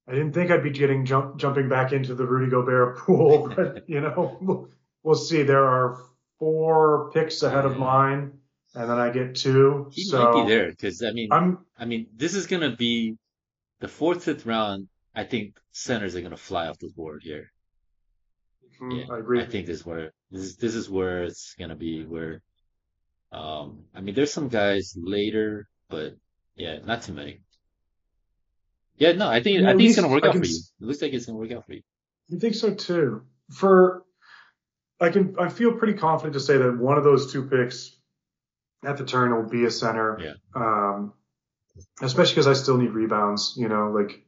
I 0.10 0.12
didn't 0.12 0.34
think 0.34 0.52
I'd 0.52 0.62
be 0.62 0.72
getting 0.72 1.06
jump, 1.06 1.38
jumping 1.38 1.70
back 1.70 1.94
into 1.94 2.16
the 2.16 2.26
Rudy 2.26 2.52
Gobert 2.52 2.98
pool, 3.06 3.48
but 3.56 3.90
you 3.90 4.02
know, 4.02 4.38
we'll, 4.42 4.70
we'll 5.04 5.16
see. 5.16 5.44
There 5.44 5.64
are 5.64 6.02
four 6.38 7.12
picks 7.14 7.42
ahead 7.42 7.64
of 7.64 7.78
mine, 7.78 8.34
and 8.74 8.90
then 8.90 9.00
I 9.00 9.10
get 9.10 9.36
two. 9.36 9.90
He 9.94 10.04
so 10.04 10.22
might 10.22 10.44
be 10.44 10.50
there 10.50 10.70
because 10.70 11.02
I 11.02 11.12
mean, 11.12 11.30
I'm 11.32 11.60
I 11.80 11.86
mean, 11.86 12.08
this 12.14 12.36
is 12.36 12.46
gonna 12.46 12.76
be 12.76 13.16
the 13.80 13.88
fourth, 13.88 14.26
fifth 14.26 14.46
round. 14.46 14.90
I 15.16 15.24
think 15.24 15.56
centers 15.72 16.14
are 16.18 16.22
gonna 16.22 16.36
fly 16.36 16.68
off 16.68 16.78
the 16.78 16.92
board 16.94 17.22
here. 17.24 17.54
Mm, 18.82 19.00
Yeah, 19.00 19.14
I 19.14 19.20
agree. 19.20 19.42
I 19.42 19.46
think 19.46 19.66
this 19.68 19.80
is 19.80 19.86
where 19.86 20.12
this 20.32 20.42
is 20.42 20.56
this 20.58 20.76
is 20.76 20.90
where 20.90 21.24
it's 21.24 21.56
gonna 21.60 21.76
be 21.76 22.06
where 22.06 22.42
Um, 23.32 23.86
I 23.94 24.02
mean, 24.02 24.16
there's 24.16 24.32
some 24.32 24.48
guys 24.48 24.94
later, 24.96 25.68
but 25.90 26.16
yeah, 26.56 26.80
not 26.86 27.04
too 27.04 27.14
many. 27.14 27.42
Yeah, 28.98 29.12
no, 29.14 29.28
I 29.28 29.42
think 29.42 29.62
Yeah, 29.62 29.70
I 29.70 29.76
think 29.76 29.90
it's 29.90 29.96
gonna 29.98 30.08
work 30.08 30.24
I 30.24 30.28
out 30.28 30.34
can 30.34 30.42
for 30.42 30.48
you. 30.48 30.60
It 30.82 30.86
looks 30.86 31.02
like 31.02 31.14
it's 31.14 31.26
gonna 31.26 31.38
work 31.38 31.52
out 31.52 31.66
for 31.66 31.74
you. 31.74 31.82
I 32.34 32.38
think 32.40 32.56
so 32.56 32.74
too. 32.74 33.24
For 33.52 34.04
I 35.02 35.10
can 35.10 35.36
I 35.38 35.50
feel 35.50 35.74
pretty 35.74 35.96
confident 35.96 36.34
to 36.34 36.40
say 36.40 36.58
that 36.58 36.78
one 36.78 36.98
of 36.98 37.04
those 37.04 37.32
two 37.34 37.44
picks 37.44 37.98
at 38.86 38.98
the 38.98 39.06
turn 39.06 39.36
will 39.36 39.50
be 39.50 39.66
a 39.66 39.72
center. 39.72 40.20
Yeah. 40.20 40.34
Um, 40.56 41.14
especially 42.02 42.36
because 42.36 42.48
I 42.48 42.54
still 42.54 42.78
need 42.78 42.92
rebounds. 42.92 43.56
You 43.58 43.68
know, 43.68 43.92
like 43.92 44.26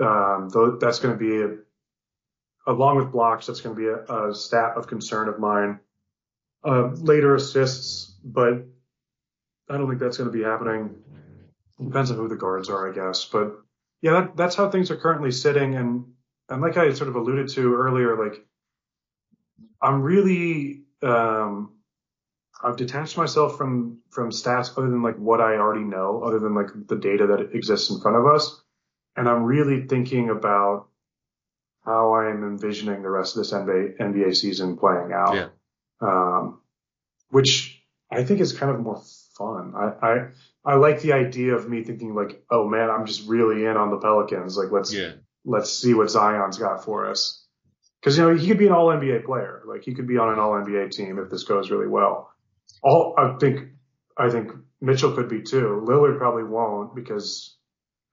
um, 0.00 0.48
though 0.48 0.78
that's 0.80 0.98
going 0.98 1.18
to 1.18 1.18
be 1.18 1.42
a, 1.42 1.56
along 2.70 2.96
with 2.96 3.12
blocks. 3.12 3.46
That's 3.46 3.60
going 3.60 3.74
to 3.74 3.80
be 3.80 3.88
a, 3.88 4.28
a 4.28 4.34
stat 4.34 4.72
of 4.76 4.86
concern 4.86 5.28
of 5.28 5.38
mine. 5.38 5.80
Uh, 6.62 6.88
later 6.92 7.34
assists, 7.34 8.14
but 8.22 8.66
I 9.68 9.78
don't 9.78 9.88
think 9.88 9.98
that's 9.98 10.18
going 10.18 10.30
to 10.30 10.36
be 10.36 10.44
happening. 10.44 10.94
Depends 11.82 12.10
on 12.10 12.18
who 12.18 12.28
the 12.28 12.36
guards 12.36 12.68
are, 12.68 12.90
I 12.90 12.94
guess. 12.94 13.24
But 13.24 13.56
yeah, 14.02 14.12
that, 14.12 14.36
that's 14.36 14.56
how 14.56 14.70
things 14.70 14.90
are 14.90 14.96
currently 14.96 15.30
sitting. 15.30 15.74
And 15.74 16.04
and 16.50 16.60
like 16.60 16.76
I 16.76 16.92
sort 16.92 17.08
of 17.08 17.16
alluded 17.16 17.48
to 17.50 17.74
earlier, 17.74 18.22
like 18.22 18.44
I'm 19.80 20.02
really 20.02 20.82
um, 21.02 21.76
I've 22.62 22.76
detached 22.76 23.16
myself 23.16 23.56
from 23.56 24.00
from 24.10 24.30
stats 24.30 24.76
other 24.76 24.90
than 24.90 25.02
like 25.02 25.16
what 25.16 25.40
I 25.40 25.54
already 25.54 25.84
know, 25.84 26.22
other 26.22 26.38
than 26.38 26.54
like 26.54 26.68
the 26.88 26.96
data 26.96 27.26
that 27.28 27.56
exists 27.56 27.88
in 27.88 28.00
front 28.00 28.18
of 28.18 28.26
us, 28.26 28.60
and 29.16 29.26
I'm 29.28 29.44
really 29.44 29.86
thinking 29.86 30.28
about 30.28 30.88
how 31.84 32.14
I'm 32.14 32.44
envisioning 32.44 33.02
the 33.02 33.10
rest 33.10 33.36
of 33.36 33.42
this 33.42 33.52
NBA 33.52 33.98
NBA 33.98 34.36
season 34.36 34.76
playing 34.76 35.12
out. 35.12 35.34
Yeah. 35.34 35.48
Um, 36.00 36.60
which 37.30 37.82
I 38.10 38.24
think 38.24 38.40
is 38.40 38.52
kind 38.52 38.72
of 38.72 38.80
more 38.80 39.02
fun. 39.36 39.72
I, 39.76 40.06
I 40.06 40.28
I 40.64 40.74
like 40.74 41.00
the 41.00 41.12
idea 41.12 41.54
of 41.54 41.68
me 41.68 41.82
thinking 41.84 42.14
like, 42.14 42.44
oh 42.50 42.68
man, 42.68 42.90
I'm 42.90 43.06
just 43.06 43.28
really 43.28 43.64
in 43.64 43.76
on 43.76 43.90
the 43.90 43.98
Pelicans. 43.98 44.56
Like 44.56 44.70
let's 44.70 44.92
Yeah. 44.92 45.12
let's 45.44 45.72
see 45.72 45.94
what 45.94 46.10
Zion's 46.10 46.58
got 46.58 46.84
for 46.84 47.08
us. 47.08 47.44
Because 48.00 48.16
you 48.16 48.24
know 48.24 48.34
he 48.34 48.48
could 48.48 48.58
be 48.58 48.66
an 48.66 48.72
All 48.72 48.88
NBA 48.88 49.24
player, 49.24 49.62
like 49.66 49.84
he 49.84 49.94
could 49.94 50.06
be 50.06 50.18
on 50.18 50.32
an 50.32 50.38
All 50.38 50.52
NBA 50.52 50.90
team 50.90 51.18
if 51.18 51.30
this 51.30 51.44
goes 51.44 51.70
really 51.70 51.88
well. 51.88 52.30
All 52.82 53.14
I 53.18 53.36
think, 53.38 53.68
I 54.16 54.30
think 54.30 54.52
Mitchell 54.80 55.12
could 55.12 55.28
be 55.28 55.42
too. 55.42 55.84
Lillard 55.86 56.18
probably 56.18 56.44
won't 56.44 56.94
because 56.94 57.56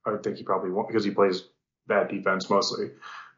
I 0.06 0.16
think 0.22 0.36
he 0.36 0.42
probably 0.42 0.70
won't 0.70 0.88
because 0.88 1.04
he 1.04 1.10
plays 1.10 1.42
bad 1.86 2.08
defense 2.08 2.50
mostly. 2.50 2.90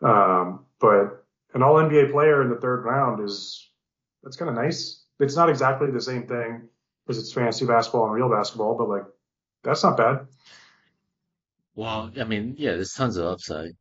Um, 0.02 0.66
but 0.80 1.24
an 1.54 1.62
All 1.62 1.74
NBA 1.74 2.12
player 2.12 2.42
in 2.42 2.50
the 2.50 2.56
third 2.56 2.84
round 2.84 3.22
is 3.22 3.68
that's 4.22 4.36
kind 4.36 4.48
of 4.48 4.54
nice. 4.54 5.04
It's 5.18 5.36
not 5.36 5.50
exactly 5.50 5.90
the 5.90 6.00
same 6.00 6.26
thing 6.26 6.68
because 7.06 7.22
it's 7.22 7.32
fantasy 7.32 7.66
basketball 7.66 8.06
and 8.06 8.14
real 8.14 8.30
basketball, 8.30 8.76
but 8.76 8.88
like 8.88 9.04
that's 9.62 9.82
not 9.82 9.96
bad. 9.96 10.26
Well, 11.74 12.10
I 12.18 12.24
mean, 12.24 12.54
yeah, 12.58 12.72
there's 12.72 12.92
tons 12.92 13.16
of 13.16 13.26
upside. 13.26 13.72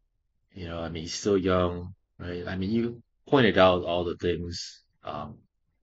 You 0.53 0.67
know, 0.67 0.79
I 0.79 0.89
mean, 0.89 1.03
he's 1.03 1.13
still 1.13 1.37
young, 1.37 1.93
right? 2.17 2.47
I 2.47 2.55
mean, 2.55 2.71
you 2.71 3.01
pointed 3.27 3.57
out 3.57 3.83
all 3.83 4.03
the 4.03 4.15
things. 4.17 4.81
Um, 5.03 5.37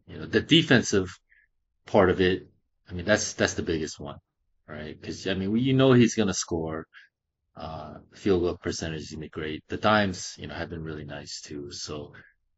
you 0.06 0.18
know, 0.18 0.26
the 0.26 0.40
defensive 0.40 1.08
part 1.86 2.10
of 2.10 2.20
it. 2.20 2.48
I 2.88 2.92
mean, 2.94 3.04
that's 3.04 3.32
that's 3.34 3.54
the 3.54 3.62
biggest 3.62 3.98
one, 3.98 4.18
right? 4.68 4.98
Because 5.00 5.26
I 5.26 5.34
mean, 5.34 5.50
we, 5.50 5.60
you 5.60 5.74
know, 5.74 5.92
he's 5.92 6.14
gonna 6.14 6.34
score. 6.34 6.86
Uh, 7.56 7.98
field 8.14 8.42
goal 8.42 8.56
percentage 8.58 9.10
gonna 9.10 9.22
be 9.22 9.28
great. 9.30 9.64
The 9.68 9.78
dimes, 9.78 10.34
you 10.38 10.46
know, 10.46 10.54
have 10.54 10.70
been 10.70 10.82
really 10.84 11.04
nice 11.04 11.40
too. 11.40 11.72
So, 11.72 12.12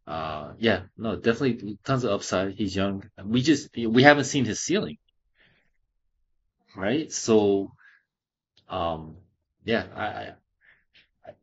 uh, 0.06 0.54
yeah, 0.58 0.84
no, 0.96 1.16
definitely 1.16 1.78
tons 1.84 2.04
of 2.04 2.10
upside. 2.12 2.54
He's 2.54 2.74
young. 2.76 3.04
We 3.24 3.42
just 3.42 3.68
we 3.76 4.02
haven't 4.02 4.24
seen 4.24 4.44
his 4.44 4.60
ceiling, 4.60 4.96
right? 6.76 7.10
So, 7.12 7.72
um, 8.68 9.16
yeah, 9.64 9.86
I, 9.94 10.06
I 10.06 10.34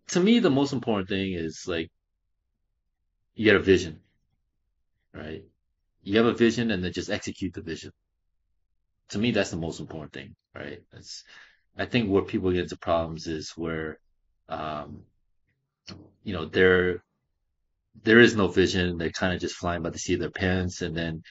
to 0.10 0.19
me, 0.19 0.40
the 0.40 0.49
most 0.49 0.73
important 0.73 1.10
thing 1.10 1.34
is 1.34 1.65
like 1.68 1.90
you 3.36 3.45
get 3.45 3.56
a 3.56 3.60
vision, 3.60 4.02
right? 5.14 5.44
You 6.03 6.18
have 6.18 6.27
a 6.27 6.34
vision 6.34 6.72
and 6.72 6.84
then 6.84 6.94
just 6.94 7.10
execute 7.11 7.53
the 7.53 7.61
vision. 7.61 7.91
To 9.10 9.18
me, 9.19 9.32
that's 9.32 9.49
the 9.52 9.57
most 9.57 9.80
important 9.80 10.14
thing, 10.14 10.36
right? 10.53 10.82
That's, 10.91 11.23
I 11.77 11.85
think 11.85 12.10
where 12.10 12.23
people 12.23 12.52
get 12.52 12.64
into 12.64 12.77
problems 12.77 13.27
is 13.27 13.52
where, 13.56 13.99
um, 14.49 15.03
you 16.23 16.34
know, 16.34 16.45
there, 16.45 17.03
there 18.03 18.19
is 18.19 18.35
no 18.35 18.47
vision. 18.47 18.97
They're 18.97 19.10
kind 19.11 19.34
of 19.34 19.41
just 19.41 19.56
flying 19.56 19.81
by 19.81 19.89
the 19.89 19.99
seat 19.99 20.15
of 20.15 20.19
their 20.22 20.30
pants 20.30 20.81
and 20.81 20.95
then, 20.95 21.23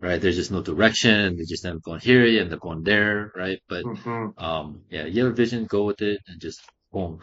right, 0.00 0.20
there's 0.20 0.36
just 0.36 0.52
no 0.52 0.62
direction. 0.62 1.36
They 1.36 1.44
just 1.44 1.64
end 1.66 1.76
up 1.78 1.82
going 1.82 2.00
here 2.00 2.26
and 2.42 2.50
they're 2.50 2.58
going 2.58 2.84
there, 2.84 3.32
right? 3.36 3.60
But, 3.68 3.84
hmm 3.84 4.30
um, 4.38 4.82
yeah, 4.90 5.06
you 5.06 5.24
have 5.24 5.32
a 5.32 5.36
vision, 5.36 5.66
go 5.66 5.84
with 5.84 6.02
it 6.02 6.20
and 6.28 6.40
just 6.40 6.60
boom. 6.92 7.20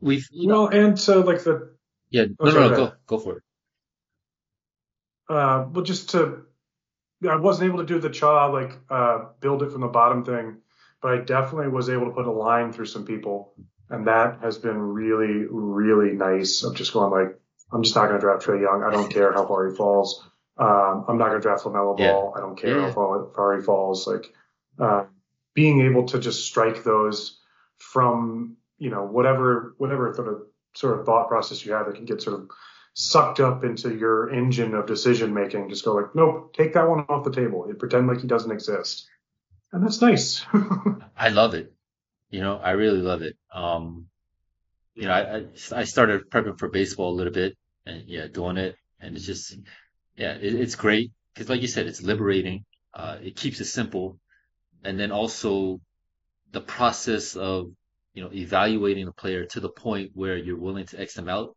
We've, 0.00 0.26
you 0.32 0.48
know, 0.48 0.54
Well, 0.54 0.68
and 0.68 0.98
so 0.98 1.20
like 1.20 1.44
the 1.44 1.76
Yeah, 2.10 2.26
Oh, 2.38 2.46
no, 2.46 2.52
no, 2.52 2.60
sorry, 2.60 2.70
no, 2.70 2.76
go 2.76 2.86
go, 2.86 2.96
go 3.06 3.18
for 3.18 3.36
it. 3.38 3.42
uh, 5.28 5.66
well, 5.72 5.84
just 5.84 6.10
to 6.10 6.44
I 7.28 7.36
wasn't 7.36 7.68
able 7.68 7.78
to 7.78 7.86
do 7.86 7.98
the 7.98 8.10
chaw 8.10 8.46
like 8.46 8.78
uh, 8.88 9.26
build 9.40 9.62
it 9.62 9.72
from 9.72 9.82
the 9.82 9.88
bottom 9.88 10.24
thing, 10.24 10.58
but 11.02 11.12
I 11.12 11.18
definitely 11.18 11.68
was 11.68 11.90
able 11.90 12.06
to 12.06 12.12
put 12.12 12.26
a 12.26 12.30
line 12.32 12.72
through 12.72 12.86
some 12.86 13.04
people, 13.04 13.54
and 13.90 14.06
that 14.06 14.40
has 14.40 14.56
been 14.58 14.78
really, 14.78 15.46
really 15.50 16.12
nice. 16.12 16.62
Of 16.62 16.74
just 16.76 16.92
going 16.92 17.10
like, 17.10 17.38
I'm 17.72 17.82
just 17.82 17.94
not 17.94 18.06
going 18.08 18.20
to 18.20 18.26
draft 18.26 18.46
Trae 18.46 18.60
Young. 18.62 18.82
I 18.82 18.90
don't 18.90 19.12
care 19.12 19.32
how 19.32 19.46
far 19.46 19.68
he 19.68 19.76
falls. 19.76 20.26
Um, 20.56 21.04
I'm 21.08 21.18
not 21.18 21.28
going 21.28 21.40
to 21.40 21.42
draft 21.42 21.64
Lamelo 21.64 21.98
Yeah. 21.98 22.12
Ball. 22.12 22.34
I 22.36 22.40
don't 22.40 22.56
care 22.56 22.76
Yeah. 22.78 22.86
how 22.86 22.92
far, 22.92 23.28
far 23.34 23.56
he 23.56 23.62
falls. 23.62 24.06
Like 24.06 24.32
uh, 24.78 25.04
being 25.54 25.80
able 25.82 26.04
to 26.08 26.18
just 26.18 26.46
strike 26.46 26.84
those 26.84 27.40
from 27.78 28.56
you 28.78 28.90
know 28.90 29.04
whatever 29.04 29.74
whatever 29.78 30.12
sort 30.14 30.28
of 30.28 30.42
sort 30.74 30.98
of 31.00 31.06
thought 31.06 31.28
process 31.28 31.64
you 31.64 31.72
have 31.72 31.86
that 31.86 31.96
can 31.96 32.04
get 32.04 32.22
sort 32.22 32.40
of 32.40 32.48
sucked 33.00 33.40
up 33.40 33.64
into 33.64 33.96
your 33.96 34.30
engine 34.30 34.74
of 34.74 34.86
decision 34.86 35.32
making. 35.32 35.70
Just 35.70 35.84
go 35.84 35.94
like, 35.94 36.14
nope, 36.14 36.52
take 36.52 36.74
that 36.74 36.88
one 36.88 37.00
off 37.08 37.24
the 37.24 37.32
table. 37.32 37.64
and 37.64 37.78
pretend 37.78 38.06
like 38.06 38.20
he 38.20 38.26
doesn't 38.26 38.50
exist. 38.50 39.08
And 39.72 39.82
that's 39.82 40.02
nice. 40.02 40.44
I 41.16 41.30
love 41.30 41.54
it. 41.54 41.72
You 42.28 42.40
know, 42.40 42.58
I 42.58 42.72
really 42.72 43.00
love 43.00 43.22
it. 43.22 43.36
Um, 43.54 44.06
you 44.94 45.04
know, 45.04 45.12
I, 45.12 45.36
I, 45.36 45.80
I 45.80 45.84
started 45.84 46.28
prepping 46.30 46.58
for 46.58 46.68
baseball 46.68 47.12
a 47.12 47.16
little 47.16 47.32
bit 47.32 47.56
and 47.86 48.04
yeah, 48.06 48.26
doing 48.26 48.58
it. 48.58 48.76
And 49.00 49.16
it's 49.16 49.24
just, 49.24 49.56
yeah, 50.16 50.34
it, 50.34 50.54
it's 50.54 50.74
great. 50.74 51.10
Cause 51.36 51.48
like 51.48 51.62
you 51.62 51.68
said, 51.68 51.86
it's 51.86 52.02
liberating. 52.02 52.64
Uh, 52.92 53.16
it 53.22 53.34
keeps 53.34 53.60
it 53.60 53.66
simple. 53.66 54.18
And 54.84 55.00
then 55.00 55.10
also 55.10 55.80
the 56.52 56.60
process 56.60 57.34
of, 57.34 57.70
you 58.12 58.22
know, 58.22 58.30
evaluating 58.32 59.08
a 59.08 59.12
player 59.12 59.46
to 59.46 59.60
the 59.60 59.68
point 59.70 60.10
where 60.12 60.36
you're 60.36 60.58
willing 60.58 60.86
to 60.86 61.00
X 61.00 61.14
them 61.14 61.28
out. 61.28 61.56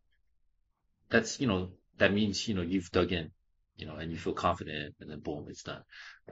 That's, 1.10 1.40
you 1.40 1.46
know, 1.46 1.70
that 1.98 2.12
means, 2.12 2.48
you 2.48 2.54
know, 2.54 2.62
you've 2.62 2.90
dug 2.90 3.12
in, 3.12 3.30
you 3.76 3.86
know, 3.86 3.94
and 3.96 4.10
you 4.10 4.18
feel 4.18 4.32
confident 4.32 4.94
and 5.00 5.10
then 5.10 5.20
boom, 5.20 5.46
it's 5.48 5.62
done. 5.62 5.82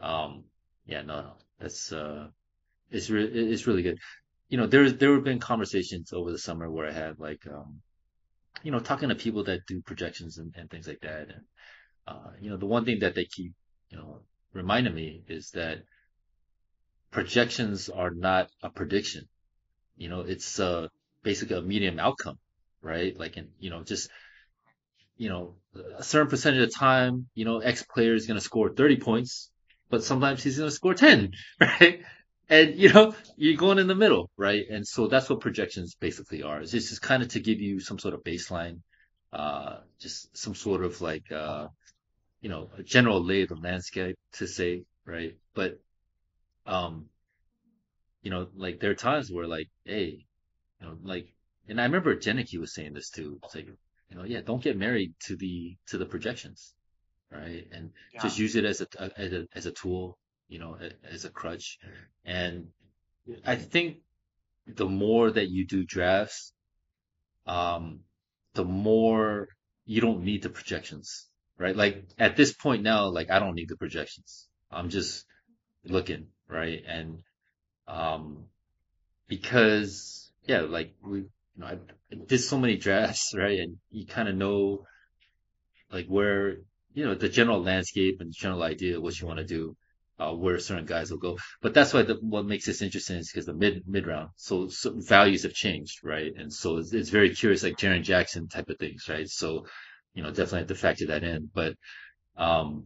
Um, 0.00 0.44
yeah, 0.86 1.02
no, 1.02 1.20
no, 1.20 1.32
that's, 1.60 1.92
uh, 1.92 2.28
it's 2.90 3.08
re- 3.10 3.24
it's 3.24 3.66
really 3.66 3.82
good. 3.82 3.98
You 4.48 4.58
know, 4.58 4.66
there's 4.66 4.96
there 4.96 5.14
have 5.14 5.24
been 5.24 5.38
conversations 5.38 6.12
over 6.12 6.30
the 6.30 6.38
summer 6.38 6.70
where 6.70 6.88
I 6.88 6.92
had 6.92 7.18
like, 7.18 7.46
um, 7.46 7.80
you 8.62 8.70
know, 8.70 8.80
talking 8.80 9.08
to 9.08 9.14
people 9.14 9.44
that 9.44 9.66
do 9.66 9.80
projections 9.82 10.38
and, 10.38 10.54
and 10.56 10.70
things 10.70 10.86
like 10.86 11.00
that. 11.02 11.28
And, 11.28 11.44
uh, 12.06 12.30
you 12.40 12.50
know, 12.50 12.56
the 12.56 12.66
one 12.66 12.84
thing 12.84 13.00
that 13.00 13.14
they 13.14 13.24
keep, 13.24 13.52
you 13.90 13.98
know, 13.98 14.20
reminding 14.52 14.94
me 14.94 15.22
is 15.28 15.50
that 15.54 15.78
projections 17.10 17.88
are 17.88 18.10
not 18.10 18.50
a 18.62 18.70
prediction. 18.70 19.24
You 19.96 20.08
know, 20.08 20.20
it's, 20.20 20.58
uh, 20.58 20.88
basically 21.22 21.56
a 21.56 21.62
medium 21.62 21.98
outcome, 21.98 22.38
right? 22.82 23.16
Like, 23.18 23.36
in, 23.36 23.48
you 23.58 23.70
know, 23.70 23.84
just, 23.84 24.10
you 25.16 25.28
know, 25.28 25.54
a 25.96 26.02
certain 26.02 26.28
percentage 26.28 26.62
of 26.62 26.68
the 26.70 26.74
time, 26.74 27.28
you 27.34 27.44
know, 27.44 27.58
X 27.58 27.82
player 27.82 28.14
is 28.14 28.26
going 28.26 28.38
to 28.38 28.44
score 28.44 28.70
30 28.70 28.96
points, 28.98 29.50
but 29.90 30.04
sometimes 30.04 30.42
he's 30.42 30.58
going 30.58 30.68
to 30.68 30.74
score 30.74 30.94
10, 30.94 31.32
right? 31.60 32.02
And, 32.48 32.74
you 32.76 32.92
know, 32.92 33.14
you're 33.36 33.56
going 33.56 33.78
in 33.78 33.86
the 33.86 33.94
middle, 33.94 34.30
right? 34.36 34.64
And 34.68 34.86
so 34.86 35.06
that's 35.06 35.30
what 35.30 35.40
projections 35.40 35.94
basically 35.94 36.42
are. 36.42 36.60
It's 36.60 36.72
just 36.72 37.00
kind 37.00 37.22
of 37.22 37.30
to 37.30 37.40
give 37.40 37.60
you 37.60 37.80
some 37.80 37.98
sort 37.98 38.14
of 38.14 38.22
baseline, 38.24 38.80
uh, 39.32 39.78
just 39.98 40.36
some 40.36 40.54
sort 40.54 40.84
of 40.84 41.00
like, 41.00 41.30
uh, 41.32 41.68
you 42.40 42.50
know, 42.50 42.70
a 42.76 42.82
general 42.82 43.24
lay 43.24 43.42
of 43.42 43.48
the 43.48 43.54
landscape 43.54 44.16
to 44.34 44.46
say, 44.46 44.84
right? 45.06 45.36
But, 45.54 45.80
um, 46.66 47.06
you 48.22 48.30
know, 48.30 48.48
like 48.54 48.80
there 48.80 48.90
are 48.90 48.94
times 48.94 49.30
where 49.30 49.46
like, 49.46 49.68
hey, 49.84 50.26
you 50.80 50.86
know, 50.86 50.96
like, 51.02 51.28
and 51.68 51.80
I 51.80 51.84
remember 51.84 52.16
Jenicky 52.16 52.58
was 52.58 52.74
saying 52.74 52.94
this 52.94 53.10
too. 53.10 53.38
It's 53.44 53.54
like, 53.54 53.68
you 54.12 54.18
know, 54.18 54.24
yeah, 54.24 54.42
don't 54.42 54.62
get 54.62 54.76
married 54.76 55.14
to 55.20 55.36
the, 55.36 55.76
to 55.88 55.96
the 55.96 56.04
projections, 56.04 56.74
right? 57.30 57.66
And 57.72 57.90
just 58.20 58.38
use 58.38 58.56
it 58.56 58.64
as 58.66 58.82
a, 58.82 58.86
as 59.18 59.32
a, 59.32 59.46
as 59.54 59.66
a 59.66 59.72
tool, 59.72 60.18
you 60.48 60.58
know, 60.58 60.76
as 61.10 61.24
a 61.24 61.30
crutch. 61.30 61.78
And 62.24 62.68
I 63.46 63.56
think 63.56 63.98
the 64.66 64.86
more 64.86 65.30
that 65.30 65.48
you 65.48 65.66
do 65.66 65.84
drafts, 65.84 66.52
um, 67.46 68.00
the 68.52 68.64
more 68.64 69.48
you 69.86 70.02
don't 70.02 70.24
need 70.24 70.42
the 70.42 70.50
projections, 70.50 71.26
right? 71.58 71.74
Like 71.74 72.04
at 72.18 72.36
this 72.36 72.52
point 72.52 72.82
now, 72.82 73.06
like 73.06 73.30
I 73.30 73.38
don't 73.38 73.54
need 73.54 73.70
the 73.70 73.78
projections. 73.78 74.46
I'm 74.70 74.90
just 74.90 75.24
looking, 75.84 76.26
right? 76.48 76.82
And 76.86 77.22
um, 77.88 78.44
because 79.26 80.30
yeah, 80.46 80.60
like 80.60 80.94
we, 81.02 81.24
you 81.56 81.62
know, 81.62 81.66
I 81.66 82.14
did 82.26 82.38
so 82.38 82.58
many 82.58 82.76
drafts, 82.76 83.32
right? 83.36 83.60
And 83.60 83.78
you 83.90 84.06
kind 84.06 84.28
of 84.28 84.36
know 84.36 84.84
like 85.90 86.06
where 86.06 86.56
you 86.94 87.04
know 87.04 87.14
the 87.14 87.28
general 87.28 87.62
landscape 87.62 88.20
and 88.20 88.32
general 88.32 88.62
idea 88.62 88.96
of 88.96 89.02
what 89.02 89.20
you 89.20 89.26
want 89.26 89.38
to 89.38 89.46
do 89.46 89.76
uh, 90.18 90.32
where 90.32 90.58
certain 90.58 90.86
guys 90.86 91.10
will 91.10 91.18
go. 91.18 91.38
But 91.60 91.74
that's 91.74 91.92
why 91.92 92.02
the, 92.02 92.14
what 92.14 92.46
makes 92.46 92.66
this 92.66 92.82
interesting 92.82 93.16
is 93.16 93.30
because 93.30 93.46
the 93.46 93.54
mid 93.54 93.82
mid 93.86 94.06
round, 94.06 94.30
so, 94.36 94.68
so, 94.68 94.92
values 94.96 95.42
have 95.42 95.54
changed, 95.54 96.00
right? 96.04 96.32
And 96.36 96.52
so 96.52 96.76
it's, 96.78 96.92
it's 96.92 97.10
very 97.10 97.34
curious, 97.34 97.62
like 97.62 97.76
Jaren 97.76 98.02
Jackson 98.02 98.48
type 98.48 98.68
of 98.68 98.78
things, 98.78 99.08
right? 99.08 99.28
So 99.28 99.66
you 100.14 100.22
know 100.22 100.28
definitely 100.28 100.60
have 100.60 100.68
to 100.68 100.74
factor 100.74 101.06
that 101.06 101.24
in. 101.24 101.50
But 101.52 101.74
um, 102.36 102.84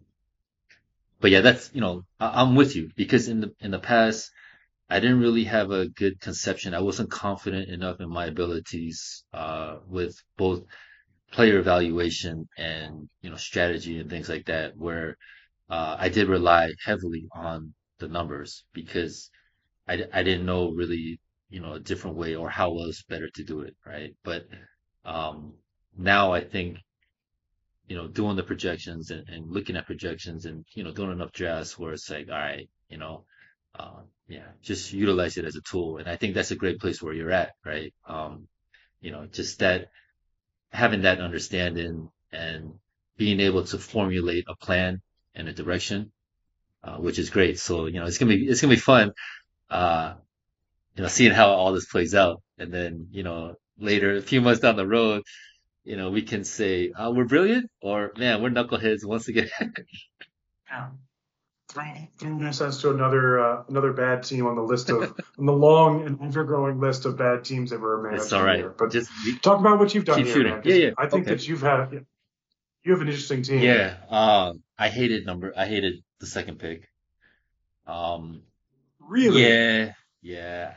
but 1.21 1.31
yeah, 1.31 1.41
that's 1.41 1.71
you 1.75 1.81
know 1.81 2.05
I, 2.21 2.43
I'm 2.43 2.55
with 2.55 2.77
you 2.77 2.91
because 2.97 3.29
in 3.29 3.41
the 3.41 3.53
in 3.61 3.71
the 3.71 3.81
past 3.81 4.31
I 4.91 5.01
didn't 5.01 5.21
really 5.21 5.45
have 5.45 5.71
a 5.71 5.89
good 5.89 6.21
conception. 6.21 6.75
I 6.75 6.81
wasn't 6.81 7.11
confident 7.11 7.69
enough 7.69 8.01
in 8.01 8.09
my 8.11 8.27
abilities 8.27 9.25
uh, 9.33 9.79
with 9.87 10.17
both 10.37 10.65
player 11.33 11.59
evaluation 11.59 12.49
and 12.59 13.09
you 13.23 13.31
know 13.31 13.37
strategy 13.37 13.99
and 14.01 14.11
things 14.11 14.29
like 14.29 14.47
that 14.47 14.77
where 14.77 15.17
uh, 15.71 15.97
I 15.99 16.09
did 16.11 16.29
rely 16.29 16.73
heavily 16.85 17.27
on 17.33 17.75
the 17.99 18.09
numbers 18.09 18.65
because 18.75 19.31
I, 19.89 20.05
I 20.13 20.23
didn't 20.25 20.47
know 20.47 20.71
really, 20.71 21.21
you 21.51 21.61
know, 21.61 21.75
a 21.75 21.81
different 21.81 22.17
way 22.17 22.37
or 22.37 22.51
how 22.51 22.71
was 22.73 23.05
better 23.09 23.31
to 23.31 23.45
do 23.45 23.61
it, 23.63 23.77
right? 23.87 24.15
But 24.25 24.49
um, 25.05 25.55
now 25.97 26.33
I 26.33 26.43
think, 26.45 26.79
you 27.89 27.97
know, 27.97 28.09
doing 28.09 28.37
the 28.37 28.43
projections 28.43 29.11
and, 29.11 29.29
and 29.29 29.51
looking 29.51 29.77
at 29.77 29.87
projections 29.87 30.45
and, 30.47 30.65
you 30.75 30.83
know, 30.83 30.93
doing 30.93 31.13
enough 31.13 31.33
drafts 31.33 31.79
where 31.79 31.93
it's 31.93 32.11
like, 32.11 32.29
all 32.29 32.35
right, 32.39 32.69
you 32.89 32.99
know, 32.99 33.25
uh, 33.79 34.01
yeah, 34.29 34.47
just 34.63 34.93
utilize 34.93 35.37
it 35.37 35.45
as 35.45 35.57
a 35.57 35.61
tool. 35.61 35.99
And 35.99 36.09
I 36.09 36.17
think 36.17 36.35
that's 36.35 36.51
a 36.51 36.57
great 36.57 36.81
place 36.81 37.03
where 37.03 37.15
you're 37.15 37.31
at, 37.31 37.53
right? 37.65 37.93
Um, 38.07 38.49
you 39.01 39.13
know, 39.13 39.27
just 39.27 39.61
that 39.61 39.89
having 40.71 41.03
that 41.03 41.21
understanding 41.21 42.11
and 42.33 42.75
being 43.17 43.41
able 43.41 43.65
to 43.65 43.79
formulate 43.79 44.45
a 44.49 44.57
plan 44.57 45.01
and 45.35 45.49
a 45.49 45.53
direction, 45.53 46.13
uh, 46.83 46.97
which 46.97 47.19
is 47.19 47.31
great. 47.31 47.59
So, 47.59 47.87
you 47.87 48.01
know, 48.01 48.07
it's 48.07 48.19
to 48.19 48.27
be, 48.27 48.47
it's 48.47 48.61
to 48.61 48.69
be 48.69 48.77
fun, 48.77 49.13
uh, 49.71 50.15
you 50.97 51.03
know, 51.03 51.09
seeing 51.09 51.33
how 51.33 51.51
all 51.51 51.73
this 51.73 51.87
plays 51.87 52.15
out. 52.15 52.43
And 52.59 52.73
then, 52.73 53.09
you 53.11 53.23
know, 53.23 53.55
later, 53.79 54.17
a 54.17 54.23
few 54.23 54.41
months 54.41 54.61
down 54.61 54.77
the 54.77 54.87
road, 54.87 55.23
you 55.85 55.97
know, 55.97 56.11
we 56.11 56.23
can 56.23 56.43
say, 56.45 56.91
uh, 56.91 57.13
we're 57.13 57.27
brilliant 57.27 57.71
or 57.81 58.13
man, 58.17 58.43
we're 58.43 58.51
knuckleheads 58.51 59.05
once 59.05 59.29
again. 59.29 59.49
yeah. 60.71 60.89
Throwing 61.69 62.53
sense 62.53 62.81
to 62.83 62.91
another 62.91 63.41
uh, 63.41 63.65
another 63.69 63.93
bad 63.93 64.23
team 64.23 64.47
on 64.47 64.55
the 64.55 64.63
list 64.63 64.89
of 64.89 65.03
on 65.39 65.47
the 65.47 65.53
long 65.53 66.07
and 66.07 66.21
ever-growing 66.23 66.81
list 66.81 67.05
of 67.07 67.17
bad 67.17 67.45
teams 67.45 67.73
ever 67.73 68.03
managed. 68.03 68.23
It's 68.23 68.33
all 68.33 68.45
right. 68.45 68.65
But 68.77 68.93
just 68.93 69.11
talk 69.43 69.59
about 69.61 69.79
what 69.79 69.95
you've 69.95 70.05
done 70.05 70.19
keep 70.19 70.27
here, 70.27 70.35
shooting. 70.35 70.53
man, 70.53 70.63
Yeah, 70.65 70.75
yeah. 70.75 70.91
I 70.97 71.09
think 71.09 71.27
okay. 71.27 71.35
that 71.35 71.49
you've 71.49 71.63
had 71.63 72.07
you 72.85 72.93
have 72.93 73.01
an 73.01 73.09
interesting 73.09 73.43
team. 73.43 73.63
Yeah. 73.63 73.97
Um, 74.09 74.63
I 74.79 74.89
hated 74.89 75.27
number. 75.27 75.53
I 75.57 75.67
hated 75.67 76.05
the 76.21 76.27
second 76.27 76.61
pick. 76.61 76.89
Um, 77.85 78.43
really? 79.01 79.43
Yeah. 79.43 79.93
Yeah. 80.23 80.75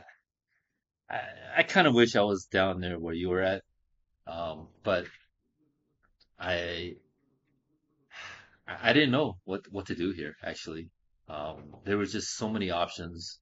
I, 1.08 1.20
I 1.58 1.62
kind 1.62 1.86
of 1.86 1.94
wish 1.94 2.16
I 2.16 2.22
was 2.22 2.46
down 2.46 2.80
there 2.80 2.98
where 2.98 3.14
you 3.14 3.28
were 3.28 3.42
at. 3.42 3.62
Um, 4.26 4.66
but 4.82 5.06
I, 6.38 6.96
I 8.82 8.92
didn't 8.92 9.10
know 9.10 9.36
what, 9.44 9.62
what 9.70 9.86
to 9.86 9.94
do 9.94 10.12
here, 10.12 10.34
actually. 10.42 10.90
Um, 11.28 11.76
there 11.84 11.98
was 11.98 12.12
just 12.12 12.36
so 12.36 12.48
many 12.48 12.70
options. 12.70 13.38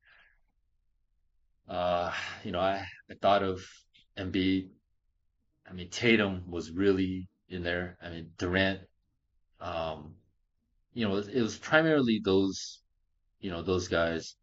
Uh, 1.69 2.13
you 2.45 2.53
know, 2.53 2.61
I, 2.61 2.85
I 3.11 3.15
thought 3.21 3.43
of 3.43 3.65
Embiid. 4.17 4.69
I 5.69 5.73
mean, 5.73 5.91
Tatum 5.91 6.51
was 6.51 6.71
really 6.71 7.29
in 7.49 7.63
there. 7.63 7.97
I 8.03 8.11
mean, 8.11 8.31
Durant, 8.39 8.81
um, 9.61 10.15
you 10.95 11.07
know, 11.07 11.17
it, 11.17 11.29
it 11.29 11.43
was 11.43 11.57
primarily 11.57 12.21
those, 12.25 12.81
you 13.41 13.51
know, 13.51 13.63
those 13.63 13.89
guys. 13.89 14.35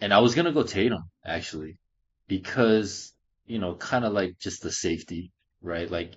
And 0.00 0.14
I 0.14 0.20
was 0.20 0.34
gonna 0.34 0.52
go 0.52 0.62
Tatum 0.62 1.02
actually, 1.24 1.76
because 2.26 3.12
you 3.50 3.58
know, 3.58 3.74
kind 3.74 4.04
of 4.04 4.12
like 4.12 4.38
just 4.38 4.62
the 4.62 4.70
safety, 4.70 5.32
right? 5.60 5.90
Like, 5.90 6.14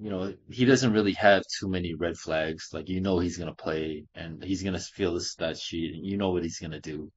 you 0.00 0.10
know, 0.10 0.34
he 0.50 0.64
doesn't 0.64 0.92
really 0.92 1.12
have 1.14 1.42
too 1.60 1.68
many 1.68 1.94
red 1.94 2.16
flags. 2.18 2.68
Like, 2.72 2.88
you 2.88 3.00
know, 3.00 3.18
he's 3.20 3.38
gonna 3.38 3.54
play 3.54 4.06
and 4.14 4.42
he's 4.44 4.62
gonna 4.62 4.80
feel 4.80 5.14
the 5.14 5.20
stat 5.20 5.58
sheet, 5.58 5.94
and 5.94 6.06
you 6.06 6.16
know 6.18 6.30
what 6.30 6.42
he's 6.44 6.58
gonna 6.60 6.80
do. 6.80 7.12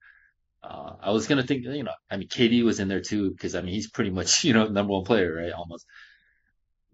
Uh, 0.63 0.95
I 1.01 1.11
was 1.11 1.27
gonna 1.27 1.43
think, 1.43 1.65
you 1.65 1.83
know, 1.83 1.93
I 2.11 2.17
mean, 2.17 2.29
KD 2.29 2.63
was 2.63 2.79
in 2.81 2.89
there 2.89 3.01
too 3.01 3.31
because 3.31 3.55
I 3.55 3.61
mean, 3.61 3.73
he's 3.73 3.91
pretty 3.91 4.11
much, 4.11 4.43
you 4.45 4.53
know, 4.53 4.67
number 4.67 4.93
one 4.93 5.05
player, 5.05 5.35
right? 5.35 5.53
Almost. 5.53 5.85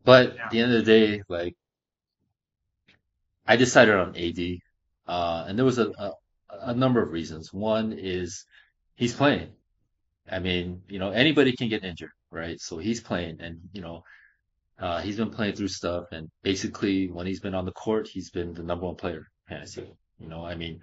But 0.03 0.36
Yeah. 0.36 0.44
at 0.45 0.49
the 0.52 0.60
end 0.60 0.74
of 0.74 0.86
the 0.86 0.91
day, 0.91 1.24
like 1.30 1.56
I 3.45 3.56
decided 3.57 3.95
on 3.95 4.16
AD, 4.16 4.64
uh, 5.07 5.45
and 5.48 5.57
there 5.57 5.66
was 5.66 5.78
a, 5.80 5.90
a 5.90 6.11
a 6.49 6.74
number 6.74 7.02
of 7.02 7.11
reasons. 7.11 7.52
One 7.53 7.94
is 7.94 8.45
he's 8.95 9.14
playing. 9.16 9.53
I 10.30 10.40
mean, 10.40 10.84
you 10.90 10.99
know, 10.99 11.11
anybody 11.11 11.56
can 11.56 11.70
get 11.70 11.84
injured, 11.86 12.11
right? 12.32 12.60
So 12.61 12.78
he's 12.80 13.02
playing, 13.02 13.41
and 13.41 13.61
you 13.74 13.82
know, 13.82 14.03
uh, 14.80 15.01
he's 15.01 15.18
been 15.18 15.31
playing 15.31 15.56
through 15.56 15.68
stuff, 15.68 16.06
and 16.11 16.30
basically 16.43 17.10
when 17.10 17.27
he's 17.27 17.41
been 17.41 17.56
on 17.56 17.65
the 17.65 17.72
court, 17.72 18.07
he's 18.07 18.30
been 18.30 18.53
the 18.53 18.64
number 18.64 18.85
one 18.85 18.95
player 18.95 19.27
fantasy. 19.47 19.91
You 20.19 20.27
know, 20.27 20.45
I 20.45 20.56
mean, 20.56 20.80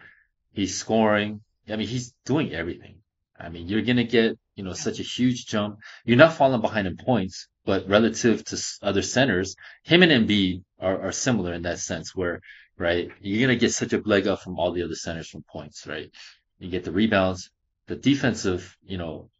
he's 0.52 0.76
scoring. 0.76 1.40
I 1.68 1.76
mean, 1.76 1.86
he's 1.88 2.14
doing 2.24 2.52
everything. 2.52 2.96
I 3.38 3.48
mean, 3.48 3.68
you're 3.68 3.82
gonna 3.82 4.04
get, 4.04 4.38
you 4.54 4.64
know, 4.64 4.72
such 4.72 5.00
a 5.00 5.02
huge 5.02 5.46
jump. 5.46 5.78
You're 6.04 6.16
not 6.16 6.34
falling 6.34 6.60
behind 6.60 6.86
in 6.86 6.96
points, 6.96 7.48
but 7.64 7.88
relative 7.88 8.44
to 8.44 8.62
other 8.82 9.02
centers, 9.02 9.56
him 9.82 10.02
and 10.02 10.12
Embiid 10.12 10.62
are, 10.80 11.00
are 11.02 11.12
similar 11.12 11.52
in 11.52 11.62
that 11.62 11.78
sense 11.78 12.14
where, 12.14 12.40
right, 12.78 13.10
you're 13.20 13.46
gonna 13.46 13.58
get 13.58 13.72
such 13.72 13.92
a 13.92 13.98
leg 13.98 14.26
up 14.26 14.40
from 14.40 14.58
all 14.58 14.72
the 14.72 14.82
other 14.82 14.94
centers 14.94 15.28
from 15.28 15.42
points, 15.42 15.86
right? 15.86 16.10
You 16.58 16.70
get 16.70 16.84
the 16.84 16.92
rebounds, 16.92 17.50
the 17.86 17.96
defensive, 17.96 18.76
you 18.84 18.98
know, 18.98 19.30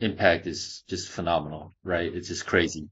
impact 0.00 0.46
is 0.46 0.84
just 0.88 1.08
phenomenal, 1.08 1.74
right? 1.84 2.12
It's 2.12 2.28
just 2.28 2.46
crazy. 2.46 2.88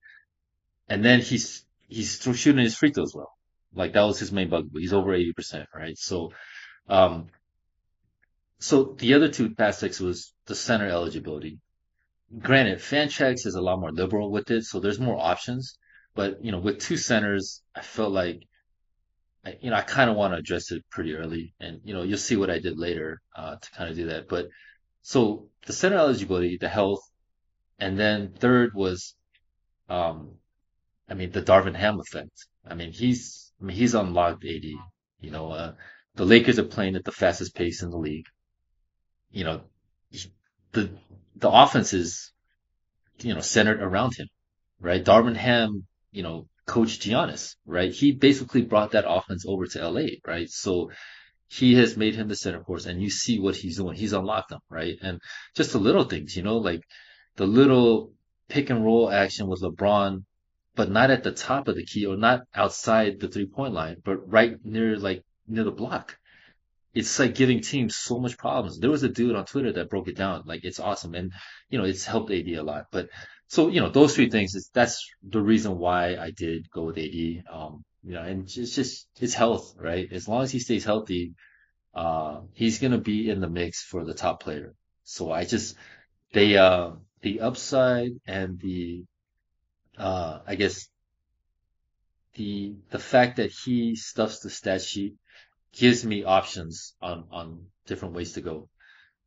And 0.89 1.05
then 1.05 1.21
he's, 1.21 1.65
he's 1.89 2.21
shooting 2.21 2.63
his 2.63 2.77
free 2.77 2.93
throws 2.93 3.15
well. 3.15 3.33
Like 3.75 3.93
that 3.95 4.03
was 4.03 4.19
his 4.19 4.33
main 4.33 4.51
bugaboo. 4.51 4.79
He's 4.79 4.93
over 4.93 5.17
80%, 5.17 5.67
right? 5.75 5.99
So, 5.99 6.33
um, 6.89 7.29
so 8.59 8.95
the 8.99 9.15
other 9.15 9.29
two 9.29 9.55
aspects 9.59 10.01
was 10.01 10.33
the 10.47 10.55
center 10.55 10.89
eligibility. 10.89 11.59
Granted, 12.39 12.79
Fantrax 12.79 13.47
is 13.47 13.55
a 13.55 13.61
lot 13.61 13.79
more 13.79 13.93
liberal 13.93 14.31
with 14.31 14.51
it, 14.51 14.65
so 14.65 14.81
there's 14.81 14.99
more 14.99 15.19
options. 15.19 15.77
But 16.15 16.45
you 16.45 16.53
know, 16.53 16.61
with 16.61 16.79
two 16.79 16.97
centers, 16.97 17.63
I 17.75 17.83
felt 17.83 18.13
like, 18.13 18.43
you 19.61 19.71
know, 19.71 19.77
I 19.77 19.83
kind 19.83 20.09
of 20.09 20.17
want 20.17 20.33
to 20.33 20.39
address 20.39 20.71
it 20.73 20.89
pretty 20.91 21.15
early, 21.15 21.55
and 21.61 21.81
you 21.85 21.93
know, 21.93 22.03
you'll 22.03 22.19
see 22.19 22.37
what 22.37 22.51
I 22.51 22.61
did 22.61 22.79
later 22.79 23.21
uh, 23.37 23.57
to 23.57 23.71
kind 23.73 23.91
of 23.91 23.97
do 23.97 24.07
that. 24.07 24.29
But 24.29 24.49
so 25.03 25.49
the 25.67 25.73
center 25.73 25.97
eligibility, 25.97 26.57
the 26.57 26.69
health, 26.69 27.03
and 27.79 27.99
then 27.99 28.33
third 28.39 28.73
was, 28.75 29.15
um, 29.91 30.37
I 31.09 31.15
mean, 31.15 31.31
the 31.31 31.43
Darvin 31.43 31.75
Ham 31.75 32.01
effect. 32.01 32.47
I 32.67 32.75
mean, 32.75 32.93
he's, 32.93 33.53
I 33.61 33.65
mean, 33.65 33.77
he's 33.77 33.95
unlocked 33.95 34.45
AD. 34.45 34.65
You 35.21 35.31
know, 35.31 35.51
uh, 35.51 35.75
the 36.15 36.25
Lakers 36.25 36.59
are 36.59 36.65
playing 36.65 36.97
at 36.97 37.05
the 37.05 37.13
fastest 37.13 37.55
pace 37.55 37.83
in 37.83 37.91
the 37.91 37.99
league. 37.99 38.27
You 39.31 39.45
know, 39.45 39.61
the 40.73 40.91
the 41.37 41.51
offense 41.51 41.93
is, 41.93 42.33
you 43.21 43.35
know, 43.35 43.41
centered 43.41 43.83
around 43.83 44.17
him, 44.17 44.29
right? 44.81 45.05
Darvin 45.05 45.37
Ham, 45.37 45.87
you 46.13 46.23
know, 46.23 46.49
coached 46.67 47.03
Giannis, 47.03 47.57
right? 47.67 47.93
He 47.93 48.13
basically 48.13 48.63
brought 48.63 48.93
that 48.93 49.09
offense 49.09 49.45
over 49.47 49.67
to 49.67 49.89
LA, 49.89 50.07
right? 50.27 50.49
So 50.49 50.91
he 51.49 51.75
has 51.75 51.97
made 51.97 52.15
him 52.15 52.29
the 52.29 52.37
center 52.37 52.61
course, 52.61 52.87
and 52.87 53.03
you 53.03 53.11
see 53.11 53.39
what 53.39 53.57
he's 53.57 53.77
doing. 53.77 53.97
He's 53.97 54.13
unlocked 54.13 54.51
them, 54.51 54.61
right? 54.69 54.97
And 55.03 55.21
just 55.55 55.73
the 55.73 55.79
little 55.79 56.05
things, 56.05 56.37
you 56.37 56.43
know, 56.43 56.59
like 56.59 56.83
the 57.37 57.47
little 57.47 58.13
pick 58.49 58.71
and 58.71 58.85
roll 58.85 59.11
action 59.11 59.49
with 59.49 59.63
LeBron, 59.63 60.25
but 60.75 60.91
not 60.91 61.11
at 61.11 61.23
the 61.23 61.33
top 61.33 61.69
of 61.69 61.77
the 61.77 61.85
key 61.85 62.07
or 62.07 62.17
not 62.17 62.43
outside 62.55 63.21
the 63.21 63.29
three 63.29 63.47
point 63.47 63.75
line, 63.75 63.97
but 64.05 64.31
right 64.31 64.57
near 64.65 64.97
like 64.97 65.23
near 65.47 65.65
the 65.65 65.71
block 65.71 66.17
it's 66.95 67.19
like 67.19 67.35
giving 67.35 67.61
teams 67.61 67.97
so 67.97 68.19
much 68.19 68.39
problems. 68.39 68.79
There 68.79 68.91
was 68.91 69.03
a 69.03 69.09
dude 69.09 69.35
on 69.35 69.45
Twitter 69.45 69.73
that 69.73 69.91
broke 69.91 70.09
it 70.09 70.17
down. 70.17 70.45
Like 70.47 70.65
it's 70.65 70.79
awesome. 70.79 71.15
And, 71.15 71.33
you 71.69 71.79
know, 71.79 71.85
it's 71.85 72.05
helped 72.07 72.31
AD 72.31 72.47
a 72.47 72.63
lot. 72.63 72.87
But 72.91 73.09
so, 73.49 73.69
you 73.69 73.81
know, 73.81 73.91
those 73.91 74.15
three 74.15 74.31
things 74.31 74.55
is 74.55 74.71
that's 74.73 75.05
the 75.23 75.43
reason 75.43 75.79
why 75.79 76.17
I 76.17 76.31
did 76.31 76.71
go 76.71 76.85
with 76.85 76.99
AD. 76.99 77.45
Um, 77.53 77.85
you 78.05 78.15
know, 78.15 78.23
and 78.23 78.43
it's 78.43 78.75
just 78.75 79.09
his 79.19 79.35
health, 79.35 79.75
right? 79.77 80.11
As 80.13 80.29
long 80.29 80.43
as 80.43 80.53
he 80.53 80.61
stays 80.61 80.85
healthy, 80.85 81.35
uh, 81.95 82.41
he's 82.53 82.79
going 82.79 82.93
to 82.93 82.99
be 82.99 83.29
in 83.29 83.41
the 83.41 83.49
mix 83.49 83.83
for 83.83 84.05
the 84.05 84.15
top 84.15 84.43
player. 84.43 84.75
So 85.03 85.33
I 85.33 85.45
just, 85.45 85.77
they, 86.33 86.57
uh, 86.57 86.93
the 87.23 87.41
upside 87.41 88.13
and 88.27 88.61
the, 88.61 89.05
uh, 89.99 90.41
I 90.47 90.55
guess 90.55 90.89
the 92.35 92.75
the 92.91 92.99
fact 92.99 93.37
that 93.37 93.51
he 93.51 93.97
stuffs 93.97 94.41
the 94.41 94.51
stat 94.51 94.83
sheet 94.83 95.15
gives 95.73 96.05
me 96.05 96.25
options 96.25 96.95
on 97.01 97.25
on 97.31 97.67
different 97.87 98.15
ways 98.15 98.33
to 98.33 98.41
go. 98.41 98.69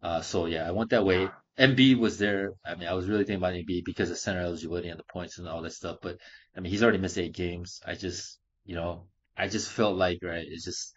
Uh, 0.02 0.22
so 0.22 0.46
yeah, 0.46 0.68
I 0.68 0.72
went 0.72 0.92
that 0.92 1.06
way. 1.06 1.30
Embiid 1.58 1.98
was 1.98 2.20
there. 2.20 2.52
I 2.66 2.76
mean, 2.76 2.88
I 2.88 2.94
was 2.94 3.08
really 3.08 3.24
thinking 3.24 3.38
about 3.44 3.54
Embiid 3.54 3.84
because 3.84 4.12
of 4.12 4.18
center 4.18 4.42
eligibility 4.42 4.90
and 4.90 5.00
the 5.00 5.12
points 5.12 5.40
and 5.40 5.48
all 5.48 5.62
that 5.64 5.74
stuff. 5.74 5.98
But 6.02 6.18
I 6.56 6.60
mean, 6.60 6.72
he's 6.72 6.84
already 6.84 7.00
missed 7.00 7.18
eight 7.18 7.34
games. 7.34 7.82
I 7.86 7.96
just, 7.96 8.40
you 8.66 8.76
know, 8.76 9.08
I 9.36 9.48
just 9.48 9.72
felt 9.72 9.98
like 9.98 10.20
right. 10.22 10.46
It's 10.48 10.66
just 10.66 10.94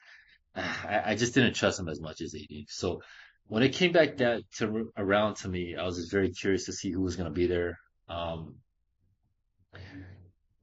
I, 0.55 1.03
I 1.07 1.15
just 1.15 1.35
didn't 1.35 1.55
trust 1.55 1.81
him 1.81 1.89
as 1.89 2.01
much 2.01 2.21
as 2.21 2.35
AD. 2.35 2.65
So 2.69 3.01
when 3.47 3.63
it 3.63 3.71
came 3.71 3.93
back 3.93 4.19
that 4.19 4.43
to 4.59 4.93
around 4.97 5.37
to 5.37 5.49
me, 5.49 5.77
I 5.77 5.85
was 5.85 5.97
just 5.97 6.11
very 6.11 6.31
curious 6.31 6.67
to 6.67 6.73
see 6.73 6.91
who 6.91 7.01
was 7.01 7.17
going 7.17 7.29
to 7.29 7.35
be 7.35 7.47
there. 7.47 7.79
Um, 8.09 8.57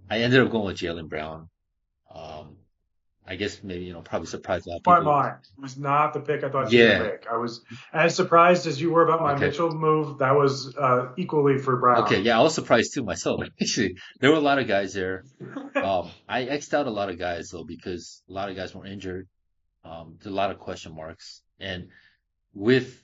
I 0.10 0.20
ended 0.20 0.42
up 0.42 0.52
going 0.52 0.66
with 0.66 0.78
Jaylen 0.78 1.10
Brown. 1.10 1.50
Um, 2.14 2.58
I 3.30 3.36
guess 3.36 3.62
maybe 3.62 3.84
you 3.84 3.94
know 3.94 4.02
probably 4.02 4.28
surprised 4.28 4.68
a 4.68 4.70
lot 4.70 4.76
of 4.78 4.84
people. 4.84 5.04
My 5.04 5.24
mind 5.24 5.40
was 5.58 5.78
not 5.78 6.14
the 6.14 6.22
pick 6.22 6.46
I 6.46 6.50
thought 6.50 6.72
you 6.72 6.80
yeah. 6.80 7.00
would 7.00 7.12
pick. 7.12 7.28
I 7.30 7.36
was 7.36 7.62
as 7.92 8.16
surprised 8.16 8.68
as 8.68 8.80
you 8.80 8.92
were 8.92 9.04
about 9.04 9.22
my 9.22 9.34
okay. 9.34 9.48
Mitchell 9.48 9.72
move. 9.72 10.20
That 10.20 10.32
was 10.36 10.74
uh, 10.78 11.10
equally 11.18 11.58
for 11.58 11.76
Brown. 11.76 12.04
Okay, 12.04 12.22
yeah, 12.22 12.40
I 12.40 12.42
was 12.42 12.56
surprised 12.56 12.94
too 12.94 13.04
myself. 13.04 13.42
Actually, 13.62 13.98
there 14.22 14.32
were 14.32 14.38
a 14.38 14.42
lot 14.42 14.60
of 14.60 14.68
guys 14.68 14.94
there. 14.94 15.26
Um, 15.76 16.10
I 16.28 16.46
xed 16.46 16.74
out 16.74 16.88
a 16.88 16.92
lot 16.92 17.10
of 17.10 17.20
guys 17.20 17.50
though 17.50 17.66
because 17.66 18.24
a 18.30 18.34
lot 18.34 18.50
of 18.50 18.56
guys 18.56 18.74
were 18.74 18.86
injured. 18.86 19.28
Um, 19.84 20.16
there's 20.20 20.34
a 20.34 20.36
lot 20.36 20.52
of 20.52 20.60
question 20.60 20.96
marks, 20.96 21.42
and 21.60 21.90
with 22.54 23.04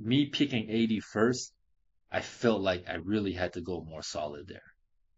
me 0.00 0.26
picking 0.26 0.68
AD 0.68 1.02
first, 1.04 1.52
I 2.10 2.20
felt 2.22 2.60
like 2.60 2.84
I 2.88 2.94
really 2.94 3.32
had 3.32 3.52
to 3.52 3.60
go 3.60 3.84
more 3.88 4.02
solid 4.02 4.48
there. 4.48 4.73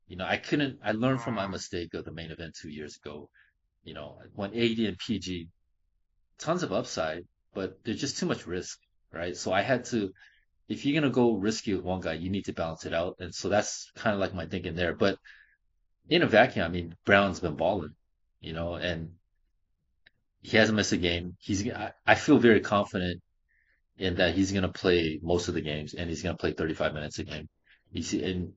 You 0.09 0.17
know, 0.17 0.27
I 0.27 0.37
couldn't. 0.37 0.79
I 0.85 0.93
learned 0.93 1.21
from 1.21 1.35
my 1.35 1.47
mm. 1.47 1.53
mistake 1.53 1.95
of 1.95 2.05
the 2.05 2.13
main 2.13 2.31
event 2.31 2.57
two 2.61 2.71
years 2.71 2.97
ago 2.97 3.29
you 3.87 3.95
know, 3.95 4.19
when 4.35 4.51
AD 4.51 4.79
and 4.81 4.99
PG, 4.99 5.49
tons 6.39 6.63
of 6.65 6.73
upside, 6.73 7.25
but 7.55 7.79
there's 7.85 8.01
just 8.01 8.19
too 8.19 8.27
much 8.27 8.47
risk, 8.47 8.79
right? 9.13 9.35
So 9.37 9.53
I 9.53 9.63
had 9.63 9.85
to, 9.87 10.13
if 10.69 10.85
you're 10.85 11.01
gonna 11.01 11.13
go 11.13 11.37
risky 11.37 11.73
with 11.73 11.85
one 11.85 12.01
guy, 12.01 12.15
you 12.15 12.29
need 12.29 12.47
to 12.47 12.53
balance 12.53 12.85
it 12.85 12.93
out, 12.93 13.17
and 13.21 13.33
so 13.33 13.49
that's 13.49 13.91
kind 13.95 14.13
of 14.13 14.21
like 14.21 14.35
my 14.35 14.47
thinking 14.47 14.75
there. 14.75 14.93
But 14.93 15.19
in 16.11 16.23
a 16.23 16.27
vacuum, 16.27 16.67
I 16.67 16.69
mean, 16.69 16.97
Brown's 17.05 17.39
been 17.39 17.55
balling, 17.55 17.95
you 18.41 18.53
know, 18.53 18.75
and 18.75 19.13
he 20.43 20.57
hasn't 20.57 20.77
missed 20.77 20.93
a 20.93 20.97
game. 20.97 21.37
He's, 21.39 21.67
I 22.07 22.15
feel 22.17 22.39
very 22.39 22.61
confident 22.61 23.23
in 23.99 24.17
that 24.17 24.35
he's 24.35 24.51
gonna 24.51 24.69
play 24.69 25.21
most 25.23 25.47
of 25.47 25.55
the 25.55 25.63
games, 25.63 25.95
and 25.95 26.11
he's 26.11 26.23
gonna 26.23 26.37
play 26.37 26.53
35 26.53 26.93
minutes 26.93 27.21
a 27.21 27.25
game. 27.25 27.49
You 27.93 28.03
see, 28.03 28.25
and 28.25 28.55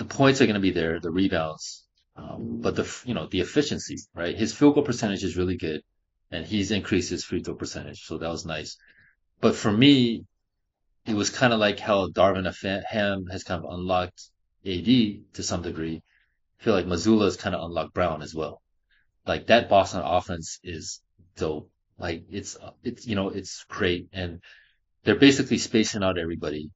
the 0.00 0.06
points 0.06 0.40
are 0.40 0.46
gonna 0.46 0.60
be 0.60 0.70
there, 0.70 0.98
the 0.98 1.10
rebounds, 1.10 1.84
um, 2.16 2.60
but 2.62 2.74
the 2.74 2.90
you 3.04 3.12
know 3.12 3.26
the 3.26 3.40
efficiency, 3.40 3.98
right? 4.14 4.34
His 4.34 4.54
field 4.54 4.74
goal 4.74 4.82
percentage 4.82 5.22
is 5.22 5.36
really 5.36 5.58
good, 5.58 5.82
and 6.30 6.46
he's 6.46 6.70
increased 6.70 7.10
his 7.10 7.22
free 7.22 7.42
throw 7.42 7.54
percentage, 7.54 8.00
so 8.04 8.16
that 8.16 8.30
was 8.30 8.46
nice. 8.46 8.78
But 9.42 9.54
for 9.54 9.70
me, 9.70 10.24
it 11.04 11.12
was 11.12 11.28
kind 11.28 11.52
of 11.52 11.60
like 11.60 11.78
how 11.78 12.08
Darvin 12.08 12.50
Ham 12.88 13.26
has 13.30 13.44
kind 13.44 13.62
of 13.62 13.70
unlocked 13.70 14.22
AD 14.64 14.86
to 15.34 15.42
some 15.42 15.60
degree. 15.60 16.02
I 16.58 16.64
feel 16.64 16.74
like 16.74 16.86
Mazzulla 16.86 17.26
has 17.26 17.36
kind 17.36 17.54
of 17.54 17.62
unlocked 17.62 17.92
Brown 17.92 18.22
as 18.22 18.34
well. 18.34 18.62
Like 19.26 19.48
that 19.48 19.68
Boston 19.68 20.00
offense 20.02 20.60
is 20.64 21.02
dope. 21.36 21.70
Like 21.98 22.24
it's 22.30 22.56
it's 22.82 23.06
you 23.06 23.16
know 23.16 23.28
it's 23.28 23.66
great, 23.68 24.08
and 24.14 24.40
they're 25.04 25.26
basically 25.28 25.58
spacing 25.58 26.02
out 26.02 26.16
everybody, 26.16 26.70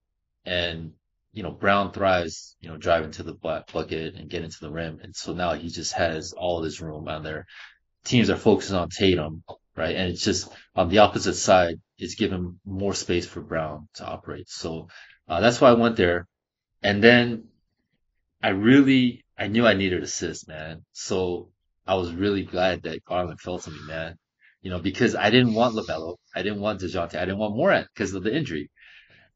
and 0.44 0.92
you 1.35 1.43
know, 1.43 1.51
Brown 1.51 1.93
thrives, 1.93 2.56
you 2.61 2.69
know, 2.69 2.77
driving 2.77 3.11
to 3.12 3.24
the 3.24 3.35
bucket 3.35 4.15
and 4.15 4.31
getting 4.31 4.51
to 4.51 4.61
the 4.61 4.70
rim. 4.70 5.01
And 5.02 5.15
so 5.15 5.35
now 5.35 5.55
he 5.55 5.69
just 5.69 5.93
has 5.94 6.32
all 6.32 6.61
this 6.61 6.81
room 6.81 7.09
on 7.09 7.24
there. 7.24 7.47
Teams 8.05 8.31
are 8.31 8.36
focusing 8.36 8.77
on 8.77 8.89
Tatum, 8.89 9.43
right? 9.77 9.97
And 9.97 10.11
it's 10.11 10.23
just 10.23 10.48
on 10.77 10.89
the 10.89 10.98
opposite 10.98 11.35
side, 11.35 11.81
it's 11.98 12.15
given 12.15 12.61
more 12.65 12.94
space 12.94 13.27
for 13.27 13.40
Brown 13.40 13.89
to 13.94 14.06
operate. 14.06 14.48
So 14.48 14.89
uh, 15.28 15.40
that's 15.40 15.61
why 15.61 15.70
I 15.70 15.74
went 15.74 15.97
there. 15.97 16.28
And 16.82 17.02
then 17.02 17.48
I 18.40 18.51
really, 18.51 19.24
I 19.36 19.48
knew 19.48 19.66
I 19.66 19.74
needed 19.74 20.05
assists, 20.05 20.47
man. 20.47 20.85
So 20.93 21.51
I 21.85 21.97
was 21.97 22.12
really 22.12 22.44
glad 22.44 22.85
that 22.85 23.05
Garland 23.05 23.40
fell 23.40 23.59
to 23.59 23.70
me, 23.70 23.78
man. 23.89 24.16
You 24.62 24.70
know, 24.70 24.78
because 24.78 25.16
I 25.16 25.31
didn't 25.31 25.55
want 25.55 25.74
LaMelo. 25.74 26.16
I 26.35 26.43
didn't 26.43 26.61
want 26.61 26.81
DeJounte. 26.81 27.16
I 27.16 27.24
didn't 27.24 27.39
want 27.39 27.56
Morant 27.56 27.89
because 27.93 28.15
of 28.15 28.23
the 28.23 28.35
injury. 28.35 28.70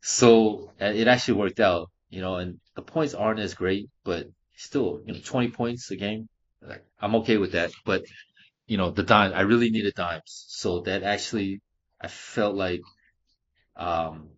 So 0.01 0.73
it 0.79 1.09
actually 1.09 1.39
worked 1.39 1.61
out, 1.61 1.91
you 2.09 2.21
know, 2.21 2.37
and 2.37 2.61
the 2.77 2.83
points 2.83 3.15
aren't 3.15 3.41
as 3.41 3.55
great, 3.55 3.89
but 4.05 4.27
still, 4.57 5.01
you 5.05 5.13
know, 5.13 5.21
20 5.25 5.51
points 5.51 5.91
a 5.91 5.97
game, 5.97 6.29
I'm 7.01 7.15
okay 7.17 7.37
with 7.37 7.53
that. 7.53 7.71
But, 7.85 8.05
you 8.67 8.77
know, 8.77 8.91
the 8.91 9.03
dime, 9.03 9.33
I 9.35 9.43
really 9.43 9.71
needed 9.71 9.95
dimes. 9.95 10.45
So 10.49 10.81
that 10.83 11.03
actually, 11.03 11.61
I 12.01 12.09
felt 12.09 12.55
like, 12.55 12.81
um, 13.77 14.31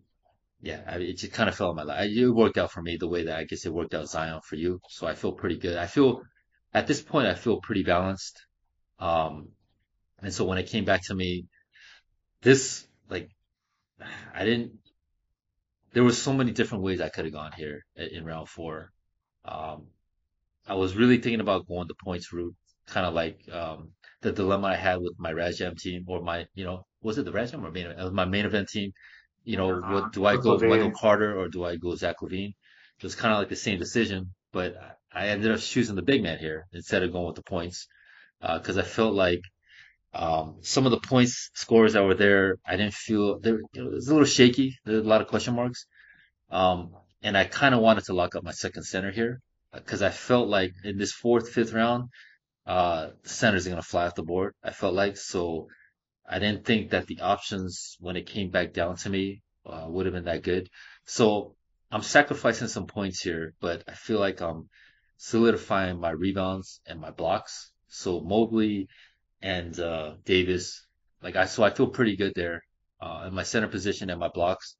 yeah, 0.61 0.95
it 0.97 1.17
just 1.17 1.33
kind 1.33 1.49
of 1.49 1.55
fell 1.55 1.71
in 1.71 1.75
my 1.75 1.83
lap. 1.83 2.03
It 2.03 2.29
worked 2.29 2.57
out 2.57 2.71
for 2.71 2.81
me 2.81 2.97
the 2.97 3.07
way 3.07 3.25
that 3.25 3.37
I 3.37 3.45
guess 3.45 3.65
it 3.65 3.73
worked 3.73 3.93
out 3.93 4.09
Zion 4.09 4.41
for 4.43 4.55
you. 4.55 4.79
So 4.89 5.07
I 5.07 5.15
feel 5.15 5.31
pretty 5.31 5.57
good. 5.57 5.77
I 5.77 5.87
feel, 5.87 6.21
at 6.73 6.87
this 6.87 7.01
point, 7.01 7.27
I 7.27 7.33
feel 7.33 7.59
pretty 7.59 7.83
balanced. 7.83 8.45
Um, 8.99 9.49
and 10.21 10.33
so 10.33 10.45
when 10.45 10.59
it 10.59 10.69
came 10.69 10.85
back 10.85 11.01
to 11.07 11.15
me, 11.15 11.45
this, 12.41 12.85
like, 13.09 13.29
I 14.35 14.45
didn't, 14.45 14.73
there 15.93 16.03
were 16.03 16.13
so 16.13 16.33
many 16.33 16.51
different 16.51 16.83
ways 16.83 17.01
I 17.01 17.09
could 17.09 17.25
have 17.25 17.33
gone 17.33 17.51
here 17.55 17.85
in 17.95 18.25
round 18.25 18.47
four. 18.49 18.91
Um, 19.45 19.87
I 20.67 20.75
was 20.75 20.95
really 20.95 21.17
thinking 21.17 21.41
about 21.41 21.67
going 21.67 21.87
the 21.87 21.95
points 22.03 22.31
route, 22.31 22.55
kind 22.87 23.05
of 23.05 23.13
like 23.13 23.39
um, 23.51 23.89
the 24.21 24.31
dilemma 24.31 24.67
I 24.67 24.75
had 24.75 25.01
with 25.01 25.13
my 25.17 25.33
RasJam 25.33 25.77
team 25.77 26.05
or 26.07 26.21
my, 26.21 26.45
you 26.53 26.63
know, 26.63 26.85
was 27.01 27.17
it 27.17 27.25
the 27.25 27.31
RasJam 27.31 27.63
or 27.63 27.71
main, 27.71 27.87
event? 27.87 28.13
my 28.13 28.25
main 28.25 28.45
event 28.45 28.69
team? 28.69 28.91
You 29.43 29.57
know, 29.57 29.81
uh, 29.81 29.91
what 29.91 30.13
do 30.13 30.25
I 30.25 30.37
go 30.37 30.57
LaVine. 30.57 30.69
Wendell 30.69 30.91
Carter 30.91 31.37
or 31.37 31.49
do 31.49 31.65
I 31.65 31.75
go 31.75 31.95
Zach 31.95 32.17
LaVine? 32.21 32.53
It 32.97 33.03
was 33.03 33.15
kind 33.15 33.33
of 33.33 33.39
like 33.39 33.49
the 33.49 33.55
same 33.55 33.79
decision, 33.79 34.33
but 34.53 34.75
I 35.11 35.29
ended 35.29 35.51
up 35.51 35.59
choosing 35.59 35.95
the 35.95 36.03
big 36.03 36.21
man 36.21 36.37
here 36.37 36.67
instead 36.71 37.01
of 37.01 37.11
going 37.11 37.25
with 37.25 37.35
the 37.35 37.43
points 37.43 37.87
because 38.39 38.77
uh, 38.77 38.81
I 38.81 38.83
felt 38.83 39.13
like 39.13 39.41
um, 40.13 40.57
some 40.61 40.85
of 40.85 40.91
the 40.91 40.99
points 40.99 41.49
scores 41.53 41.93
that 41.93 42.03
were 42.03 42.15
there, 42.15 42.57
I 42.65 42.75
didn't 42.75 42.93
feel. 42.93 43.39
It 43.43 43.81
was 43.81 44.07
a 44.07 44.13
little 44.13 44.25
shaky. 44.25 44.77
There's 44.83 45.05
a 45.05 45.09
lot 45.09 45.21
of 45.21 45.27
question 45.27 45.55
marks. 45.55 45.85
Um, 46.49 46.95
and 47.23 47.37
I 47.37 47.45
kind 47.45 47.73
of 47.73 47.81
wanted 47.81 48.05
to 48.05 48.13
lock 48.13 48.35
up 48.35 48.43
my 48.43 48.51
second 48.51 48.83
center 48.83 49.11
here 49.11 49.39
because 49.73 50.01
I 50.01 50.09
felt 50.09 50.49
like 50.49 50.73
in 50.83 50.97
this 50.97 51.13
fourth, 51.13 51.49
fifth 51.49 51.71
round, 51.71 52.09
uh, 52.65 53.11
centers 53.23 53.65
are 53.65 53.69
going 53.69 53.81
to 53.81 53.87
fly 53.87 54.05
off 54.05 54.15
the 54.15 54.23
board. 54.23 54.53
I 54.63 54.71
felt 54.71 54.93
like 54.93 55.17
so. 55.17 55.67
I 56.27 56.39
didn't 56.39 56.65
think 56.65 56.91
that 56.91 57.07
the 57.07 57.21
options 57.21 57.97
when 57.99 58.15
it 58.15 58.25
came 58.25 58.49
back 58.49 58.73
down 58.73 58.95
to 58.97 59.09
me 59.09 59.41
uh, 59.65 59.85
would 59.87 60.05
have 60.05 60.13
been 60.13 60.25
that 60.25 60.43
good. 60.43 60.69
So 61.05 61.55
I'm 61.91 62.03
sacrificing 62.03 62.67
some 62.67 62.85
points 62.85 63.21
here, 63.21 63.53
but 63.59 63.83
I 63.87 63.93
feel 63.93 64.19
like 64.19 64.41
I'm 64.41 64.69
solidifying 65.17 65.99
my 65.99 66.11
rebounds 66.11 66.79
and 66.85 66.99
my 66.99 67.11
blocks. 67.11 67.71
So 67.87 68.21
Mobley 68.21 68.87
and 69.41 69.79
uh, 69.79 70.13
Davis. 70.25 70.85
Like 71.21 71.35
I, 71.35 71.45
so 71.45 71.63
I 71.63 71.69
feel 71.69 71.87
pretty 71.87 72.15
good 72.15 72.33
there 72.35 72.63
uh, 73.01 73.25
in 73.27 73.33
my 73.33 73.43
center 73.43 73.67
position 73.67 74.09
and 74.09 74.19
my 74.19 74.29
blocks. 74.29 74.75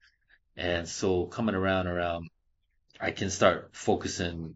And 0.58 0.88
so 0.88 1.26
coming 1.26 1.56
around, 1.56 1.88
around, 1.88 2.30
I 3.00 3.12
can 3.12 3.30
start 3.30 3.70
focusing. 3.74 4.56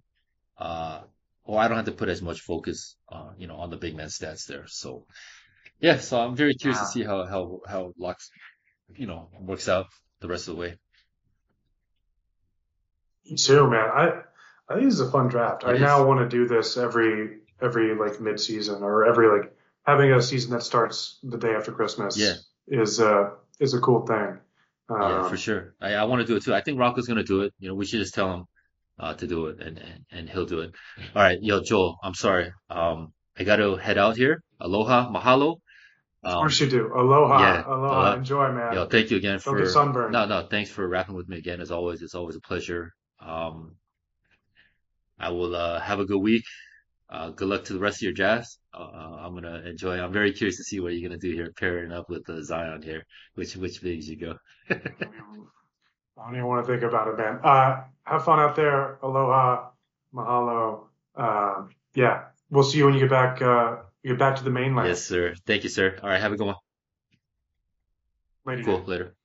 Uh, 0.57 1.01
or 1.43 1.59
I 1.59 1.67
don't 1.67 1.77
have 1.77 1.85
to 1.85 1.91
put 1.91 2.09
as 2.09 2.21
much 2.21 2.41
focus, 2.41 2.95
uh, 3.09 3.29
you 3.37 3.47
know, 3.47 3.57
on 3.57 3.69
the 3.69 3.77
big 3.77 3.95
man 3.95 4.07
stats 4.07 4.47
there. 4.47 4.65
So, 4.67 5.05
yeah. 5.79 5.97
So 5.97 6.19
I'm 6.19 6.35
very 6.35 6.55
curious 6.55 6.79
wow. 6.79 6.85
to 6.85 6.91
see 6.91 7.03
how 7.03 7.25
how 7.25 7.59
how 7.67 7.93
locks, 7.99 8.29
you 8.95 9.05
know, 9.05 9.29
works 9.39 9.69
out 9.69 9.87
the 10.21 10.27
rest 10.27 10.47
of 10.47 10.55
the 10.55 10.61
way. 10.61 10.77
Me 13.29 13.35
too, 13.35 13.69
man. 13.69 13.89
I 13.93 14.21
I 14.67 14.75
think 14.75 14.85
this 14.85 14.95
is 14.95 15.01
a 15.01 15.11
fun 15.11 15.27
draft. 15.27 15.63
It 15.63 15.67
I 15.67 15.73
is. 15.73 15.81
now 15.81 16.05
want 16.05 16.19
to 16.19 16.37
do 16.37 16.47
this 16.47 16.77
every 16.77 17.37
every 17.61 17.95
like 17.95 18.19
mid 18.19 18.39
season 18.39 18.81
or 18.81 19.05
every 19.05 19.27
like 19.27 19.54
having 19.85 20.11
a 20.11 20.21
season 20.21 20.51
that 20.51 20.63
starts 20.63 21.19
the 21.23 21.37
day 21.37 21.53
after 21.53 21.71
Christmas 21.71 22.17
yeah. 22.17 22.33
is 22.67 22.99
uh 22.99 23.31
is 23.59 23.73
a 23.73 23.79
cool 23.79 24.05
thing. 24.05 24.39
Um, 24.87 25.01
yeah, 25.01 25.29
for 25.29 25.37
sure. 25.37 25.73
I, 25.81 25.93
I 25.93 26.03
want 26.03 26.21
to 26.21 26.27
do 26.27 26.35
it 26.35 26.43
too. 26.43 26.53
I 26.53 26.61
think 26.61 26.79
Rocco's 26.79 27.07
gonna 27.07 27.23
do 27.23 27.41
it. 27.41 27.53
You 27.59 27.69
know, 27.69 27.75
we 27.75 27.85
should 27.85 27.99
just 27.99 28.13
tell 28.13 28.33
him 28.33 28.45
uh, 28.99 29.13
to 29.15 29.27
do 29.27 29.47
it, 29.47 29.59
and, 29.59 29.77
and 29.77 30.05
and 30.11 30.29
he'll 30.29 30.45
do 30.45 30.59
it. 30.59 30.71
All 31.15 31.21
right, 31.21 31.37
yo, 31.41 31.61
Joel. 31.61 31.97
I'm 32.03 32.13
sorry. 32.13 32.51
Um, 32.69 33.13
I 33.37 33.43
got 33.43 33.57
to 33.57 33.75
head 33.75 33.97
out 33.97 34.15
here. 34.15 34.41
Aloha, 34.61 35.11
mahalo. 35.11 35.57
Um, 36.23 36.33
of 36.33 36.39
course 36.39 36.59
you 36.61 36.69
do. 36.69 36.91
Aloha, 36.95 37.39
yeah, 37.39 37.63
aloha. 37.67 38.11
Uh, 38.11 38.15
Enjoy, 38.15 38.51
man. 38.51 38.73
Yo, 38.73 38.85
thank 38.87 39.11
you 39.11 39.17
again 39.17 39.39
Don't 39.43 39.57
for 39.57 39.65
sunburn. 39.65 40.11
No, 40.11 40.25
no, 40.25 40.47
thanks 40.49 40.69
for 40.69 40.87
rapping 40.87 41.15
with 41.15 41.27
me 41.27 41.37
again. 41.37 41.61
As 41.61 41.71
always, 41.71 42.01
it's 42.01 42.15
always 42.15 42.35
a 42.35 42.41
pleasure. 42.41 42.93
Um, 43.19 43.75
I 45.19 45.29
will 45.29 45.55
uh, 45.55 45.79
have 45.79 45.99
a 45.99 46.05
good 46.05 46.19
week. 46.19 46.45
Uh, 47.09 47.29
good 47.29 47.47
luck 47.47 47.63
to 47.65 47.73
the 47.73 47.79
rest 47.79 47.97
of 47.97 48.01
your 48.03 48.13
drafts. 48.13 48.57
Uh, 48.73 49.17
I'm 49.19 49.33
gonna 49.35 49.61
enjoy. 49.65 49.99
I'm 50.01 50.11
very 50.11 50.31
curious 50.33 50.57
to 50.57 50.63
see 50.63 50.79
what 50.79 50.93
you're 50.93 51.07
gonna 51.07 51.19
do 51.19 51.31
here, 51.31 51.51
pairing 51.55 51.91
up 51.91 52.09
with 52.09 52.27
uh, 52.29 52.41
Zion 52.43 52.81
here. 52.81 53.05
Which 53.35 53.55
which 53.55 53.81
bigs 53.81 54.09
you 54.09 54.17
go? 54.17 54.35
I 54.69 54.75
don't 56.17 56.35
even 56.35 56.47
want 56.47 56.65
to 56.65 56.71
think 56.71 56.83
about 56.83 57.07
it, 57.09 57.17
man. 57.17 57.39
Uh, 57.43 57.83
have 58.03 58.25
fun 58.25 58.39
out 58.39 58.55
there. 58.55 58.97
Aloha, 59.03 59.69
mahalo. 60.13 60.85
Um, 61.15 61.69
yeah, 61.93 62.25
we'll 62.49 62.63
see 62.63 62.79
you 62.79 62.85
when 62.85 62.95
you 62.95 63.01
get 63.01 63.09
back. 63.09 63.41
Uh, 63.41 63.77
you 64.01 64.11
get 64.11 64.19
back 64.19 64.35
to 64.37 64.43
the 64.43 64.49
mainland. 64.49 64.87
Yes, 64.87 65.05
sir. 65.05 65.35
Thank 65.45 65.63
you, 65.63 65.69
sir. 65.69 65.99
All 66.01 66.09
right, 66.09 66.19
have 66.21 66.31
a 66.31 66.37
good 66.37 66.47
one. 66.47 66.55
Later. 68.45 68.63
Cool. 68.63 68.83
Later. 68.85 69.15